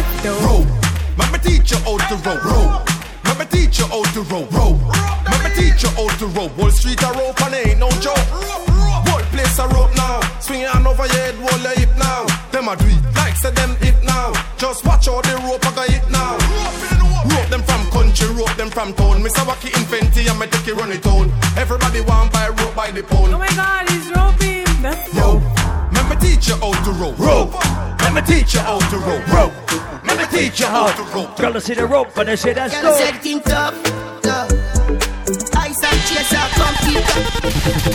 Rope. 0.45 0.67
Let 1.17 1.31
me 1.31 1.39
teach 1.39 1.71
you 1.71 1.77
how 1.85 1.97
to 1.97 2.15
rope. 2.21 2.43
Rope. 2.43 2.89
Let 3.25 3.39
me 3.39 3.45
teach 3.49 3.79
you 3.79 3.87
how 3.87 4.03
to 4.03 4.21
rope. 4.29 4.51
Rope. 4.51 4.81
Let 5.25 5.39
me 5.43 5.49
teach 5.55 5.83
you 5.83 5.89
how 5.89 6.09
to 6.09 6.27
rope. 6.27 6.57
Wall 6.57 6.71
Street 6.71 7.01
a 7.01 7.09
rope 7.13 7.41
and 7.41 7.55
ain't 7.55 7.79
no 7.79 7.89
joke. 8.01 8.17
Whole 8.29 8.74
place 9.55 9.65
a 9.65 9.75
rope 9.75 9.95
now. 9.95 10.19
Swing 10.39 10.61
your 10.61 10.69
hand 10.69 10.87
over 10.87 11.05
your 11.05 11.15
head, 11.15 11.37
wall 11.39 11.59
your 11.59 11.75
hip 11.75 11.89
now. 11.97 12.25
Them 12.51 12.67
a 12.67 12.75
do 12.75 12.85
it 12.87 13.03
like 13.15 13.35
say 13.35 13.51
them 13.51 13.75
hip 13.77 13.95
now. 14.03 14.33
Just 14.57 14.85
watch 14.85 15.05
how 15.07 15.21
the 15.21 15.35
rope 15.43 15.65
I 15.65 15.75
got 15.75 15.89
hit 15.89 16.09
now. 16.11 16.37
Rope 17.31 17.49
them 17.49 17.63
from 17.63 17.81
country, 17.91 18.27
rope 18.35 18.55
them 18.55 18.69
from 18.69 18.93
town. 18.93 19.21
Mr. 19.23 19.43
Wacky 19.45 19.71
Inventi 19.71 20.29
and 20.29 20.39
me 20.39 20.47
take 20.47 20.67
it 20.67 20.75
run 20.75 20.91
it 20.91 21.05
on. 21.07 21.31
Everybody 21.57 22.01
want 22.01 22.31
buy 22.31 22.49
rope 22.49 22.75
by 22.75 22.91
the 22.91 23.03
pound. 23.03 23.33
Oh 23.33 23.37
my 23.37 23.49
God, 23.55 23.89
he's 23.89 24.09
roping. 24.11 24.65
That's 24.81 25.13
Rope. 25.15 25.43
Let 25.93 26.05
me 26.09 26.15
teach 26.17 26.47
you 26.49 26.55
how 26.55 26.71
to 26.85 26.91
rope. 26.91 27.17
Rope. 27.17 27.53
Let 28.01 28.13
me 28.13 28.21
teach 28.21 28.53
you 28.53 28.59
how 28.59 28.79
to 28.79 28.97
rope. 28.97 29.27
Rope. 29.27 29.53
Let 30.05 30.17
me 30.17 30.25
teach 30.37 30.59
you 30.59 30.67
how 30.67 30.87
to 30.87 31.03
rope. 31.15 31.37
Girl, 31.37 31.59
see 31.59 31.73
the 31.73 31.87
rope, 31.87 32.09
but 32.13 32.27
they 32.27 32.35
say 32.35 32.53
that's 32.53 32.73
Girl, 32.73 32.91
dope. 32.91 32.99
said 32.99 33.21
king 33.21 33.39
tough, 33.41 33.75
tough. 34.21 34.51
Ice 35.57 35.83
and 35.83 35.99
chaser, 36.05 36.45
come 36.53 36.75
keep 36.85 37.94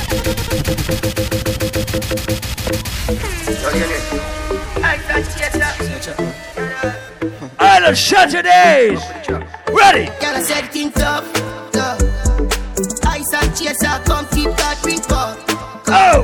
Island 7.90 7.98
Saturdays. 8.06 9.02
Ready. 9.66 10.06
Girl, 10.20 10.36
I 10.36 10.42
said 10.42 10.70
king 10.70 10.92
tough, 10.92 11.26
tough. 11.72 12.00
Ice 13.04 13.34
and 13.34 13.50
chaser, 13.56 13.98
come 14.04 14.26
keep 14.28 14.54
that 14.58 14.78
drink 14.80 15.10
up. 15.10 15.36
Oh. 15.88 16.22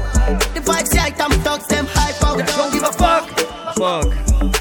The 0.55 0.61
vibes 0.61 0.95
right, 0.95 1.21
I'm 1.21 1.33
thugs, 1.41 1.67
them 1.67 1.87
hype 1.89 2.23
out. 2.23 2.37
We 2.37 2.45
don't 2.45 2.73
give 2.73 2.85
a 2.85 2.93
fuck. 2.93 3.29
Fuck. 3.75 4.13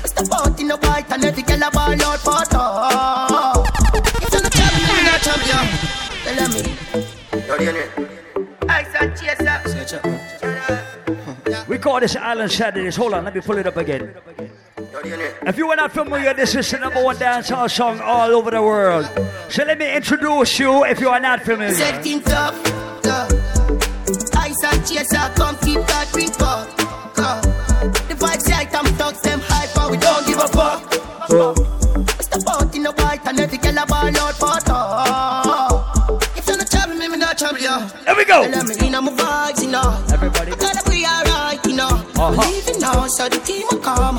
Step 0.08 0.28
out 0.34 0.60
in 0.60 0.68
the 0.68 0.78
white 0.78 1.12
and 1.12 1.24
every 1.26 1.44
girl 1.44 1.62
a 1.62 1.70
ball 1.70 1.94
out 1.94 2.20
for 2.22 2.44
talk. 2.50 3.70
If 3.94 4.34
you're 4.34 4.42
not 4.42 4.52
champion, 4.52 4.90
you're 4.90 5.06
not 5.06 5.22
champion. 5.22 5.66
Tell 6.26 6.50
me. 6.50 6.62
Ice 8.68 8.96
and 9.00 9.16
chaser. 9.16 10.02
We 11.68 11.78
call 11.78 12.00
this 12.00 12.16
Island 12.16 12.52
Saturdays. 12.52 12.96
Hold 12.96 13.14
on, 13.14 13.26
let 13.26 13.36
me 13.36 13.42
pull 13.42 13.60
it 13.60 13.68
up 13.68 13.78
again. 13.78 14.16
If 15.46 15.58
you 15.58 15.70
are 15.70 15.76
not 15.76 15.92
familiar, 15.92 16.34
this 16.34 16.56
is 16.56 16.72
the 16.72 16.80
number 16.80 17.04
one 17.04 17.18
dancehall 17.18 17.70
song 17.70 18.00
all 18.00 18.32
over 18.32 18.50
the 18.50 18.64
world. 18.64 19.06
So 19.48 19.64
let 19.64 19.78
me 19.78 19.96
introduce 19.96 20.58
you 20.58 20.84
if 20.86 21.00
you 21.00 21.10
are 21.10 21.20
not 21.20 21.44
familiar. 21.44 21.76
Said 21.76 22.02
tough, 22.26 22.58
tough. 23.04 23.32
Ice 24.38 24.64
and 24.64 24.88
chaser, 24.88 25.32
come 25.36 25.56
keep 25.58 25.86
that 25.86 26.10
drink 26.12 26.42
up. 26.42 26.68
The 28.10 28.16
vibes 28.18 28.50
right, 28.50 28.74
I'm 28.74 28.86
thugs, 28.98 29.22
them. 29.22 29.40
We 29.92 29.98
don't 29.98 30.26
give 30.26 30.40
a 30.40 30.48
fuck. 30.48 30.94
Step 32.22 32.42
out 32.50 32.76
in 32.76 32.82
the 32.82 32.92
white 32.94 33.26
and 33.28 33.40
every 33.40 33.60
girl 33.60 33.78
a 33.78 33.86
ball 33.86 34.18
out 34.18 34.34
for 34.34 34.60
talk. 34.66 36.22
If 36.36 36.48
you're 36.48 36.58
not 36.58 36.90
me, 36.90 37.08
me 37.08 37.18
not 37.18 37.38
champion. 37.38 37.88
There 38.04 38.16
we 38.16 38.26
go. 38.26 38.42
Let 38.42 38.66
me 38.66 38.88
in 38.88 38.96
on 38.96 39.06
my 39.06 39.12
vibes, 39.12 39.62
you 39.62 39.70
know. 39.70 40.04
Everybody. 40.12 40.56
Gotta 40.56 40.90
be 40.90 41.06
alright, 41.06 41.64
you 41.68 41.76
know. 41.76 42.02
Uh-huh. 42.18 42.80
Now, 42.80 43.06
so 43.06 43.30
the 43.30 43.38
team 43.38 43.68
will 43.72 43.80
come. 43.80 44.18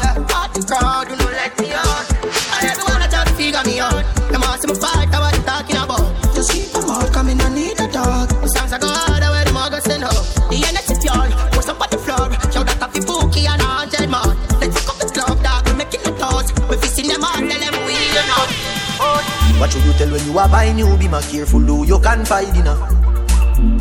You 20.27 20.33
you 20.33 20.39
are 20.39 20.49
buying 20.49 20.79
you? 20.79 20.97
Be 20.97 21.09
my 21.09 21.23
careful 21.23 21.61
who 21.61 21.87
you 21.87 21.99
confide 22.01 22.57
in. 22.57 22.67
uh. 22.67 22.77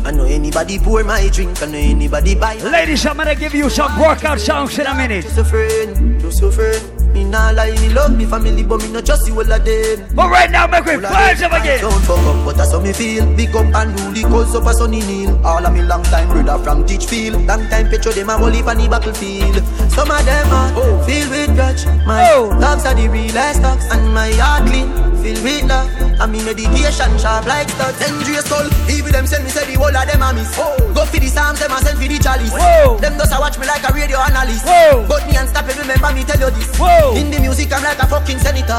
I 0.04 0.10
know 0.10 0.24
anybody 0.24 0.78
pour 0.78 1.02
my 1.04 1.28
drink, 1.28 1.60
I 1.62 1.66
know 1.66 1.78
anybody 1.78 2.34
buy. 2.34 2.54
Ladies, 2.56 3.04
I'm 3.04 3.16
gonna 3.16 3.34
give 3.34 3.54
you 3.54 3.68
some 3.68 3.98
workout 4.00 4.40
songs 4.40 4.78
in 4.78 4.86
a 4.86 4.94
minute. 4.94 5.24
Just 5.24 5.38
a 5.38 5.44
friend, 5.44 6.20
just 6.20 6.42
a 6.42 6.50
friend. 6.50 7.12
Me 7.12 7.24
nah 7.24 7.50
lie, 7.50 7.72
me 7.72 7.88
love 7.90 8.16
me 8.16 8.24
family, 8.26 8.62
but 8.62 8.80
me 8.82 8.92
no 8.92 9.00
just 9.00 9.24
see 9.24 9.32
all 9.32 9.40
of 9.40 9.64
them. 9.64 10.06
But 10.14 10.30
right 10.30 10.50
now, 10.50 10.66
make 10.66 10.84
we 10.84 10.96
flash 10.98 11.40
them 11.40 11.52
again. 11.52 11.80
Don't 11.80 12.00
fuck 12.04 12.18
up, 12.18 12.44
but 12.44 12.56
that's 12.56 12.72
how 12.72 12.80
me 12.80 12.92
feel. 12.92 13.26
Big 13.36 13.54
up 13.56 13.66
and 13.74 14.00
rule, 14.00 14.30
cause 14.30 14.54
up 14.54 14.66
a 14.66 14.72
sunny 14.74 15.00
kneel. 15.00 15.34
All 15.44 15.64
of 15.66 15.72
me 15.72 15.82
long 15.82 16.02
time 16.04 16.28
brother 16.28 16.62
from 16.62 16.84
Teachfield. 16.86 17.46
Long 17.46 17.66
time 17.68 17.88
petro 17.90 18.12
them 18.12 18.30
a 18.30 18.38
holy 18.38 18.60
on 18.62 18.78
the 18.78 18.88
battlefield. 18.88 19.56
Some 19.92 20.10
of 20.10 20.24
them 20.24 20.52
are 20.52 21.04
filled 21.04 21.30
with 21.30 21.54
grudge. 21.56 21.84
My 22.06 22.22
dogs 22.60 22.84
are 22.86 22.94
the 22.94 23.08
realest 23.08 23.62
dogs, 23.62 23.84
and 23.90 24.12
my 24.14 24.30
heart 24.32 24.68
clean, 24.68 24.88
filled 25.26 25.42
with 25.42 25.66
love. 25.66 25.90
And 26.22 26.30
me 26.32 26.38
meditation 26.46 27.10
sharp 27.18 27.46
like 27.46 27.68
studs. 27.68 27.98
Dangerous 27.98 28.46
soul, 28.46 28.66
even 28.86 29.10
them 29.10 29.26
send 29.26 29.42
me 29.42 29.50
say 29.50 29.66
the 29.66 29.74
whole 29.74 29.90
of 29.90 30.06
them 30.06 30.22
a 30.22 30.30
miss. 30.30 30.54
Go 30.56 31.02
for 31.02 31.18
the 31.18 31.26
psalms, 31.26 31.58
them 31.58 31.74
a 31.74 31.78
send 31.82 31.98
for 31.98 32.06
the 32.06 32.18
chalice. 32.22 32.54
Them 33.02 33.18
just 33.18 33.34
a 33.34 33.38
watch 33.42 33.58
me 33.58 33.66
like 33.66 33.82
a 33.82 33.90
radio 33.92 34.22
analyst. 34.22 34.64
But 35.10 35.26
me 35.26 35.34
and 35.34 35.48
stop 35.50 35.66
it, 35.66 35.74
remember 35.74 36.14
me 36.14 36.22
tell 36.22 36.38
you 36.38 36.50
this. 36.54 36.70
In 37.18 37.30
the 37.34 37.42
music, 37.42 37.72
I'm 37.74 37.82
like 37.82 37.98
a 37.98 38.06
fucking 38.06 38.38
senator. 38.38 38.78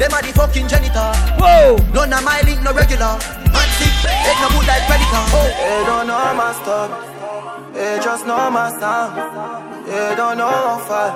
Them 0.00 0.12
are 0.16 0.24
the 0.24 0.32
fucking 0.32 0.68
janitor. 0.68 1.12
None 1.92 2.12
of 2.12 2.24
my 2.24 2.40
link 2.42 2.64
no 2.64 2.72
regular. 2.72 3.20
Man 3.52 3.68
sick, 3.76 3.92
head 4.08 4.38
no 4.40 4.48
good 4.56 4.66
like 4.66 4.88
predator. 4.88 5.24
They 5.36 5.84
don't 5.84 6.08
know 6.08 6.32
my 6.32 6.56
story. 6.56 6.96
They 7.76 8.00
just 8.02 8.26
know 8.26 8.50
my 8.50 8.72
sound. 8.80 9.71
They 9.86 10.14
don't 10.16 10.38
know 10.38 10.48
how 10.48 10.78
far, 10.78 11.10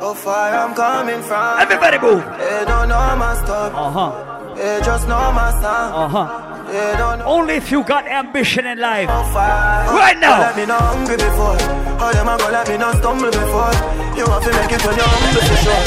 how 0.00 0.14
far 0.14 0.54
I'm 0.54 0.74
coming 0.74 1.22
from. 1.22 1.60
Everybody 1.60 1.98
move. 1.98 2.22
They 2.38 2.64
don't 2.66 2.88
know 2.88 3.16
my 3.16 3.34
story. 3.42 3.72
Uh 3.74 3.90
huh. 3.90 4.54
They 4.54 4.80
just 4.84 5.08
know 5.08 5.32
my 5.32 5.50
sound. 5.62 5.94
Uh 5.94 6.08
huh. 6.08 6.26
They 6.72 6.94
don't 6.96 7.18
know 7.18 7.24
Only 7.26 7.54
if 7.54 7.70
you 7.70 7.82
got 7.84 8.06
ambition 8.06 8.66
in 8.66 8.78
life. 8.78 9.08
Right 9.08 10.18
now. 10.20 10.40
Let 10.40 10.56
me 10.56 10.66
know 10.66 10.78
hungry 10.78 11.16
before. 11.16 11.58
How 12.00 12.12
them 12.12 12.28
a 12.28 12.36
go 12.38 12.48
let 12.50 12.68
me 12.68 12.76
know 12.78 12.92
stumble 13.00 13.30
before. 13.30 13.72
You 14.16 14.24
have 14.28 14.44
to 14.44 14.52
make 14.60 14.72
it 14.76 14.82
when 14.84 14.96
you're 14.96 15.12
humble 15.16 15.42
for 15.48 15.58
sure. 15.64 15.84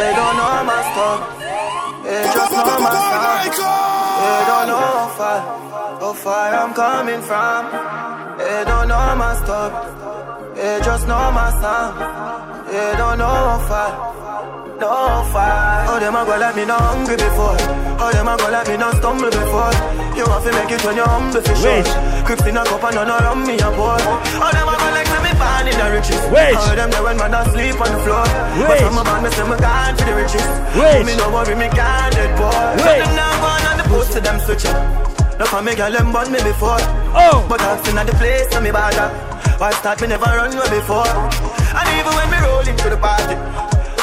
They 0.00 0.12
don't 0.18 0.36
know 0.36 0.54
my 0.70 0.80
story. 0.90 1.22
They 2.04 2.22
just 2.34 2.52
know 2.52 2.78
my 2.82 2.90
sound. 2.94 3.50
They 4.22 4.40
don't 4.50 4.66
know 4.70 4.86
how 4.98 5.08
far, 5.18 5.38
how 6.00 6.12
far 6.12 6.54
I'm 6.54 6.74
coming 6.74 7.22
from. 7.22 7.62
They 8.38 8.64
don't 8.66 8.88
know 8.88 9.16
my 9.16 9.34
story. 9.42 10.15
They 10.56 10.80
just 10.82 11.06
know 11.06 11.30
my 11.32 11.50
sound. 11.60 12.66
They 12.68 12.96
don't 12.96 13.18
know 13.18 13.46
know 14.80 14.88
how 14.88 15.24
far. 15.32 15.84
How 15.86 15.98
them 15.98 16.16
a 16.16 16.24
go 16.24 16.36
let 16.36 16.54
me 16.56 16.64
know 16.64 16.76
hungry 16.76 17.16
before. 17.16 17.56
How 17.98 18.12
them 18.12 18.28
a 18.28 18.34
go 18.36 18.48
let 18.50 18.68
me 18.68 18.76
know 18.76 18.92
stumble 19.00 19.30
before. 19.30 19.72
You 20.16 20.24
have 20.28 20.44
to 20.44 20.50
make 20.52 20.72
it 20.72 20.82
when 20.84 20.96
you're 20.96 21.08
humble 21.08 21.40
for 21.40 21.56
sure. 21.56 21.84
Crips 22.24 22.46
in 22.46 22.56
a 22.56 22.64
cup 22.64 22.84
and 22.84 22.94
none 22.96 23.10
around 23.10 23.46
me 23.46 23.56
a 23.58 23.68
pour. 23.72 24.00
How 24.40 24.50
them 24.52 24.68
a 24.68 24.74
go 24.76 24.88
like 24.92 25.10
me 25.24 25.32
born 25.36 25.66
in 25.68 25.76
the 25.76 25.86
riches. 25.92 26.22
Wait. 26.32 26.54
How 26.54 26.74
them 26.74 26.90
there 26.90 27.04
when 27.04 27.16
man 27.16 27.34
a 27.34 27.40
sleep 27.52 27.76
on 27.80 27.90
the 27.92 28.00
floor. 28.04 28.24
But 28.24 28.68
Wait. 28.68 28.80
from 28.84 28.98
a 29.00 29.02
man 29.04 29.20
me 29.24 29.30
say 29.32 29.46
me 29.48 29.56
gone 29.56 29.94
for 29.96 30.04
the 30.04 30.14
riches. 30.14 30.48
Wait. 30.76 31.04
Me 31.04 31.12
no 31.16 31.26
worry 31.32 31.56
me 31.56 31.68
can't 31.72 32.12
dead 32.14 32.32
boy. 32.36 32.52
Wait. 32.84 33.00
Them 33.00 33.12
now 33.16 33.32
gone 33.40 33.66
on 33.70 33.76
the 33.80 33.86
post 33.88 34.12
to 34.12 34.20
them 34.20 34.38
switching. 34.40 34.76
Now 35.36 35.48
for 35.48 35.60
me 35.60 35.74
girl 35.76 35.92
them 35.92 36.12
burn 36.12 36.28
me 36.32 36.40
before. 36.40 36.80
Oh. 37.16 37.44
But 37.48 37.60
I've 37.60 37.84
seen 37.84 37.98
at 37.98 38.06
the 38.06 38.14
place 38.16 38.48
so 38.52 38.60
me 38.60 38.70
bother. 38.70 39.08
Why 39.58 39.70
start 39.72 40.00
me 40.00 40.08
never 40.08 40.26
run 40.26 40.52
away 40.52 40.70
before. 40.70 41.06
And 41.06 41.86
even 41.96 42.12
when 42.14 42.28
me 42.30 42.38
roll 42.44 42.66
into 42.66 42.88
the 42.90 42.96
party. 42.96 43.36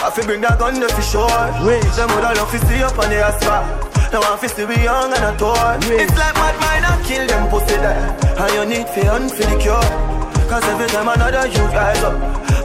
I 0.03 0.11
to 0.11 0.21
bring 0.27 0.41
that 0.41 0.59
gun 0.59 0.79
there 0.79 0.89
for 0.89 1.01
sure. 1.01 1.41
Wait. 1.63 1.83
Them 1.95 2.09
woulda 2.11 2.35
love 2.35 2.51
to 2.51 2.59
see 2.67 2.83
up 2.83 2.99
on 2.99 3.09
the 3.09 3.23
asphalt. 3.23 3.93
They 4.11 4.19
want 4.19 4.41
to 4.45 4.65
we 4.67 4.77
young 4.83 5.09
and 5.09 5.25
a 5.25 5.33
toy. 5.39 5.79
It's 5.97 6.13
like 6.13 6.35
mad 6.35 6.55
mind 6.61 6.85
and 6.85 7.01
kill 7.07 7.25
them 7.25 7.49
pussy 7.49 7.77
there. 7.81 8.13
And 8.37 8.51
you 8.53 8.63
need 8.67 8.87
for 8.89 9.05
hunt 9.09 9.31
for 9.31 9.41
the 9.41 9.57
cure. 9.57 10.13
Cause 10.51 10.63
every 10.69 10.87
time 10.87 11.07
another 11.07 11.47
you 11.47 11.65
rise 11.73 12.03
up, 12.03 12.13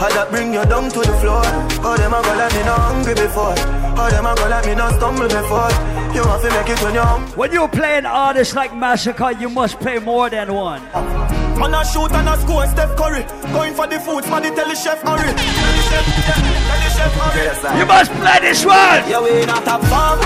I 0.03 0.13
that 0.13 0.29
bring 0.31 0.53
you 0.53 0.63
down 0.67 0.91
to 0.91 0.99
the 0.99 1.17
floor. 1.23 1.41
Oh, 1.87 1.97
them 1.97 2.13
a 2.13 2.21
go 2.21 2.37
like 2.37 2.53
me 2.53 2.63
not 2.69 2.81
hungry 2.91 3.15
before. 3.15 3.55
Oh, 3.97 4.09
them 4.11 4.27
a 4.27 4.35
go 4.35 4.49
like 4.51 4.67
me 4.67 4.75
not 4.75 4.93
stumble 4.99 5.29
before. 5.31 5.73
You 6.13 6.21
want 6.27 6.43
to 6.43 6.51
make 6.51 6.69
it 6.69 6.83
when 6.83 6.95
you're. 6.95 7.21
When 7.39 7.53
you 7.53 7.69
play 7.69 7.97
an 7.97 8.07
artist 8.07 8.55
like 8.55 8.73
Masicka, 8.73 9.41
you 9.41 9.49
must 9.49 9.81
play 9.81 9.99
more 10.01 10.29
than 10.29 10.53
one. 10.53 10.83
Man 11.59 11.75
a 11.75 11.85
shoot 11.85 12.13
and 12.13 12.29
a 12.29 12.39
score, 12.39 12.67
Steph 12.69 12.95
Curry. 12.97 13.25
Going 13.53 13.75
for 13.75 13.87
the 13.89 13.99
foods, 13.99 14.29
man, 14.31 14.43
the 14.43 14.51
tell 14.51 14.69
the 14.69 14.77
chef 14.77 15.03
hurry. 15.03 15.27
Tell 15.27 15.35
the 15.35 15.83
chef, 15.91 16.07
yeah, 16.07 16.39
tell 16.69 16.79
the 16.79 16.91
chef 16.95 17.13
hurry. 17.19 17.79
You 17.81 17.87
must 17.87 18.13
play 18.13 18.39
this 18.41 18.65
one. 18.65 19.03
Yeah, 19.11 19.21
we 19.21 19.45
not 19.45 19.67
a 19.67 19.79
farm. 19.87 20.21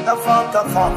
The 0.00 0.16
farm, 0.16 0.50
the 0.50 0.62
farm. 0.72 0.94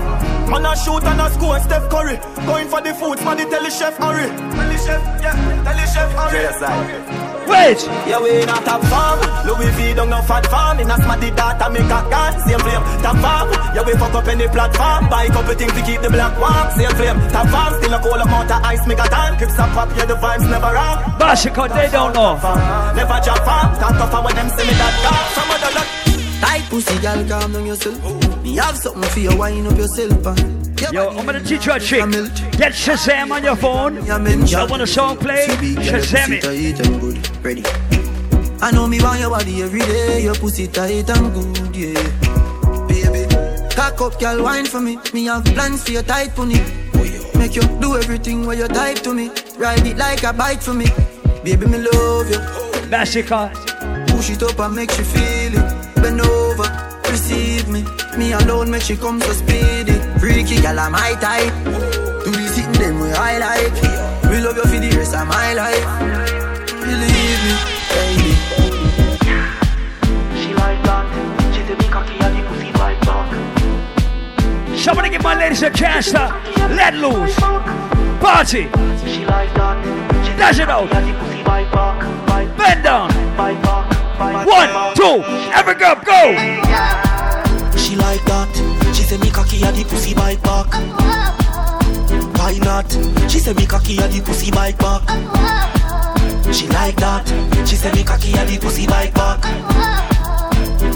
Man 0.50 0.66
a 0.66 0.76
shoot 0.76 1.04
and 1.04 1.22
a 1.22 1.30
score, 1.32 1.60
Steph 1.60 1.90
Curry. 1.90 2.18
Going 2.48 2.68
for 2.68 2.82
the 2.82 2.94
foods, 2.94 3.24
man, 3.26 3.38
the 3.38 3.46
tell 3.46 3.62
the 3.62 3.70
chef 3.70 3.98
hurry. 3.98 4.30
Tell 4.30 4.70
the 4.72 4.78
chef, 4.78 5.02
yeah, 5.22 5.36
tell 5.94 6.10
the 6.10 6.26
chef 6.32 6.60
hurry. 6.60 7.34
Wait! 7.44 7.80
Yeah, 8.08 8.20
we 8.24 8.46
not 8.46 8.66
a 8.66 8.80
farm. 8.88 9.20
Louis 9.46 9.70
V 9.76 9.94
don't 9.94 10.10
no 10.10 10.22
fat 10.24 10.46
farm. 10.48 10.80
In 10.80 10.90
a 10.90 10.96
smarty 10.96 11.30
data, 11.32 11.70
make 11.70 11.86
a 11.86 12.00
gun. 12.10 12.32
Same 12.48 12.60
flame, 12.60 12.84
top 13.04 13.18
farm. 13.20 13.52
Yeah, 13.76 13.84
we 13.86 13.94
fuck 13.94 14.16
up 14.16 14.28
any 14.28 14.48
platform. 14.48 15.10
Buy 15.10 15.28
couple 15.28 15.54
things 15.54 15.74
to 15.74 15.82
keep 15.84 16.02
the 16.02 16.10
black 16.10 16.34
warm. 16.40 16.72
Same 16.72 16.96
flame, 16.96 17.20
top 17.30 17.48
farm. 17.50 17.74
Still 17.78 17.94
a 17.94 18.00
cold 18.00 18.22
amount 18.22 18.52
of 18.52 18.64
ice, 18.64 18.88
make 18.88 19.00
a 19.00 19.08
tan. 19.08 19.38
Clips 19.38 19.60
up 19.60 19.70
pop, 19.76 19.90
yeah, 19.98 20.06
the 20.06 20.16
vibes 20.16 20.50
never 20.50 20.72
wrong. 20.74 20.98
Masicka, 21.20 21.68
they 21.76 21.90
don't 21.92 22.14
know. 22.16 22.40
Never 22.96 23.20
jump 23.22 23.44
farm. 23.44 23.70
Talk 23.78 23.94
tougher 24.00 24.22
when 24.24 24.36
them 24.36 24.50
see 24.50 24.66
me 24.66 24.74
that 24.80 24.94
dark. 25.04 25.26
Some 25.36 25.52
other 25.52 25.72
lot. 25.76 25.88
Tight 26.42 26.64
pussy, 26.70 26.98
girl, 27.00 27.22
calm 27.28 27.54
down 27.54 27.66
yourself. 27.66 28.44
Me 28.44 28.56
have 28.56 28.78
something 28.78 29.10
for 29.12 29.20
you, 29.20 29.36
wind 29.38 29.68
up 29.68 29.78
yourself. 29.78 30.28
uh. 30.28 30.63
Yo, 30.92 31.10
I'm 31.10 31.26
gonna 31.26 31.40
teach 31.44 31.66
you 31.66 31.74
a 31.74 31.80
trick. 31.80 32.02
Get 32.58 32.74
Shazam 32.74 33.32
on 33.32 33.44
your 33.44 33.56
phone. 33.56 33.98
I 34.10 34.66
want 34.66 34.82
a 34.82 34.88
song 34.88 35.18
play. 35.18 35.48
Shazam 35.48 36.40
it. 36.42 37.44
Ready. 37.44 37.64
I 38.62 38.72
know 38.72 38.88
me 38.88 39.02
want 39.02 39.20
your 39.20 39.30
body 39.30 39.62
every 39.62 39.80
day. 39.80 40.24
Your 40.24 40.36
pussy 40.36 40.68
tight 40.68 41.10
and 41.10 41.34
good, 41.34 41.76
yeah. 41.76 42.88
Baby, 42.88 43.28
cock 43.76 44.02
up, 44.02 44.20
girl, 44.20 44.44
wine 44.44 44.66
for 44.66 44.80
me. 44.80 44.98
Me 45.14 45.26
have 45.26 45.46
plans 45.46 45.84
for 45.84 45.92
your 45.92 46.04
tight 46.04 46.36
pony. 46.36 46.60
Make 47.38 47.56
you 47.56 47.64
do 47.80 47.98
everything 47.98 48.46
where 48.46 48.58
you 48.58 48.68
type 48.68 49.00
to 49.00 49.14
me. 49.14 49.30
Ride 49.58 49.86
it 49.86 49.98
like 49.98 50.24
a 50.24 50.34
bike 50.34 50.62
for 50.62 50.74
me. 50.74 50.86
Baby, 51.44 51.66
me 51.68 51.80
love 51.80 52.30
you. 52.30 52.40
Masicka. 52.90 53.52
Push 54.08 54.30
it 54.32 54.44
up 54.44 54.60
and 54.60 54.76
make 54.76 54.98
you 54.98 55.04
feel 55.04 55.54
it. 55.58 55.96
Bend 55.96 56.22
over, 56.22 56.70
receive 57.10 57.68
me. 57.68 57.84
Me 58.18 58.32
alone 58.34 58.70
make 58.72 58.84
she 58.84 58.96
come 58.96 59.20
so 59.20 59.34
speedy. 59.34 59.93
Freaky 60.24 60.56
gal, 60.62 60.80
I'm 60.80 60.94
my 60.94 61.16
type. 61.20 61.52
Do 62.24 62.32
the 62.32 62.48
sitting 62.48 62.72
them 62.80 63.02
way 63.02 63.12
I 63.12 63.40
like. 63.40 63.74
We 64.32 64.40
love 64.40 64.56
you 64.56 64.64
for 64.64 64.80
the 64.80 64.90
rest 64.96 65.14
of 65.14 65.28
my 65.28 65.52
life. 65.52 65.84
Believe 66.80 67.42
me, 67.44 67.54
baby. 67.92 68.32
She 70.40 70.54
like 70.56 70.80
that. 70.88 71.04
She 71.54 71.60
say 71.68 71.76
me 71.76 71.90
cocky 71.92 72.16
and 72.24 72.40
the 72.40 72.42
pussy 72.48 72.72
like 72.80 73.02
back. 73.02 74.80
Somebody 74.80 75.10
give 75.10 75.24
my 75.24 75.36
ladies 75.38 75.62
a 75.62 75.70
chance 75.70 76.12
to 76.12 76.32
let 76.72 76.94
loose. 76.94 77.36
Party. 78.22 78.72
She 79.04 79.26
like 79.26 79.54
that. 79.56 79.76
Dash 80.38 80.58
it 80.58 80.70
out. 80.70 80.90
And 80.94 81.10
the 81.10 81.20
pussy 81.20 81.44
bite 81.44 81.70
back. 81.74 82.00
Bite 82.28 82.58
Bend 82.58 82.82
down. 82.86 83.10
bite 83.36 83.62
back. 83.62 84.18
Bite 84.18 84.48
One, 84.48 84.96
two, 84.96 85.22
every 85.52 85.76
girl, 85.76 85.96
go. 86.06 86.32
She 87.78 87.98
like 87.98 88.24
that. 88.24 88.73
She 89.04 89.10
say 89.10 89.18
me 89.18 89.32
cocky 89.32 89.62
and 89.66 89.76
the 89.76 89.84
pussy 89.84 90.14
bite 90.14 90.42
back. 90.44 90.68
Why 92.38 92.58
not? 92.60 92.90
She 93.30 93.40
say 93.40 93.54
me 93.54 93.66
cocky 93.66 93.98
and 94.00 94.14
the 94.14 94.22
pussy 94.22 94.50
bite 94.50 94.78
back. 94.78 95.02
She 96.54 96.68
like 96.70 96.96
that. 96.96 97.28
She 97.68 97.76
say 97.76 97.92
me 97.92 98.06
cocky 98.06 98.32
and 98.32 98.48
the 98.48 98.58
pussy 98.58 98.88
bite 98.88 99.14
back. 99.14 100.13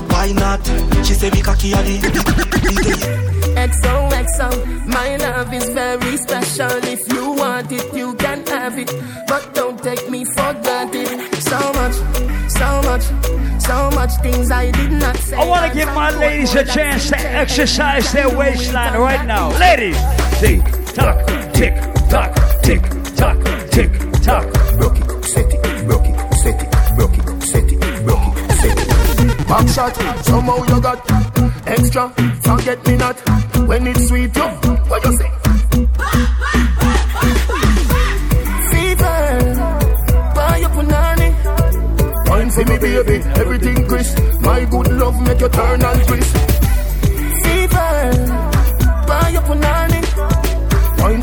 Why 0.09 0.31
not? 0.31 0.65
She 1.05 1.13
say 1.13 1.29
me 1.31 1.41
cocky 1.41 1.73
and 1.73 1.87
the. 1.87 1.97
XOXO, 3.57 4.85
my 4.85 5.17
love 5.17 5.53
is 5.53 5.69
very 5.69 6.17
special. 6.17 6.77
If 6.83 7.11
you 7.11 7.31
want 7.31 7.71
it, 7.71 7.93
you 7.93 8.13
can 8.15 8.45
have 8.47 8.77
it. 8.77 8.91
But 9.27 9.53
don't 9.55 9.81
take 9.81 10.09
me 10.09 10.25
for 10.25 10.53
granted. 10.61 11.09
So 11.41 11.59
much, 11.73 11.95
so 12.49 12.81
much, 12.83 13.03
so 13.59 13.89
much 13.91 14.13
things 14.21 14.51
I 14.51 14.71
did 14.71 14.91
not 14.91 15.17
say. 15.17 15.37
I 15.37 15.45
want 15.47 15.71
to 15.71 15.77
give 15.77 15.87
my 15.95 16.11
ladies 16.17 16.53
a 16.55 16.63
chance 16.65 17.09
to 17.09 17.19
exercise 17.19 18.11
their 18.11 18.29
waistline 18.29 18.99
right 18.99 19.25
now. 19.25 19.49
Ladies, 19.57 19.97
tick 20.39 20.61
tock, 20.93 21.25
tick 21.53 21.75
tock, 22.09 22.35
tick 22.61 22.81
tock, 23.15 23.37
tick 23.71 23.91
tock. 24.21 24.45
Broke 24.77 24.99
it, 24.99 25.25
set 25.25 25.57
Back 29.47 29.67
shot, 29.69 29.95
somehow 30.25 30.57
you 30.63 30.81
got 30.81 30.99
extra. 31.67 32.09
Forget 32.41 32.85
me 32.87 32.97
not 32.97 33.15
when 33.67 33.87
it's 33.87 34.07
sweet. 34.07 34.35
Yo, 34.35 34.47
what 34.89 35.05
you 35.05 35.17
say? 35.17 35.37
For 42.57 42.65
me, 42.65 42.79
baby, 42.79 43.23
everything 43.35 43.87
crisp. 43.87 44.17
My 44.41 44.65
good 44.65 44.87
love 44.93 45.21
make 45.21 45.39
you 45.39 45.49
turn 45.49 45.79
and 45.79 46.07
twist. 46.07 46.56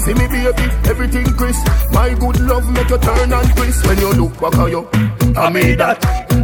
For 0.05 0.15
me, 0.15 0.27
baby, 0.29 0.69
everything 0.85 1.25
crisp. 1.33 1.67
My 1.93 2.13
good 2.13 2.39
love 2.41 2.71
make 2.73 2.91
you 2.91 2.99
turn 2.99 3.33
and 3.33 3.57
twist. 3.57 3.87
When 3.87 3.99
you 3.99 4.13
look 4.13 4.39
back 4.39 4.55
at 4.55 4.71
you, 4.71 4.87
I 5.35 5.49
made 5.49 5.79
that. 5.79 5.97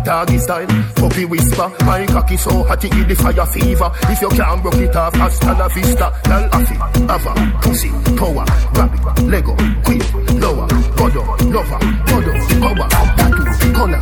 Doggy 0.03 0.39
style, 0.39 0.67
puppy 0.97 1.27
whisper. 1.27 1.71
My 1.85 2.07
cocky 2.07 2.39
so 2.39 2.63
hot 2.65 2.83
it 2.83 2.91
the 3.07 3.15
fire 3.15 3.45
fever. 3.45 3.93
If 4.09 4.23
you 4.23 4.31
can't 4.31 4.63
broke 4.63 4.77
it 4.77 4.97
off, 4.97 5.15
hasta 5.15 5.53
la 5.53 5.69
vista. 5.69 6.09
Lal 6.27 6.49
afi, 6.49 6.75
ava, 7.05 7.61
pussy, 7.61 7.91
power, 8.17 8.47
grab 8.73 8.95
it, 8.95 9.25
Lego, 9.29 9.55
queen, 9.85 10.01
lower, 10.41 10.67
godo, 10.97 11.23
lover, 11.53 11.81
godo, 12.09 12.33
power, 12.65 12.89
tattoo, 12.89 13.73
color, 13.75 14.01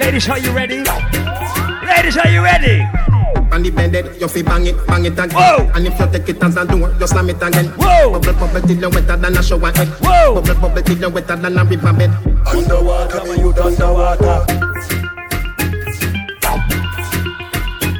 Ladies, 0.00 0.30
are 0.30 0.38
you 0.38 0.50
ready? 0.52 0.78
Ladies, 1.86 2.16
are 2.16 2.28
you 2.30 2.42
ready? 2.42 2.80
On 3.52 3.62
the 3.62 3.70
bed, 3.70 4.16
you 4.18 4.28
fi 4.28 4.40
bang 4.40 4.66
it, 4.66 4.86
bang 4.86 5.04
it 5.04 5.12
again. 5.12 5.30
Whoa. 5.30 5.70
And 5.74 5.86
if 5.86 6.00
you 6.00 6.06
take 6.10 6.28
it 6.30 6.42
as 6.42 6.56
a 6.56 6.64
door, 6.64 6.90
you 6.98 7.06
slam 7.06 7.28
it 7.28 7.42
again. 7.42 7.66
Whoa. 7.76 8.12
Bubble, 8.12 8.32
bubble 8.32 8.66
till 8.66 8.78
you 8.80 8.88
wetter 8.88 9.16
than 9.18 9.36
a 9.36 9.42
shower 9.42 9.70
head. 9.76 9.88
Whoa. 10.00 10.40
Bubble, 10.40 10.54
bubble 10.58 10.82
till 10.82 10.98
you 10.98 11.10
wetter 11.10 11.36
than 11.36 11.58
a 11.58 11.64
river 11.66 11.92
bed. 11.92 12.10
Underwater, 12.46 13.24
me 13.24 13.42
youth 13.42 13.58
underwater. 13.58 14.46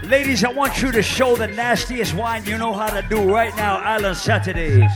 Ladies, 0.08 0.42
I 0.42 0.52
want 0.52 0.80
you 0.80 0.90
to 0.92 1.02
show 1.02 1.36
the 1.36 1.48
nastiest 1.48 2.14
wine 2.14 2.44
you 2.46 2.56
know 2.56 2.72
how 2.72 2.88
to 2.88 3.06
do 3.10 3.30
right 3.30 3.54
now, 3.56 3.76
Island 3.76 4.16
Saturdays. 4.16 4.90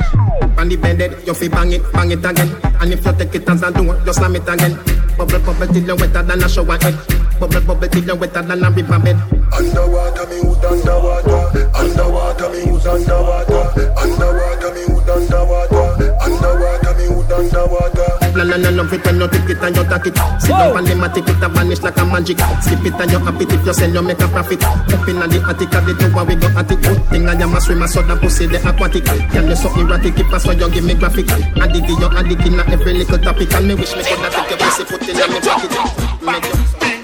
On 0.57 0.69
the 0.71 0.77
bed, 0.77 1.19
you 1.27 1.35
fi 1.35 1.49
bang 1.49 1.73
it, 1.73 1.83
bang 1.93 2.13
it 2.13 2.25
again. 2.25 2.49
And 2.81 2.95
if 2.95 3.05
you 3.05 3.13
take 3.13 3.35
it 3.35 3.49
as 3.49 3.63
a 3.63 3.71
door, 3.71 4.01
you 4.07 4.13
slam 4.15 4.37
it 4.37 4.49
again. 4.49 4.79
Bubble, 5.17 5.39
bubble 5.41 5.67
till 5.69 5.87
you 5.87 5.95
wetter 5.95 6.23
than 6.23 6.43
a 6.43 6.49
shower 6.49 6.79
head. 6.83 6.95
Bubble, 7.39 7.61
bubble 7.61 7.89
till 7.89 8.05
you 8.05 8.15
wetter 8.17 8.43
than 8.43 8.65
a 8.65 8.71
river 8.71 8.99
bed. 8.99 9.17
Underwater, 9.55 10.27
me 10.27 10.37
youth 10.43 10.65
underwater. 10.65 11.71
Underwater, 11.75 12.49
me 12.51 12.59
youth 12.67 12.87
underwater. 12.87 13.63
Underwater, 13.95 14.75
me 14.75 14.81
youth 14.81 15.09
underwater. 15.09 16.17
Underwater, 16.19 16.95
me 16.99 17.05
youth 17.05 17.31
underwater. 17.31 18.11
La 18.35 18.43
la 18.43 18.57
la 18.59 18.71
love 18.71 18.93
it 18.93 19.07
when 19.07 19.21
you 19.21 19.29
take 19.29 19.51
it 19.51 19.63
and 19.63 19.77
you 19.77 19.85
take 19.87 20.07
it. 20.11 20.19
Sit 20.43 20.51
down 20.51 20.77
on 20.77 20.85
the 20.85 20.95
matic, 20.99 21.29
it 21.31 21.39
vanish 21.39 21.83
like 21.83 21.97
a 21.99 22.05
magic. 22.05 22.39
Skip 22.67 22.83
it 22.83 22.99
and 22.99 23.11
you 23.13 23.19
happy 23.23 23.47
if 23.47 23.65
you 23.65 23.73
sell, 23.73 23.95
you 23.95 24.03
make 24.03 24.19
a 24.19 24.27
profit. 24.27 24.65
Up 24.65 25.07
in 25.07 25.23
the 25.23 25.39
attic, 25.47 25.71
of 25.71 25.87
the 25.87 25.95
tower 25.95 26.25
we 26.27 26.35
go 26.35 26.49
at 26.59 26.67
it. 26.67 26.83
Good 26.83 26.99
thing 27.15 27.29
I 27.29 27.39
am 27.39 27.55
a 27.55 27.61
swimmer, 27.61 27.87
so 27.87 28.03
that 28.03 28.19
pussy 28.19 28.47
the 28.47 28.59
aquatic. 28.59 29.07
Girl 29.07 29.47
you 29.47 29.55
so 29.55 29.71
erratic, 29.79 30.17
keep 30.17 30.33
us 30.35 30.43
so 30.43 30.51
you 30.51 30.69
give 30.71 30.83
me 30.83 30.95
graphic. 30.95 31.31
Addict 31.31 31.87
you 31.87 32.11
addict 32.11 32.43
in 32.43 32.59
every 32.59 32.95
little 32.99 33.19
topic, 33.19 33.55
and 33.55 33.69
me 33.69 33.75
wish 33.79 33.95
me 33.95 34.03
coulda 34.03 34.29
take 34.35 34.51
your 34.51 34.59
pussy 34.59 34.83
put 35.07 35.17
in 35.17 35.33
me 35.33 35.41
pocket. 35.41 36.23
Make 36.23 36.45
you 36.45 37.04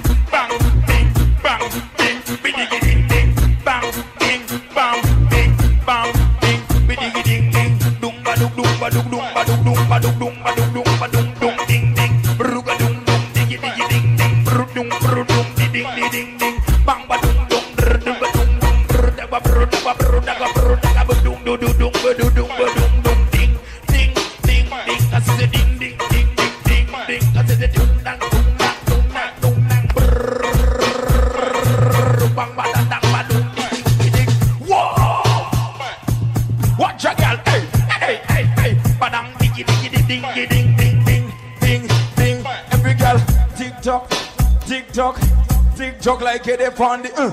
like 46.80 47.04
it 47.04 47.10
upon 47.10 47.12
the 47.12 47.14
uh. 47.20 47.30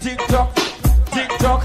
tick 0.00 0.18
tock 0.26 0.54
tick 1.12 1.28
tock 1.38 1.64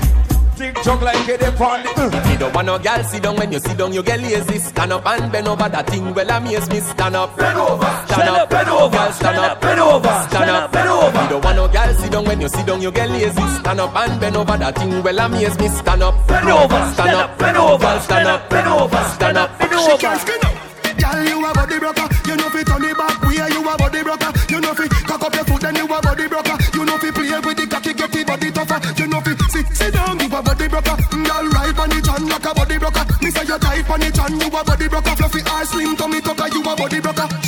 tick 0.56 0.76
tock 0.76 1.02
like 1.02 1.28
it 1.28 1.42
upon 1.42 1.84
the 1.84 1.90
uh. 1.98 2.32
You 2.32 2.38
don't 2.38 2.54
want 2.54 2.68
no 2.68 2.78
girl 2.78 3.04
sit 3.04 3.24
down 3.24 3.36
when 3.38 3.52
you 3.52 3.60
sit 3.60 3.78
down, 3.78 3.92
you 3.94 4.04
get 4.04 4.20
lazy. 4.20 4.60
Stand 4.60 4.94
up 4.94 5.06
and 5.06 5.32
bend 5.32 5.48
over. 5.48 5.70
That 5.70 5.90
thing 5.90 6.14
well 6.14 6.30
amaze 6.30 6.70
me. 6.70 6.80
Stand 6.80 7.16
up, 7.16 7.36
bend 7.36 7.58
over, 7.58 8.06
stand 8.06 8.30
up, 8.30 8.50
bend 8.50 8.70
over, 8.70 9.12
stand 9.12 9.38
up, 9.38 9.62
bend 9.62 9.80
over, 9.80 10.28
stand 10.30 10.50
up, 10.50 10.72
bend 10.72 10.90
over. 10.90 11.24
You 11.24 11.30
don't 11.30 11.44
want 11.44 11.56
no 11.56 11.68
girl 11.68 11.94
sit 11.96 12.12
down 12.12 12.26
when 12.26 12.42
you 12.42 12.50
sit 12.50 12.66
down, 12.66 12.82
you 12.82 12.92
get 12.92 13.10
lazy. 13.10 13.48
Stand 13.60 13.80
up 13.80 13.96
and 13.96 14.22
bend 14.22 14.38
over. 14.38 14.58
That 14.58 14.76
thing 14.76 15.04
well 15.04 15.20
amaze 15.20 15.58
me. 15.60 15.68
Stand 15.70 16.04
up, 16.04 16.28
bend 16.28 16.50
over, 16.50 16.94
stand 16.94 17.16
up, 17.16 17.40
bend 17.40 17.58
over, 17.58 18.00
stand 18.02 18.28
up, 18.28 18.50
bend 18.50 18.68
over, 18.68 19.04
stand 19.16 19.38
up, 19.38 19.58
bend 19.58 19.74
over. 19.74 19.92
She 19.92 19.98
can't 19.98 20.22
skin 20.22 20.40
up. 20.44 20.68
Girl, 20.98 21.24
you 21.24 21.46
a 21.46 21.54
body 21.54 21.80
broker. 21.80 22.08
You 22.28 22.36
know 22.36 22.50
fi 22.50 22.64
turn 22.64 22.84
it 22.84 22.98
back. 22.98 23.22
Where 23.22 23.50
you 23.50 23.62
a 23.62 23.78
body 23.78 24.04
broker. 24.04 24.32
You 24.50 24.60
know 24.62 24.74
fi 24.74 24.88
cock 25.06 25.22
up 25.22 25.36
your 25.36 25.46
foot, 25.46 25.62
then 25.62 25.76
you 25.76 25.86
a 25.86 26.02
body 26.02 26.28
broker. 26.28 26.57
Know 26.98 27.04
fi 27.04 27.12
play 27.12 27.40
with 27.46 27.58
the 27.58 27.68
cocky, 27.68 27.94
get 27.94 28.12
the 28.12 28.24
body 28.24 28.50
tougher. 28.52 28.82
You 28.98 29.08
know 29.08 29.22
fi 29.22 29.36
sit 29.54 29.68
sit 29.70 29.94
down, 29.94 30.20
you 30.20 30.26
a 30.26 30.42
body 30.42 30.68
broker. 30.68 30.98
Girl, 31.12 31.46
ride 31.54 31.78
on 31.78 31.90
the 31.90 32.02
chan 32.02 32.28
like 32.28 32.46
a 32.46 32.54
body 32.56 32.78
broker. 32.80 33.06
Me 33.22 33.30
say 33.30 33.46
you 33.46 33.60
tight 33.60 33.90
on 33.90 34.00
the 34.00 34.10
chan, 34.10 34.40
you 34.40 34.48
a 34.48 34.64
body 34.64 34.88
broker. 34.88 35.16
Fluffy 35.16 35.42
ass, 35.46 35.70
slim 35.70 35.96
tummy 35.96 36.22
tucker, 36.22 36.48
you 36.50 36.62
a 36.62 36.76
body 36.76 37.00
broker. 37.00 37.47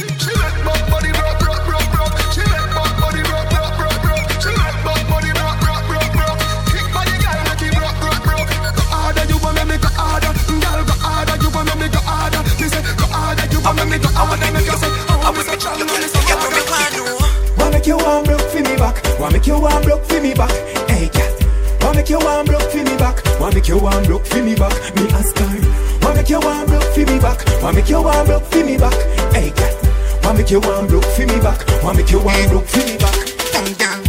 Wanna 19.20 19.34
make 19.34 19.48
you 19.48 19.60
one 19.60 19.84
broke 19.84 20.06
for 20.06 20.22
me 20.22 20.34
back. 20.34 20.52
Hey, 20.90 21.10
cat. 21.10 21.34
Wanna 21.82 21.98
make 21.98 22.10
you 22.10 22.20
one 22.20 22.46
broke 22.46 22.72
for 22.72 22.78
me 22.78 22.96
back. 22.98 23.22
Wanna 23.40 23.56
make 23.56 23.68
you 23.68 23.78
one 23.78 24.04
broke 24.06 24.26
for 24.26 24.42
me 24.42 24.56
back. 24.56 24.74
Me 24.96 25.10
ask 25.12 25.38
her. 25.38 26.00
Wanna 26.02 26.16
make 26.16 26.30
you 26.30 26.40
one 26.40 26.66
broke 26.68 26.84
for 26.94 27.00
me 27.00 27.20
back. 27.20 27.46
Wanna 27.62 27.74
make 27.76 27.90
you 27.90 28.02
one 28.02 28.26
broke 28.26 28.46
for 28.46 28.64
me 28.64 28.78
back. 28.78 28.94
Hey, 29.34 29.52
cat. 29.52 29.76
Wanna 30.24 30.38
make 30.40 30.50
you 30.52 30.62
one 30.62 30.88
broke 30.88 31.04
for 31.04 31.26
me 31.28 31.38
back. 31.40 31.60
Wanna 31.84 31.98
make 31.98 32.12
you 32.12 32.20
one 32.20 32.50
broke 32.50 32.66
for 32.66 32.80
me 32.80 32.98
back. 32.98 33.16
Come 33.52 33.74
down, 33.74 34.04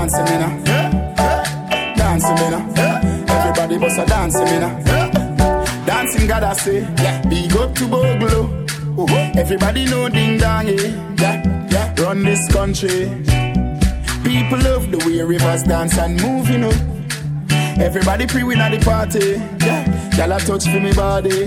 Everybody 0.00 0.48
bust 0.48 1.28
a 1.68 1.96
dancing 1.96 2.34
now. 2.34 2.64
Everybody 3.28 3.78
bust 3.78 3.98
a 3.98 4.06
dancing 4.06 4.44
me 4.44 4.58
now. 4.58 5.84
Dancing 5.84 6.26
God 6.26 6.42
I 6.42 6.54
say. 6.54 6.80
Big 7.28 7.54
up 7.54 7.74
to 7.74 7.86
Bogle. 7.86 8.66
Everybody 9.38 9.84
know 9.84 10.08
ding 10.08 10.38
dong, 10.38 10.68
yeah. 11.18 11.94
Run 11.98 12.22
this 12.24 12.50
country. 12.50 13.10
People 14.24 14.58
love 14.60 14.90
the 14.90 15.02
way 15.04 15.20
rivers 15.20 15.64
dance 15.64 15.98
and 15.98 16.18
move, 16.22 16.48
you 16.48 16.58
know. 16.58 16.72
Everybody 17.78 18.26
pre-win 18.26 18.58
at 18.60 18.70
the 18.70 18.78
party. 18.82 19.36
Yeah, 19.66 20.26
y'all 20.26 20.38
touch 20.38 20.64
for 20.64 20.80
me 20.80 20.92
body. 20.94 21.46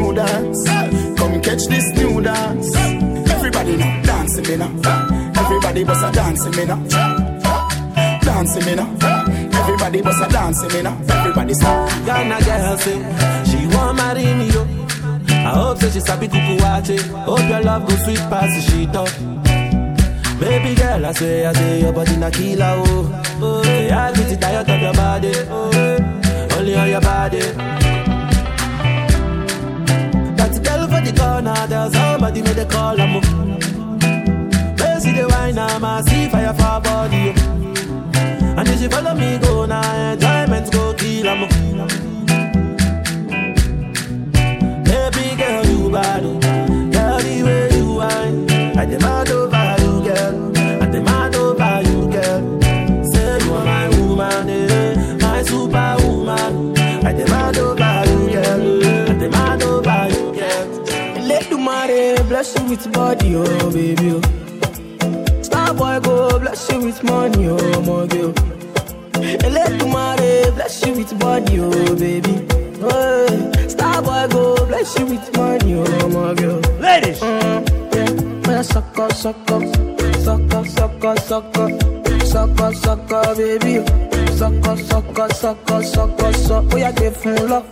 me 4.51 4.57
now. 4.57 4.71
Everybody 5.39 5.83
bust 5.83 6.03
a 6.05 6.11
dancing 6.11 6.55
me 6.55 6.65
now. 6.65 6.79
Dancing 8.21 8.65
me 8.65 8.75
now. 8.75 8.89
Everybody 9.59 10.01
bust 10.01 10.23
a 10.23 10.27
dancing 10.29 10.73
me 10.73 10.81
now. 10.81 10.97
Everybody 11.09 11.53
stop. 11.53 11.89
Ghana 12.05 12.39
girl 12.45 12.77
say 12.77 12.97
she 13.49 13.67
want 13.75 13.97
marry 13.97 14.25
me 14.33 14.49
yo. 14.51 14.63
I 15.29 15.53
hope 15.55 15.77
say 15.79 15.89
she 15.91 15.99
sabi 16.01 16.27
kuku 16.27 16.57
wache. 16.59 16.99
Hope 17.25 17.47
your 17.49 17.61
love 17.61 17.87
go 17.87 17.95
sweet 18.03 18.19
past 18.29 18.53
the 18.55 18.61
sheet 18.71 18.95
up. 18.95 19.09
Baby 20.39 20.75
girl, 20.75 21.05
I 21.05 21.11
say, 21.11 21.45
I 21.45 21.53
say 21.53 21.81
your 21.81 21.93
body 21.93 22.17
na 22.17 22.29
killer 22.31 22.73
oh. 22.77 23.23
Oh, 23.43 23.63
yeah, 23.63 24.07
I 24.07 24.13
get 24.13 24.31
it 24.31 24.41
tired 24.41 24.69
of 24.69 24.81
your 24.81 24.93
body. 24.93 25.31
Oh, 25.49 26.57
only 26.57 26.75
on 26.75 26.89
your 26.89 27.01
body. 27.01 27.39
That 30.37 30.53
girl 30.63 30.87
for 30.87 31.01
the 31.05 31.13
corner, 31.15 31.67
there's 31.67 31.93
somebody 31.93 32.41
made 32.41 32.57
a 32.57 32.65
call. 32.65 32.99
I'm 32.99 33.21
the 35.21 35.27
wine, 35.27 35.57
I'm 35.57 35.83
a 35.83 36.03
see 36.03 36.27
fire 36.29 36.53
for 36.53 36.79
body. 36.81 37.33
And 38.57 38.67
if 38.67 38.79
she 38.79 38.87
follow 38.87 39.13
me, 39.15 39.37
go 39.39 39.65
now, 39.65 40.11
enjoyment 40.13 40.71
go 40.71 40.93
kill. 40.93 41.29
I'm 41.29 41.47
Baby 44.83 45.35
girl, 45.37 45.65
you 45.65 45.91
bad. 45.91 46.23
oh. 46.25 46.39
Girl, 46.91 47.19
the 47.19 47.43
way 47.45 47.69
you 47.77 47.93
whine, 47.95 48.49
I 48.77 48.85
demand 48.85 49.29
over 49.29 49.75
you, 49.81 49.93
girl. 50.07 50.57
I 50.83 50.85
demand 50.89 51.35
over 51.35 51.81
you, 51.89 51.99
girl. 52.11 52.41
Say 53.11 53.39
you 53.45 53.53
are 53.53 53.65
my 53.65 53.89
woman, 53.97 54.49
eh, 54.49 55.17
my 55.21 55.43
superwoman. 55.43 56.77
I 57.05 57.13
demand 57.13 57.57
over 57.57 58.03
you, 58.09 58.19
girl. 58.33 59.09
I 59.09 59.13
demand 59.17 59.63
over 59.63 60.07
you, 60.13 60.33
girl. 60.39 61.25
Let 61.27 61.49
the 61.49 61.57
money 61.57 62.15
bless 62.27 62.57
you 62.57 62.65
with 62.65 62.91
body, 62.91 63.35
oh 63.35 63.71
baby. 63.71 64.11
Oh. 64.23 64.40
Boy 65.81 65.99
go 66.01 66.37
bless 66.37 66.71
you 66.71 66.79
with 66.79 67.03
money, 67.03 67.47
oh 67.49 67.81
my 67.81 68.05
girl. 68.05 68.33
And 69.15 69.51
let 69.51 69.79
the 69.79 69.87
money 69.87 70.51
bless 70.53 70.85
you 70.85 70.93
with 70.93 71.17
body, 71.19 71.59
oh 71.59 71.95
baby. 71.95 72.45
Oh, 72.83 73.51
star 73.67 73.99
boy 74.03 74.27
go 74.29 74.63
bless 74.67 74.99
you 74.99 75.07
with 75.07 75.35
money, 75.35 75.73
oh 75.73 76.07
my 76.09 76.35
girl. 76.35 76.59
Ladies, 76.79 77.19
mm, 77.19 78.45
yeah. 78.45 78.61
Suck 78.61 78.99
up, 78.99 79.11
suck 79.11 79.35
up, 79.49 79.63
suck 80.21 80.53
up, 80.53 80.67
suck 80.67 81.03
up, 81.03 81.17
suck 81.17 81.57
up, 81.57 82.25
suck 82.27 82.61
up, 82.61 82.75
suck 82.75 83.11
up, 83.11 83.37
baby. 83.37 83.83
Suck 84.37 84.67
up, 84.67 84.77
suck 84.77 85.17
up, 85.17 85.33
suck 85.33 85.71
up, 85.71 85.83
suck 85.83 86.21
up, 86.21 86.35
suck. 86.35 86.65
Oh 86.73 86.77
yeah, 86.77 86.91
give 86.91 87.17
full 87.17 87.33
love. 87.47 87.65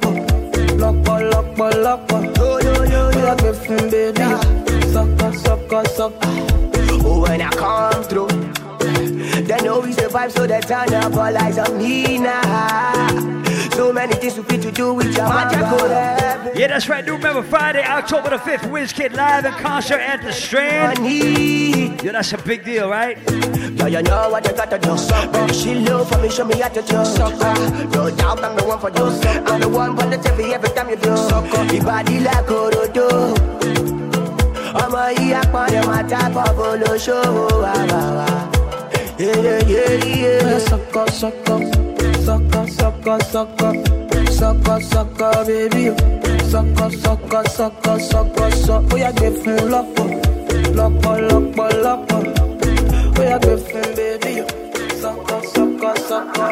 Loco, 0.82 1.20
loco, 1.30 1.70
loco. 1.78 2.22
Yo, 2.42 2.58
yo, 2.58 2.84
yo, 2.86 3.12
yo. 3.12 3.36
Give 3.36 3.92
baby. 3.92 4.92
Sucker, 4.92 5.32
sucker, 5.38 5.86
sucker. 5.90 6.49
Oh, 7.02 7.22
when 7.22 7.42
I 7.42 7.50
come 7.52 8.04
through, 8.04 8.28
they 9.44 9.58
know 9.62 9.80
we 9.80 9.94
survive, 9.94 10.32
so 10.32 10.46
they 10.48 10.62
turn 10.62 10.94
up 10.94 11.14
all 11.14 11.38
eyes 11.38 11.58
on 11.58 11.78
me 11.78 12.18
now. 12.18 13.40
So 13.72 13.94
many 13.94 14.14
things 14.16 14.38
we 14.38 14.44
fit 14.44 14.62
to 14.64 14.72
do 14.72 14.94
with 14.94 15.16
your 15.16 15.26
Yeah, 15.26 16.68
that's 16.68 16.90
right. 16.90 17.06
Do 17.06 17.14
remember 17.14 17.44
Friday, 17.44 17.84
October 17.84 18.32
the 18.32 18.38
5th, 18.38 18.70
WizKid 18.70 19.14
live 19.14 19.46
in 19.46 19.54
concert 19.54 20.02
at 20.02 20.22
the 20.22 20.34
Strand. 20.34 21.00
Yeah, 22.04 22.12
that's 22.12 22.34
a 22.34 22.38
big 22.40 22.66
deal, 22.66 22.90
right? 22.90 23.18
Yeah, 23.30 23.88
you 23.88 24.02
know 24.04 24.30
what 24.30 24.46
you 24.46 24.54
gotta 24.54 24.78
do. 24.78 24.98
Sucker. 24.98 25.54
She 25.54 25.76
love 25.76 26.10
for 26.10 26.18
me, 26.18 26.30
show 26.30 26.44
me 26.44 26.60
how 26.60 26.68
to 26.68 26.82
do. 26.82 27.06
Sucker. 27.06 27.54
No 27.96 28.10
doubt 28.10 28.44
I'm 28.44 28.58
the 28.58 28.66
one 28.66 28.80
for 28.80 28.90
you. 28.90 29.06
I'm 29.48 29.62
the 29.62 29.70
one 29.70 29.96
for 29.96 30.08
the 30.08 30.18
TV 30.18 30.52
every 30.52 30.70
time 30.70 30.90
you 30.90 30.98
do. 30.98 31.10
Your 31.74 31.84
body 31.84 32.20
like 32.20 32.46
Orodo. 32.48 33.50
Ọmọ 34.84 35.02
yìí 35.18 35.34
apọ̀lẹ̀ 35.42 35.84
máa 35.90 36.04
tábọ̀ 36.12 36.48
bó 36.58 36.68
ló 36.82 36.92
ṣòwò 37.06 37.46
wá 37.64 37.74
wá 37.92 38.02
wá. 38.18 38.28
Sọkọ 40.70 41.04
sọkọ 41.20 41.56
sọkọ 42.26 42.62
sọkọ 42.78 43.14
sọkọ 43.34 43.68
sọkọ 44.40 44.74
sọkọ 44.92 45.28
bébí 45.48 45.86
sọkọ 46.52 46.86
sọkọ 47.04 47.40
sọkọ 47.58 47.92
sọkọ 48.12 48.44
sọ 48.66 48.76
ó 48.94 48.96
yà 49.04 49.10
gbé 49.18 49.28
fún 49.40 49.58
lọ́pọ̀ 49.74 50.08
lọ́pọ̀ 50.78 51.16
lọ́pọ̀ 51.30 51.68
lọ́pọ̀ 51.86 52.22
ó 53.20 53.22
yà 53.30 53.38
gbé 53.44 53.54
fún 53.68 53.88
bébí 53.98 54.34
sọkọ 55.02 55.36
sọkọ 55.54 55.90
sọkọ. 56.10 56.46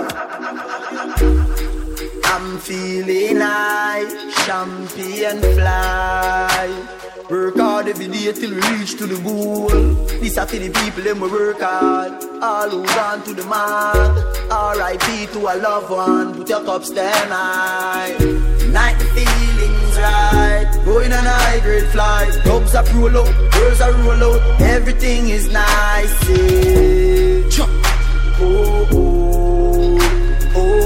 I'm 2.32 2.46
feeling 2.66 3.40
high, 3.40 4.06
champion 4.46 5.38
fly. 5.56 6.70
Work 7.30 7.58
hard 7.58 7.90
every 7.90 8.08
day 8.08 8.32
till 8.32 8.52
we 8.52 8.62
reach 8.78 8.98
to 9.00 9.06
the 9.06 9.22
goal. 9.22 9.68
This 10.22 10.38
are 10.38 10.48
for 10.48 10.56
the 10.56 10.70
people 10.70 11.04
them 11.04 11.20
we 11.20 11.30
work 11.30 11.60
hard. 11.60 12.14
All 12.42 12.70
who 12.70 12.84
want 12.84 13.26
to 13.26 13.34
the 13.34 13.44
mark. 13.44 14.16
R.I.P. 14.50 15.28
to 15.34 15.40
a 15.40 15.60
loved 15.60 15.90
one. 15.90 16.36
Put 16.36 16.48
your 16.48 16.64
cups 16.64 16.88
stand 16.88 17.30
high. 17.30 18.16
Night 18.72 18.96
feelings 19.12 19.98
right. 20.00 20.72
Going 20.86 21.12
on 21.12 21.26
a 21.26 21.30
high 21.30 21.60
grade 21.60 21.88
flight. 21.88 22.32
Dubs 22.46 22.74
are 22.76 22.86
roll 22.96 23.18
out, 23.18 23.52
girls 23.52 23.82
are 23.82 23.92
roll 23.92 24.24
out. 24.24 24.62
Everything 24.62 25.28
is 25.28 25.52
nice. 25.52 26.30
Yeah. 26.30 27.66
Oh, 28.40 28.88
oh, 28.94 29.98
oh, 30.56 30.78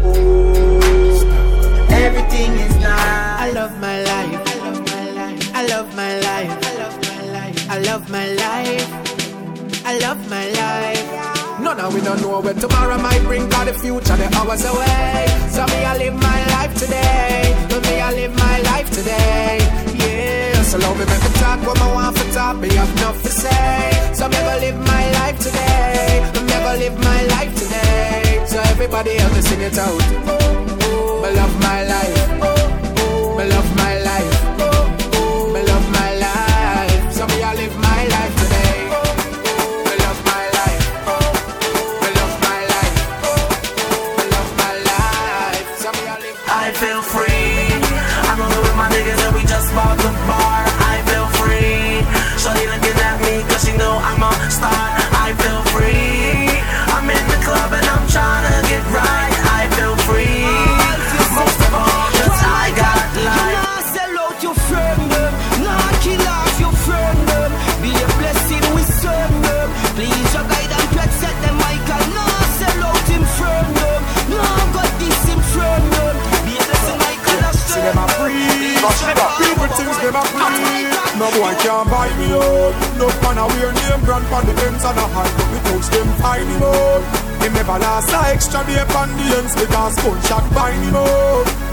oh, 0.00 0.04
oh. 0.04 1.86
Everything 1.90 2.52
is 2.52 2.76
nice. 2.80 3.21
I 7.72 7.78
love 7.78 8.10
my 8.10 8.28
life. 8.34 8.90
I 9.86 9.98
love 10.00 10.20
my 10.28 10.46
life. 10.60 11.58
No, 11.58 11.72
no, 11.72 11.88
we 11.88 12.02
don't 12.02 12.20
know 12.20 12.38
where 12.42 12.52
tomorrow 12.52 12.98
might 12.98 13.22
bring, 13.22 13.48
cause 13.48 13.64
the 13.64 13.72
future, 13.72 14.14
the 14.14 14.28
hours 14.36 14.62
away. 14.66 15.24
So 15.48 15.64
me, 15.72 15.80
I 15.82 15.96
live 15.96 16.12
my 16.12 16.40
life 16.52 16.74
today. 16.76 17.56
So 17.70 17.80
me, 17.80 17.98
I 17.98 18.12
live 18.12 18.36
my 18.36 18.58
life 18.70 18.90
today. 18.90 19.56
Yeah, 19.96 20.62
so 20.64 20.76
love 20.84 20.98
me, 20.98 21.06
make 21.06 21.22
me 21.24 21.30
talk 21.40 21.66
what 21.66 21.80
I 21.80 21.94
want 21.94 22.18
for 22.18 22.30
talk, 22.34 22.58
me 22.58 22.68
have 22.74 22.92
enough 22.98 23.22
to 23.22 23.30
say. 23.30 24.12
So 24.12 24.28
me, 24.28 24.36
go 24.36 24.54
live 24.60 24.78
my 24.86 25.04
life 25.20 25.38
today. 25.38 26.30
Me, 26.44 26.52
go 26.52 26.72
live 26.76 26.98
my 26.98 27.22
life 27.34 27.54
today. 27.56 28.44
So 28.46 28.60
everybody 28.68 29.16
help 29.16 29.32
me 29.32 29.40
sing 29.40 29.62
it 29.62 29.78
out. 29.78 29.96
Me 31.22 31.28
love 31.40 31.54
my 31.62 31.84
life. 31.88 32.20
Me 33.38 33.44
love 33.48 33.76
my 33.78 33.98
life. 34.00 34.11
Please 69.92 70.32
your 70.32 70.46
guide 70.48 70.72
and 70.72 71.12
set 71.20 71.36
them 71.44 71.56
Michael. 71.60 72.04
Nah, 72.16 72.44
sell 72.56 72.80
out 72.88 73.06
him 73.12 73.24
friend 73.36 73.68
them. 73.76 74.00
Nah, 74.32 74.72
got 74.72 74.88
this 74.96 75.20
him 75.28 75.40
friend 75.52 75.84
them. 75.92 76.16
Be 76.48 76.56
a 76.56 76.62
blessing 76.64 76.96
Michael. 76.96 77.44
I 77.44 77.52
See 77.52 77.82
them 77.84 78.00
a 78.00 78.06
free. 78.16 78.72
People 78.80 79.68
things 79.76 79.98
them 80.00 80.16
a 80.16 80.24
free. 80.32 80.88
No 81.20 81.28
boy 81.36 81.52
can 81.60 81.84
buy 81.92 82.08
me 82.16 82.32
out. 82.32 82.72
No 82.96 83.06
man 83.20 83.36
a 83.36 83.44
wear 83.52 83.68
name 83.68 84.00
brand 84.08 84.24
on 84.32 84.48
the 84.48 84.56
ends 84.64 84.80
and 84.80 84.96
a 84.96 85.06
hide 85.12 85.32
but 85.36 85.48
me 85.52 85.58
touch 85.68 85.88
them 85.92 86.08
find 86.24 86.48
him 86.48 86.64
out. 86.64 87.04
Him 87.44 87.52
never 87.52 87.76
last 87.76 88.16
a 88.16 88.32
extra 88.32 88.64
day 88.64 88.80
on 88.80 89.12
the 89.20 89.26
ends 89.36 89.52
because 89.52 89.96
gunshot 90.00 90.54
bind 90.56 90.82
him 90.88 90.96
out. 90.96 91.71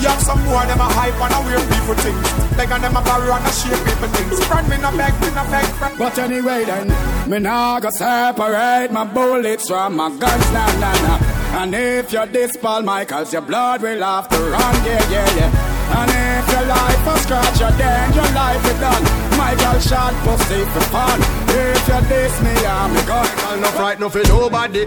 Yeah, 0.00 0.08
you 0.08 0.08
have 0.08 0.22
some 0.22 0.40
more 0.46 0.64
them 0.64 0.80
a 0.80 0.84
hype 0.84 1.20
and 1.20 1.34
a 1.34 1.40
weird 1.44 1.68
people 1.68 1.94
things. 2.00 2.56
Like 2.56 2.70
and 2.70 2.84
them 2.84 2.96
a 2.96 3.02
borrow 3.02 3.34
and 3.36 3.46
a 3.46 3.52
share 3.52 3.76
people 3.84 4.08
things. 4.08 4.44
Friend 4.46 4.68
me 4.68 4.76
no 4.78 4.90
beg, 4.96 5.12
me 5.20 5.28
no 5.28 5.44
beg. 5.44 5.64
friend. 5.76 5.98
But 5.98 6.18
anyway 6.18 6.64
then, 6.64 6.88
me 7.28 7.38
nah 7.38 7.80
go 7.80 7.90
separate 7.90 8.92
my 8.92 9.04
bullets 9.04 9.68
from 9.68 9.96
my 9.96 10.08
guns, 10.08 10.52
nah 10.52 10.72
nah 10.80 10.92
nah. 11.04 11.62
And 11.62 11.74
if 11.74 12.12
you're 12.12 12.26
this 12.26 12.56
Paul 12.56 12.82
Michaels, 12.82 13.32
your 13.32 13.42
blood 13.42 13.82
will 13.82 14.00
have 14.00 14.28
to 14.28 14.38
run, 14.38 14.74
yeah 14.86 15.10
yeah 15.10 15.36
yeah. 15.36 15.96
And 16.00 16.10
if 16.10 16.52
your 16.52 16.66
life 16.66 17.06
a 17.06 17.18
scratch, 17.18 17.60
you 17.60 17.76
then 17.76 18.12
your 18.14 18.30
life 18.32 18.64
is 18.64 18.80
done. 18.80 19.04
My 19.36 19.54
Michael 19.54 19.80
shot 19.80 20.14
pussy 20.24 20.64
for 20.72 20.84
fun. 20.94 21.20
If 21.48 21.88
you 21.88 22.00
diss 22.08 22.40
me, 22.40 22.54
I'm 22.64 22.96
a 22.96 23.06
gun. 23.06 23.26
Michael 23.36 23.60
no 23.60 23.68
fright 23.68 24.00
no 24.00 24.08
for 24.08 24.22
nobody, 24.28 24.86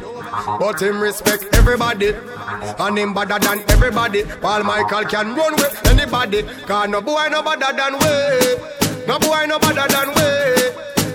but 0.60 0.82
him 0.82 1.02
respect 1.02 1.53
everybody. 1.64 2.14
And 2.80 2.98
him 2.98 3.14
better 3.14 3.40
than 3.40 3.64
everybody. 3.70 4.24
Paul 4.42 4.64
Michael 4.64 5.06
can 5.06 5.36
run 5.36 5.54
with 5.56 5.88
anybody. 5.88 6.44
Cause 6.68 6.90
no 6.90 7.02
boy 7.02 7.28
no 7.32 7.42
better 7.42 7.72
than 7.74 7.94
we. 7.94 9.08
No 9.08 9.18
boy 9.20 9.46
no 9.48 9.60
better 9.60 9.88
than 9.88 10.10
we. 10.16 10.30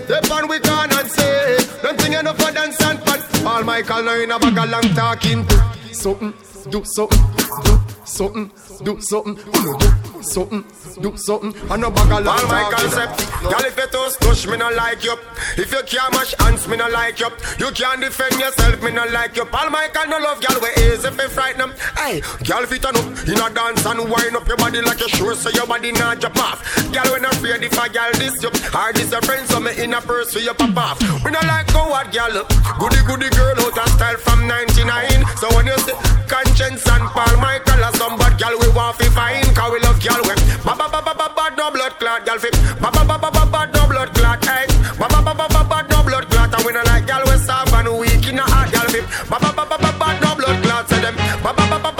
Step 0.05 0.31
on 0.31 0.47
we 0.47 0.59
can 0.59 0.91
and 0.91 1.09
say, 1.11 1.57
don't 1.83 2.01
think 2.01 2.15
enough 2.15 2.37
for 2.41 2.51
dance 2.51 2.81
and 2.81 2.99
pan. 3.05 3.19
Paul 3.43 3.63
Michael 3.63 4.03
no 4.03 4.13
in 4.15 4.31
a 4.31 4.39
bag 4.39 4.57
of 4.57 4.69
long 4.69 4.95
talking. 4.95 5.45
Something, 5.91 6.33
do 6.71 6.83
something, 6.83 7.19
do 7.63 7.79
something, 8.05 8.51
do 8.83 8.99
something, 9.01 9.35
do 9.35 9.98
something, 10.23 10.63
do 11.01 11.15
something. 11.17 11.53
I 11.69 11.77
no 11.77 11.89
bag 11.91 12.11
of 12.11 12.25
long 12.25 12.39
All 12.39 12.47
my 12.47 12.69
concept, 12.71 13.19
girl, 13.41 13.65
if 13.65 13.77
you 13.77 13.87
toast 13.87 14.21
touch, 14.21 14.47
me 14.47 14.57
no 14.57 14.69
like 14.69 15.03
you. 15.03 15.15
If 15.57 15.71
you 15.71 15.81
can't 15.83 16.13
mash 16.13 16.33
hands, 16.39 16.67
me 16.67 16.77
no 16.77 16.87
like 16.89 17.19
you. 17.19 17.29
You 17.59 17.71
can't 17.71 18.01
defend 18.01 18.39
yourself, 18.39 18.81
me 18.81 18.91
no 18.91 19.05
like 19.05 19.35
you. 19.35 19.45
Paul 19.45 19.69
Michael 19.69 20.07
no 20.07 20.17
love, 20.19 20.41
girl, 20.41 20.59
we 20.61 20.69
easy 20.83 21.07
if 21.07 21.17
you 21.17 21.29
frighten 21.29 21.59
them. 21.59 21.73
Hey, 21.97 22.21
girl, 22.43 22.65
fit 22.65 22.85
on 22.85 22.95
up 22.95 23.05
in 23.27 23.39
a 23.39 23.49
dance 23.49 23.85
and 23.85 24.09
wind 24.09 24.35
up 24.35 24.47
your 24.47 24.57
body 24.57 24.81
like 24.81 24.99
you 24.99 25.09
sure, 25.09 25.35
so 25.35 25.49
your 25.49 25.67
body 25.67 25.91
not 25.91 26.19
drop 26.19 26.37
off. 26.37 26.59
Girl, 26.91 27.13
we 27.13 27.19
not 27.19 27.33
afraid 27.33 27.63
if 27.63 27.73
a 27.73 27.89
girl 27.89 28.11
this 28.13 28.41
you, 28.43 28.49
or 28.73 28.93
this 28.93 29.11
your 29.11 29.21
friend, 29.21 29.47
so 29.47 29.59
me 29.59 29.71
in 29.81 29.93
a 29.93 30.01
purse 30.01 30.33
for 30.33 30.39
your 30.39 30.53
pop 30.53 30.77
off. 30.77 31.23
We 31.23 31.31
no 31.31 31.39
like 31.47 31.71
go 31.73 31.89
what, 31.89 32.11
girl. 32.11 32.45
Goody 32.79 33.01
goody 33.07 33.29
girl 33.35 33.59
out 33.59 33.77
of 33.77 33.89
style 33.93 34.17
from 34.17 34.47
99. 34.47 35.25
So 35.37 35.47
when 35.55 35.67
you 35.67 35.77
say 35.79 35.93
conscience 36.27 36.87
and 36.87 37.03
Paul 37.11 37.37
Michael 37.37 37.83
or 37.83 37.93
some 37.95 38.17
bad 38.17 38.39
girl, 38.39 38.57
we 38.59 38.67
want 38.69 38.97
to 38.99 39.09
find, 39.11 39.45
cause 39.55 39.71
we 39.71 39.79
love 39.79 40.01
girl. 40.01 40.08
We 40.25 40.33
ba 40.65 40.73
ba 40.75 40.87
ba 40.89 41.01
ba 41.01 41.13
ba 41.13 41.27
ba 41.35 41.43
no 41.57 41.71
blood 41.71 41.93
clot, 41.99 42.25
girl. 42.25 42.39
Fit 42.39 42.55
ba 42.81 42.89
ba 42.91 43.03
ba 43.05 43.17
ba 43.17 43.29
ba 43.31 43.43
ba 43.45 43.61
no 43.73 43.87
blood 43.87 44.09
clot, 44.15 44.43
hey. 44.45 44.65
Ba 44.99 45.07
ba 45.07 45.19
ba 45.21 45.33
ba 45.33 45.47
ba 45.47 45.61
ba 45.63 45.77
no 45.89 46.03
blood 46.03 46.25
clot, 46.29 46.53
and 46.53 46.63
we 46.65 46.71
no 46.73 46.81
like 46.85 47.05
girl 47.07 47.23
we 47.29 47.37
soft 47.37 47.73
and 47.73 47.89
weak 47.99 48.27
in 48.27 48.39
a 48.39 48.43
heart, 48.43 48.71
girl. 48.71 48.87
Fit 48.89 49.05
ba 49.29 49.37
ba 49.39 49.51
ba 49.53 49.63
ba 49.69 49.77
ba 49.77 49.91
ba 49.99 50.07
no 50.21 50.35
blood 50.35 50.57
clot, 50.63 50.89
say 50.89 51.01
them. 51.01 51.15
Ba 51.43 51.53
ba 51.53 51.63
ba 51.69 51.77
ba 51.79 51.91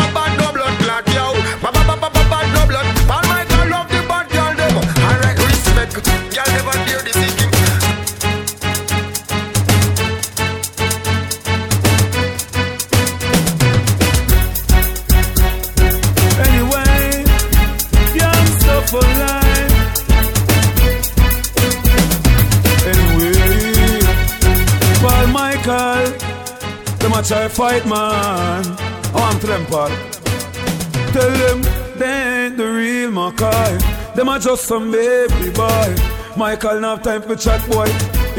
a 27.19 27.23
try 27.23 27.47
fight 27.47 27.85
man. 27.85 28.63
I 28.63 29.11
want 29.13 29.41
to 29.41 29.47
them 29.47 29.65
Tell 29.65 31.31
them 31.31 31.61
they 31.97 32.45
ain't 32.45 32.57
the 32.57 32.67
real 32.71 33.11
Mackay. 33.11 34.15
Them 34.15 34.29
are 34.29 34.39
just 34.39 34.65
some 34.65 34.91
baby 34.91 35.49
boy. 35.51 35.95
Michael 36.37 36.79
not 36.79 37.03
time 37.03 37.21
for 37.21 37.35
chat 37.35 37.61
boy. 37.69 37.89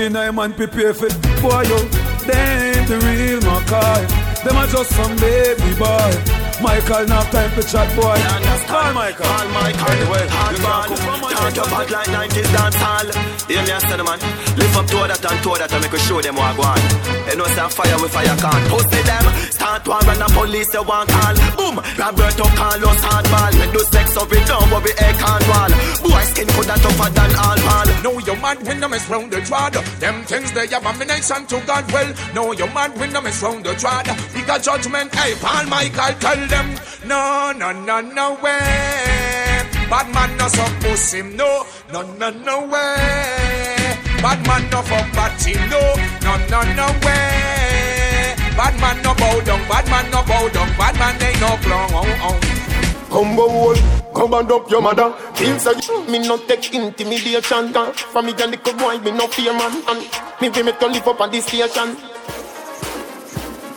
In 0.02 0.16
a 0.16 0.32
man 0.32 0.55
prepare 0.55 0.94
for 0.94 1.09
boy 1.43 1.62
yo. 1.62 1.78
They 2.27 2.73
ain't 2.73 2.89
the 2.89 2.98
real 3.05 3.40
Mackay. 3.43 4.44
Them 4.44 4.57
are 4.57 4.66
just 4.66 4.90
some 4.90 5.16
baby 5.16 5.74
boy. 5.78 6.40
Michael, 6.62 7.07
now 7.07 7.23
time 7.31 7.51
for 7.53 7.62
chat, 7.62 7.89
boy. 7.97 8.20
Call 8.69 8.93
Michael. 8.93 9.24
Call 9.24 9.49
Michael. 9.49 9.91
Anyway, 9.91 10.24
hard 10.28 10.57
man. 10.61 10.89
Turn 11.41 11.55
your 11.57 11.65
back 11.73 11.91
like 11.91 12.07
90s 12.07 12.53
dance 12.53 12.77
hall. 12.77 13.09
Hear 13.49 13.62
me, 13.65 13.73
I 13.73 13.78
said, 13.81 14.03
man. 14.05 14.20
Lift 14.61 14.77
up 14.77 14.87
to 14.87 14.99
that 15.09 15.24
and 15.24 15.41
to 15.43 15.51
that 15.59 15.73
and 15.73 15.82
make 15.82 15.93
we 15.93 15.99
show 15.99 16.20
them 16.20 16.37
what 16.37 16.53
I 16.53 16.59
want. 16.61 16.82
You 17.31 17.37
know, 17.41 17.49
say 17.49 17.69
fire 17.73 17.99
with 17.99 18.12
fire 18.12 18.37
can't. 18.37 18.65
Post 18.69 18.91
them. 18.93 19.24
Start 19.51 19.89
one 19.89 20.05
run 20.07 20.19
the 20.19 20.28
police, 20.37 20.70
they 20.70 20.81
want 20.81 21.09
call. 21.09 21.37
Boom. 21.57 21.77
Roberto 21.97 22.47
Carlos 22.57 23.01
hardball. 23.03 23.53
Make 23.59 23.73
do 23.73 23.82
sex 23.91 24.16
of 24.16 24.32
it, 24.32 24.45
don't 24.47 24.70
worry, 24.70 24.93
air 25.01 25.15
can't 25.16 25.45
wall. 25.49 25.73
Boy, 26.05 26.23
skin 26.31 26.49
could 26.55 26.66
that 26.69 26.81
tougher 26.85 27.11
than 27.12 27.32
all 27.41 27.61
ball. 27.65 27.89
Know 28.05 28.16
your 28.20 28.39
man 28.41 28.57
when 28.65 28.81
them 28.81 28.95
is 28.95 29.05
round 29.09 29.31
the 29.32 29.41
trad. 29.43 29.74
Them 30.01 30.24
things 30.24 30.53
they 30.53 30.69
abomination 30.70 31.47
to 31.51 31.57
God 31.66 31.85
well. 31.93 32.11
Know 32.35 32.53
your 32.53 32.70
man 32.73 32.93
when 32.99 33.12
them 33.12 33.27
is 33.27 33.41
round 33.43 33.65
the 33.65 33.74
trad. 33.74 34.07
Bigger 34.32 34.59
judgment, 34.59 35.15
hey, 35.15 35.35
Paul 35.41 35.66
Michael, 35.66 36.15
tell 36.20 36.41
them. 36.51 36.68
No, 37.06 37.52
no, 37.56 37.72
no, 37.72 38.01
no 38.01 38.35
way. 38.43 39.62
Bad 39.89 40.12
man 40.14 40.36
no 40.36 40.47
suppose 40.48 41.12
him, 41.12 41.36
no, 41.36 41.66
no, 41.93 42.02
no, 42.02 42.31
no 42.31 42.66
way. 42.66 43.97
Bad 44.22 44.47
man 44.47 44.68
no 44.70 44.82
fuck 44.82 45.10
bad 45.12 45.39
team, 45.40 45.59
no, 45.70 45.81
no, 46.22 46.36
no, 46.52 46.60
no 46.74 46.86
way. 47.05 48.35
Bad 48.56 48.78
man 48.81 49.02
no 49.02 49.14
bow 49.14 49.40
down, 49.40 49.66
bad 49.68 49.86
man 49.89 50.10
no 50.10 50.22
bow 50.22 50.48
down, 50.51 50.68
bad 50.77 50.94
man 50.98 51.22
ain't 51.22 51.40
no 51.40 51.48
plong, 51.64 51.90
oh, 51.93 52.28
oh. 52.28 52.40
Combo 53.10 53.48
wall, 53.48 53.74
come 54.14 54.35
and 54.35 54.52
up 54.52 54.70
your 54.70 54.81
mother. 54.81 55.12
Kill 55.35 55.59
say 55.59 55.74
me 56.09 56.20
no 56.20 56.36
take 56.47 56.72
intimidation. 56.72 57.72
From 58.12 58.27
me 58.27 58.32
and 58.39 58.52
little 58.52 58.74
boy, 58.74 58.98
me 58.98 59.10
no 59.10 59.27
fear 59.27 59.52
man. 59.52 59.82
And 59.89 60.06
me 60.40 60.48
we 60.48 60.62
make 60.62 60.78
to 60.78 60.86
live 60.86 61.09
up 61.09 61.20
on 61.20 61.32
this 61.32 61.47
station. 61.47 61.97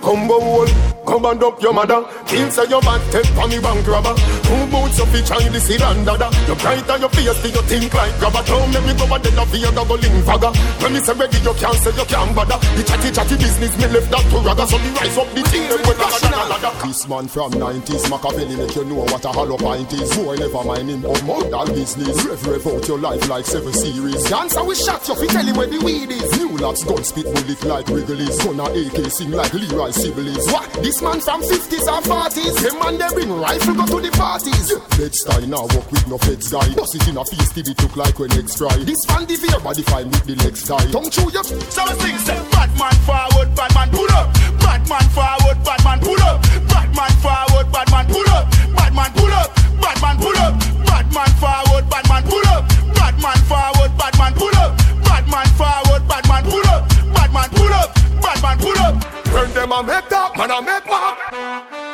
Combo 0.04 0.38
wall, 0.38 0.68
come 1.08 1.26
and 1.26 1.42
up 1.42 1.62
your 1.62 1.74
mother. 1.74 2.04
Kill 2.28 2.52
say 2.52 2.68
your 2.68 2.82
bad 2.82 3.00
take 3.10 3.26
for 3.28 3.48
me 3.48 3.60
bank 3.60 3.88
robber. 3.88 4.14
Two 4.54 4.68
boots 4.70 5.00
of 5.02 5.10
each 5.18 5.34
this 5.50 5.82
and 5.82 6.06
dada. 6.06 6.30
You 6.46 6.54
bright 6.62 6.86
on 6.86 7.02
your 7.02 7.10
face, 7.10 7.42
do 7.42 7.50
you 7.50 7.64
think 7.66 7.90
like 7.90 8.14
grabber? 8.22 8.46
Don't 8.46 8.70
let 8.70 8.86
me 8.86 8.94
go 8.94 9.10
and 9.10 9.24
then 9.26 9.42
fear 9.50 9.72
the 9.74 9.82
going 9.82 10.18
fagger. 10.30 10.54
When 10.78 10.94
me 10.94 11.00
say 11.02 11.14
ready, 11.18 11.42
you 11.42 11.54
can't 11.58 11.78
say 11.82 11.90
you 11.90 12.06
can't 12.06 12.36
bother. 12.38 12.62
The 12.78 12.84
chatty 12.86 13.10
chatty 13.10 13.36
business, 13.42 13.74
me 13.82 13.88
left 13.90 14.14
that 14.14 14.22
to 14.30 14.38
ragga. 14.46 14.70
So 14.70 14.78
me 14.78 14.94
rise 14.94 15.18
up 15.18 15.30
the 15.34 15.42
team, 15.50 15.66
them 15.74 15.82
with 15.90 15.98
ragga 15.98 16.86
This 16.86 17.08
man 17.10 17.26
from 17.28 17.52
90s, 17.58 18.06
Machiavelli 18.14 18.56
make 18.62 18.76
you 18.76 18.86
know 18.86 19.02
what 19.10 19.26
a 19.26 19.32
hollow 19.34 19.58
pint 19.58 19.92
is. 19.94 20.14
Boy, 20.14 20.38
never 20.38 20.64
mind 20.64 20.90
him 20.90 21.02
of 21.02 21.18
modern 21.26 21.74
business. 21.74 22.14
Rev 22.22 22.46
rev 22.46 22.68
out 22.68 22.88
your 22.88 23.00
life 23.00 23.26
like 23.28 23.46
seven 23.50 23.74
series. 23.74 24.22
Dancer 24.30 24.64
we 24.64 24.76
shot 24.76 25.02
you, 25.10 25.16
fi 25.18 25.26
tell 25.34 25.46
you 25.50 25.56
where 25.58 25.66
the 25.66 25.82
weed 25.82 26.14
is. 26.14 26.30
New 26.38 26.62
lads 26.62 26.84
gun 26.86 27.04
spit 27.04 27.26
bullet 27.26 27.64
like 27.66 27.90
Wrigley's. 27.90 28.38
Gonna 28.46 28.70
AK 28.70 29.10
sing 29.10 29.32
like 29.34 29.54
Leroy 29.54 29.90
Sibbles. 29.90 30.46
What? 30.54 30.70
This 30.86 31.02
man 31.02 31.18
from 31.26 31.42
50s 31.42 31.90
or 31.90 32.06
40s. 32.06 32.62
Them 32.62 32.78
man 32.78 33.02
they 33.02 33.10
bring 33.18 33.34
rifle 33.34 33.74
go 33.74 33.86
to 33.90 33.98
the 33.98 34.14
parties. 34.44 34.74
Bed 34.98 35.16
style 35.16 35.48
now 35.48 35.64
walk 35.74 35.92
with 35.92 36.08
no 36.08 36.18
feds 36.18 36.52
guy. 36.52 36.74
Bust 36.76 36.96
it 36.96 37.08
in 37.08 37.18
a 37.18 37.26
feast 37.26 37.58
it 37.58 37.82
look 37.82 37.96
like 37.96 38.18
when 38.20 38.32
eggs 38.34 38.56
fry. 38.56 38.76
This 38.84 39.06
fan 39.06 39.26
the 39.26 39.36
fear 39.36 39.60
body 39.60 39.84
fine 39.84 40.10
with 40.10 40.26
the 40.26 40.36
legs 40.44 40.64
tie. 40.68 40.86
Don't 40.92 41.12
chew 41.12 41.30
your 41.32 41.44
So 41.44 41.82
I 41.82 41.94
sing 41.94 42.18
say 42.20 42.40
bad 42.52 42.72
man 42.78 42.96
forward, 43.08 43.56
bad 43.56 43.74
man 43.74 43.90
pull 43.90 44.12
up. 44.12 44.34
Bad 44.60 44.88
man 44.90 45.08
forward, 45.16 45.58
bad 45.64 45.84
man 45.84 46.00
pull 46.00 46.22
up. 46.22 46.42
Bad 46.68 46.90
man 46.96 47.14
forward, 47.24 47.68
bad 47.72 47.90
man 47.92 48.06
pull 48.08 48.30
up. 48.30 48.46
Bad 48.76 48.94
man 48.94 49.12
pull 49.14 49.34
up. 49.34 49.50
Bad 49.82 49.98
man 50.02 50.18
pull 50.18 50.38
up. 50.38 50.54
Bad 50.86 51.08
man 51.14 51.32
forward, 51.40 51.86
bad 51.90 52.06
man 52.10 52.24
pull 52.24 52.48
up. 52.48 52.64
Bad 52.94 53.16
man 53.22 53.40
forward, 53.48 53.92
bad 53.98 54.16
man 54.20 54.34
pull 54.34 54.58
up. 54.58 54.72
Bad 55.04 55.26
man 55.28 55.48
forward, 55.58 56.04
bad 56.08 56.26
man 56.28 56.44
pull 56.44 56.68
up. 56.68 56.82
Bad 57.14 57.32
man 57.34 57.50
pull 57.50 57.74
up. 57.74 57.90
Bad 58.22 58.40
man 58.42 58.58
pull 58.60 58.80
up. 58.80 58.94
When 59.34 59.50
them 59.54 59.72
a 59.72 59.84
make 59.84 60.10
that, 60.10 60.38
man 60.38 60.52
a 60.52 60.62
make 60.62 60.86
mark. 60.86 61.93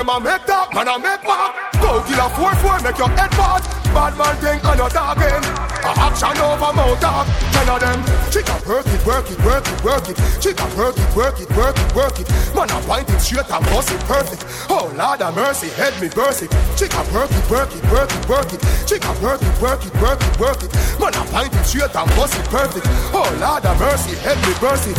Them 0.00 0.08
a 0.08 0.16
make 0.16 0.46
that, 0.48 0.72
man 0.72 0.88
a 0.88 0.96
make 0.96 1.20
mark. 1.28 1.52
Go 1.76 2.00
kill 2.08 2.24
a 2.24 2.28
four 2.32 2.56
four, 2.64 2.80
make 2.80 2.96
your 2.96 3.12
head 3.20 3.28
bad. 3.36 3.60
Bad 3.92 4.16
man 4.16 4.32
thing 4.40 4.56
and 4.64 4.78
your 4.80 4.88
talking. 4.88 5.44
A 5.84 5.90
action 6.08 6.40
over 6.40 6.72
mouth 6.72 6.96
talk. 7.04 7.28
Ten 7.52 7.68
of 7.68 7.80
them. 7.84 8.00
Chica 8.32 8.56
work 8.64 8.88
it, 8.88 9.02
work 9.04 9.28
it, 9.28 9.36
work 9.44 9.66
it, 9.68 9.80
work 9.84 10.08
it. 10.08 10.16
Chica 10.40 10.64
work 10.72 10.96
it, 10.96 11.10
work 11.12 11.36
it, 11.36 11.50
work 11.52 11.76
it, 11.76 11.90
work 11.92 12.16
it. 12.16 12.28
Man 12.56 12.70
a 12.72 12.78
point 12.88 13.12
it 13.12 13.20
straight 13.20 13.50
and 13.52 13.64
bust 13.68 13.92
it 13.92 14.00
perfect. 14.08 14.42
Oh 14.72 14.88
Lord 14.96 15.20
of 15.20 15.36
mercy, 15.36 15.68
head 15.76 15.92
me 16.00 16.08
burst 16.08 16.48
it. 16.48 16.50
Chica 16.80 17.04
work 17.12 17.28
it, 17.28 17.44
work 17.52 17.68
it, 17.68 17.84
work 17.92 18.08
it, 18.08 18.24
work 18.24 18.52
it. 18.56 18.60
Chica 18.88 19.12
work 19.20 19.42
it, 19.44 19.54
work 19.60 19.84
it, 19.84 19.92
work 20.00 20.20
it, 20.24 20.32
work 20.40 20.60
it. 20.64 20.72
Man 20.96 21.12
a 21.12 21.22
point 21.28 21.52
it 21.52 21.64
straight 21.68 21.92
and 21.92 22.08
bust 22.16 22.40
it 22.40 22.46
perfect. 22.48 22.88
Oh 23.12 23.28
Lord 23.36 23.68
of 23.68 23.76
mercy, 23.76 24.16
head 24.24 24.40
me 24.48 24.56
burst 24.64 24.88
it. 24.88 24.96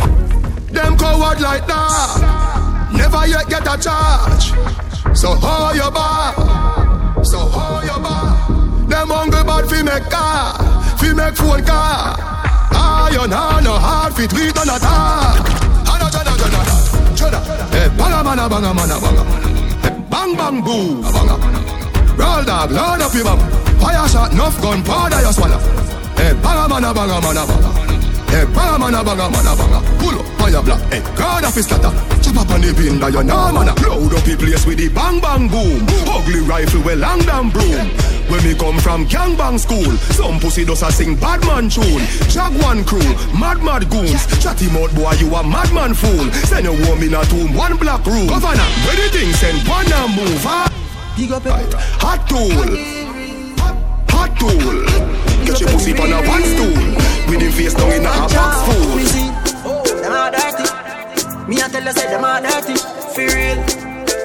Them 0.69 0.93
coward 0.93 1.41
like 1.41 1.65
that. 1.65 2.91
Never 2.93 3.25
yet 3.25 3.49
get 3.49 3.65
a 3.65 3.81
charge. 3.81 4.80
So 5.13 5.35
hold 5.35 5.75
your 5.75 5.91
bar. 5.91 6.33
So 7.23 7.39
hold 7.39 7.83
your 7.83 7.99
bar. 7.99 8.37
Them 8.87 9.09
hungry 9.09 9.43
bad 9.43 9.69
fi 9.69 9.83
make 9.83 10.09
car, 10.09 10.55
fi 10.97 11.13
make 11.13 11.35
phone 11.35 11.63
car. 11.65 12.15
Iron 12.71 13.31
hand 13.31 13.65
no 13.65 13.73
hard 13.73 14.13
fit 14.13 14.31
we 14.33 14.51
done 14.51 14.69
attack. 14.69 15.41
Ana 15.91 16.07
jada 16.13 16.33
jada 16.41 16.61
jada. 17.19 17.39
Hey 17.73 17.85
eh, 17.85 17.89
banga 17.97 18.23
mana 18.23 18.47
banga 18.49 18.73
mana 18.73 18.99
banga. 19.03 19.23
Hey, 19.83 19.89
eh, 19.89 19.99
bang 20.09 20.31
bang 20.39 20.61
boom 20.63 21.01
banga. 21.01 21.35
Roll 22.15 22.43
dog 22.45 22.71
load 22.71 23.01
up 23.01 23.13
your 23.13 23.23
bum. 23.25 23.39
Fire 23.81 24.07
shot 24.07 24.31
enough 24.31 24.61
gun 24.61 24.83
powder 24.83 25.21
you 25.21 25.33
swallow. 25.33 25.59
Hey 26.15 26.33
banga 26.43 26.67
mana 26.69 26.93
banga 26.93 27.19
mana 27.21 27.45
banga. 27.49 27.80
Hey, 28.31 28.45
banga 28.55 28.79
mana 28.79 29.03
banga 29.03 29.27
mana 29.27 29.51
banga 29.59 29.79
Pull 29.99 30.15
up 30.15 30.25
fire 30.39 30.63
black. 30.63 30.79
Hey, 30.87 31.03
God 31.19 31.43
of 31.43 31.53
his 31.53 31.65
scatter. 31.67 31.91
Chop 32.23 32.39
up 32.39 32.49
on 32.55 32.63
the 32.63 32.71
pin 32.71 32.95
that 33.03 33.11
you 33.11 33.27
know 33.27 33.51
man 33.51 33.67
Load 33.83 34.15
up 34.15 34.23
the 34.23 34.39
place 34.39 34.63
with 34.63 34.79
the 34.79 34.87
bang 34.87 35.19
bang 35.19 35.51
boom. 35.51 35.83
Ugly 36.07 36.39
rifle 36.47 36.79
with 36.79 36.95
long 37.03 37.19
damn 37.27 37.51
broom. 37.51 37.91
When 38.31 38.39
me 38.47 38.55
come 38.55 38.79
from 38.79 39.03
gang 39.03 39.35
bang 39.35 39.59
school 39.59 39.91
Some 40.15 40.39
pussy 40.39 40.63
does 40.63 40.79
a 40.79 40.95
sing 40.95 41.19
bad 41.19 41.43
man 41.43 41.67
tune. 41.67 42.07
Jaguan 42.31 42.87
crew, 42.87 43.03
mad 43.35 43.59
mad 43.67 43.91
goons. 43.91 44.23
Chatty 44.39 44.71
mouth 44.71 44.95
boy 44.95 45.11
you 45.19 45.27
a 45.35 45.43
madman 45.43 45.91
fool. 45.91 46.31
Send 46.47 46.71
a 46.71 46.73
woman 46.87 47.11
in 47.11 47.19
a 47.19 47.27
tomb, 47.27 47.51
one 47.51 47.75
black 47.75 47.99
room. 48.07 48.31
Governor, 48.31 48.63
where 48.87 48.95
the 48.95 49.11
thing 49.11 49.35
send 49.35 49.59
one 49.67 49.91
and 49.91 50.15
move 50.15 50.47
ah. 50.47 50.71
Big 51.19 51.35
up 51.35 51.43
Hot 51.99 52.23
tool. 52.31 52.55
Hot 54.07 54.31
tool. 54.39 54.87
Get 55.43 55.59
your 55.59 55.67
pussy 55.75 55.91
on 55.99 56.15
a 56.15 56.23
one 56.23 56.47
stool 56.47 57.10
with 57.31 57.41
him 57.41 57.51
face 57.55 57.73
down 57.73 57.91
in 57.95 58.03
a 58.03 58.11
box 58.27 58.55
full. 58.67 58.95
Me 58.99 59.05
see, 59.07 59.31
them 60.03 60.11
are 60.11 60.31
dirty. 60.35 60.67
Me 61.47 61.55
a 61.63 61.65
tell 61.71 61.83
you 61.83 61.93
say 61.95 62.07
them 62.11 62.27
are 62.27 62.43
dirty. 62.43 62.75
For 63.15 63.23
real, 63.23 63.55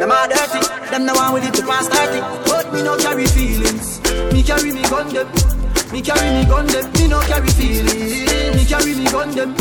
them 0.03 0.11
are 0.11 0.27
dirty. 0.27 0.61
Them 0.91 1.07
the 1.07 1.15
one 1.15 1.33
with 1.35 1.47
it 1.47 1.55
to 1.55 1.63
pass 1.63 1.87
30. 1.87 2.19
But 2.51 2.75
me 2.75 2.83
no 2.83 2.99
carry 2.99 3.27
feelings. 3.31 4.03
Me 4.35 4.43
carry 4.43 4.73
me 4.75 4.83
gun 4.91 5.07
them. 5.15 5.31
Me 5.95 6.03
carry 6.03 6.29
me 6.35 6.43
gun 6.51 6.67
them. 6.67 6.85
Me 6.99 7.07
no 7.07 7.21
carry 7.31 7.51
feelings. 7.55 8.27
Me 8.59 8.65
carry 8.67 8.93
me 8.99 9.07
gun 9.07 9.31
them. 9.31 9.55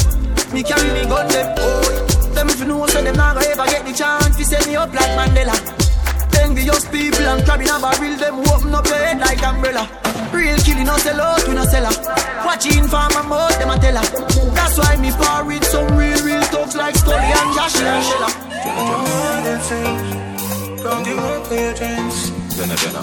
Me 0.52 0.64
carry 0.66 0.90
me 0.90 1.06
gun 1.06 1.28
them. 1.30 1.54
Oh, 1.62 2.32
them 2.34 2.50
if 2.50 2.60
you 2.60 2.66
know 2.66 2.88
say 2.88 3.04
them 3.04 3.16
not 3.16 3.36
gonna 3.36 3.46
ever 3.46 3.66
get 3.70 3.86
the 3.86 3.94
chance 3.94 4.36
to 4.38 4.44
set 4.44 4.66
me 4.66 4.76
up 4.76 4.92
like 4.92 5.14
Mandela. 5.14 5.54
Envious 6.42 6.86
people 6.90 7.22
and 7.22 7.46
crabbing 7.46 7.70
a 7.70 7.78
barrel, 7.78 8.18
them 8.18 8.40
open 8.50 8.74
up 8.74 8.86
your 8.88 8.98
head 8.98 9.20
like 9.20 9.42
umbrella. 9.44 10.05
Real 10.36 10.57
killing, 10.57 10.86
no 10.86 10.98
sell 10.98 11.22
out, 11.22 11.48
we 11.48 11.53
no 11.56 11.64
sell 11.64 11.88
Watching 12.45 12.84
for 12.84 13.07
my 13.16 13.22
mouth, 13.24 13.57
them 13.57 13.70
a 13.70 13.80
tell 13.80 13.95
her. 13.95 14.06
That's 14.53 14.78
why 14.78 14.95
me 14.98 15.12
par 15.12 15.45
with 15.45 15.64
some 15.64 15.88
real, 15.98 16.22
real 16.24 16.44
thugs 16.52 16.76
like 16.76 16.95
Scully 16.95 17.16
and 17.16 17.56
Josh 17.56 17.80
and 17.80 18.03
Shella. 18.03 18.30
Don't 20.84 21.03
give 21.03 21.18
up 21.18 21.49
your 21.49 21.74
dreams. 21.74 22.32
Jenna, 22.56 22.76
Jenna. 22.76 23.02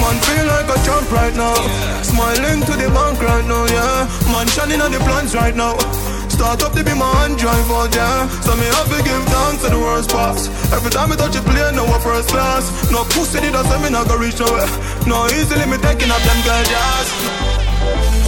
Man 0.00 0.16
feel 0.26 0.46
like 0.46 0.68
a 0.68 0.76
champ 0.84 1.10
right 1.10 1.34
now. 1.34 1.54
Smiling 2.02 2.60
to 2.60 2.72
the 2.76 2.88
bank 2.94 3.20
right 3.22 3.46
now, 3.46 3.64
yeah. 3.66 4.06
Man 4.32 4.46
shining 4.48 4.80
on 4.80 4.92
the 4.92 4.98
plans 4.98 5.34
right 5.34 5.56
now. 5.56 6.15
Start 6.36 6.62
up 6.64 6.76
to 6.76 6.84
be 6.84 6.92
my 6.92 7.08
hand 7.16 7.38
drive 7.38 7.70
out, 7.72 7.88
yeah. 7.96 8.28
So 8.44 8.52
me 8.60 8.68
have 8.76 8.92
to 8.92 9.00
give 9.00 9.24
thanks 9.32 9.64
to 9.64 9.70
the 9.72 9.80
worst 9.80 10.12
parts. 10.12 10.52
Every 10.68 10.90
time 10.92 11.10
I 11.10 11.16
touch 11.16 11.34
a 11.34 11.40
plane, 11.40 11.74
no 11.74 11.88
one 11.88 11.98
first 12.04 12.28
class. 12.28 12.68
No 12.92 13.08
pussy 13.08 13.40
did 13.40 13.56
I 13.56 13.64
say 13.64 13.80
me 13.80 13.88
not 13.88 14.06
go 14.06 14.20
reach 14.20 14.38
nowhere. 14.38 14.68
No 15.08 15.24
easily 15.32 15.64
me 15.64 15.80
taking 15.80 16.12
up 16.12 16.20
them 16.28 16.36
girl 16.44 16.60
jazz. 16.68 17.08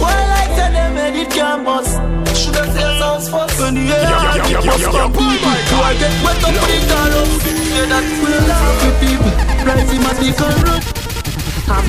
Why 0.01 0.17
like 0.25 0.57
that 0.57 0.73
they 0.73 0.89
made 0.89 1.21
it 1.21 1.29
campus? 1.29 2.01
Should 2.33 2.57
I 2.57 2.65
say 2.73 2.97
sounds 2.97 3.29
first? 3.29 3.61
When 3.61 3.77
the 3.77 3.85
air 3.93 4.01
must. 4.09 4.89
Do 4.89 5.77
I 5.77 5.93
get 6.01 6.09
wet 6.25 6.41
up 6.41 6.49
with 6.49 6.65
the 6.65 6.81
color? 6.89 7.29
Yeah, 7.77 7.93
that 7.93 8.09
will 8.25 8.41
people. 9.05 9.37
Rising 9.69 10.01
corrupt. 10.33 10.97
Pop. 11.69 11.85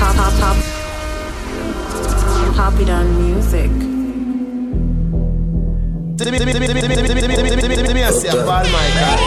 Pop 2.53 2.77
it 2.77 2.89
on 2.93 3.09
music. 3.17 4.00
Me 6.29 8.03
a 8.03 8.11
say 8.11 8.29
Paul 8.29 8.65
Michael. 8.73 9.17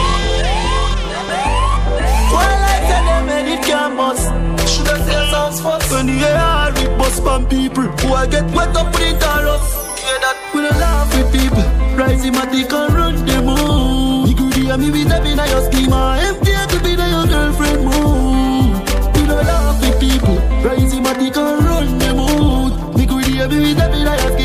Well, 2.31 2.61
I 2.63 2.77
tell 2.87 3.05
them 3.05 3.29
and 3.29 3.47
it 3.49 3.61
can't 3.63 3.97
bust. 3.97 4.25
Shoulda 4.71 4.95
say 5.05 5.31
sounds 5.31 5.59
first. 5.61 5.91
When 5.91 6.07
the 6.07 6.17
air 6.23 6.73
we 6.75 6.87
bust 6.97 7.21
from 7.23 7.47
people 7.47 7.83
who 7.83 8.13
I 8.13 8.27
get 8.27 8.45
wet 8.51 8.75
up 8.75 8.93
with 8.93 9.01
it 9.01 9.23
all 9.23 9.47
up. 9.55 9.61
Hear 9.99 10.19
that? 10.23 10.37
We 10.53 10.61
don't 10.61 10.79
laugh 10.79 11.09
with 11.15 11.31
people. 11.31 11.63
Rise 11.97 12.23
him 12.23 12.35
at 12.35 12.51
the 12.51 12.63
can 12.63 12.93
run 12.93 13.25
them 13.25 13.49
all. 13.49 14.27
You 14.27 14.35
could 14.35 14.53
hear 14.53 14.77
me 14.77 14.91
with 14.91 15.09
them 15.09 15.25
in 15.25 15.37
your 15.37 15.63
schema. 15.71 16.19
Empty 16.21 16.51
to 16.51 16.83
be 16.83 16.95
the 16.95 17.07
your 17.09 17.27
girlfriend 17.27 17.85
move. 17.85 18.79
We 19.15 19.21
don't 19.27 19.45
laugh 19.45 19.81
with 19.81 19.99
people. 19.99 20.37
Rise 20.63 20.93
him 20.93 21.05
at 21.05 21.19
the 21.19 21.29
can 21.31 21.63
run 21.65 21.97
them 21.99 22.19
all. 22.19 22.69
You 22.99 23.07
could 23.07 23.25
hear 23.25 23.47
me 23.47 23.59
with 23.59 23.77
them 23.77 23.93
in 23.93 24.01
your 24.05 24.31
scheme. 24.33 24.44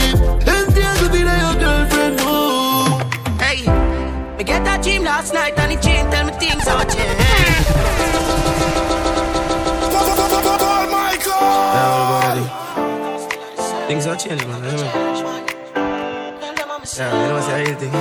Me 4.40 4.44
get 4.44 4.64
that 4.64 4.82
dream 4.82 5.04
last 5.04 5.34
night 5.34 5.52
and 5.58 5.72
it 5.72 5.82
changed. 5.82 6.10
Tell 6.12 6.24
me 6.24 6.32
things 6.40 6.66
are 6.66 6.84
changed. 6.88 7.20
Things 13.88 14.06
are 14.06 14.16
changing, 14.16 14.48
man. 14.48 14.62
Yeah, 16.96 17.12
you 17.20 17.28
know 17.28 17.34
what's 17.34 17.48
the 17.48 17.54
real 17.60 17.76
thing? 17.80 17.92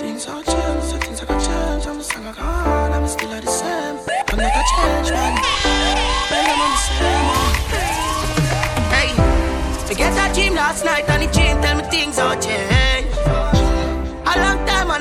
Things 0.00 0.28
are 0.28 0.42
changed, 0.44 0.84
so 0.90 0.96
things 0.98 1.22
are 1.22 1.26
gonna 1.26 1.48
change. 1.48 1.86
I'm 1.88 1.98
god, 2.34 2.92
I'm 2.92 3.08
still 3.08 3.40
the 3.40 3.50
same. 3.50 3.98
I'm 4.30 4.38
not 4.38 4.66
change, 4.72 5.10
man. 5.10 5.34
Baby, 6.30 6.52
I'm 6.54 6.70
the 6.70 6.80
same. 6.86 7.26
Hey, 8.94 9.10
me 9.88 9.94
get 9.96 10.12
that 10.14 10.30
dream 10.34 10.54
last 10.54 10.84
night 10.84 11.08
and 11.08 11.22
it 11.24 11.32
changed. 11.32 11.62
Tell 11.64 11.76
me 11.76 11.82
things 11.90 12.18
are 12.20 12.36
changed. 12.36 12.97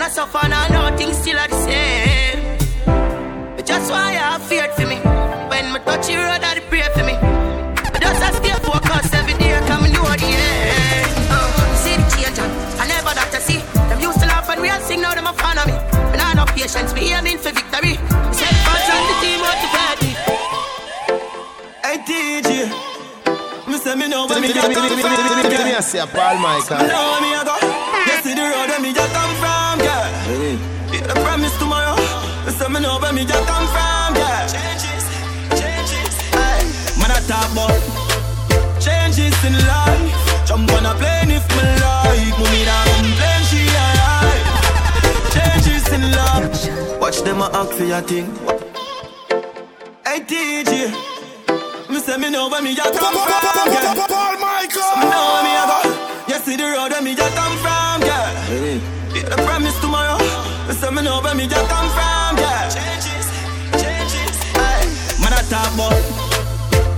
I 0.08 0.10
suffer 0.10 0.40
and 0.42 0.54
I 0.54 0.70
know 0.70 0.96
things 0.96 1.18
still 1.18 1.38
are 1.38 1.50
the 1.50 1.60
same. 1.68 2.40
But 3.58 3.66
just 3.66 3.92
why 3.92 4.16
I 4.16 4.40
have 4.40 4.44
feared 4.48 4.72
for 4.72 4.88
me. 4.88 4.96
When 5.52 5.68
me 5.74 5.80
touch 5.84 6.08
the 6.08 6.16
road, 6.16 6.40
I 6.48 6.64
pray 6.72 6.88
for 6.96 7.04
me. 7.04 7.12
I 7.12 7.98
just 8.00 8.24
a 8.24 8.30
stay 8.40 8.56
focused 8.64 9.14
every 9.14 9.36
day, 9.36 9.52
coming 9.68 9.92
and 9.92 10.00
know 10.00 10.08
the 10.08 10.32
end. 10.32 11.12
Uh, 11.28 11.76
see 11.76 12.00
the 12.00 12.08
change, 12.16 12.40
I 12.80 12.88
never 12.88 13.12
that 13.20 13.36
to 13.36 13.40
see. 13.44 13.60
Them 13.92 14.00
used 14.00 14.24
to 14.24 14.28
laugh 14.32 14.48
and 14.48 14.62
we 14.64 14.70
all 14.72 14.80
sing, 14.80 15.02
now 15.04 15.12
them 15.14 15.28
a 15.28 15.34
fan 15.36 15.60
of 15.60 15.68
me. 15.68 15.76
And 16.16 16.22
I 16.24 16.40
no 16.40 16.46
patience, 16.56 16.96
me 16.96 17.12
aiming 17.12 17.44
for 17.44 17.52
victory. 17.52 18.00
Set 18.32 18.56
fans 18.64 18.88
and 18.88 19.04
the 19.12 19.16
team 19.20 19.40
what 19.44 19.60
motivate 19.60 20.00
me. 20.08 20.12
Hey 21.84 22.00
DJ, 22.08 22.50
me 23.68 23.76
say 23.76 23.92
me 24.00 24.08
know 24.08 24.24
where 24.32 24.40
me 24.40 24.56
Me 24.56 24.56
a 24.56 24.72
come 24.72 24.88
from. 24.88 25.68
me 25.68 25.76
a 25.76 25.82
say 25.84 26.00
Paul 26.16 26.40
Michael. 26.40 26.80
Me 26.80 26.88
know 26.96 27.04
where 27.12 27.22
me 27.28 27.36
a 27.36 27.44
go. 27.44 27.56
You 28.08 28.16
see 28.24 28.34
the 28.40 28.48
road 28.48 28.72
where 28.72 28.80
me 28.80 28.96
a 28.96 29.04
come 29.12 29.36
from, 29.36 29.42
girl. 29.44 29.47
Yeah, 31.08 31.14
I 31.14 31.24
promise 31.24 31.58
tomorrow. 31.58 31.96
Me 32.46 32.52
say 32.52 32.68
me 32.68 32.80
know 32.80 33.00
where 33.00 33.14
me 33.14 33.24
a 33.24 33.26
come 33.28 33.68
from, 33.72 34.14
girl. 34.14 34.48
Changes, 34.48 35.06
changes. 35.56 36.16
Hey, 36.36 36.64
man 37.00 37.12
I 37.12 37.20
talk 37.28 37.52
about 37.52 37.80
changes 38.82 39.36
in 39.44 39.54
life. 39.68 40.48
Jump 40.48 40.72
on 40.74 40.86
a 40.86 40.94
plane 40.96 41.32
if 41.32 41.48
me 41.56 41.64
like. 41.64 42.36
Mommy 42.40 42.64
da 42.66 42.84
complain 42.96 43.42
she 43.50 43.62
alright. 43.84 44.44
Changes 45.34 45.88
in 45.92 46.04
love. 46.12 47.00
Watch 47.02 47.22
them 47.22 47.42
a 47.42 47.46
act 47.54 47.74
for 47.74 47.84
your 47.84 48.02
thing. 48.02 48.28
Hey 50.06 50.20
DJ. 50.22 50.92
Me 51.90 52.00
say 52.00 52.18
me 52.18 52.30
know 52.30 52.50
where 52.50 52.62
me 52.62 52.74
a 52.74 52.76
come 52.76 53.16
from, 53.16 53.68
girl. 53.72 54.08
Paul 54.08 54.36
Michael. 54.40 54.96
Me 55.00 55.06
know 55.08 55.24
where 55.32 55.44
me 55.48 55.52
a 55.56 55.64
go. 55.72 55.80
You 56.28 56.40
see 56.44 56.56
the 56.58 56.64
road 56.64 56.92
where 56.92 57.02
me 57.02 57.14
a 57.14 57.16
come 57.16 57.58
from, 57.64 58.02
girl. 58.02 58.30
Yeah, 59.16 59.34
I 59.34 59.36
promise 59.46 59.80
tomorrow. 59.82 60.18
Say 60.74 60.92
me 60.92 61.02
know 61.02 61.22
where 61.22 61.34
me 61.34 61.46
a 61.46 61.48
come 61.48 61.90
from, 61.96 62.36
girl. 62.36 62.70
Changes, 62.70 63.28
changes. 63.80 64.36
Hey, 64.52 64.84
man 65.24 65.32
I 65.32 65.42
talk 65.50 65.74
about 65.74 65.96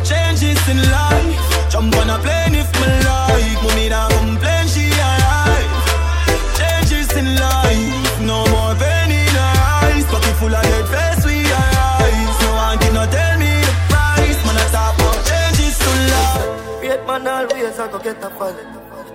changes 0.04 0.58
in 0.68 0.82
life. 0.90 1.70
Jump 1.70 1.96
on 1.98 2.10
a 2.10 2.18
plane 2.18 2.56
if 2.56 2.70
me 2.82 2.90
like. 3.06 3.62
Mommy 3.64 3.90
da 3.90 4.10
complain 4.10 4.68
she 4.68 4.90
alright. 4.90 5.70
Changes 6.58 7.14
in 7.16 7.36
life. 7.38 8.20
No 8.26 8.44
more 8.50 8.74
pain 8.74 9.12
in 9.14 9.34
her 9.38 9.54
eyes. 9.86 10.04
Pocket 10.06 10.36
full 10.42 10.54
of 10.54 10.64
dead 10.64 10.86
face 10.90 11.26
we 11.26 11.46
arise. 11.46 12.38
No 12.42 12.50
one 12.58 12.78
can 12.80 12.94
not 12.96 13.12
tell 13.12 13.38
me 13.38 13.54
the 13.62 13.74
price. 13.88 14.40
Man 14.50 14.58
I 14.58 14.66
talk 14.74 14.98
changes 15.30 15.78
to 15.78 15.92
life. 16.10 16.82
Great 16.82 17.06
man 17.06 17.28
always 17.28 17.80
I 17.80 17.88
go 17.92 18.00
get 18.00 18.24
a 18.24 18.30
fall. 18.32 18.56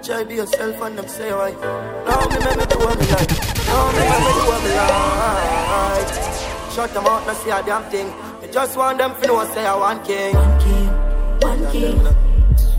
Try 0.00 0.22
be 0.22 0.36
yourself 0.36 0.80
and 0.80 0.96
them 0.96 1.08
say 1.08 1.32
right. 1.32 1.58
Now 2.06 2.22
me 2.30 2.38
make 2.38 2.56
me 2.56 2.66
do 2.66 2.78
what 2.78 2.98
me 3.00 3.06
like. 3.10 3.53
Me 3.74 4.02
make 4.06 4.22
me 4.22 4.32
do 4.38 4.54
me 4.62 4.70
like. 4.76 6.10
Shut 6.70 6.90
them 6.94 7.06
out, 7.06 7.26
not 7.26 7.36
see 7.36 7.50
a 7.50 7.62
damn 7.62 7.82
thing. 7.90 8.06
You 8.42 8.48
just 8.52 8.76
want 8.76 8.98
them 8.98 9.14
to 9.20 9.26
know 9.26 9.44
say 9.52 9.66
I 9.66 9.74
want 9.76 10.04
king. 10.04 10.34
One 10.34 10.60
king, 10.60 10.88
one 11.40 11.72
king. 11.72 11.98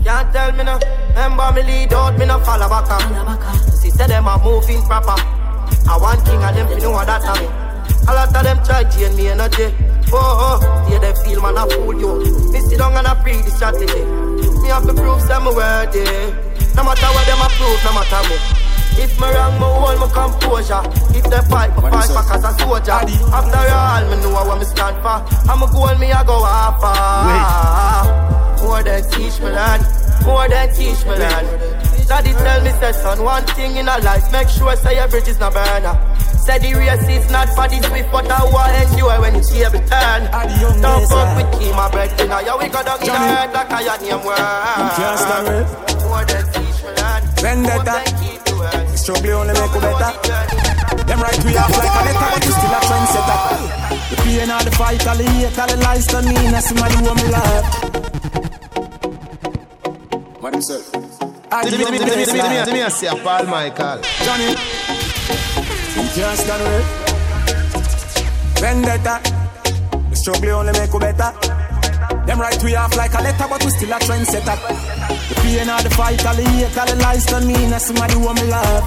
Can't 0.04 0.32
tell 0.32 0.52
me 0.52 0.64
no. 0.64 0.78
Remember 1.10 1.52
me 1.52 1.62
lead 1.62 1.92
out, 1.92 2.18
me 2.18 2.26
no 2.26 2.38
follow 2.40 2.68
back 2.68 2.90
up. 2.90 3.02
See 3.74 3.90
say 3.90 4.06
them 4.06 4.26
a 4.26 4.38
moving 4.42 4.82
proper. 4.82 5.16
I 5.88 5.98
want 6.00 6.24
king 6.24 6.42
and 6.42 6.56
them 6.56 6.68
to 6.68 6.78
know 6.80 6.90
what 6.92 7.06
that 7.06 7.22
me. 7.40 7.46
A 8.08 8.12
lot 8.14 8.34
of 8.34 8.42
them 8.44 8.58
try 8.64 8.84
drain 8.84 9.16
me 9.16 9.28
energy. 9.28 9.74
Oh, 10.12 10.60
oh, 10.62 10.88
yeah, 10.88 10.98
they 10.98 11.12
feel 11.24 11.42
man 11.42 11.58
I 11.58 11.68
fool 11.68 11.98
you. 11.98 12.52
Me 12.52 12.60
sit 12.60 12.78
down 12.78 12.94
and 12.94 13.06
I 13.06 13.14
pre 13.22 13.42
the 13.42 13.50
strategy. 13.50 14.04
Me 14.62 14.68
have 14.68 14.86
to 14.86 14.94
prove 14.94 15.20
some 15.22 15.46
worthy. 15.46 16.04
No 16.76 16.84
matter 16.84 17.10
what 17.10 17.26
them 17.26 17.42
approve, 17.42 17.80
no 17.84 17.92
matter 17.92 18.22
me. 18.28 18.65
If 18.98 19.20
me 19.20 19.28
wrong, 19.28 19.54
me 19.60 19.66
hold 19.66 19.98
my 20.00 20.08
composure. 20.08 20.82
If 21.16 21.24
they 21.28 21.42
fight, 21.50 21.70
me 21.76 21.82
fight 21.90 22.08
back 22.10 22.30
as 22.34 22.44
a 22.44 22.52
soldier. 22.58 23.00
After 23.32 23.64
all, 23.70 24.04
me 24.10 24.16
know 24.22 24.32
what 24.32 24.58
me 24.58 24.64
stand 24.64 24.96
for. 25.02 25.18
I'm 25.50 25.62
a 25.62 25.66
goal, 25.70 25.94
me 25.98 26.12
I 26.12 26.24
go 26.24 26.42
half 26.44 26.80
far. 26.80 28.62
More 28.62 28.82
than 28.82 29.02
teach 29.10 29.38
me 29.40 29.50
land, 29.50 29.82
more 30.24 30.48
than 30.48 30.68
teach 30.74 31.04
me 31.04 31.14
land. 31.16 31.46
Daddy 32.08 32.32
tell 32.32 32.62
me 32.62 32.70
say 32.78 32.92
son, 32.92 33.22
one 33.22 33.44
thing 33.58 33.76
in 33.76 33.88
a 33.88 33.98
life, 33.98 34.30
make 34.30 34.48
sure 34.48 34.68
I 34.68 34.74
say 34.76 34.94
your 34.94 35.08
bridge 35.08 35.26
is 35.28 35.38
not 35.40 35.52
burner. 35.54 35.94
Say 36.46 36.58
the 36.58 36.74
race 36.78 37.08
is 37.10 37.28
not 37.30 37.48
for 37.50 37.66
the 37.66 37.82
swift, 37.82 38.10
but 38.12 38.30
I 38.30 38.44
want 38.46 38.72
endure 38.90 39.20
when 39.20 39.34
it's 39.34 39.50
here 39.50 39.70
turn. 39.70 40.30
Don't 40.80 41.06
fuck 41.10 41.36
with 41.36 41.50
Key, 41.58 41.72
my 41.72 41.90
bread, 41.90 42.14
you 42.20 42.28
know, 42.28 42.38
yeah, 42.38 42.56
we 42.56 42.68
got 42.68 42.86
dog 42.86 43.00
in 43.00 43.06
the 43.08 43.18
head 43.18 43.52
like 43.52 43.70
I 43.70 43.82
had 43.82 44.00
name 44.02 44.22
word. 44.22 44.38
More 46.06 46.24
than 46.24 46.46
teach 46.54 46.75
Vendetta. 47.40 47.96
Struggle 48.96 49.32
only 49.40 49.54
make 49.54 49.74
you 49.74 49.80
better. 49.80 50.12
Them 51.06 51.20
right 51.20 51.44
we 51.44 51.56
off 51.56 51.70
like 51.78 51.94
a 51.94 52.02
letter, 52.06 52.28
but 52.34 52.44
you 52.44 52.52
still 52.52 52.74
a 52.74 52.80
trendsetter. 52.82 53.38
The 54.10 54.16
pain 54.22 54.50
all 54.50 54.64
the 54.64 54.70
fight, 54.72 55.06
all 55.06 55.16
the 55.16 55.24
hate, 55.24 55.58
all 55.58 55.68
the 55.68 55.76
lies 55.76 56.06
to 56.08 56.22
me, 56.22 56.34
that's 56.50 56.68
somebody 56.68 56.96
who 56.96 57.14
me 57.14 57.28
love. 57.30 57.64
What 60.40 60.52
himself? 60.54 60.90
Paul 63.22 63.44
Michael. 63.46 64.00
Johnny, 64.24 64.50
you 65.94 66.08
can't 66.14 66.38
stand 66.38 66.62
it. 66.66 66.84
Vendetta, 68.58 69.20
the 70.10 70.16
struggle 70.16 70.50
only 70.50 70.72
make 70.72 70.92
you 70.92 70.98
better. 70.98 71.32
Them 72.26 72.40
right 72.40 72.62
we 72.64 72.74
off 72.74 72.96
like 72.96 73.14
a 73.14 73.22
letter, 73.22 73.46
but 73.48 73.64
we 73.64 73.70
still 73.70 73.92
a 73.92 73.98
trendsetter. 73.98 75.35
Pain 75.46 75.70
all 75.70 75.80
the 75.80 75.90
fight, 75.90 76.26
all 76.26 76.34
the 76.34 76.42
hate, 76.42 76.76
all 76.76 76.86
the 76.86 76.96
lies 76.96 77.24
to 77.26 77.40
me, 77.40 77.54
that's 77.70 77.86
somebody 77.86 78.14
who 78.14 78.34
me 78.34 78.42
love. 78.50 78.82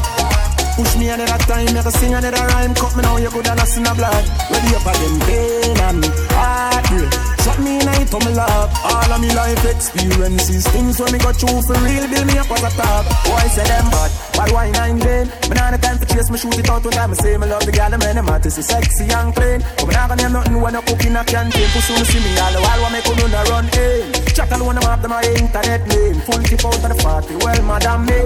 Push 0.75 0.97
me 0.97 1.07
another 1.07 1.37
time, 1.45 1.73
make 1.73 1.85
a 1.85 1.91
sing 1.91 2.13
another 2.13 2.45
rhyme. 2.47 2.75
Cut 2.75 2.97
me 2.97 3.01
now, 3.01 3.15
you 3.15 3.29
could 3.29 3.47
have 3.47 3.77
in 3.77 3.87
a 3.87 3.95
blood. 3.95 4.25
Ready 4.51 4.75
up 4.75 4.81
for 4.83 4.91
them 4.99 5.19
pain 5.21 5.79
and 5.79 6.05
heartbreak. 6.35 7.28
Me 7.59 7.75
a 7.79 8.19
me 8.25 8.33
love. 8.33 8.71
All 8.83 9.11
of 9.11 9.21
me 9.21 9.29
life 9.35 9.65
experiences, 9.65 10.65
things 10.67 10.99
when 10.99 11.11
me 11.11 11.19
got 11.19 11.35
through 11.35 11.61
for 11.61 11.75
real, 11.83 12.07
build 12.07 12.27
me 12.27 12.37
up 12.39 12.49
as 12.51 12.63
a 12.63 12.71
top. 12.71 13.05
Boy 13.25 13.45
say 13.51 13.67
them 13.67 13.85
bad, 13.91 14.11
but 14.33 14.51
why 14.51 14.71
nine 14.71 14.97
vain? 14.99 15.27
Me 15.49 15.55
nah 15.59 15.71
the 15.71 15.77
time 15.77 15.97
for 15.97 16.05
chase, 16.05 16.29
me 16.31 16.37
shoot 16.37 16.57
it 16.57 16.69
out 16.69 16.83
one 16.83 16.93
time. 16.93 17.09
Me 17.11 17.15
say 17.15 17.37
me 17.37 17.47
love 17.47 17.65
the 17.65 17.71
gal, 17.71 17.91
them 17.91 18.01
and 18.01 18.17
them 18.17 18.29
artists 18.29 18.57
is 18.57 18.67
sexy 18.67 19.05
and 19.11 19.35
clean. 19.35 19.59
But 19.77 19.87
me 19.87 19.93
nah 19.93 20.07
gonna 20.07 20.21
hear 20.21 20.31
nothing 20.31 20.61
when 20.61 20.75
I 20.75 20.81
cook 20.81 21.03
in 21.03 21.15
a 21.15 21.23
canteen. 21.23 21.67
Pussy 21.75 21.93
me 21.93 22.03
see 22.07 22.19
me 22.23 22.31
all 22.39 22.53
the 22.53 22.59
while, 22.63 22.81
what 22.81 22.91
me 22.95 23.01
could 23.03 23.19
no 23.19 23.43
run 23.51 23.67
in. 23.75 24.13
Chat 24.33 24.51
alone, 24.55 24.79
have 24.79 25.01
them 25.01 25.11
my 25.11 25.23
internet 25.35 25.83
name. 25.87 26.15
Full 26.23 26.41
tip 26.47 26.63
out 26.63 26.79
of 26.79 26.89
the 26.89 26.95
party, 27.03 27.35
well 27.43 27.61
madam 27.67 28.05
me. 28.07 28.19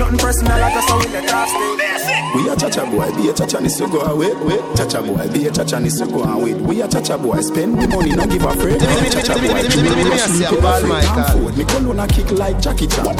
Nothing 0.00 0.18
personal, 0.18 0.56
I 0.56 0.72
just 0.72 0.88
how 0.88 0.98
let 0.98 1.32
off 1.36 1.48
stay. 1.52 1.98
We 2.34 2.48
a 2.48 2.56
chacha 2.56 2.84
boy, 2.86 3.10
be 3.16 3.28
a 3.28 3.32
chacha 3.34 3.60
ni 3.60 3.68
so 3.68 3.86
go 3.86 4.00
away. 4.00 4.32
Chacha 4.76 5.02
boy, 5.02 5.28
be 5.28 5.46
a 5.46 5.50
chacha 5.52 5.78
ni 5.78 5.90
so 5.90 6.06
go 6.06 6.24
wait. 6.38 6.56
We 6.56 6.80
a 6.82 6.88
chacha 6.88 7.18
boy, 7.18 7.40
spend 7.40 7.80
the 7.80 7.88
money, 7.88 8.12
no 8.12 8.26
give 8.26 8.44
a 8.44 8.54
friend. 8.56 8.77
A. 8.78 8.84
Me 11.56 11.64
cologne 11.64 12.00
a 12.00 12.06
kick 12.06 12.30
like 12.32 12.60
Jackie 12.60 12.86
Chan. 12.86 13.16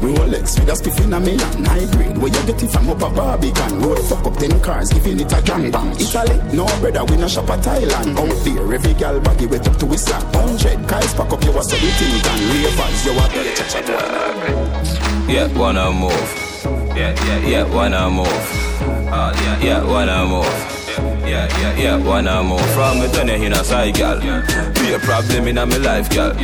Rolex 0.00 0.58
with 0.58 0.68
a 0.68 0.72
spiff 0.72 1.00
in 1.04 1.12
a 1.12 1.20
million, 1.20 1.64
grade. 1.92 2.18
Where 2.18 2.32
you 2.32 2.42
get 2.46 2.62
it 2.62 2.70
from 2.70 2.88
up 2.90 3.02
a 3.02 3.10
Barbican. 3.10 3.80
Road 3.80 3.98
fuck 4.04 4.26
up 4.26 4.36
ten 4.36 4.60
cars, 4.60 4.92
giving 4.92 5.20
it 5.20 5.32
a 5.32 5.42
gang 5.42 5.70
bang. 5.70 5.90
Italy, 5.92 6.36
no 6.52 6.66
brother, 6.80 7.04
we 7.04 7.16
no 7.16 7.28
shop 7.28 7.50
at 7.50 7.60
Thailand. 7.60 8.16
Out 8.18 8.44
there, 8.44 8.74
every 8.74 8.94
gal 8.94 9.20
baggy 9.20 9.46
wet 9.46 9.66
up 9.66 9.76
to 9.78 9.86
his 9.86 10.02
slap. 10.02 10.22
Hundred 10.34 10.86
guys 10.88 11.14
pack 11.14 11.32
up 11.32 11.42
you 11.44 11.52
think 11.52 12.26
and 12.26 12.42
ravers, 12.52 13.04
you 13.04 13.12
a 13.12 13.24
better 13.28 13.54
chacha 13.54 13.80
boy. 13.86 15.32
Yeah, 15.32 15.58
wanna 15.58 15.92
move. 15.92 16.12
Yeah, 16.96 17.14
yeah, 17.26 17.48
yeah, 17.48 17.74
wanna 17.74 18.10
move. 18.10 18.26
Uh, 19.10 19.32
yeah, 19.42 19.60
yeah, 19.60 19.84
wanna 19.84 20.26
move. 20.26 20.77
Yeah, 21.28 21.46
yeah, 21.60 21.76
yeah, 21.76 21.96
wanna 21.96 22.42
move 22.42 22.64
From 22.72 23.00
me 23.00 23.08
turn 23.12 23.28
in 23.28 23.52
a 23.52 23.62
side, 23.62 23.94
gal 23.94 24.18
Be 24.18 24.94
a 24.94 24.98
problem 24.98 25.46
in 25.46 25.58
a 25.58 25.66
me 25.66 25.78
life, 25.78 26.08
gal 26.10 26.34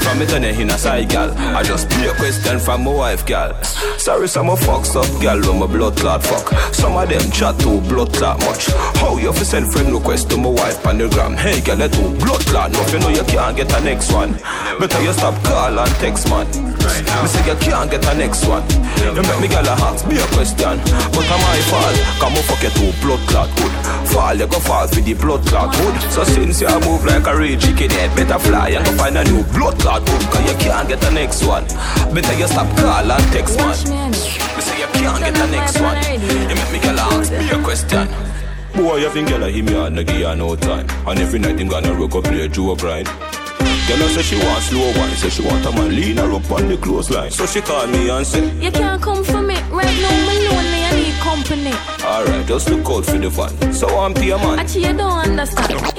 from 0.00 0.18
me 0.18 0.26
turn 0.26 0.42
in 0.44 0.70
a 0.70 0.78
side, 0.78 1.10
gal 1.10 1.30
I 1.38 1.62
just 1.62 1.88
be 1.90 2.06
a 2.06 2.14
question 2.14 2.58
from 2.58 2.84
my 2.84 2.92
wife, 2.92 3.24
gal 3.26 3.54
Sorry, 3.98 4.26
some 4.28 4.48
of 4.48 4.58
fucks 4.60 4.96
up, 4.96 5.22
gal 5.22 5.38
When 5.40 5.60
my 5.60 5.66
blood 5.66 5.96
clot 5.96 6.24
fuck. 6.24 6.48
Some 6.74 6.96
of 6.96 7.08
them 7.08 7.30
chat 7.30 7.58
too 7.60 7.80
blood 7.82 8.12
clot 8.14 8.40
much. 8.40 8.66
How 8.96 9.18
you 9.18 9.32
fi 9.32 9.42
send 9.42 9.70
friend 9.70 9.92
request 9.92 10.30
to 10.30 10.38
my 10.38 10.48
wife 10.48 10.86
on 10.86 10.98
the 10.98 11.08
gram? 11.08 11.36
Hey, 11.36 11.60
gal, 11.60 11.76
let 11.76 11.92
too 11.92 12.16
blood 12.16 12.40
clot. 12.46 12.70
If 12.72 12.92
you 12.92 12.98
know 12.98 13.10
you 13.10 13.22
can't 13.24 13.56
get 13.56 13.72
a 13.72 13.80
next 13.84 14.10
one. 14.12 14.32
Better 14.78 15.02
you 15.02 15.12
stop 15.12 15.34
call 15.44 15.78
and 15.78 15.90
text, 15.96 16.28
man 16.30 16.79
Me 16.80 17.28
say 17.28 17.44
you 17.46 17.56
can't 17.60 17.90
get 17.90 18.04
a 18.06 18.14
next 18.14 18.46
one. 18.46 18.64
You 19.00 19.22
make 19.22 19.40
me 19.40 19.48
gal 19.48 19.66
a 19.66 19.74
ask 19.76 20.06
me 20.06 20.16
a 20.16 20.26
question. 20.32 20.80
But 21.12 21.26
am 21.28 21.42
I 21.44 21.60
fall? 21.68 21.96
Come 22.20 22.36
on, 22.36 22.44
fuck 22.48 22.62
you 22.62 22.70
too 22.70 22.92
blood 23.02 23.20
clot 23.28 23.48
good. 23.56 23.72
Fall, 24.08 24.34
you 24.34 24.46
go 24.46 24.58
fall 24.58 24.86
for 24.88 25.00
the 25.00 25.14
blood 25.14 25.44
clot 25.46 25.74
good. 25.76 25.94
So 26.12 26.24
since 26.24 26.60
you 26.60 26.68
move 26.80 27.04
like 27.04 27.26
a 27.26 27.36
real 27.36 27.58
chicken 27.58 27.90
head 27.90 28.14
Better 28.16 28.38
fly 28.38 28.70
and 28.70 28.84
go 28.84 28.92
find 28.92 29.16
a 29.18 29.24
new 29.24 29.42
blood 29.52 29.78
clot 29.78 30.04
good. 30.06 30.22
Cause 30.32 30.44
you 30.48 30.56
can't 30.58 30.88
get 30.88 31.00
the 31.00 31.10
next 31.10 31.44
one. 31.44 31.64
Better 32.14 32.34
you 32.38 32.46
stop 32.46 32.68
call 32.76 33.10
and 33.10 33.26
text 33.32 33.58
man. 33.58 33.76
Me 34.10 34.60
say 34.64 34.80
you 34.80 34.88
can't 34.96 35.20
get 35.20 35.34
the 35.34 35.46
next 35.52 35.80
one. 35.80 35.96
You 36.48 36.54
make 36.54 36.72
me 36.72 36.78
girl 36.80 37.00
ask 37.00 37.32
me 37.32 37.50
a 37.50 37.62
question. 37.62 38.08
Boy, 38.74 38.96
you 38.96 39.10
think 39.10 39.28
girl 39.28 39.42
him 39.42 39.68
yard, 39.68 39.92
no 39.92 40.02
give 40.04 40.22
her 40.22 40.36
no 40.36 40.56
time. 40.56 40.86
And 41.06 41.18
every 41.18 41.38
night 41.38 41.58
him 41.58 41.68
gonna 41.68 41.92
rock 41.92 42.14
up 42.14 42.24
play 42.24 42.48
Joe 42.48 42.76
grind 42.76 43.08
Girl 43.90 44.08
say 44.08 44.22
she 44.22 44.36
want 44.36 44.62
slow 44.62 44.92
wine, 44.96 45.16
say 45.16 45.30
she 45.30 45.42
want 45.42 45.66
a 45.66 45.72
man 45.72 45.90
lean 45.96 46.16
her 46.18 46.32
up 46.32 46.48
on 46.52 46.68
the 46.68 46.76
clothesline. 46.76 47.32
So 47.32 47.44
she 47.44 47.60
call 47.60 47.88
me 47.88 48.08
and 48.08 48.24
say 48.24 48.44
You 48.60 48.70
can't 48.70 49.02
come 49.02 49.24
for 49.24 49.42
me. 49.42 49.54
Right 49.68 49.84
now, 49.84 50.28
me 50.28 50.48
lonely, 50.48 50.84
I 50.84 50.92
need 50.94 51.14
company. 51.14 51.72
Alright, 52.04 52.46
just 52.46 52.70
look 52.70 52.88
out 52.88 53.04
for 53.04 53.18
the 53.18 53.30
fan 53.30 53.72
So 53.72 53.88
I'm 53.88 54.14
to 54.14 54.24
your 54.24 54.38
man. 54.38 54.60
Actually, 54.60 54.86
you 54.86 54.92
don't 54.96 55.18
understand 55.18 55.89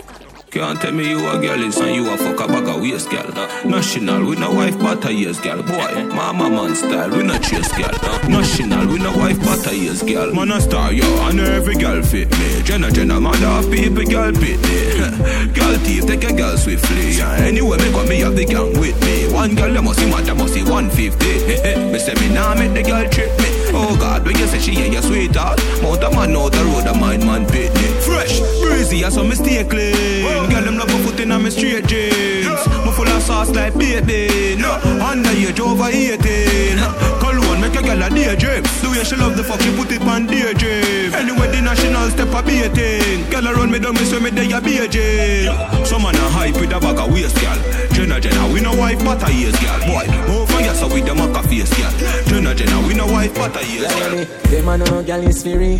can't 0.51 0.81
tell 0.81 0.91
me 0.91 1.07
you 1.09 1.29
a 1.29 1.39
girl 1.39 1.63
is 1.63 1.77
and 1.77 1.95
you 1.95 2.11
a 2.11 2.17
fuck 2.17 2.41
a 2.41 2.47
bag 2.47 2.67
of 2.67 2.81
waist, 2.81 3.09
girl. 3.09 3.31
National, 3.63 4.25
we 4.25 4.35
no 4.35 4.51
wife 4.51 4.77
but 4.77 5.05
a 5.05 5.13
years, 5.13 5.39
girl. 5.39 5.63
Boy, 5.63 6.03
mama 6.13 6.49
man 6.49 6.75
style, 6.75 7.09
we 7.09 7.23
no 7.23 7.37
chase, 7.39 7.71
girl. 7.71 7.97
National, 8.27 8.85
we 8.87 8.99
no 8.99 9.15
wife 9.17 9.39
but 9.39 9.65
a 9.71 9.75
years, 9.75 10.03
girl. 10.03 10.33
Man 10.33 10.51
a 10.51 10.59
star, 10.59 10.91
yo, 10.91 11.05
and 11.29 11.39
every 11.39 11.75
girl 11.75 12.01
fit 12.03 12.29
me. 12.31 12.61
Jenna, 12.63 12.91
Jenna, 12.91 13.19
mother 13.19 13.47
of 13.47 13.71
people, 13.71 14.03
girl 14.03 14.33
pit 14.33 14.59
me. 14.59 15.53
girl 15.53 15.77
thief, 15.85 16.05
take 16.05 16.25
a 16.25 16.33
girl 16.33 16.57
swiftly. 16.57 17.11
Yeah, 17.11 17.31
anyway, 17.35 17.77
me 17.77 17.91
got 17.93 18.09
me 18.09 18.19
have 18.19 18.35
the 18.35 18.43
gang 18.43 18.77
with 18.77 18.99
me. 19.05 19.33
One 19.33 19.55
girl, 19.55 19.71
you 19.71 19.81
must 19.81 19.99
see 19.99 20.09
mother, 20.09 20.35
must 20.35 20.53
see 20.53 20.63
150. 20.63 21.25
me 21.93 21.97
say 21.97 22.13
me 22.15 22.33
nah 22.33 22.55
make 22.55 22.73
the 22.73 22.83
girl 22.83 23.07
trip 23.09 23.31
me. 23.39 23.60
Oh 23.73 23.95
God, 23.99 24.25
when 24.25 24.37
you 24.37 24.47
say 24.47 24.59
she 24.59 24.71
ain't 24.79 24.93
your 24.93 25.01
sweetheart, 25.01 25.59
mount 25.81 26.03
a 26.03 26.09
man 26.11 26.35
out 26.35 26.51
the 26.51 26.63
road, 26.65 26.87
a 26.87 26.93
mind 26.97 27.25
man 27.25 27.45
pit 27.47 27.73
me. 27.75 27.87
Fresh, 28.01 28.39
breezy, 28.61 29.03
I 29.05 29.09
saw 29.09 29.23
me 29.23 29.35
stay 29.35 29.63
clean. 29.63 30.23
Girl, 30.49 30.61
them 30.61 30.77
love 30.77 30.89
my 30.89 31.01
foot 31.03 31.19
in 31.19 31.31
on 31.31 31.43
me 31.43 31.49
straight 31.49 31.87
jeans. 31.87 32.67
Me 32.85 32.91
full 32.91 33.07
of 33.07 33.21
sauce 33.21 33.49
like 33.51 33.73
baby. 33.77 34.55
No, 34.59 34.77
underage 34.99 35.59
over 35.59 35.87
18. 35.87 37.20
Cologne 37.51 37.61
make 37.67 37.75
a 37.75 37.83
girl 37.83 38.03
a 38.03 38.09
daydream. 38.09 38.63
The 38.63 38.87
way 38.87 39.03
she 39.03 39.15
love 39.15 39.35
the 39.35 39.43
fuck, 39.43 39.59
she 39.59 39.75
put 39.75 39.91
it 39.91 40.01
on 40.07 40.25
daydream. 40.25 41.11
Anyway, 41.13 41.51
the 41.51 41.61
national 41.61 42.07
step 42.09 42.31
a 42.31 42.41
baiting. 42.41 43.27
Girl 43.29 43.47
around 43.47 43.71
me 43.71 43.79
down, 43.79 43.93
me 43.95 44.05
say 44.07 44.19
me 44.19 44.29
they 44.29 44.47
a 44.51 44.61
beijing. 44.61 45.51
Some 45.85 46.03
man 46.03 46.15
a 46.15 46.29
hype 46.31 46.55
with 46.55 46.71
a 46.71 46.79
bag 46.79 46.97
of 46.97 47.11
waist, 47.11 47.35
girl. 47.43 47.59
Jenna 47.91 48.21
Jenna, 48.21 48.47
we 48.53 48.61
no 48.61 48.71
wife 48.75 49.03
but 49.03 49.19
a 49.27 49.33
years, 49.33 49.57
girl. 49.59 49.79
Boy, 49.83 50.07
move 50.31 50.47
for 50.47 50.61
yes, 50.63 50.79
with 50.83 51.05
the 51.05 51.11
maca 51.11 51.43
face, 51.43 51.73
girl. 51.75 51.91
Jenna 52.31 52.55
Jenna, 52.55 52.87
we 52.87 52.93
no 52.93 53.05
wife 53.07 53.35
but 53.35 53.55
a 53.59 53.61
years, 53.67 53.91
girl. 53.99 54.25
Them 54.47 54.67
a 54.69 54.77
no 54.77 55.03
girl 55.03 55.27
is 55.27 55.43
free. 55.43 55.79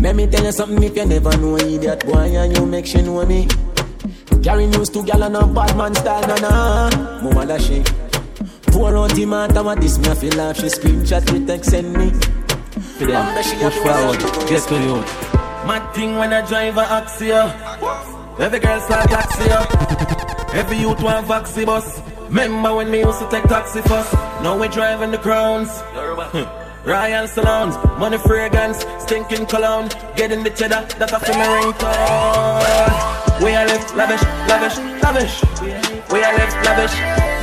Let 0.00 0.16
me 0.16 0.26
tell 0.26 0.44
you 0.44 0.52
something 0.52 0.82
if 0.82 0.96
you 0.96 1.06
never 1.06 1.34
know 1.38 1.56
idiot 1.56 2.04
boy 2.04 2.28
and 2.36 2.54
you 2.56 2.66
make 2.66 2.84
she 2.84 3.00
know 3.00 3.24
me. 3.24 3.48
Carry 4.42 4.66
news 4.66 4.90
to 4.90 5.02
gal 5.02 5.22
and 5.22 5.36
a 5.36 5.46
bad 5.46 5.74
man 5.78 5.94
style, 5.94 6.28
na 6.28 6.36
na. 6.36 7.22
Mama 7.22 7.46
da. 7.46 7.56
Pour 8.74 8.96
out 8.96 9.14
the 9.14 9.24
matter 9.24 9.62
what 9.62 9.80
this 9.80 9.98
me 9.98 10.08
I 10.08 10.14
feel 10.16 10.34
laugh. 10.34 10.56
She 10.56 10.66
screenshot 10.66 11.32
me 11.32 11.46
text 11.46 11.70
send 11.70 11.92
me. 11.92 12.10
For 12.98 13.06
them, 13.06 13.24
push 13.36 13.76
forward, 13.84 14.18
to 14.18 14.56
the 14.58 14.76
out. 14.90 15.06
Mad 15.64 15.94
thing 15.94 16.16
when 16.16 16.32
I 16.32 16.44
drive 16.44 16.76
a 16.76 16.82
Axio. 16.82 17.42
Every 18.40 18.58
girl 18.58 18.80
start 18.80 19.08
taxi 19.08 19.48
Every 20.58 20.78
youth 20.78 21.00
want 21.00 21.24
vaxi 21.28 21.64
bus. 21.64 22.02
Remember 22.22 22.74
when 22.74 22.90
me 22.90 22.98
used 22.98 23.20
to 23.20 23.30
take 23.30 23.44
taxi 23.44 23.80
first? 23.82 24.12
Now 24.42 24.58
we 24.60 24.66
driving 24.66 25.12
the 25.12 25.18
crowns. 25.18 25.70
Royal 26.84 27.28
salons, 27.28 27.76
money 28.00 28.18
fragrance, 28.18 28.84
stinking 28.98 29.46
cologne, 29.46 29.88
getting 30.16 30.42
the 30.42 30.50
cheddar, 30.50 30.84
that's 30.98 31.12
a 31.12 31.20
for 31.20 31.32
me 31.32 31.46
ringtone. 31.54 33.40
We 33.40 33.54
are 33.54 33.66
live 33.66 33.94
lavish, 33.94 34.22
lavish, 34.50 34.76
lavish. 35.00 35.42
We 36.12 36.22
are 36.24 36.38
live 36.38 36.54
lavish, 36.66 36.94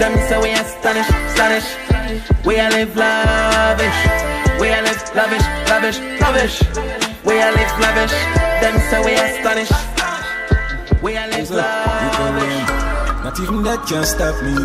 them 0.01 0.17
say 0.27 0.41
we 0.41 0.49
astonish, 0.51 1.07
astonish. 1.29 1.67
We 2.43 2.59
are 2.59 2.71
live 2.71 2.95
lavish, 2.95 3.99
we 4.59 4.69
are 4.69 4.81
live 4.81 5.03
lavish, 5.13 5.45
lavish, 5.69 5.99
lavish. 6.19 6.55
We 7.23 7.33
are 7.39 7.51
live 7.53 7.73
lavish, 7.79 8.15
them 8.61 8.75
say 8.89 8.99
we 9.05 9.13
astonish. 9.13 9.71
We 11.03 11.17
are 11.17 11.27
live 11.29 11.51
lavish. 11.51 12.69
Not 13.23 13.39
even 13.39 13.61
that 13.61 13.85
can 13.87 14.03
stop 14.03 14.35
me. 14.43 14.55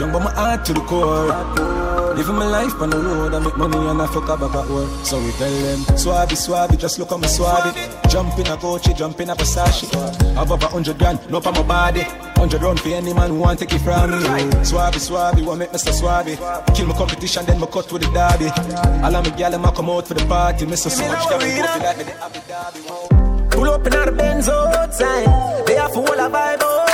Young 0.00 0.10
but 0.12 0.24
my 0.24 0.32
heart 0.32 0.64
to 0.64 0.72
the 0.72 0.80
core. 0.80 1.97
Living 2.18 2.34
my 2.34 2.48
life 2.48 2.74
on 2.82 2.90
the 2.90 2.98
road, 2.98 3.32
I 3.32 3.38
make 3.38 3.56
money 3.56 3.76
and 3.76 4.02
I 4.02 4.06
fuck 4.08 4.28
up 4.28 4.40
back 4.40 4.52
at 4.52 4.68
work. 4.68 4.90
So 5.06 5.20
we 5.22 5.30
tell 5.38 5.52
them, 5.52 5.78
swabby, 5.94 6.34
swabby, 6.34 6.76
just 6.76 6.98
look 6.98 7.12
at 7.12 7.20
me 7.20 7.28
swabby. 7.28 7.70
Jump 8.10 8.36
in 8.40 8.46
a 8.48 8.56
Gucci, 8.56 8.96
jump 8.96 9.20
in 9.20 9.30
a 9.30 9.36
Versace. 9.36 9.86
Have 10.34 10.50
over 10.50 10.66
hundred 10.66 10.98
grand, 10.98 11.20
no 11.30 11.40
for 11.40 11.52
my 11.52 11.62
body. 11.62 12.00
Hundred 12.34 12.60
round 12.60 12.80
for 12.80 12.88
any 12.88 13.14
man 13.14 13.30
who 13.30 13.38
want 13.38 13.60
take 13.60 13.72
it 13.72 13.78
from 13.78 14.10
me. 14.10 14.16
Swabby, 14.66 14.98
swabby, 14.98 15.46
want 15.46 15.60
make 15.60 15.70
Mr. 15.70 15.92
Swabby. 15.92 16.34
Kill 16.74 16.88
my 16.88 16.94
competition, 16.96 17.46
then 17.46 17.60
my 17.60 17.66
cut 17.66 17.92
with 17.92 18.02
the 18.02 18.08
derby. 18.10 18.50
All 19.04 19.14
of 19.14 19.24
my 19.24 19.36
gal, 19.38 19.54
a 19.54 19.72
come 19.72 19.88
out 19.88 20.08
for 20.08 20.14
the 20.14 20.26
party. 20.26 20.66
Miss 20.66 20.82
so 20.82 20.88
much 21.06 21.28
that 21.28 21.40
we 21.40 21.50
go 21.54 21.66
for 21.68 21.78
that, 21.78 21.98
me 21.98 22.02
the 22.02 22.14
Abu 22.24 22.40
Dhabi. 22.50 23.50
Pull 23.52 23.70
up 23.70 23.86
in 23.86 23.94
our 23.94 24.10
Benz 24.10 24.48
outside. 24.48 25.66
They 25.68 25.76
have 25.76 25.92
full 25.92 26.04
of 26.04 26.32
vibe 26.32 26.62
over. 26.64 26.87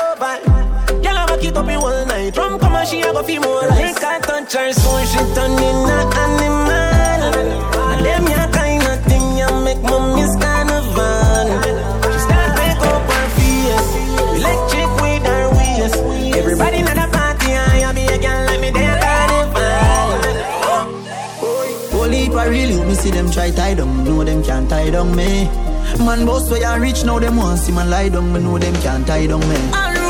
Girl, 1.45 1.53
I 1.53 1.53
it 1.53 1.57
up 1.57 1.69
in 1.69 1.81
one 1.81 2.09
night. 2.09 2.35
From 2.35 2.59
come 2.59 2.75
and 2.75 2.89
she 2.89 3.01
a 3.03 3.13
go 3.13 3.23
feel 3.23 3.43
more 3.43 3.61
like 3.69 4.03
I 4.03 4.19
touch 4.21 4.53
her 4.55 4.73
so 4.73 5.05
she 5.05 5.19
turn 5.35 5.53
in 5.53 5.91
a 5.93 6.01
animal. 6.25 6.73
And 7.93 8.05
them 8.05 8.27
ya 8.29 8.49
kind 8.51 8.83
of 8.83 9.05
thing 9.05 9.37
ya 9.37 9.61
make 9.61 9.83
mommy's 9.83 10.35
carnival. 10.41 11.47
She 12.13 12.19
start 12.19 12.57
break 12.57 12.81
up 12.81 13.11
her 13.13 13.29
face, 13.37 13.91
electric 14.41 14.91
with 15.03 15.27
her 15.27 15.45
waist. 15.53 15.97
Everybody 16.35 16.79
in 16.79 16.87
the 16.87 17.09
party, 17.13 17.53
I 17.53 17.93
be 17.93 18.07
a 18.07 18.19
girl 18.19 18.47
like 18.47 18.61
me 18.61 18.71
there 18.71 18.99
carnival. 19.01 19.61
Holy 21.93 22.21
if 22.25 22.35
I 22.35 22.47
really 22.47 22.83
me 22.85 22.95
see 22.95 23.11
them 23.11 23.31
try 23.31 23.51
tie 23.51 23.75
down, 23.75 24.05
know 24.05 24.25
them 24.25 24.43
can't 24.43 24.69
tie 24.69 24.91
down 24.91 25.15
me. 25.15 25.49
Man 25.99 26.25
boss 26.27 26.51
where 26.51 26.61
you 26.61 26.83
rich 26.83 27.05
now 27.05 27.19
them 27.19 27.37
want 27.37 27.59
see 27.59 27.73
man 27.73 27.91
lie 27.91 28.09
down, 28.09 28.33
me 28.33 28.41
know 28.41 28.59
them 28.59 28.75
can't 28.83 29.07
tie 29.07 29.27
down 29.27 29.41
me. 29.41 30.04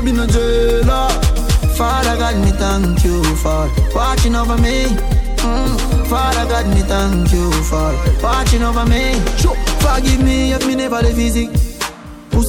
Skull 0.00 0.04
now 0.04 0.04
be 0.04 0.12
no 0.12 0.26
jailer. 0.26 1.08
Father 1.76 2.16
God, 2.16 2.36
me 2.44 2.50
thank 2.52 3.04
you 3.04 3.22
for 3.36 3.70
watching 3.94 4.34
over 4.34 4.56
me. 4.58 4.84
Mm. 5.38 6.06
Father 6.08 6.48
God, 6.48 6.66
me 6.68 6.82
thank 6.82 7.32
you 7.32 7.50
for 7.64 7.92
watching 8.22 8.62
over 8.62 8.84
me. 8.86 9.12
Forgive 9.80 10.22
me 10.22 10.52
if 10.52 10.66
me 10.66 10.74
never 10.74 11.02
the 11.02 11.12
physic. 11.14 11.69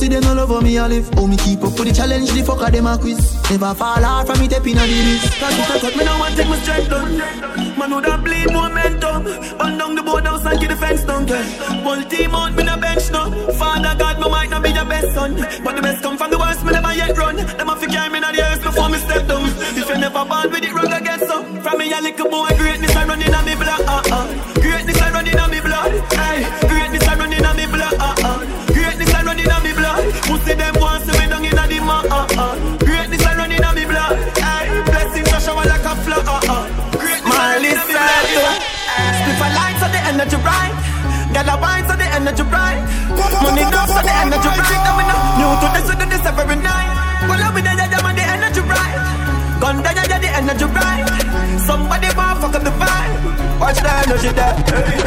Pussy 0.01 0.17
them 0.17 0.25
all 0.25 0.39
over 0.39 0.65
me, 0.65 0.79
I 0.79 0.87
live. 0.87 1.07
Oh, 1.17 1.27
me 1.27 1.37
keep 1.37 1.61
up 1.61 1.77
with 1.77 1.85
the 1.85 1.93
challenge, 1.93 2.31
the 2.31 2.41
fucker 2.41 2.71
them 2.71 2.87
a 2.87 2.97
quiz. 2.97 3.21
Never 3.51 3.69
fall 3.75 4.01
hard 4.01 4.25
from 4.25 4.39
me, 4.41 4.47
tapping 4.47 4.79
on 4.81 4.89
the 4.89 4.97
list. 4.97 5.29
Cause 5.37 5.53
if 5.53 5.69
I 5.69 5.77
cut 5.77 5.95
me 5.95 6.03
now, 6.03 6.17
one 6.17 6.33
take 6.33 6.49
my 6.49 6.57
strength 6.57 6.89
done. 6.89 7.21
Man, 7.77 7.93
would 7.93 8.05
have 8.09 8.23
bleed 8.25 8.49
momentum. 8.49 9.29
Burn 9.61 9.77
down 9.77 9.93
the 9.93 10.01
board 10.01 10.25
house 10.25 10.43
and 10.43 10.57
keep 10.59 10.69
the 10.69 10.75
fence 10.75 11.03
down. 11.03 11.29
Full 11.29 12.01
team 12.09 12.33
out, 12.33 12.49
me 12.57 12.63
no 12.63 12.81
bench 12.81 13.11
now. 13.11 13.29
Father 13.61 13.93
God, 13.93 14.17
me 14.17 14.27
might 14.27 14.49
not 14.49 14.63
be 14.63 14.71
your 14.73 14.85
best 14.89 15.13
son. 15.13 15.37
But 15.61 15.75
the 15.75 15.83
best 15.85 16.01
come 16.01 16.17
from 16.17 16.31
the 16.31 16.39
worst, 16.39 16.65
me 16.65 16.71
never 16.73 16.93
yet 16.97 17.15
run. 17.15 17.35
Them 17.37 17.69
a 17.69 17.75
fi 17.77 17.85
carry 17.85 18.09
me 18.09 18.17
in 18.17 18.33
the 18.33 18.41
earth 18.41 18.63
before 18.63 18.89
me 18.89 18.97
step 18.97 19.27
down. 19.29 19.45
If 19.77 19.85
you 19.85 19.97
never 20.01 20.25
born 20.25 20.49
with 20.49 20.65
it, 20.65 20.73
I 20.73 20.99
guess 20.99 21.21
so. 21.29 21.45
From 21.61 21.77
me 21.77 21.93
a 21.93 22.01
little 22.01 22.25
boy, 22.25 22.49
greatness 22.57 22.95
I 22.97 23.05
running 23.05 23.35
on 23.37 23.45
me 23.45 23.53
blood. 23.53 23.85
Uh-uh. 23.85 24.25
Greatness 24.65 24.97
I 24.97 25.11
running 25.13 25.37
on 25.37 25.51
me 25.51 25.61
blood. 25.61 25.93
Hey, 26.17 26.41
energy 40.22 40.38
right. 40.45 40.73
Girl, 41.34 41.49
I 41.49 41.56
wine 41.57 41.84
so 41.89 41.95
the 41.98 42.06
energy 42.06 42.45
bright, 42.45 42.81
Money 43.41 43.65
down 43.73 43.88
so 43.89 44.02
the 44.06 44.14
energy 44.22 44.49
bright. 44.53 44.81
Now 44.85 44.93
we 44.99 45.03
know 45.10 45.19
new 45.41 45.52
to 45.57 45.68
this, 45.73 45.88
to 45.89 46.06
this 46.06 46.26
every 46.30 46.57
night. 46.61 46.89
Well, 47.26 47.41
I'm 47.41 47.53
with 47.57 47.65
the 47.65 47.73
the 47.73 48.26
energy 48.30 48.61
bright, 48.61 48.98
Gun 49.61 49.81
down, 49.81 49.95
yeah, 49.98 50.19
the 50.22 50.30
energy 50.30 50.68
bright. 50.69 51.06
Somebody 51.65 52.10
wanna 52.14 52.38
fuck 52.38 52.53
up 52.53 52.61
the 52.61 52.73
vibe. 52.77 53.60
Watch 53.60 53.81
the 53.81 53.91
energy 54.06 54.30
there. 54.30 54.56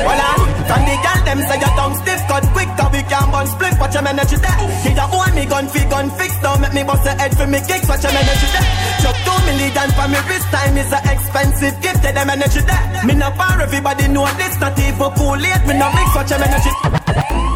Well, 0.03 0.19
I 0.19 0.35
can 0.66 0.82
the 0.82 0.95
girl 0.99 1.20
them 1.23 1.39
say 1.47 1.59
your 1.62 1.73
tongue 1.78 1.95
still. 1.95 2.14
Watch 3.94 4.02
your 4.02 4.10
energy 4.10 4.36
there. 4.42 4.58
He 4.82 4.90
a 4.90 5.06
own 5.06 5.34
me 5.36 5.46
gun, 5.46 5.68
fi 5.68 5.88
gun 5.88 6.10
fix 6.18 6.34
down. 6.42 6.60
Make 6.60 6.74
me 6.74 6.82
bust 6.82 7.04
the 7.04 7.14
head 7.14 7.30
for 7.36 7.46
me 7.46 7.60
kicks. 7.60 7.88
Watch 7.88 8.02
your 8.02 8.10
energy 8.10 8.48
there. 8.50 8.66
Chuck 8.98 9.14
two 9.22 9.38
million 9.46 9.88
for 9.94 10.08
me 10.10 10.18
wrist 10.26 10.50
time 10.50 10.76
is 10.76 10.90
an 10.90 10.98
expensive 11.06 11.80
gift. 11.80 12.02
Tell 12.02 12.12
them 12.12 12.28
energy 12.28 12.58
there. 12.66 13.04
Me 13.06 13.14
no 13.14 13.30
bar, 13.38 13.60
everybody 13.60 14.08
know 14.08 14.26
this. 14.34 14.58
Not 14.58 14.76
even 14.80 14.98
cool 15.14 15.38
late. 15.38 15.62
Me 15.70 15.78
no 15.78 15.86
mix. 15.94 16.10
Watch 16.10 16.30
your 16.30 16.42
energy. 16.42 16.74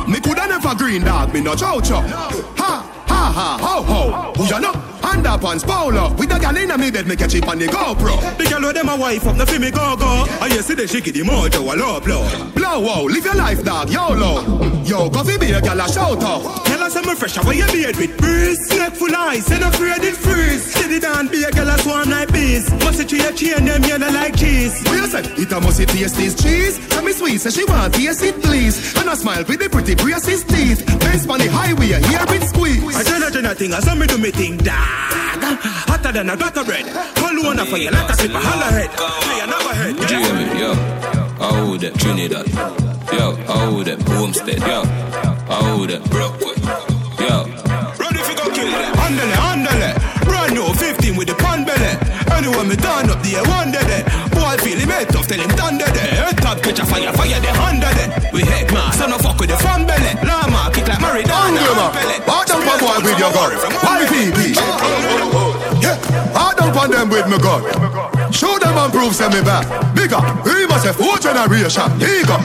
Me 0.07 0.21
coulda 0.21 0.47
never 0.47 0.77
green 0.77 1.03
dog. 1.03 1.35
Me 1.35 1.41
no 1.41 1.57
chow 1.57 1.81
chow. 1.81 2.07
Ha. 2.07 3.08
Ha 3.09 3.33
ha, 3.33 3.59
ho 3.61 3.83
ho. 3.83 4.33
Who 4.37 4.45
ya 4.49 4.59
know? 4.59 4.73
Underpants, 5.03 5.65
polo. 5.65 6.15
With 6.17 6.29
the 6.29 6.39
gal 6.39 6.57
inna 6.57 6.77
me 6.77 6.91
bed, 6.91 7.07
me 7.07 7.17
catch 7.17 7.35
it 7.35 7.47
on 7.49 7.59
the 7.59 7.67
GoPro. 7.67 8.21
The 8.37 8.45
gal 8.45 8.61
with 8.61 8.75
them 8.75 8.89
a 8.89 8.97
wife 8.97 9.27
up, 9.27 9.37
no 9.37 9.47
fi 9.47 9.59
me 9.59 9.71
go 9.71 9.97
go. 9.97 10.27
I 10.41 10.47
you 10.47 10.63
see 10.63 10.75
the 10.75 10.87
shaky 10.87 11.11
the 11.11 11.21
mojo 11.21 11.61
a 11.63 11.77
low 11.77 12.01
blow. 12.01 12.23
Blow 12.53 12.81
wow, 12.81 13.03
live 13.05 13.25
your 13.25 13.35
life, 13.35 13.65
dog, 13.65 13.91
YOLO. 13.91 14.85
Yo, 14.85 15.09
coffee 15.11 15.39
be 15.39 15.53
a 15.53 15.61
gal 15.61 15.81
a 15.81 15.89
shout 15.89 16.23
out. 16.23 16.65
Tell 16.67 16.83
us 16.83 16.97
I'm 16.97 17.05
fresh, 17.17 17.37
how 17.37 17.51
you 17.51 17.67
beard 17.73 17.97
with 17.97 18.17
breeze. 18.19 18.59
Snake 18.69 18.95
full 18.95 19.15
eyes, 19.15 19.51
and 19.51 19.65
afraid 19.65 20.05
it 20.05 20.15
freeze. 20.15 20.75
Steady 20.75 21.01
down, 21.01 21.29
be 21.29 21.43
a 21.45 21.51
gal 21.51 21.69
a 21.69 21.79
swarm 21.79 22.11
like 22.11 22.33
bees. 22.33 22.71
Must 22.85 23.01
it 23.01 23.13
a 23.13 23.33
chain 23.33 23.65
them 23.65 23.83
yellow 23.85 24.11
like 24.13 24.37
cheese. 24.37 24.83
What 24.85 24.97
you 24.97 25.07
say? 25.07 25.23
It 25.41 25.53
a 25.53 25.61
must 25.61 25.81
it 25.81 25.89
taste 25.89 26.17
this 26.17 26.35
cheese. 26.35 26.79
Tell 26.89 27.03
me 27.03 27.13
sweet, 27.13 27.41
say 27.41 27.51
she 27.51 27.65
want 27.65 27.95
taste 27.95 28.23
it 28.23 28.43
please. 28.43 28.95
And 28.97 29.09
I 29.09 29.15
smile 29.15 29.45
with 29.45 29.61
the 29.61 29.69
pretty 29.71 29.95
braces 29.95 30.45
teeth. 30.45 30.85
Base 31.01 31.27
on 31.29 31.39
the 31.39 31.49
highway, 31.49 31.87
hear 31.87 32.25
it 32.37 32.43
squeeze. 32.49 33.08
I 33.11 33.31
tell 33.31 33.43
her 33.43 33.55
thing, 33.55 33.75
I 33.75 33.81
saw 33.81 33.95
me 33.95 34.07
do 34.07 34.19
me 34.19 34.31
thing, 34.31 34.57
dog. 34.59 34.77
Hotter 35.89 36.13
than 36.13 36.31
a 36.31 36.37
butter 36.37 36.65
bread. 36.65 36.87
Call 37.17 37.37
one 37.45 37.59
for 37.67 37.77
you, 37.77 37.91
like 37.91 38.11
a 38.11 38.15
clip 38.17 38.33
a 38.33 38.41
holler 38.41 38.73
head. 38.73 38.91
Play 38.97 39.41
another 39.41 39.75
head. 39.75 39.95
Jamie, 40.09 40.61
yo. 40.61 40.73
I 41.41 41.55
hold 41.59 41.81
that 41.81 41.95
Trinidad. 41.99 42.47
Yo, 43.13 43.37
I 43.47 43.55
hold 43.67 43.87
that 43.87 44.01
Homestead. 44.03 44.61
Yo, 44.61 44.83
I 45.49 45.57
hold 45.69 45.91
that 45.91 46.03
Brooklyn. 46.11 46.59
Yo. 47.19 47.47
Ready 47.99 48.21
for 48.23 48.35
go 48.39 48.47
kill 48.55 48.71
them. 48.71 48.95
Andale, 49.03 49.37
andale. 49.51 49.91
Brand 50.25 50.55
new 50.55 50.67
15 50.75 51.17
with 51.17 51.29
the 51.29 51.35
pan 51.35 51.65
belly. 51.65 51.93
Anyone 52.39 52.69
me 52.69 52.77
turn 52.77 53.11
up 53.11 53.19
the 53.23 53.35
one 53.51 53.73
day. 53.75 54.05
Boy, 54.31 54.55
feel 54.63 54.79
him 54.79 54.89
head 54.89 55.09
tough, 55.11 55.27
tell 55.27 55.41
him 55.41 55.51
thunder 55.59 55.91
there. 55.91 56.23
Head 56.23 56.39
top, 56.39 56.63
catch 56.63 56.79
a 56.79 56.87
fire, 56.87 57.13
fire 57.13 57.41
the 57.41 57.51
under 57.59 57.93
there. 57.99 58.31
We 58.33 58.43
head 58.43 58.71
man, 58.73 58.93
so 58.95 59.07
no 59.07 59.19
fuck 59.19 59.41
with 59.41 59.51
the 59.51 59.59
fan 59.59 59.87
belly. 59.87 60.15
Lama, 60.23 60.71
kick 60.71 60.87
like 60.87 61.03
Maradona. 61.03 61.91
Hard 62.31 62.38
for 62.79 62.95
boy 62.95 62.99
with 63.03 63.19
your 63.19 63.33
gun. 63.35 63.51
Yeah, 65.83 65.99
hard 66.33 66.57
down 66.59 66.73
for 66.73 66.87
them 66.89 67.11
with 67.11 67.27
me 67.27 67.39
gun. 67.39 67.63
Show 68.33 68.59
them 68.59 68.79
and 68.79 68.93
prove 68.93 69.15
send 69.15 69.35
me 69.35 69.43
back. 69.43 69.67
Bigger, 69.95 70.21
he 70.47 70.67
must 70.67 70.87
have 70.87 70.97
four 70.97 71.19
generation. 71.19 71.91
Bigger. 71.99 72.39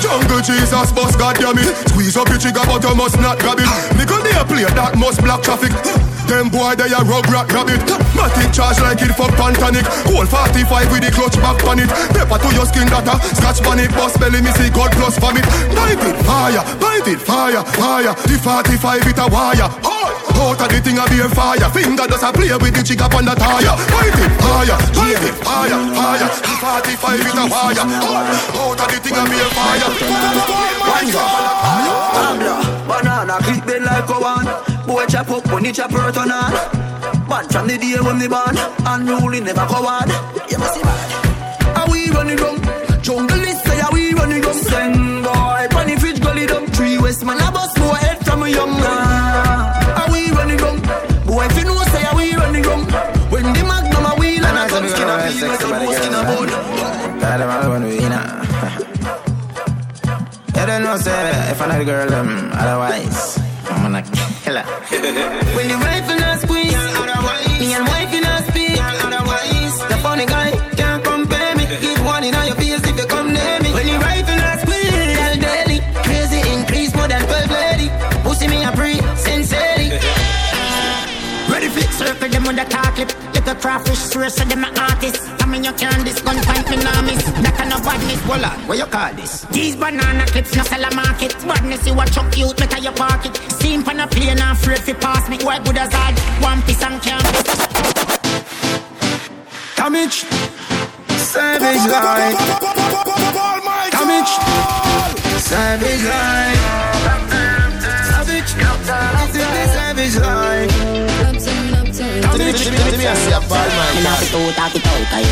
Jungle 0.00 0.40
Jesus, 0.40 0.92
boss, 0.92 1.16
goddamn 1.16 1.58
it. 1.58 1.74
Squeeze 1.88 2.16
up 2.16 2.28
your 2.28 2.38
trigger, 2.38 2.62
but 2.66 2.82
you 2.82 2.94
must 2.94 3.18
not 3.20 3.38
grab 3.38 3.58
it. 3.58 3.70
Me 3.96 4.04
they 4.04 4.32
play 4.44 4.64
that 4.64 4.96
must 4.98 5.22
block 5.22 5.42
traffic. 5.42 6.07
Them 6.28 6.52
boy 6.52 6.76
they 6.76 6.92
a 6.92 7.00
rug 7.08 7.24
rat 7.32 7.48
rabbit. 7.56 7.80
Matic 8.12 8.52
charge 8.52 8.76
like 8.84 9.00
it 9.00 9.16
for 9.16 9.32
pantanic. 9.32 9.88
Cold 10.04 10.28
45 10.28 10.92
with 10.92 11.00
the 11.00 11.10
clutch 11.10 11.40
back 11.40 11.56
on 11.64 11.80
it. 11.80 11.88
Pepper 12.12 12.36
to 12.36 12.48
your 12.52 12.68
skin 12.68 12.84
data. 12.84 13.16
Scratch 13.32 13.64
panic, 13.64 13.88
boss 13.96 14.12
belly 14.20 14.44
me 14.44 14.52
see 14.52 14.68
God 14.68 14.92
plus 14.92 15.16
vomit. 15.16 15.48
Pipe 15.72 16.04
it 16.04 16.20
fire, 16.28 16.60
pipe 16.76 17.08
it 17.08 17.16
fire, 17.16 17.64
fire. 17.80 18.12
The 18.28 18.36
45 18.36 19.08
it 19.08 19.18
a 19.18 19.26
wire. 19.32 19.72
Out 20.38 20.60
of 20.60 20.68
the 20.68 20.78
thing 20.84 21.00
a 21.00 21.08
be 21.08 21.18
a 21.24 21.28
fire. 21.32 21.64
Finger 21.72 22.04
does 22.04 22.22
a 22.22 22.28
play 22.28 22.52
with 22.60 22.76
the 22.76 22.84
chick 22.84 23.00
up 23.00 23.16
on 23.16 23.24
the 23.24 23.32
tire. 23.32 23.72
Pipe 23.88 24.20
it 24.20 24.32
fire, 24.44 24.76
pipe 24.92 25.24
it 25.24 25.36
fire, 25.40 25.80
fire. 25.96 26.28
The 26.28 26.54
45 26.60 27.24
it 27.24 27.40
a 27.40 27.44
wire. 27.48 27.84
Out 27.88 28.76
of 28.76 28.88
the 28.92 28.98
thing 29.00 29.16
a 29.16 29.24
be 29.24 29.40
a 29.40 29.48
fire. 29.56 29.88
Tabla, 32.12 32.54
banana 32.84 33.40
clip 33.40 33.64
bend 33.64 33.88
like 33.88 34.12
a. 34.12 34.37
Boy 34.98 35.06
chop 35.06 35.30
up 35.30 35.46
when 35.52 35.64
he 35.64 35.70
chop 35.70 35.92
hurt 35.92 36.16
on 36.18 36.32
on. 36.32 36.50
Man 37.30 37.48
from 37.50 37.68
the 37.68 37.78
day 37.78 38.00
when 38.02 38.18
me 38.18 38.26
born, 38.26 38.58
unruly 38.84 39.38
never 39.38 39.64
coward. 39.70 40.10
You 40.50 40.58
must 40.58 40.74
see 40.74 40.82
bad. 40.82 41.78
Are 41.78 41.88
we 41.88 42.10
running 42.10 42.36
rum? 42.42 42.58
Jungle 43.00 43.38
is 43.38 43.62
say 43.62 43.78
are 43.80 43.92
we 43.92 44.12
running 44.14 44.42
rum? 44.42 44.56
Send 44.56 45.22
boy, 45.22 45.68
funny 45.70 45.94
fridge 46.02 46.20
gully 46.20 46.46
dump. 46.46 46.70
Three 46.74 46.98
west 46.98 47.24
man 47.24 47.38
a 47.38 47.48
bust 47.52 47.76
boy 47.76 47.94
head 47.94 48.18
from 48.26 48.42
a 48.42 48.48
young 48.48 48.72
man. 48.72 50.02
Are 50.02 50.10
we 50.10 50.32
running 50.32 50.58
rum? 50.58 50.82
Boy 51.30 51.46
if 51.46 51.56
you 51.56 51.64
know 51.66 51.78
say 51.94 52.02
are 52.02 52.16
we 52.16 52.34
running 52.34 52.64
rum? 52.64 52.82
When 53.30 53.44
the 53.54 53.62
magnum 53.70 54.04
a 54.04 54.12
wheel 54.18 54.44
and 54.44 54.58
a 54.58 54.66
come 54.66 54.88
skin 54.88 55.06
a 55.06 55.14
like 55.46 55.62
a 55.62 55.68
bone 55.78 55.94
skin 55.94 56.14
a 56.18 56.22
bone. 56.26 56.50
Tell 57.20 57.38
them 57.38 57.50
all 57.54 57.70
when 57.70 57.84
we 57.84 57.98
in 57.98 58.12
You 60.58 60.66
don't 60.66 60.82
know, 60.82 60.96
say, 60.96 61.52
if 61.52 61.62
I 61.62 61.66
not 61.68 61.78
the 61.78 61.84
girl, 61.84 62.08
them, 62.10 62.50
otherwise, 62.52 63.17
a 82.58 82.64
tar 82.64 82.90
clip. 82.92 83.10
Little 83.34 83.54
crawfish 83.54 84.14
race 84.16 84.34
so 84.34 84.44
them 84.44 84.64
a 84.64 84.68
artist. 84.80 85.22
I 85.40 85.46
mean 85.46 85.64
you 85.64 85.72
can't 85.72 86.04
this 86.04 86.20
gun 86.20 86.36
fight 86.42 86.68
me 86.70 86.76
now 86.76 87.02
miss. 87.02 87.22
That 87.44 87.54
kind 87.56 87.72
of 87.72 87.82
badness. 87.84 88.20
Hold 88.26 88.44
uh, 88.44 88.50
on, 88.50 88.66
what 88.66 88.78
you 88.78 88.86
call 88.86 89.14
this? 89.14 89.46
These 89.50 89.76
banana 89.76 90.26
clips 90.26 90.54
no 90.56 90.62
sell 90.62 90.84
a 90.84 90.94
market. 90.94 91.34
Badness 91.46 91.86
you 91.86 91.98
a 91.98 92.04
chuck 92.06 92.36
you 92.36 92.52
park 92.92 93.26
it. 93.26 93.36
Steam 93.52 93.82
pan 93.82 94.00
a 94.00 94.06
plane 94.06 94.30
and 94.30 94.40
afraid 94.40 94.80
fi 94.80 94.92
pass 94.92 95.28
me. 95.28 95.38
Why 95.42 95.58
good 95.62 95.78
as 95.78 95.92
hard? 95.92 96.18
One 96.42 96.62
piece 96.62 96.82
and 96.82 97.00
can't. 97.00 97.24
Damage. 99.76 100.26
Savage 101.16 101.84
life. 101.86 102.36
Damage. 103.94 104.32
Savage 105.40 106.02
life. 106.04 106.58
Savage. 108.10 108.52
Savage 109.74 110.16
life. 110.16 110.77
Me 112.38 112.44
nah 114.04 114.14
fi 114.14 114.26
two 114.30 114.52
talk 114.54 114.74
it 114.74 114.82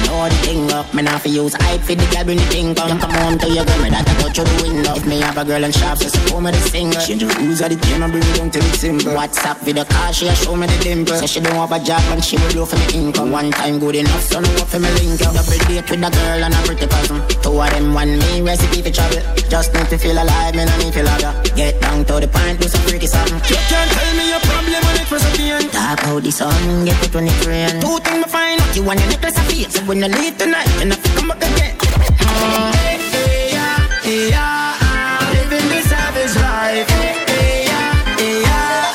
know 0.07 0.29
the 0.29 0.35
thing 0.43 0.73
up. 0.73 0.93
Me 0.93 1.03
fi 1.19 1.31
use 1.31 1.55
hype 1.55 1.81
fi 1.81 1.95
the 1.95 2.05
girl 2.11 2.29
the 2.37 2.43
thing 2.51 2.75
come. 2.75 2.99
Come 2.99 3.39
to 3.39 3.47
your 3.49 3.65
girl, 3.65 3.79
me 3.79 3.91
I. 3.91 4.97
If 4.97 5.07
me 5.07 5.21
have 5.21 5.39
a 5.39 5.45
girl 5.45 5.63
so 6.11 6.41
me 6.41 6.51
the 6.51 6.59
and 8.03 8.13
bring 8.13 8.27
it 8.27 8.39
down. 9.07 9.15
WhatsApp 9.15 9.63
she 10.13 10.27
a 10.27 10.35
show 10.35 10.57
me 10.57 10.67
the 10.67 10.79
dimple. 10.83 11.21
She 11.27 11.41
don't 11.41 11.55
a 11.71 11.79
job 11.79 12.03
and 12.11 12.25
she 12.25 12.37
will 12.37 12.67
for 12.67 12.77
me 12.77 12.87
income. 13.07 13.31
One 13.31 13.51
time 13.53 13.79
good 13.79 13.95
enough, 13.95 14.23
so 14.23 14.41
no 14.41 14.49
for 14.67 14.81
me 14.81 14.91
link 14.99 15.23
up. 15.23 15.35
Double 15.35 15.59
date 15.71 15.89
with 15.89 16.03
a 16.03 16.11
girl 16.11 16.43
and 16.43 16.55
a 16.55 16.61
pretty 16.67 16.87
cousin. 16.87 17.23
Two 17.41 17.61
of 17.61 17.71
them 17.71 17.95
one 17.95 18.19
me 18.19 18.43
for 18.83 18.91
trouble. 18.91 19.23
Just 19.49 19.73
need 19.75 19.87
to 19.91 19.97
feel 19.97 20.19
alive, 20.19 20.55
me 20.57 20.65
need 20.83 20.93
ladder. 21.07 21.33
Get 21.55 21.81
down 21.81 22.05
to 22.07 22.19
the 22.19 22.27
point, 22.27 22.59
do 22.61 22.67
some 22.67 22.83
freaky 22.83 23.07
something. 23.07 23.39
You 23.47 23.63
can't 23.71 23.91
tell 23.95 24.11
me 24.19 24.29
your 24.29 24.41
problem 24.43 24.83
when 24.83 24.97
it 24.99 25.07
was 25.07 25.23
a. 25.23 25.71
Talk 25.71 26.03
out 26.09 26.23
the 26.23 26.33
sun, 26.33 26.85
get 26.85 26.96
when 27.13 27.27
it. 27.29 27.81
Two 27.81 27.99
things 28.01 28.25
me 28.25 28.29
find 28.29 28.61
out. 28.61 28.77
You 28.77 28.83
want 28.85 29.01
your 29.01 29.11
necklace 29.11 29.39
of. 29.39 29.71
So 29.71 29.81
when 29.85 29.99
you 29.99 30.09
leave 30.09 30.37
tonight, 30.39 30.69
you 30.81 30.89
to 31.03 31.11
come 31.17 31.29
back 31.29 31.39
again. 31.39 31.77
Hey, 32.77 32.99
hey, 33.13 33.53
yeah, 33.53 33.79
hey, 34.03 34.31
yeah, 34.31 35.33
living 35.33 35.69
the 35.69 35.81
savage 35.83 36.37
life. 36.37 36.89
Hey, 36.89 37.15
hey, 37.29 37.65
yeah, 37.71 38.17
hey, 38.21 38.43
yeah, 38.43 38.93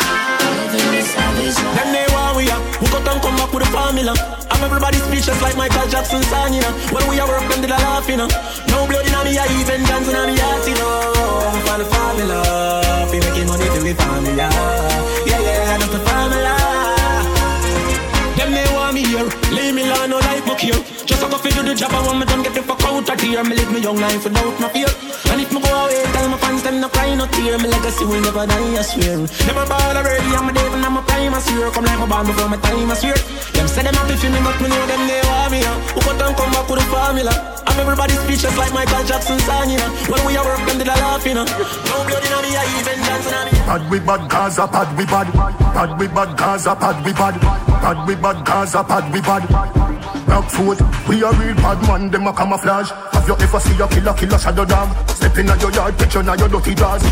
living 0.57 0.89
the 0.95 1.01
savage 1.01 1.57
life. 1.57 1.75
Them 1.77 1.89
they 1.93 2.05
want 2.13 2.37
we 2.37 2.49
are. 2.49 2.61
Who 2.79 2.85
got 2.93 3.03
and 3.07 3.21
come 3.21 3.35
back 3.37 3.51
with 3.53 3.63
the 3.63 3.69
formula. 3.71 4.13
I'm 4.51 4.61
everybody 4.63 4.97
speechless 4.97 5.41
like 5.41 5.57
Michael 5.57 5.87
Jackson 5.89 6.21
song, 6.23 6.53
you 6.53 6.61
know. 6.61 6.73
When 6.93 7.07
we 7.09 7.19
are 7.19 7.27
work, 7.27 7.47
them 7.49 7.61
did 7.61 7.71
a 7.71 7.79
laugh, 7.81 8.07
you 8.07 8.17
know. 8.17 8.27
No 8.69 8.85
blood 8.87 9.05
in 9.05 9.15
me, 9.25 9.37
I 9.37 9.47
even 9.59 9.81
dance 9.89 10.07
in 10.07 10.15
me 10.29 10.37
heart, 10.37 10.67
you 10.67 10.75
know. 10.75 11.09
For 11.65 11.77
the 11.77 11.85
formula, 11.85 12.37
we 13.11 13.19
making 13.19 13.47
money 13.47 13.65
formula. 13.95 14.35
Yeah, 14.37 14.51
yeah, 14.51 14.90
here. 20.61 20.77
Just 21.09 21.25
a 21.25 21.27
go 21.27 21.37
do 21.41 21.61
the 21.65 21.73
job, 21.73 21.91
I 21.91 22.05
want 22.05 22.21
me 22.21 22.25
done 22.29 22.45
get 22.45 22.53
the 22.53 22.61
fuck 22.61 22.81
out 22.85 23.09
of 23.09 23.19
here. 23.19 23.43
Me 23.43 23.57
live 23.57 23.71
me 23.73 23.81
young 23.81 23.97
life 23.97 24.23
without 24.23 24.55
no 24.61 24.69
fear. 24.69 24.91
And 25.33 25.41
if 25.41 25.49
me 25.49 25.59
go 25.59 25.69
away, 25.73 26.05
tell 26.13 26.29
my 26.29 26.37
fans 26.37 26.61
them 26.61 26.79
no 26.79 26.87
cry, 26.87 27.09
no 27.17 27.25
tear. 27.25 27.57
Me 27.57 27.67
legacy 27.67 28.05
will 28.05 28.21
never 28.21 28.45
die, 28.45 28.77
I 28.77 28.83
swear. 28.85 29.17
Never 29.49 29.65
ball 29.65 29.97
already, 29.97 30.29
I'm 30.37 30.49
a 30.49 30.53
devil, 30.53 30.77
I'm 30.85 30.97
a 30.97 31.01
prime, 31.01 31.33
I 31.33 31.41
swear. 31.41 31.71
Come 31.73 31.85
like 31.85 31.99
my 31.99 32.07
band 32.07 32.27
before 32.29 32.49
my 32.49 32.57
time, 32.61 32.91
I 32.91 32.95
swear. 32.95 33.17
Them 33.57 33.67
say 33.67 33.81
them 33.81 33.95
happy 33.97 34.15
for 34.21 34.29
me, 34.29 34.39
but 34.45 34.57
me 34.61 34.67
know 34.69 34.85
them 34.85 35.01
they 35.09 35.21
want 35.25 35.49
me. 35.51 35.59
Who 35.97 35.99
got 36.05 36.21
and 36.21 36.35
come 36.37 36.51
back 36.53 36.69
with 36.69 36.79
the 36.79 36.85
formula? 36.93 37.33
I'm 37.65 37.77
everybody 37.81 38.13
speechless 38.21 38.55
like 38.57 38.73
Michael 38.73 39.03
Jackson 39.09 39.39
song, 39.41 39.69
you 39.69 39.81
know. 39.81 39.89
When 40.13 40.21
we 40.29 40.37
are 40.37 40.45
work, 40.45 40.61
them 40.69 40.77
did 40.77 40.87
a 40.87 40.95
laugh, 41.01 41.25
you 41.25 41.33
know. 41.33 41.45
No 41.89 41.95
blood 42.05 42.21
in 42.21 42.33
me, 42.45 42.49
I 42.53 42.65
even 42.77 42.99
dance 43.01 43.25
in 43.25 43.41
me. 43.49 43.51
Bad 43.65 43.83
we 43.89 43.97
bad 43.97 44.29
Gaza, 44.29 44.69
bad 44.69 44.89
we 44.93 45.05
bad. 45.09 45.27
Bad 45.73 45.97
we 45.97 46.05
bad 46.05 46.37
Gaza, 46.37 46.77
bad 46.77 46.97
we 47.01 47.13
bad. 47.17 47.35
Bad 47.81 47.97
we 48.05 48.13
bad 48.13 48.45
Gaza, 48.45 48.83
bad 48.85 49.05
we 49.09 49.21
bad. 49.21 49.80
Foot, 50.31 50.79
we 51.07 51.23
a 51.23 51.31
real 51.31 51.55
bad 51.55 51.81
man, 51.87 52.09
them 52.09 52.25
a 52.25 52.33
camouflage. 52.33 52.89
Have 53.11 53.27
you 53.27 53.35
ever 53.35 53.59
see 53.59 53.79
a 53.81 53.87
killer, 53.87 54.13
killer 54.13 54.37
shadow 54.37 54.65
dog? 54.65 55.09
Step 55.09 55.37
in 55.37 55.45
your 55.45 55.71
yard, 55.71 55.97
picture 55.97 56.23
now 56.23 56.35
your 56.35 56.47
dirty 56.47 56.73
drawers. 56.73 57.03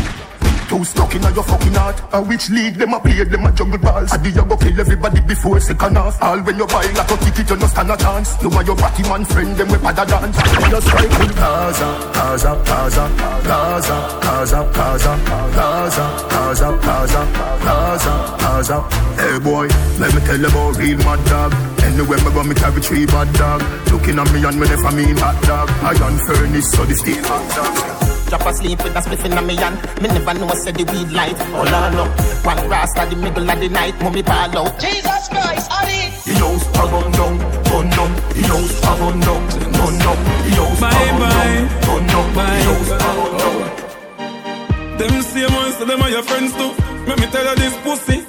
Too 0.70 0.84
stuck 0.84 1.12
in 1.16 1.22
your 1.22 1.42
fucking 1.42 1.74
heart. 1.74 1.98
A 2.12 2.22
which 2.22 2.48
league 2.48 2.74
them 2.74 2.94
a 2.94 3.00
play, 3.00 3.24
them 3.24 3.44
a 3.44 3.50
jungle 3.50 3.78
balls. 3.78 4.12
I 4.12 4.18
did 4.22 4.36
you 4.36 4.44
go 4.44 4.56
kill 4.56 4.80
everybody 4.80 5.20
before 5.20 5.58
second 5.58 5.96
half. 5.96 6.22
All 6.22 6.38
when 6.46 6.56
you 6.56 6.66
buy 6.66 6.86
like 6.94 7.10
a 7.10 7.16
ticket, 7.18 7.50
you 7.50 7.56
no 7.56 7.66
stand 7.66 7.90
a 7.90 7.96
chance. 7.96 8.40
You 8.40 8.50
and 8.50 8.66
your 8.66 8.76
party 8.76 9.02
man 9.02 9.24
friend, 9.24 9.56
them 9.56 9.68
we 9.68 9.78
pada 9.82 10.06
dance. 10.06 10.36
Just 10.70 10.86
strike 10.86 11.10
with 11.18 11.34
Gaza, 11.34 11.88
Gaza, 12.14 12.52
Gaza, 12.70 13.04
Gaza, 13.50 13.96
Gaza, 14.22 14.60
Gaza, 14.78 15.12
Gaza, 15.58 16.04
Gaza, 16.30 16.68
Gaza, 16.86 17.20
Gaza, 17.66 18.14
Gaza. 18.38 18.78
Hey 19.18 19.38
boy, 19.42 19.66
let 19.98 20.14
me 20.14 20.20
tell 20.22 20.38
you 20.38 20.46
about 20.46 20.78
real 20.78 20.98
mad 20.98 21.20
dog. 21.26 21.52
Anywhere 21.82 22.22
me 22.22 22.30
go, 22.30 22.42
me 22.44 22.54
carry 22.54 22.80
three 22.80 23.06
bad 23.06 23.28
dog. 23.34 23.60
Looking 23.90 24.18
at 24.20 24.32
me 24.32 24.44
and 24.46 24.60
me 24.60 24.68
never 24.68 24.92
mean 24.92 25.16
hot 25.18 25.42
dog. 25.42 25.68
I 25.82 25.98
on 25.98 26.16
furnace, 26.18 26.70
so 26.70 26.84
the 26.84 26.94
steel 26.94 27.24
hot 27.26 27.44
dog. 27.56 28.09
Drop 28.30 28.46
asleep 28.46 28.78
with 28.84 28.94
a 28.94 29.00
spliff 29.00 29.24
in 29.24 29.34
my 29.34 29.54
hand. 29.58 29.76
Me 30.00 30.06
never 30.06 30.34
know 30.34 30.54
say 30.54 30.70
the 30.70 30.84
weed 30.86 31.10
light. 31.10 31.34
All 31.50 31.66
I 31.66 31.90
know, 31.90 32.06
one 32.46 32.62
rasta 32.70 33.04
the 33.10 33.16
middle 33.16 33.50
of 33.50 33.58
the 33.58 33.68
night. 33.68 34.00
Mummy 34.00 34.22
ball 34.22 34.56
out. 34.56 34.78
Jesus 34.78 35.26
Christ, 35.26 35.66
Ali. 35.66 36.14
The 36.22 36.38
house 36.38 36.62
a 36.78 36.82
run 36.86 37.10
down, 37.10 37.34
run 37.42 37.90
down. 37.90 38.10
The 38.30 38.42
house 38.46 38.78
a 38.86 38.90
run 39.02 39.18
down, 39.18 39.42
run 39.74 39.94
down. 39.98 40.18
The 40.46 40.50
house 40.62 40.78
a 40.78 40.94
run 40.94 41.18
down, 41.18 41.66
run 41.90 42.06
down. 42.06 42.26
The 42.38 42.46
house 42.70 42.94
a 42.94 43.10
run 43.18 43.32
down. 43.34 44.98
Them 44.98 45.22
same 45.26 45.52
ones, 45.52 45.74
so 45.74 45.84
them 45.84 46.00
are 46.00 46.10
your 46.10 46.22
friends 46.22 46.54
too. 46.54 46.70
Let 47.10 47.18
me 47.18 47.26
tell 47.34 47.42
you 47.50 47.56
this 47.58 47.74
pussy. 47.82 48.22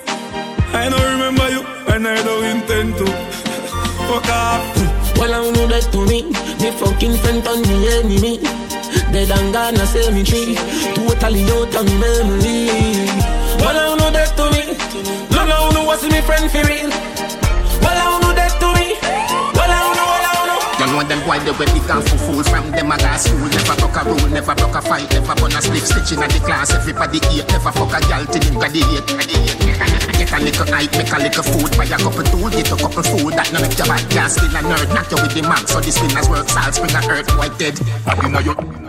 I 0.74 0.90
don't 0.90 1.08
remember 1.14 1.48
you, 1.54 1.62
and 1.94 2.08
I 2.08 2.18
don't 2.24 2.46
intend 2.58 2.98
to. 2.98 3.06
Fuck 4.10 4.30
off. 4.34 4.66
Well, 5.22 5.30
I 5.30 5.46
know 5.52 5.68
that 5.68 5.86
to 5.94 6.02
me. 6.10 6.24
Me 6.58 6.72
fucking 6.74 7.14
friend 7.22 7.46
on 7.46 7.62
me 7.70 7.88
enemy. 8.02 8.42
Dead 9.12 9.30
and 9.30 9.52
gone 9.52 9.76
a 9.76 9.86
cemetery. 9.86 10.56
Totally 10.96 11.44
out 11.52 11.76
of 11.76 11.84
memory. 12.00 12.72
Well, 13.60 13.76
I 13.76 13.92
know 14.00 14.08
that 14.08 14.32
to 14.40 14.48
me. 14.56 14.72
No, 15.36 15.44
no, 15.44 15.68
no, 15.76 15.84
what's 15.84 16.08
me 16.08 16.24
friend 16.24 16.48
for 16.48 16.64
real? 16.64 16.88
Well, 17.84 17.92
I 17.92 18.08
know 18.24 18.32
that 18.32 18.56
to 18.64 18.72
me. 18.72 18.96
Well, 19.52 19.68
I 19.68 19.84
know, 19.92 20.08
well, 20.08 20.28
I 20.32 20.48
know. 20.48 20.64
You 20.80 20.88
know 20.96 21.04
them 21.04 21.20
boy 21.28 21.44
they 21.44 21.52
were 21.52 21.68
big 21.76 21.92
and 21.92 22.00
for 22.08 22.18
fools 22.24 22.48
from 22.48 22.72
them 22.72 22.88
a 22.88 22.96
gas 22.96 23.28
school 23.28 23.52
Never 23.52 23.76
broke 23.84 24.00
a 24.00 24.02
rule, 24.08 24.32
never 24.32 24.56
broke 24.56 24.80
a 24.80 24.82
fight 24.82 25.12
Never 25.12 25.36
burn 25.36 25.54
a 25.54 25.62
split 25.62 25.84
stitch 25.84 26.16
in 26.16 26.24
the 26.24 26.42
class 26.42 26.72
Everybody 26.72 27.20
eat, 27.36 27.46
never 27.52 27.72
fuck 27.72 27.92
a 27.92 28.00
gal 28.08 28.26
till 28.26 28.42
him 28.42 28.56
graduate 28.58 29.06
Get 30.18 30.32
a 30.32 30.40
little 30.40 30.68
hype, 30.72 30.92
make 30.96 31.12
a 31.12 31.20
little 31.20 31.44
food 31.44 31.70
Buy 31.78 31.86
a 31.86 32.00
couple 32.00 32.26
tool, 32.32 32.50
get 32.50 32.72
a 32.72 32.76
couple 32.80 33.04
food 33.04 33.36
That 33.36 33.52
no 33.54 33.60
make 33.60 33.78
your 33.78 33.92
bad 33.92 34.08
gas, 34.10 34.40
still 34.40 34.56
a 34.56 34.64
nerd 34.64 34.90
Knock 34.96 35.12
you 35.12 35.20
with 35.22 35.36
the 35.36 35.44
max, 35.44 35.70
so 35.70 35.84
the 35.84 35.92
spinners 35.92 36.30
work 36.32 36.48
Salt 36.48 36.74
spring 36.74 36.96
a 36.96 37.02
earth, 37.12 37.30
white 37.38 37.54
dead 37.60 37.78
You 37.78 38.30
know 38.32 38.40
you 38.40 38.81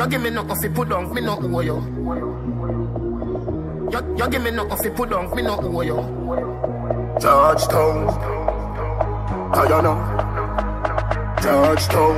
You 0.00 0.08
give 0.08 0.22
me 0.22 0.30
no 0.30 0.44
coffee, 0.44 0.70
put 0.70 0.90
on, 0.92 1.12
me 1.12 1.20
no 1.20 1.38
owe 1.38 1.60
you 1.60 1.76
You, 3.92 4.16
you 4.16 4.28
give 4.30 4.42
me 4.42 4.50
no 4.50 4.64
coffee, 4.64 4.88
put 4.88 5.12
on, 5.12 5.36
me 5.36 5.42
no 5.42 5.60
owe 5.60 5.82
you 5.82 5.96
Georgetown. 7.20 8.06
Guyana. 9.52 9.92
Georgetown. 11.42 12.16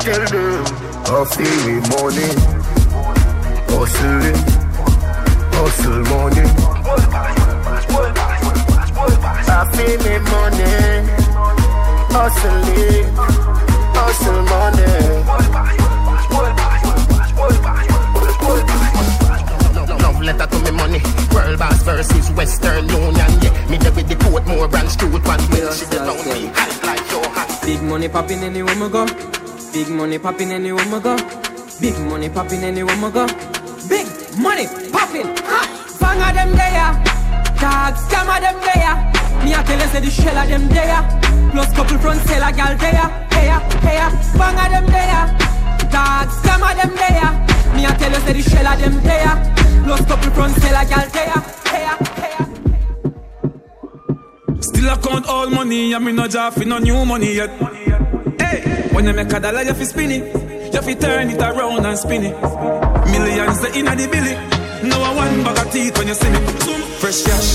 Tell 0.00 0.26
them 0.26 0.64
I 1.06 1.24
feel 1.30 1.58
me 1.64 1.74
money. 1.94 2.30
Hustling. 3.70 4.40
Hustle 5.54 6.02
money. 6.10 6.46
I 9.48 9.60
feel 9.76 9.96
me 10.02 10.14
money 10.32 10.74
Hustling 12.10 13.06
Hustle 13.94 14.42
money 14.42 15.85
letter 20.26 20.46
to 20.46 20.58
me 20.64 20.70
money 20.72 21.00
World 21.32 21.58
Boss 21.58 21.82
versus 21.82 22.30
Western 22.32 22.88
Union 22.88 23.30
Yeah, 23.42 23.70
me 23.70 23.76
there 23.78 23.92
with 23.92 24.08
the 24.08 24.16
court 24.16 24.46
more 24.46 24.68
branch 24.68 24.96
truth 24.96 25.24
One 25.24 25.40
will 25.50 25.72
she 25.72 25.86
the 25.86 26.02
down 26.02 26.20
me 26.28 26.50
Hype 26.52 26.82
like 26.82 27.10
your 27.10 27.24
hat 27.30 27.56
Big 27.66 27.82
money 27.82 28.08
popping 28.08 28.44
anywhere 28.44 28.76
me 28.76 28.88
go. 28.88 29.04
Big 29.72 29.88
money 29.88 30.20
popping 30.20 30.52
anywhere 30.52 30.86
me 30.86 31.00
go. 31.00 31.16
Big 31.80 31.98
money 31.98 32.28
popping 32.28 32.62
anywhere 32.62 32.94
me 32.94 33.10
go. 33.10 33.26
Big 33.88 34.06
money 34.38 34.66
popping. 34.92 35.26
Ha! 35.50 35.60
Fang 35.98 36.22
of 36.22 36.32
them 36.32 36.52
there. 36.54 36.94
Dog 37.58 37.98
of 37.98 38.40
them 38.40 38.56
there. 38.62 38.94
Me 39.42 39.52
a 39.52 39.62
tell 39.64 39.80
you 39.80 39.88
say 39.90 39.98
the 39.98 40.10
shell 40.10 40.38
of 40.38 40.48
them 40.48 40.68
there. 40.68 41.02
Plus 41.50 41.72
couple 41.74 41.98
front 41.98 42.20
seller 42.20 42.52
gal 42.54 42.76
there. 42.78 43.08
Hey 43.34 43.50
hey, 43.82 43.98
fang 44.38 44.58
of 44.62 44.70
them 44.70 44.86
there. 44.86 45.55
Dog 45.96 46.28
scam 46.38 46.60
of 46.60 46.74
them 46.76 46.92
there. 47.00 47.30
Me 47.74 47.82
a 47.88 47.90
tell 47.96 48.12
you 48.12 48.20
say 48.24 48.34
the 48.36 48.42
shell 48.50 48.68
of 48.68 48.76
them 48.82 48.96
there. 49.08 49.34
Plus 49.84 50.02
couple 50.04 50.30
front 50.36 50.54
seller 50.60 50.84
gal 50.90 51.08
there. 51.16 51.40
Still 54.60 54.90
I 54.90 54.96
count 54.96 55.26
all 55.26 55.48
money, 55.48 55.94
and 55.94 56.04
me 56.04 56.12
no 56.12 56.28
job 56.28 56.52
for 56.52 56.66
no 56.66 56.76
new 56.78 57.04
money 57.06 57.32
yet. 57.40 57.50
Hey, 58.38 58.56
when 58.92 59.06
you 59.06 59.14
make 59.14 59.32
a 59.32 59.40
dollar, 59.40 59.62
you 59.62 59.72
fi 59.72 59.84
spin 59.84 60.10
it. 60.10 60.24
You 60.74 60.82
fi 60.82 60.94
turn 60.94 61.30
it 61.30 61.40
around 61.40 61.86
and 61.86 61.98
spin 61.98 62.24
it. 62.24 62.36
Millions 63.12 63.60
the 63.62 63.68
inna 63.78 63.96
the 63.96 64.06
billy. 64.12 64.34
Now 64.88 65.00
I 65.00 65.14
one 65.14 65.44
bag 65.44 65.58
of 65.64 65.72
teeth 65.72 65.96
when 65.96 66.08
you 66.08 66.14
see 66.14 66.28
me. 66.28 66.40
Zoom. 66.64 66.80
Fresh 67.00 67.22
cash, 67.24 67.48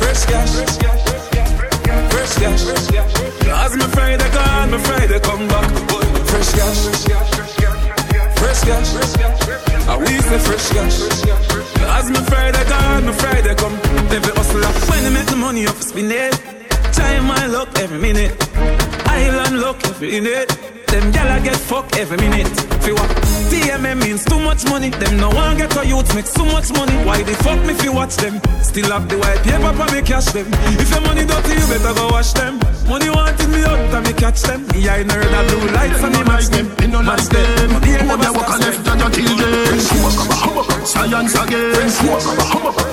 fresh 0.00 0.22
cash, 0.26 0.54
fresh 2.10 2.34
cash. 2.40 2.62
Cause 3.46 3.74
me 3.76 3.86
Friday 3.94 4.30
gone, 4.32 4.70
me 4.72 4.78
Friday 4.78 5.20
come 5.20 5.46
back. 5.46 5.99
Fresh 6.30 6.52
cash, 6.52 6.80
fresh 8.38 8.60
cash. 8.62 8.94
I 9.88 9.96
we 9.98 10.06
say 10.06 10.38
fresh 10.38 10.68
cash. 10.70 10.96
Cause 11.74 12.10
me 12.10 12.20
Friday 12.30 12.64
gone, 12.68 13.06
me 13.06 13.12
Friday 13.12 13.54
come. 13.56 13.74
Every 14.14 14.32
hustler 14.34 14.72
when 14.90 15.02
they 15.04 15.10
make 15.10 15.26
the 15.26 15.36
money 15.36 15.66
off 15.66 15.82
spin 15.82 16.10
it. 16.10 16.32
Time 16.92 17.26
my 17.26 17.46
luck 17.46 17.76
every 17.78 17.98
minute. 17.98 18.32
Island 19.06 19.60
luck 19.60 19.84
every 19.86 20.20
minute. 20.20 20.79
Them 20.90 21.12
gyal 21.12 21.42
get 21.44 21.56
fuck 21.56 21.86
every 21.96 22.16
minute. 22.18 22.50
Fi 22.82 22.92
what? 22.92 23.10
TMM 23.50 24.02
means 24.02 24.24
too 24.24 24.40
much 24.40 24.64
money. 24.66 24.90
Them 24.90 25.18
no 25.18 25.30
one 25.30 25.56
get 25.56 25.76
a 25.76 25.86
youth 25.86 26.12
make 26.14 26.26
so 26.26 26.44
much 26.44 26.72
money. 26.72 26.96
Why 27.06 27.22
they 27.22 27.34
fuck 27.34 27.60
me 27.64 27.74
fi 27.74 27.88
watch 27.88 28.16
them? 28.16 28.40
Still 28.62 28.90
have 28.90 29.08
the 29.08 29.16
white 29.18 29.38
paper 29.46 29.72
for 29.72 29.86
me 29.94 30.02
cash 30.02 30.26
them. 30.34 30.46
If 30.82 30.90
your 30.90 31.00
money 31.02 31.24
dirty, 31.24 31.54
you 31.54 31.66
better 31.70 31.94
go 31.94 32.08
wash 32.08 32.32
them. 32.32 32.58
Money 32.88 33.08
wanting 33.10 33.50
me 33.52 33.62
out 33.62 33.78
and 33.94 34.06
me 34.06 34.12
catch 34.14 34.42
them. 34.42 34.66
Me 34.74 34.88
I 34.88 35.04
nerd 35.04 35.30
a 35.30 35.40
blue 35.46 35.70
lights 35.70 36.02
and 36.02 36.12
me 36.14 36.22
match 36.24 36.48
them. 36.50 36.66
Me 36.80 36.86
no 36.90 36.98
like 36.98 37.22
Match 37.22 37.28
them. 37.30 37.46
them. 37.54 37.70
Money 37.70 37.90
ain't 37.94 38.06
never 38.10 38.22
stop 38.26 38.50
and 38.50 38.60
left 38.66 38.82
them. 38.84 38.98
and 38.98 39.00
your 39.00 39.10
children. 39.14 39.78
Science 40.86 41.34
again. 41.38 41.90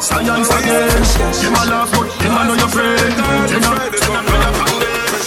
Science 0.06 0.52
again. 0.54 1.02
Them 1.42 1.58
a 1.58 1.64
laugh 1.66 1.90
but 1.98 2.08
them 2.22 2.38
a 2.38 2.42
know 2.46 2.54
your 2.62 2.70
friend. 2.70 3.14
Them 3.50 4.62
a 4.64 4.67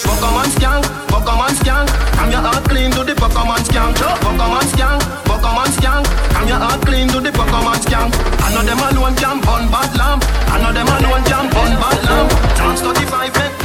Pokemon 0.07 0.49
skank, 0.57 0.85
Pokemon 1.11 1.53
skank 1.61 1.89
I'm 2.21 2.31
your 2.31 2.41
heart 2.41 2.65
clean 2.65 2.91
to 2.93 3.05
the 3.05 3.15
Pokemon 3.15 3.63
skank 3.69 3.97
Pokemon 4.25 4.67
skank, 4.73 5.01
Pokemon 5.29 5.71
skank 5.77 6.07
I'm 6.37 6.49
your 6.49 6.59
heart 6.59 6.81
clean 6.87 7.09
to 7.09 7.21
the 7.21 7.31
Pokemon 7.31 7.79
skank 7.85 8.41
I 8.51 8.55
know 8.55 8.63
them 8.67 8.79
alone 8.79 9.15
can 9.15 9.41
burn 9.41 9.71
bad 9.71 9.95
lamp. 9.97 10.25
I 10.51 10.59
know 10.61 10.73
them 10.73 10.89
alone 10.89 11.23
can 11.23 11.47
burn 11.55 11.73
bad 11.79 12.03
lamp. 12.03 12.31
Chance 12.59 12.81
35 12.83 13.37
let 13.37 13.60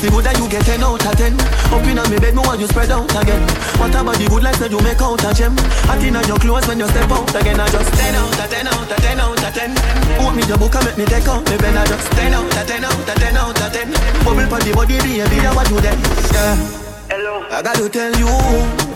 Pussy 0.00 0.16
good 0.16 0.26
and 0.32 0.38
you 0.38 0.48
get 0.48 0.64
10 0.64 0.80
out 0.80 0.96
of 0.96 1.12
10 1.12 1.36
Up 1.36 1.84
in 1.84 2.00
me 2.08 2.16
bed, 2.16 2.32
me 2.32 2.40
want 2.40 2.58
you 2.58 2.66
spread 2.68 2.88
out 2.90 3.04
again. 3.20 3.44
What 3.76 3.92
about 3.92 4.16
the 4.16 4.24
good 4.32 4.42
like 4.42 4.56
say 4.56 4.72
you 4.72 4.80
make 4.80 4.96
out 4.96 5.20
a 5.20 5.30
gem. 5.36 5.52
Hot 5.92 6.00
inna 6.00 6.24
your 6.24 6.40
clothes 6.40 6.64
when 6.64 6.80
you 6.80 6.88
step 6.88 7.10
out 7.12 7.28
again 7.36 7.60
I 7.60 7.68
just 7.68 7.92
10 7.92 8.16
out 8.16 8.32
of 8.32 8.48
10 8.48 8.64
out 8.64 8.88
of 8.88 8.96
10 8.96 9.20
out 9.20 9.44
of 9.44 9.52
10 9.52 9.76
Put 10.16 10.32
me 10.32 10.42
the 10.48 10.56
book 10.56 10.72
and 10.72 10.84
make 10.88 10.96
me 10.96 11.04
take 11.04 11.28
out 11.28 11.44
me 11.44 11.56
pen 11.60 11.76
I 11.76 11.84
just 11.84 12.08
10 12.16 12.32
out 12.32 12.48
of 12.48 12.64
10 12.64 12.80
out 12.80 12.96
of 12.96 13.12
10 13.12 13.36
out 13.36 13.60
of 13.60 13.72
10 13.76 13.92
Bubble 14.24 14.48
pon 14.48 14.60
the 14.64 14.72
body, 14.72 14.96
baby, 14.96 15.20
I 15.20 15.52
want 15.52 15.68
you 15.68 15.80
then 15.84 15.98
Yeah. 16.32 16.56
Hello. 17.12 17.44
I 17.52 17.60
got 17.60 17.76
to 17.76 17.88
tell 17.92 18.14
you 18.16 18.32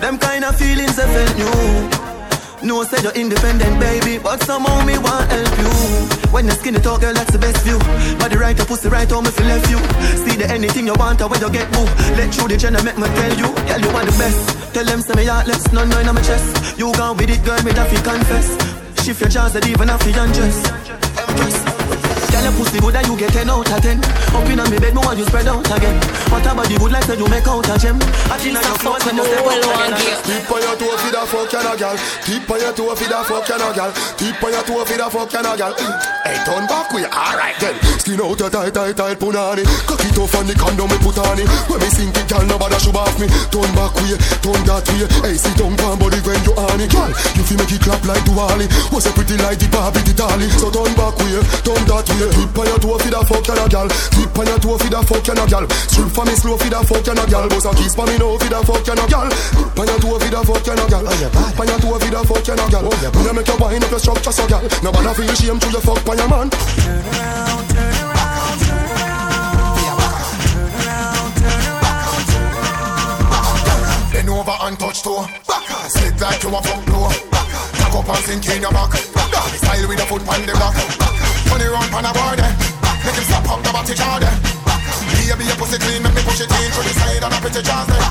Them 0.00 0.16
kind 0.16 0.44
of 0.48 0.56
feelings 0.56 0.96
I 0.96 1.04
felt 1.04 1.36
new 1.36 2.23
no, 2.64 2.82
say 2.82 3.02
you're 3.02 3.12
independent, 3.12 3.78
baby, 3.78 4.18
but 4.18 4.42
somehow 4.42 4.84
me 4.84 4.96
want 4.98 5.30
help 5.30 5.58
you. 5.58 5.70
When 6.32 6.46
your 6.46 6.56
skinny 6.56 6.80
talk, 6.80 7.02
girl, 7.02 7.12
that's 7.12 7.30
the 7.30 7.38
best 7.38 7.62
view. 7.62 7.78
Body 8.18 8.36
right, 8.36 8.56
your 8.56 8.66
pussy 8.66 8.88
right, 8.88 9.08
home 9.10 9.26
if 9.26 9.38
you 9.38 9.44
left 9.44 9.70
you. 9.70 9.78
See 10.24 10.36
the 10.36 10.48
anything 10.50 10.86
you 10.86 10.94
want, 10.94 11.20
or 11.20 11.28
when 11.28 11.40
you 11.40 11.50
get 11.50 11.70
boo. 11.72 11.84
Let 12.16 12.36
you 12.36 12.48
the 12.48 12.56
channel, 12.56 12.82
make 12.82 12.96
me 12.96 13.04
tell 13.04 13.34
you, 13.36 13.48
girl, 13.68 13.80
you 13.80 13.90
want 13.92 14.06
the 14.08 14.16
best. 14.18 14.74
Tell 14.74 14.84
them, 14.84 15.00
say 15.02 15.14
me 15.14 15.26
heartless, 15.26 15.72
none 15.72 15.88
nine 15.90 16.08
on 16.08 16.14
my 16.14 16.22
chest. 16.22 16.78
You 16.78 16.92
gone 16.94 17.16
with 17.16 17.30
it, 17.30 17.44
girl, 17.44 17.62
me 17.62 17.72
that 17.72 17.88
fi 17.88 18.00
confess. 18.02 18.48
Shift 19.04 19.20
your 19.20 19.30
jaws, 19.30 19.52
that 19.52 19.66
even 19.68 19.88
have 19.88 20.00
to 20.00 20.10
undress. 20.22 20.58
Empress. 21.20 21.63
Girl, 22.34 22.50
your 22.50 22.54
pussy 22.58 22.82
good 22.82 22.98
and 22.98 23.06
you 23.06 23.14
get 23.14 23.30
10 23.30 23.46
out 23.46 23.62
of 23.62 23.78
10 23.78 24.02
Up 24.34 24.42
in 24.50 24.58
me 24.58 24.78
bed, 24.82 24.90
me 24.90 24.98
want 24.98 25.18
you 25.18 25.24
spread 25.24 25.46
out 25.46 25.62
again 25.70 25.94
What 26.34 26.42
about 26.42 26.66
the 26.66 26.74
good 26.82 26.90
like 26.90 27.06
say 27.06 27.14
you 27.14 27.30
make 27.30 27.46
out 27.46 27.62
a 27.70 27.78
gem 27.78 27.94
I 28.26 28.34
think 28.42 28.58
your 28.58 28.78
clothes 28.82 29.06
when 29.06 29.14
you 29.14 29.22
step 29.22 29.46
out 29.46 29.62
again 29.62 30.18
Tip 30.26 30.50
on 30.50 30.58
your 30.58 30.74
toe 30.74 30.98
for 30.98 31.10
the 31.14 31.22
fuck 31.30 31.52
you 31.52 31.62
no 31.62 31.76
gal. 31.78 31.96
Tip 32.26 32.50
on 32.50 32.58
your 32.58 32.72
toe 32.74 32.94
for 32.94 33.04
the 33.06 33.24
fuck 33.24 33.48
you 33.48 33.58
no 33.58 33.72
gal. 33.72 33.92
Tip 34.18 34.42
on 34.42 34.52
your 34.52 34.62
toe 34.62 34.84
for 34.84 34.96
the 34.98 35.10
fuck 35.10 35.32
you 35.32 35.42
no 35.42 35.56
gal. 35.56 36.13
Hey, 36.24 36.40
turn 36.48 36.64
back 36.64 36.88
way, 36.88 37.04
alright 37.04 37.52
then. 37.60 37.76
Skin 38.00 38.16
out 38.16 38.40
your 38.40 38.48
tight, 38.48 38.72
tight, 38.72 38.96
tight 38.96 39.20
punani. 39.20 39.60
Cock 39.84 40.00
it 40.00 40.16
off 40.16 40.32
on 40.40 40.48
the 40.48 40.56
condom 40.56 40.88
me 40.88 40.96
put 41.04 41.20
on 41.20 41.36
it. 41.36 41.44
When 41.68 41.76
me 41.76 41.88
sink 41.92 42.16
it, 42.16 42.24
girl, 42.32 42.40
nobody 42.48 42.80
should 42.80 42.96
off 42.96 43.12
me. 43.20 43.28
Turn 43.52 43.68
back 43.76 43.92
way, 44.00 44.16
turn 44.40 44.60
that 44.64 44.88
way. 44.88 45.04
Hey, 45.20 45.36
sit 45.36 45.52
down, 45.60 45.76
pan 45.76 46.00
body 46.00 46.16
when 46.24 46.40
you 46.48 46.56
on 46.56 46.80
it. 46.80 46.88
Girl, 46.88 47.12
you 47.36 47.44
feel 47.44 47.60
make 47.60 47.76
it 47.76 47.84
clap 47.84 48.00
like 48.08 48.24
Duali. 48.24 48.64
Was 48.88 49.04
a 49.04 49.12
pretty 49.12 49.36
like 49.36 49.60
the 49.60 49.68
Barbie, 49.68 50.00
the 50.00 50.16
dolly. 50.16 50.48
So 50.56 50.72
turn 50.72 50.96
back 50.96 51.12
way, 51.20 51.44
turn 51.60 51.84
that 51.92 52.08
way. 52.08 52.32
Tip 52.32 52.56
on 52.56 52.66
your 52.72 52.80
toe, 52.80 52.96
feed 53.04 53.12
a 53.12 53.20
fuck 53.20 53.48
and 53.52 53.60
a 53.60 53.64
gal. 53.68 53.88
Tip 53.92 54.38
on 54.40 54.46
your 54.48 54.58
toe, 54.64 54.78
feed 54.80 54.96
a 54.96 55.00
fuck 55.04 55.28
and 55.28 55.40
a 55.40 55.44
gal. 55.44 55.64
Strip 55.92 56.08
for 56.08 56.24
me 56.24 56.34
slow, 56.40 56.56
feed 56.56 56.72
a 56.72 56.80
fuck 56.88 57.04
and 57.04 57.20
a 57.20 57.24
gal. 57.28 57.44
Boss 57.52 57.68
a 57.68 57.70
kiss 57.76 57.92
for 57.92 58.08
me 58.08 58.16
now, 58.16 58.32
feed 58.40 58.56
a 58.56 58.60
fuck 58.64 58.88
and 58.88 58.96
a 58.96 59.04
gal. 59.12 59.28
Tip 59.28 59.76
on 59.76 59.84
your 59.92 60.00
toe, 60.00 60.16
feed 60.24 60.32
a 60.32 60.40
fuck 60.40 60.68
and 60.72 60.80
a 60.80 60.84
gal. 60.88 61.04
Tip 61.04 61.60
on 61.60 61.68
your 61.68 61.78
toe, 61.84 62.00
feed 62.00 62.16
a 62.16 62.20
fuck 62.24 62.48
and 62.48 62.60
a 62.60 62.66
gal. 62.72 62.88
Me 62.88 63.28
a 63.28 63.32
make 63.36 63.44
you 63.44 63.56
wind 63.60 63.84
up 63.84 63.92
your 63.92 64.00
structure, 64.00 64.32
so 64.32 64.48
gal. 64.48 64.64
Nobody 64.80 65.12
feel 65.12 65.34
shame 65.36 65.60
to 65.60 65.68
your 65.68 65.84
fuck 65.84 66.00
by 66.14 66.22
your 66.22 66.28
man. 66.28 66.48
Bend 74.12 74.30
over 74.30 74.56
and 74.62 74.78
touch 74.78 75.02
toe. 75.02 75.26
Back 75.48 75.66
slip 75.90 76.20
like 76.20 76.42
you 76.42 76.48
a 76.50 76.62
fuck 76.62 76.86
blow. 76.86 77.08
Cock 77.78 77.94
up 77.94 78.08
and 78.08 78.24
sink 78.24 78.48
in 78.48 78.62
your 78.62 78.72
back. 78.72 78.92
Style 78.94 79.88
with 79.88 80.02
a 80.02 80.06
foot 80.06 80.22
on 80.28 80.46
the 80.46 80.52
block. 80.52 80.76
Money 81.50 81.66
run 81.66 81.88
pan 81.90 82.06
a 82.06 82.12
board. 82.12 82.40
Make 83.04 83.14
him 83.14 83.24
slap 83.24 83.48
up 83.50 83.62
the 83.62 83.72
body 83.72 83.94
jar 83.94 84.20
there. 84.20 84.38
Baby, 85.10 85.44
your 85.50 85.56
pussy 85.56 85.78
clean, 85.78 86.02
make 86.02 86.14
me 86.14 86.22
push 86.22 86.40
it 86.40 86.50
in 86.52 86.70
through 86.70 86.84
the 86.84 86.94
side 86.94 87.24
and 87.24 87.34
a 87.34 87.38
pretty 87.42 87.62
there. 87.62 88.04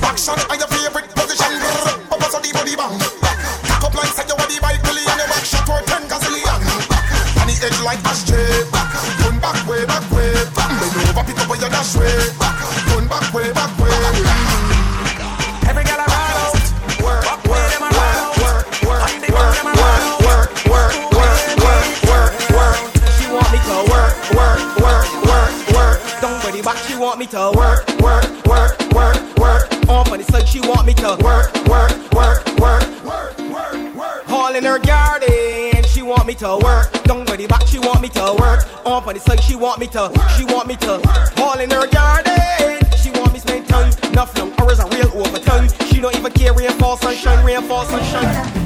Back 0.00 0.16
shot 0.16 0.40
are 0.48 0.56
your 0.56 0.68
favorite 0.68 1.10
position. 1.12 1.52
Up 2.10 2.22
so 2.32 2.38
the 2.40 2.50
body 2.52 2.76
bang. 2.76 2.96
Cock 3.68 3.84
up 3.84 3.94
like 3.94 4.12
say 4.14 4.24
you 4.24 4.34
are 4.34 4.48
the 4.48 4.58
bike 4.60 4.82
edge 7.62 7.80
like 7.82 8.02
ashtray. 8.04 8.64
Turn 9.22 9.38
back 9.40 9.58
way, 9.68 9.84
back 9.86 10.04
way. 10.10 10.32
Bend 10.56 11.08
over, 11.08 11.24
pick 11.24 11.38
up 11.38 11.48
where 11.48 11.60
you 11.60 11.68
dash 11.68 11.96
way. 11.96 12.12
Turn 12.88 13.06
back 13.08 13.32
way, 13.32 13.52
back 13.52 13.72
way. 13.78 13.92
Every 15.68 15.84
girl 15.84 16.00
I 16.00 16.06
ride 16.06 16.36
out. 16.42 16.56
Work, 17.02 17.24
work, 17.46 17.72
work, 17.80 18.00
work, 18.40 18.66
work, 18.86 19.12
work, 19.32 19.64
work, 19.64 19.86
work, 19.86 20.50
work, 20.66 20.92
work, 21.64 21.90
work, 22.06 22.32
work. 22.56 22.80
She 23.16 23.26
want 23.30 23.50
me 23.52 23.58
to 23.68 23.76
work, 23.92 24.14
work, 24.34 24.60
work, 24.80 25.08
work, 25.24 25.54
work. 25.74 25.98
Don't 26.20 26.64
back, 26.64 26.78
she 26.86 26.96
want 26.96 27.18
me 27.18 27.26
to 27.26 27.52
work, 27.54 27.88
work, 28.00 28.26
work, 28.46 28.76
work, 28.92 29.38
work. 29.38 29.62
On 29.88 30.18
the 30.18 30.24
side, 30.24 30.48
she 30.48 30.60
want 30.60 30.86
me 30.86 30.94
to 30.94 31.16
work, 31.22 31.52
work, 31.66 31.92
work, 32.12 32.44
work, 32.58 32.86
work, 33.04 33.38
work, 33.48 33.94
work. 33.94 34.30
All 34.30 34.54
in 34.54 34.64
her 34.64 34.78
garden, 34.78 35.65
want 36.06 36.26
me 36.26 36.34
to 36.34 36.58
work. 36.62 36.92
Don't 37.04 37.26
body 37.26 37.46
back, 37.46 37.66
she 37.66 37.78
want 37.78 38.00
me 38.00 38.08
to 38.10 38.36
work. 38.38 38.64
On 38.86 39.02
the 39.12 39.20
side, 39.20 39.42
she 39.42 39.56
want 39.56 39.80
me 39.80 39.86
to, 39.88 40.10
she 40.36 40.44
want 40.44 40.68
me 40.68 40.76
to. 40.76 40.94
All 41.42 41.58
in 41.58 41.70
her 41.70 41.86
garden, 41.88 42.78
she 43.02 43.10
want 43.10 43.32
me 43.32 43.40
spend 43.40 43.68
time. 43.68 43.92
Enough 44.10 44.38
long 44.38 44.52
hours 44.60 44.78
a 44.78 44.86
real 44.88 45.10
overtime. 45.14 45.68
She 45.86 46.00
don't 46.00 46.14
even 46.16 46.32
care 46.32 46.52
rainfall, 46.54 46.96
sunshine, 46.96 47.44
rainfall, 47.44 47.84
sunshine. 47.84 48.65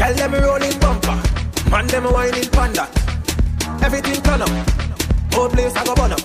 Girl 0.00 0.14
them 0.14 0.32
rolling 0.32 0.78
bumper, 0.78 1.20
man 1.70 1.86
them 1.88 2.04
whining 2.04 2.48
panda. 2.48 2.88
Everything 3.84 4.22
turn 4.22 4.40
up, 4.40 4.48
whole 5.34 5.50
place 5.50 5.76
I 5.76 5.84
go 5.84 5.94
burn 5.94 6.12
up. 6.12 6.20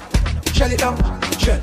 Shell 0.54 0.72
it 0.72 0.80
down, 0.80 0.96
shell, 1.38 1.60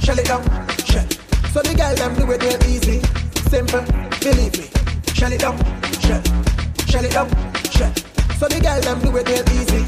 shell 0.00 0.16
it 0.16 0.26
down, 0.26 0.44
shell. 0.86 1.04
So 1.50 1.60
the 1.60 1.74
girl 1.74 1.92
them 1.96 2.14
do 2.14 2.30
it 2.30 2.40
real 2.40 2.62
easy, 2.70 3.02
simple, 3.50 3.82
believe 4.22 4.54
me. 4.62 4.70
Shell 5.12 5.32
it 5.32 5.40
down, 5.40 5.58
shell, 5.98 6.22
shell 6.86 7.04
it 7.04 7.10
down, 7.10 7.28
shell. 7.66 7.92
So 8.38 8.46
the 8.46 8.60
girl 8.62 8.80
them 8.80 9.00
do 9.00 9.16
it 9.16 9.26
real 9.26 9.50
easy. 9.58 9.82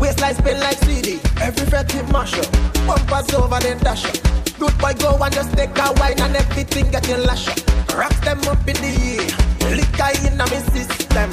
Waistline 0.00 0.34
spin 0.34 0.58
like 0.58 0.78
CD, 0.78 1.20
every 1.40 1.64
fret 1.66 1.92
hit 1.92 2.10
mash 2.10 2.36
up. 2.36 2.50
Bumpers 2.88 3.32
over 3.34 3.60
then 3.60 3.78
dash 3.78 4.04
up. 4.04 4.18
Good 4.58 4.76
boy 4.78 4.94
go 4.98 5.16
and 5.22 5.32
just 5.32 5.56
take 5.56 5.78
a 5.78 5.92
wine 5.94 6.18
and 6.18 6.34
everything 6.34 6.90
get 6.90 7.06
you 7.06 7.18
lash 7.18 7.46
up. 7.46 7.58
Rock 7.94 8.14
them 8.26 8.40
up 8.50 8.66
in 8.66 8.74
the 8.82 8.90
air, 8.90 9.30
Liquor 9.70 10.12
in 10.26 10.36
my 10.36 10.46
system. 10.74 11.30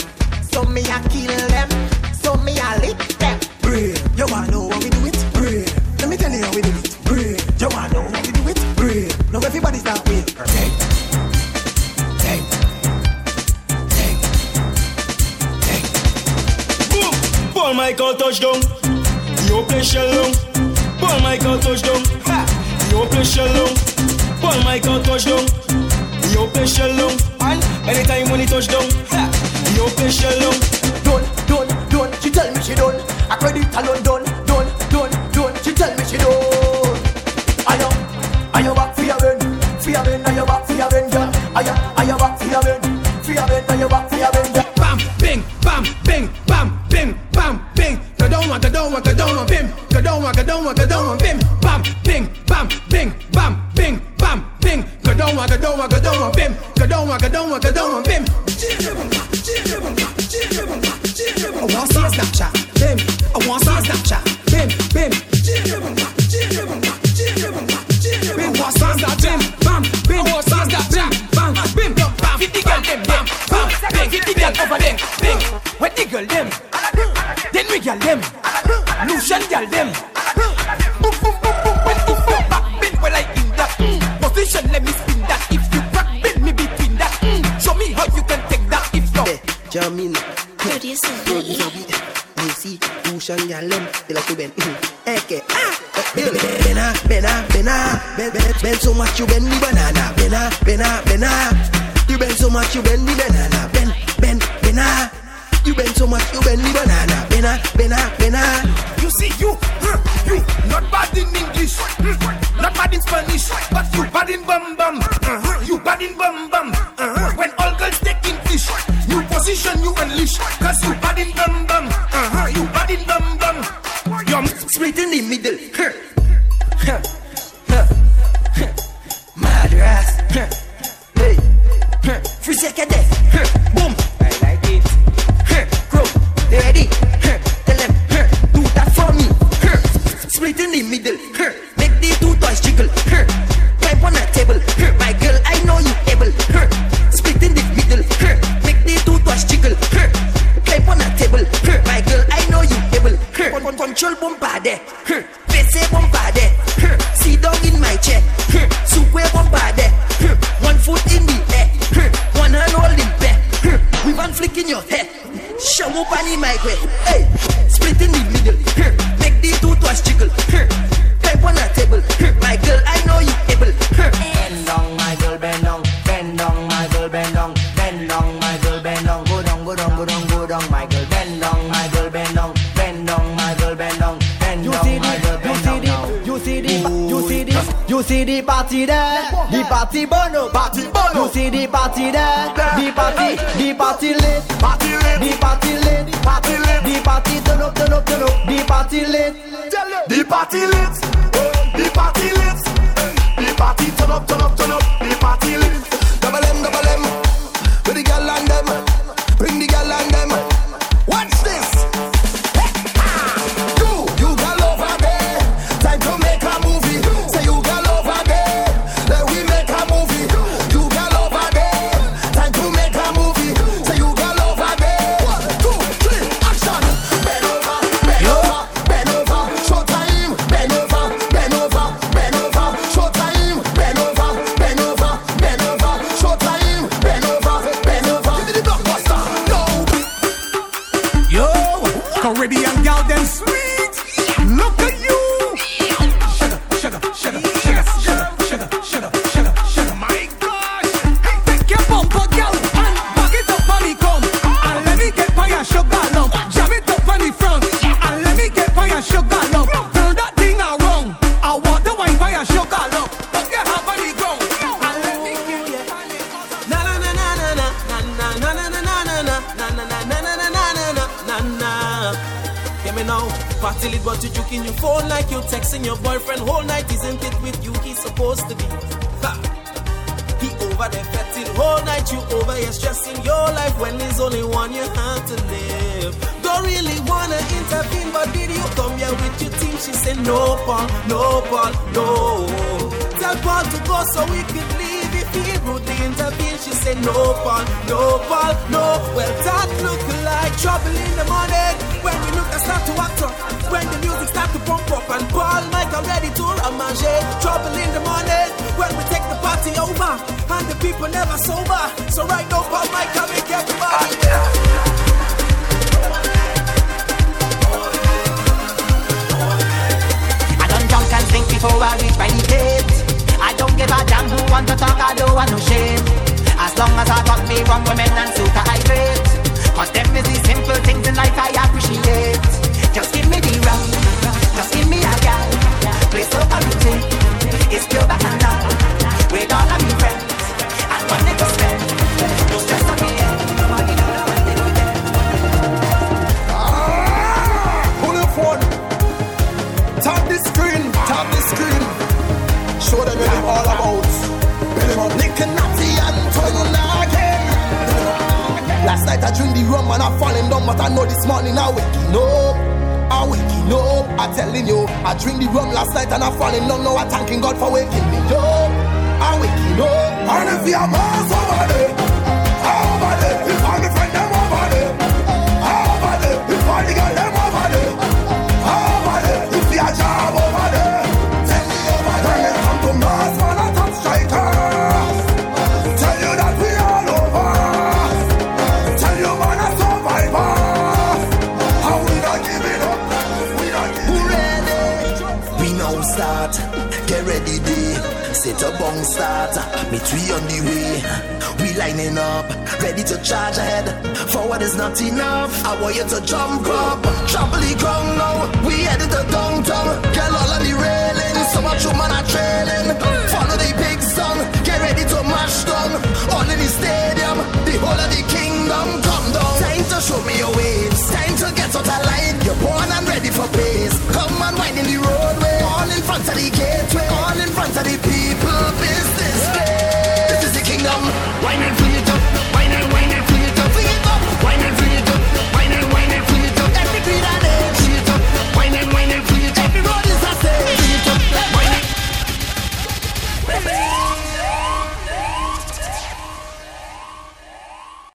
So 0.52 0.64
me 0.64 0.82
I 0.88 1.02
kill 1.10 1.36
them. 1.50 1.70
So 2.14 2.36
me 2.38 2.60
I 2.60 2.78
lick 2.80 2.98
them. 3.20 3.40
Breathe, 3.62 4.00
You 4.18 4.26
wanna 4.28 4.52
know 4.52 4.70
how 4.70 4.80
we 4.80 4.90
do 4.90 5.06
it? 5.06 5.18
Breathe. 5.34 5.70
Let 6.00 6.10
me 6.10 6.18
tell 6.18 6.32
you 6.32 6.44
how 6.44 6.54
we 6.54 6.62
do 6.62 6.70
it. 6.70 6.98
Breathe. 7.06 7.42
You 7.62 7.68
wanna 7.70 7.94
know 7.94 8.04
how 8.04 8.22
we 8.22 8.32
do 8.32 8.48
it? 8.50 8.60
Breathe. 8.76 9.14
Now 9.32 9.40
everybody's 9.40 9.84
that 9.84 10.08
way. 10.08 10.22
Take. 10.24 10.72
Paul 17.54 17.74
Michael 17.76 18.16
touchdown. 18.16 18.62
You 19.48 19.64
play 19.64 19.84
shallow. 19.84 20.32
Paul 21.00 21.20
Michael 21.22 21.60
touchdown. 21.60 22.04
Ha! 22.26 22.40
You 22.92 23.06
play 23.08 23.24
shallow. 23.24 23.68
Paul 24.42 24.64
Michael 24.64 25.02
touchdown. 25.04 25.46
You 26.34 26.48
play 26.48 26.66
shallow. 26.66 27.31
Anytime 27.92 28.32
when 28.32 28.40
he 28.40 28.46
touch 28.46 28.68
down, 28.70 28.88
he 28.88 29.80
open 29.84 30.10
shell 30.10 30.32
down. 30.40 30.56
Done, 31.04 31.26
done, 31.46 31.68
done. 31.90 32.22
She 32.22 32.32
tell 32.32 32.50
me 32.54 32.62
she 32.62 32.74
done. 32.74 32.96
I 33.30 33.36
credit 33.36 33.68
alone 33.76 34.02
done, 34.02 34.24
done, 34.48 34.68
done, 34.88 35.12
done. 35.36 35.56
She 35.62 35.74
tell 35.74 35.92
me 35.98 36.04
she 36.06 36.16
done. 36.16 36.32
I 37.68 37.76
am, 37.76 37.92
I 38.56 38.62
am 38.62 38.76
back 38.76 38.96
for 38.96 39.04
your 39.04 39.20
men, 39.20 39.40
for 39.84 39.90
your. 39.90 40.00
I 40.00 40.32
am 40.32 40.46
back 40.48 40.66
for 40.66 40.74
your 40.74 40.90
men, 40.90 41.10
girl. 41.12 41.32
I 41.54 41.68
am, 41.68 41.76
I 41.98 42.04
am 42.08 42.18
back 42.18 42.40
for 42.40 42.46
your 42.48 42.64
men, 42.64 42.80
for 43.24 43.34
your. 43.34 43.44
I 43.44 43.76
am 43.76 43.90
back 43.90 44.10
for 44.10 44.16
your. 44.16 44.32
Bam, 44.80 44.98
bing, 45.20 45.44
bam, 45.62 45.84
bing, 46.06 46.30
bam, 46.48 46.80
bing, 46.90 47.20
bam, 47.34 47.60
bing. 47.76 48.00
Go 48.18 48.30
down, 48.30 48.48
go 48.48 48.70
down, 48.70 49.04
go 49.04 49.14
down, 49.14 49.48
bim. 49.48 49.68
Go 49.92 50.02
down, 50.02 50.34
go 50.34 50.44
down, 50.44 50.76
go 50.76 50.86
down. 50.88 51.21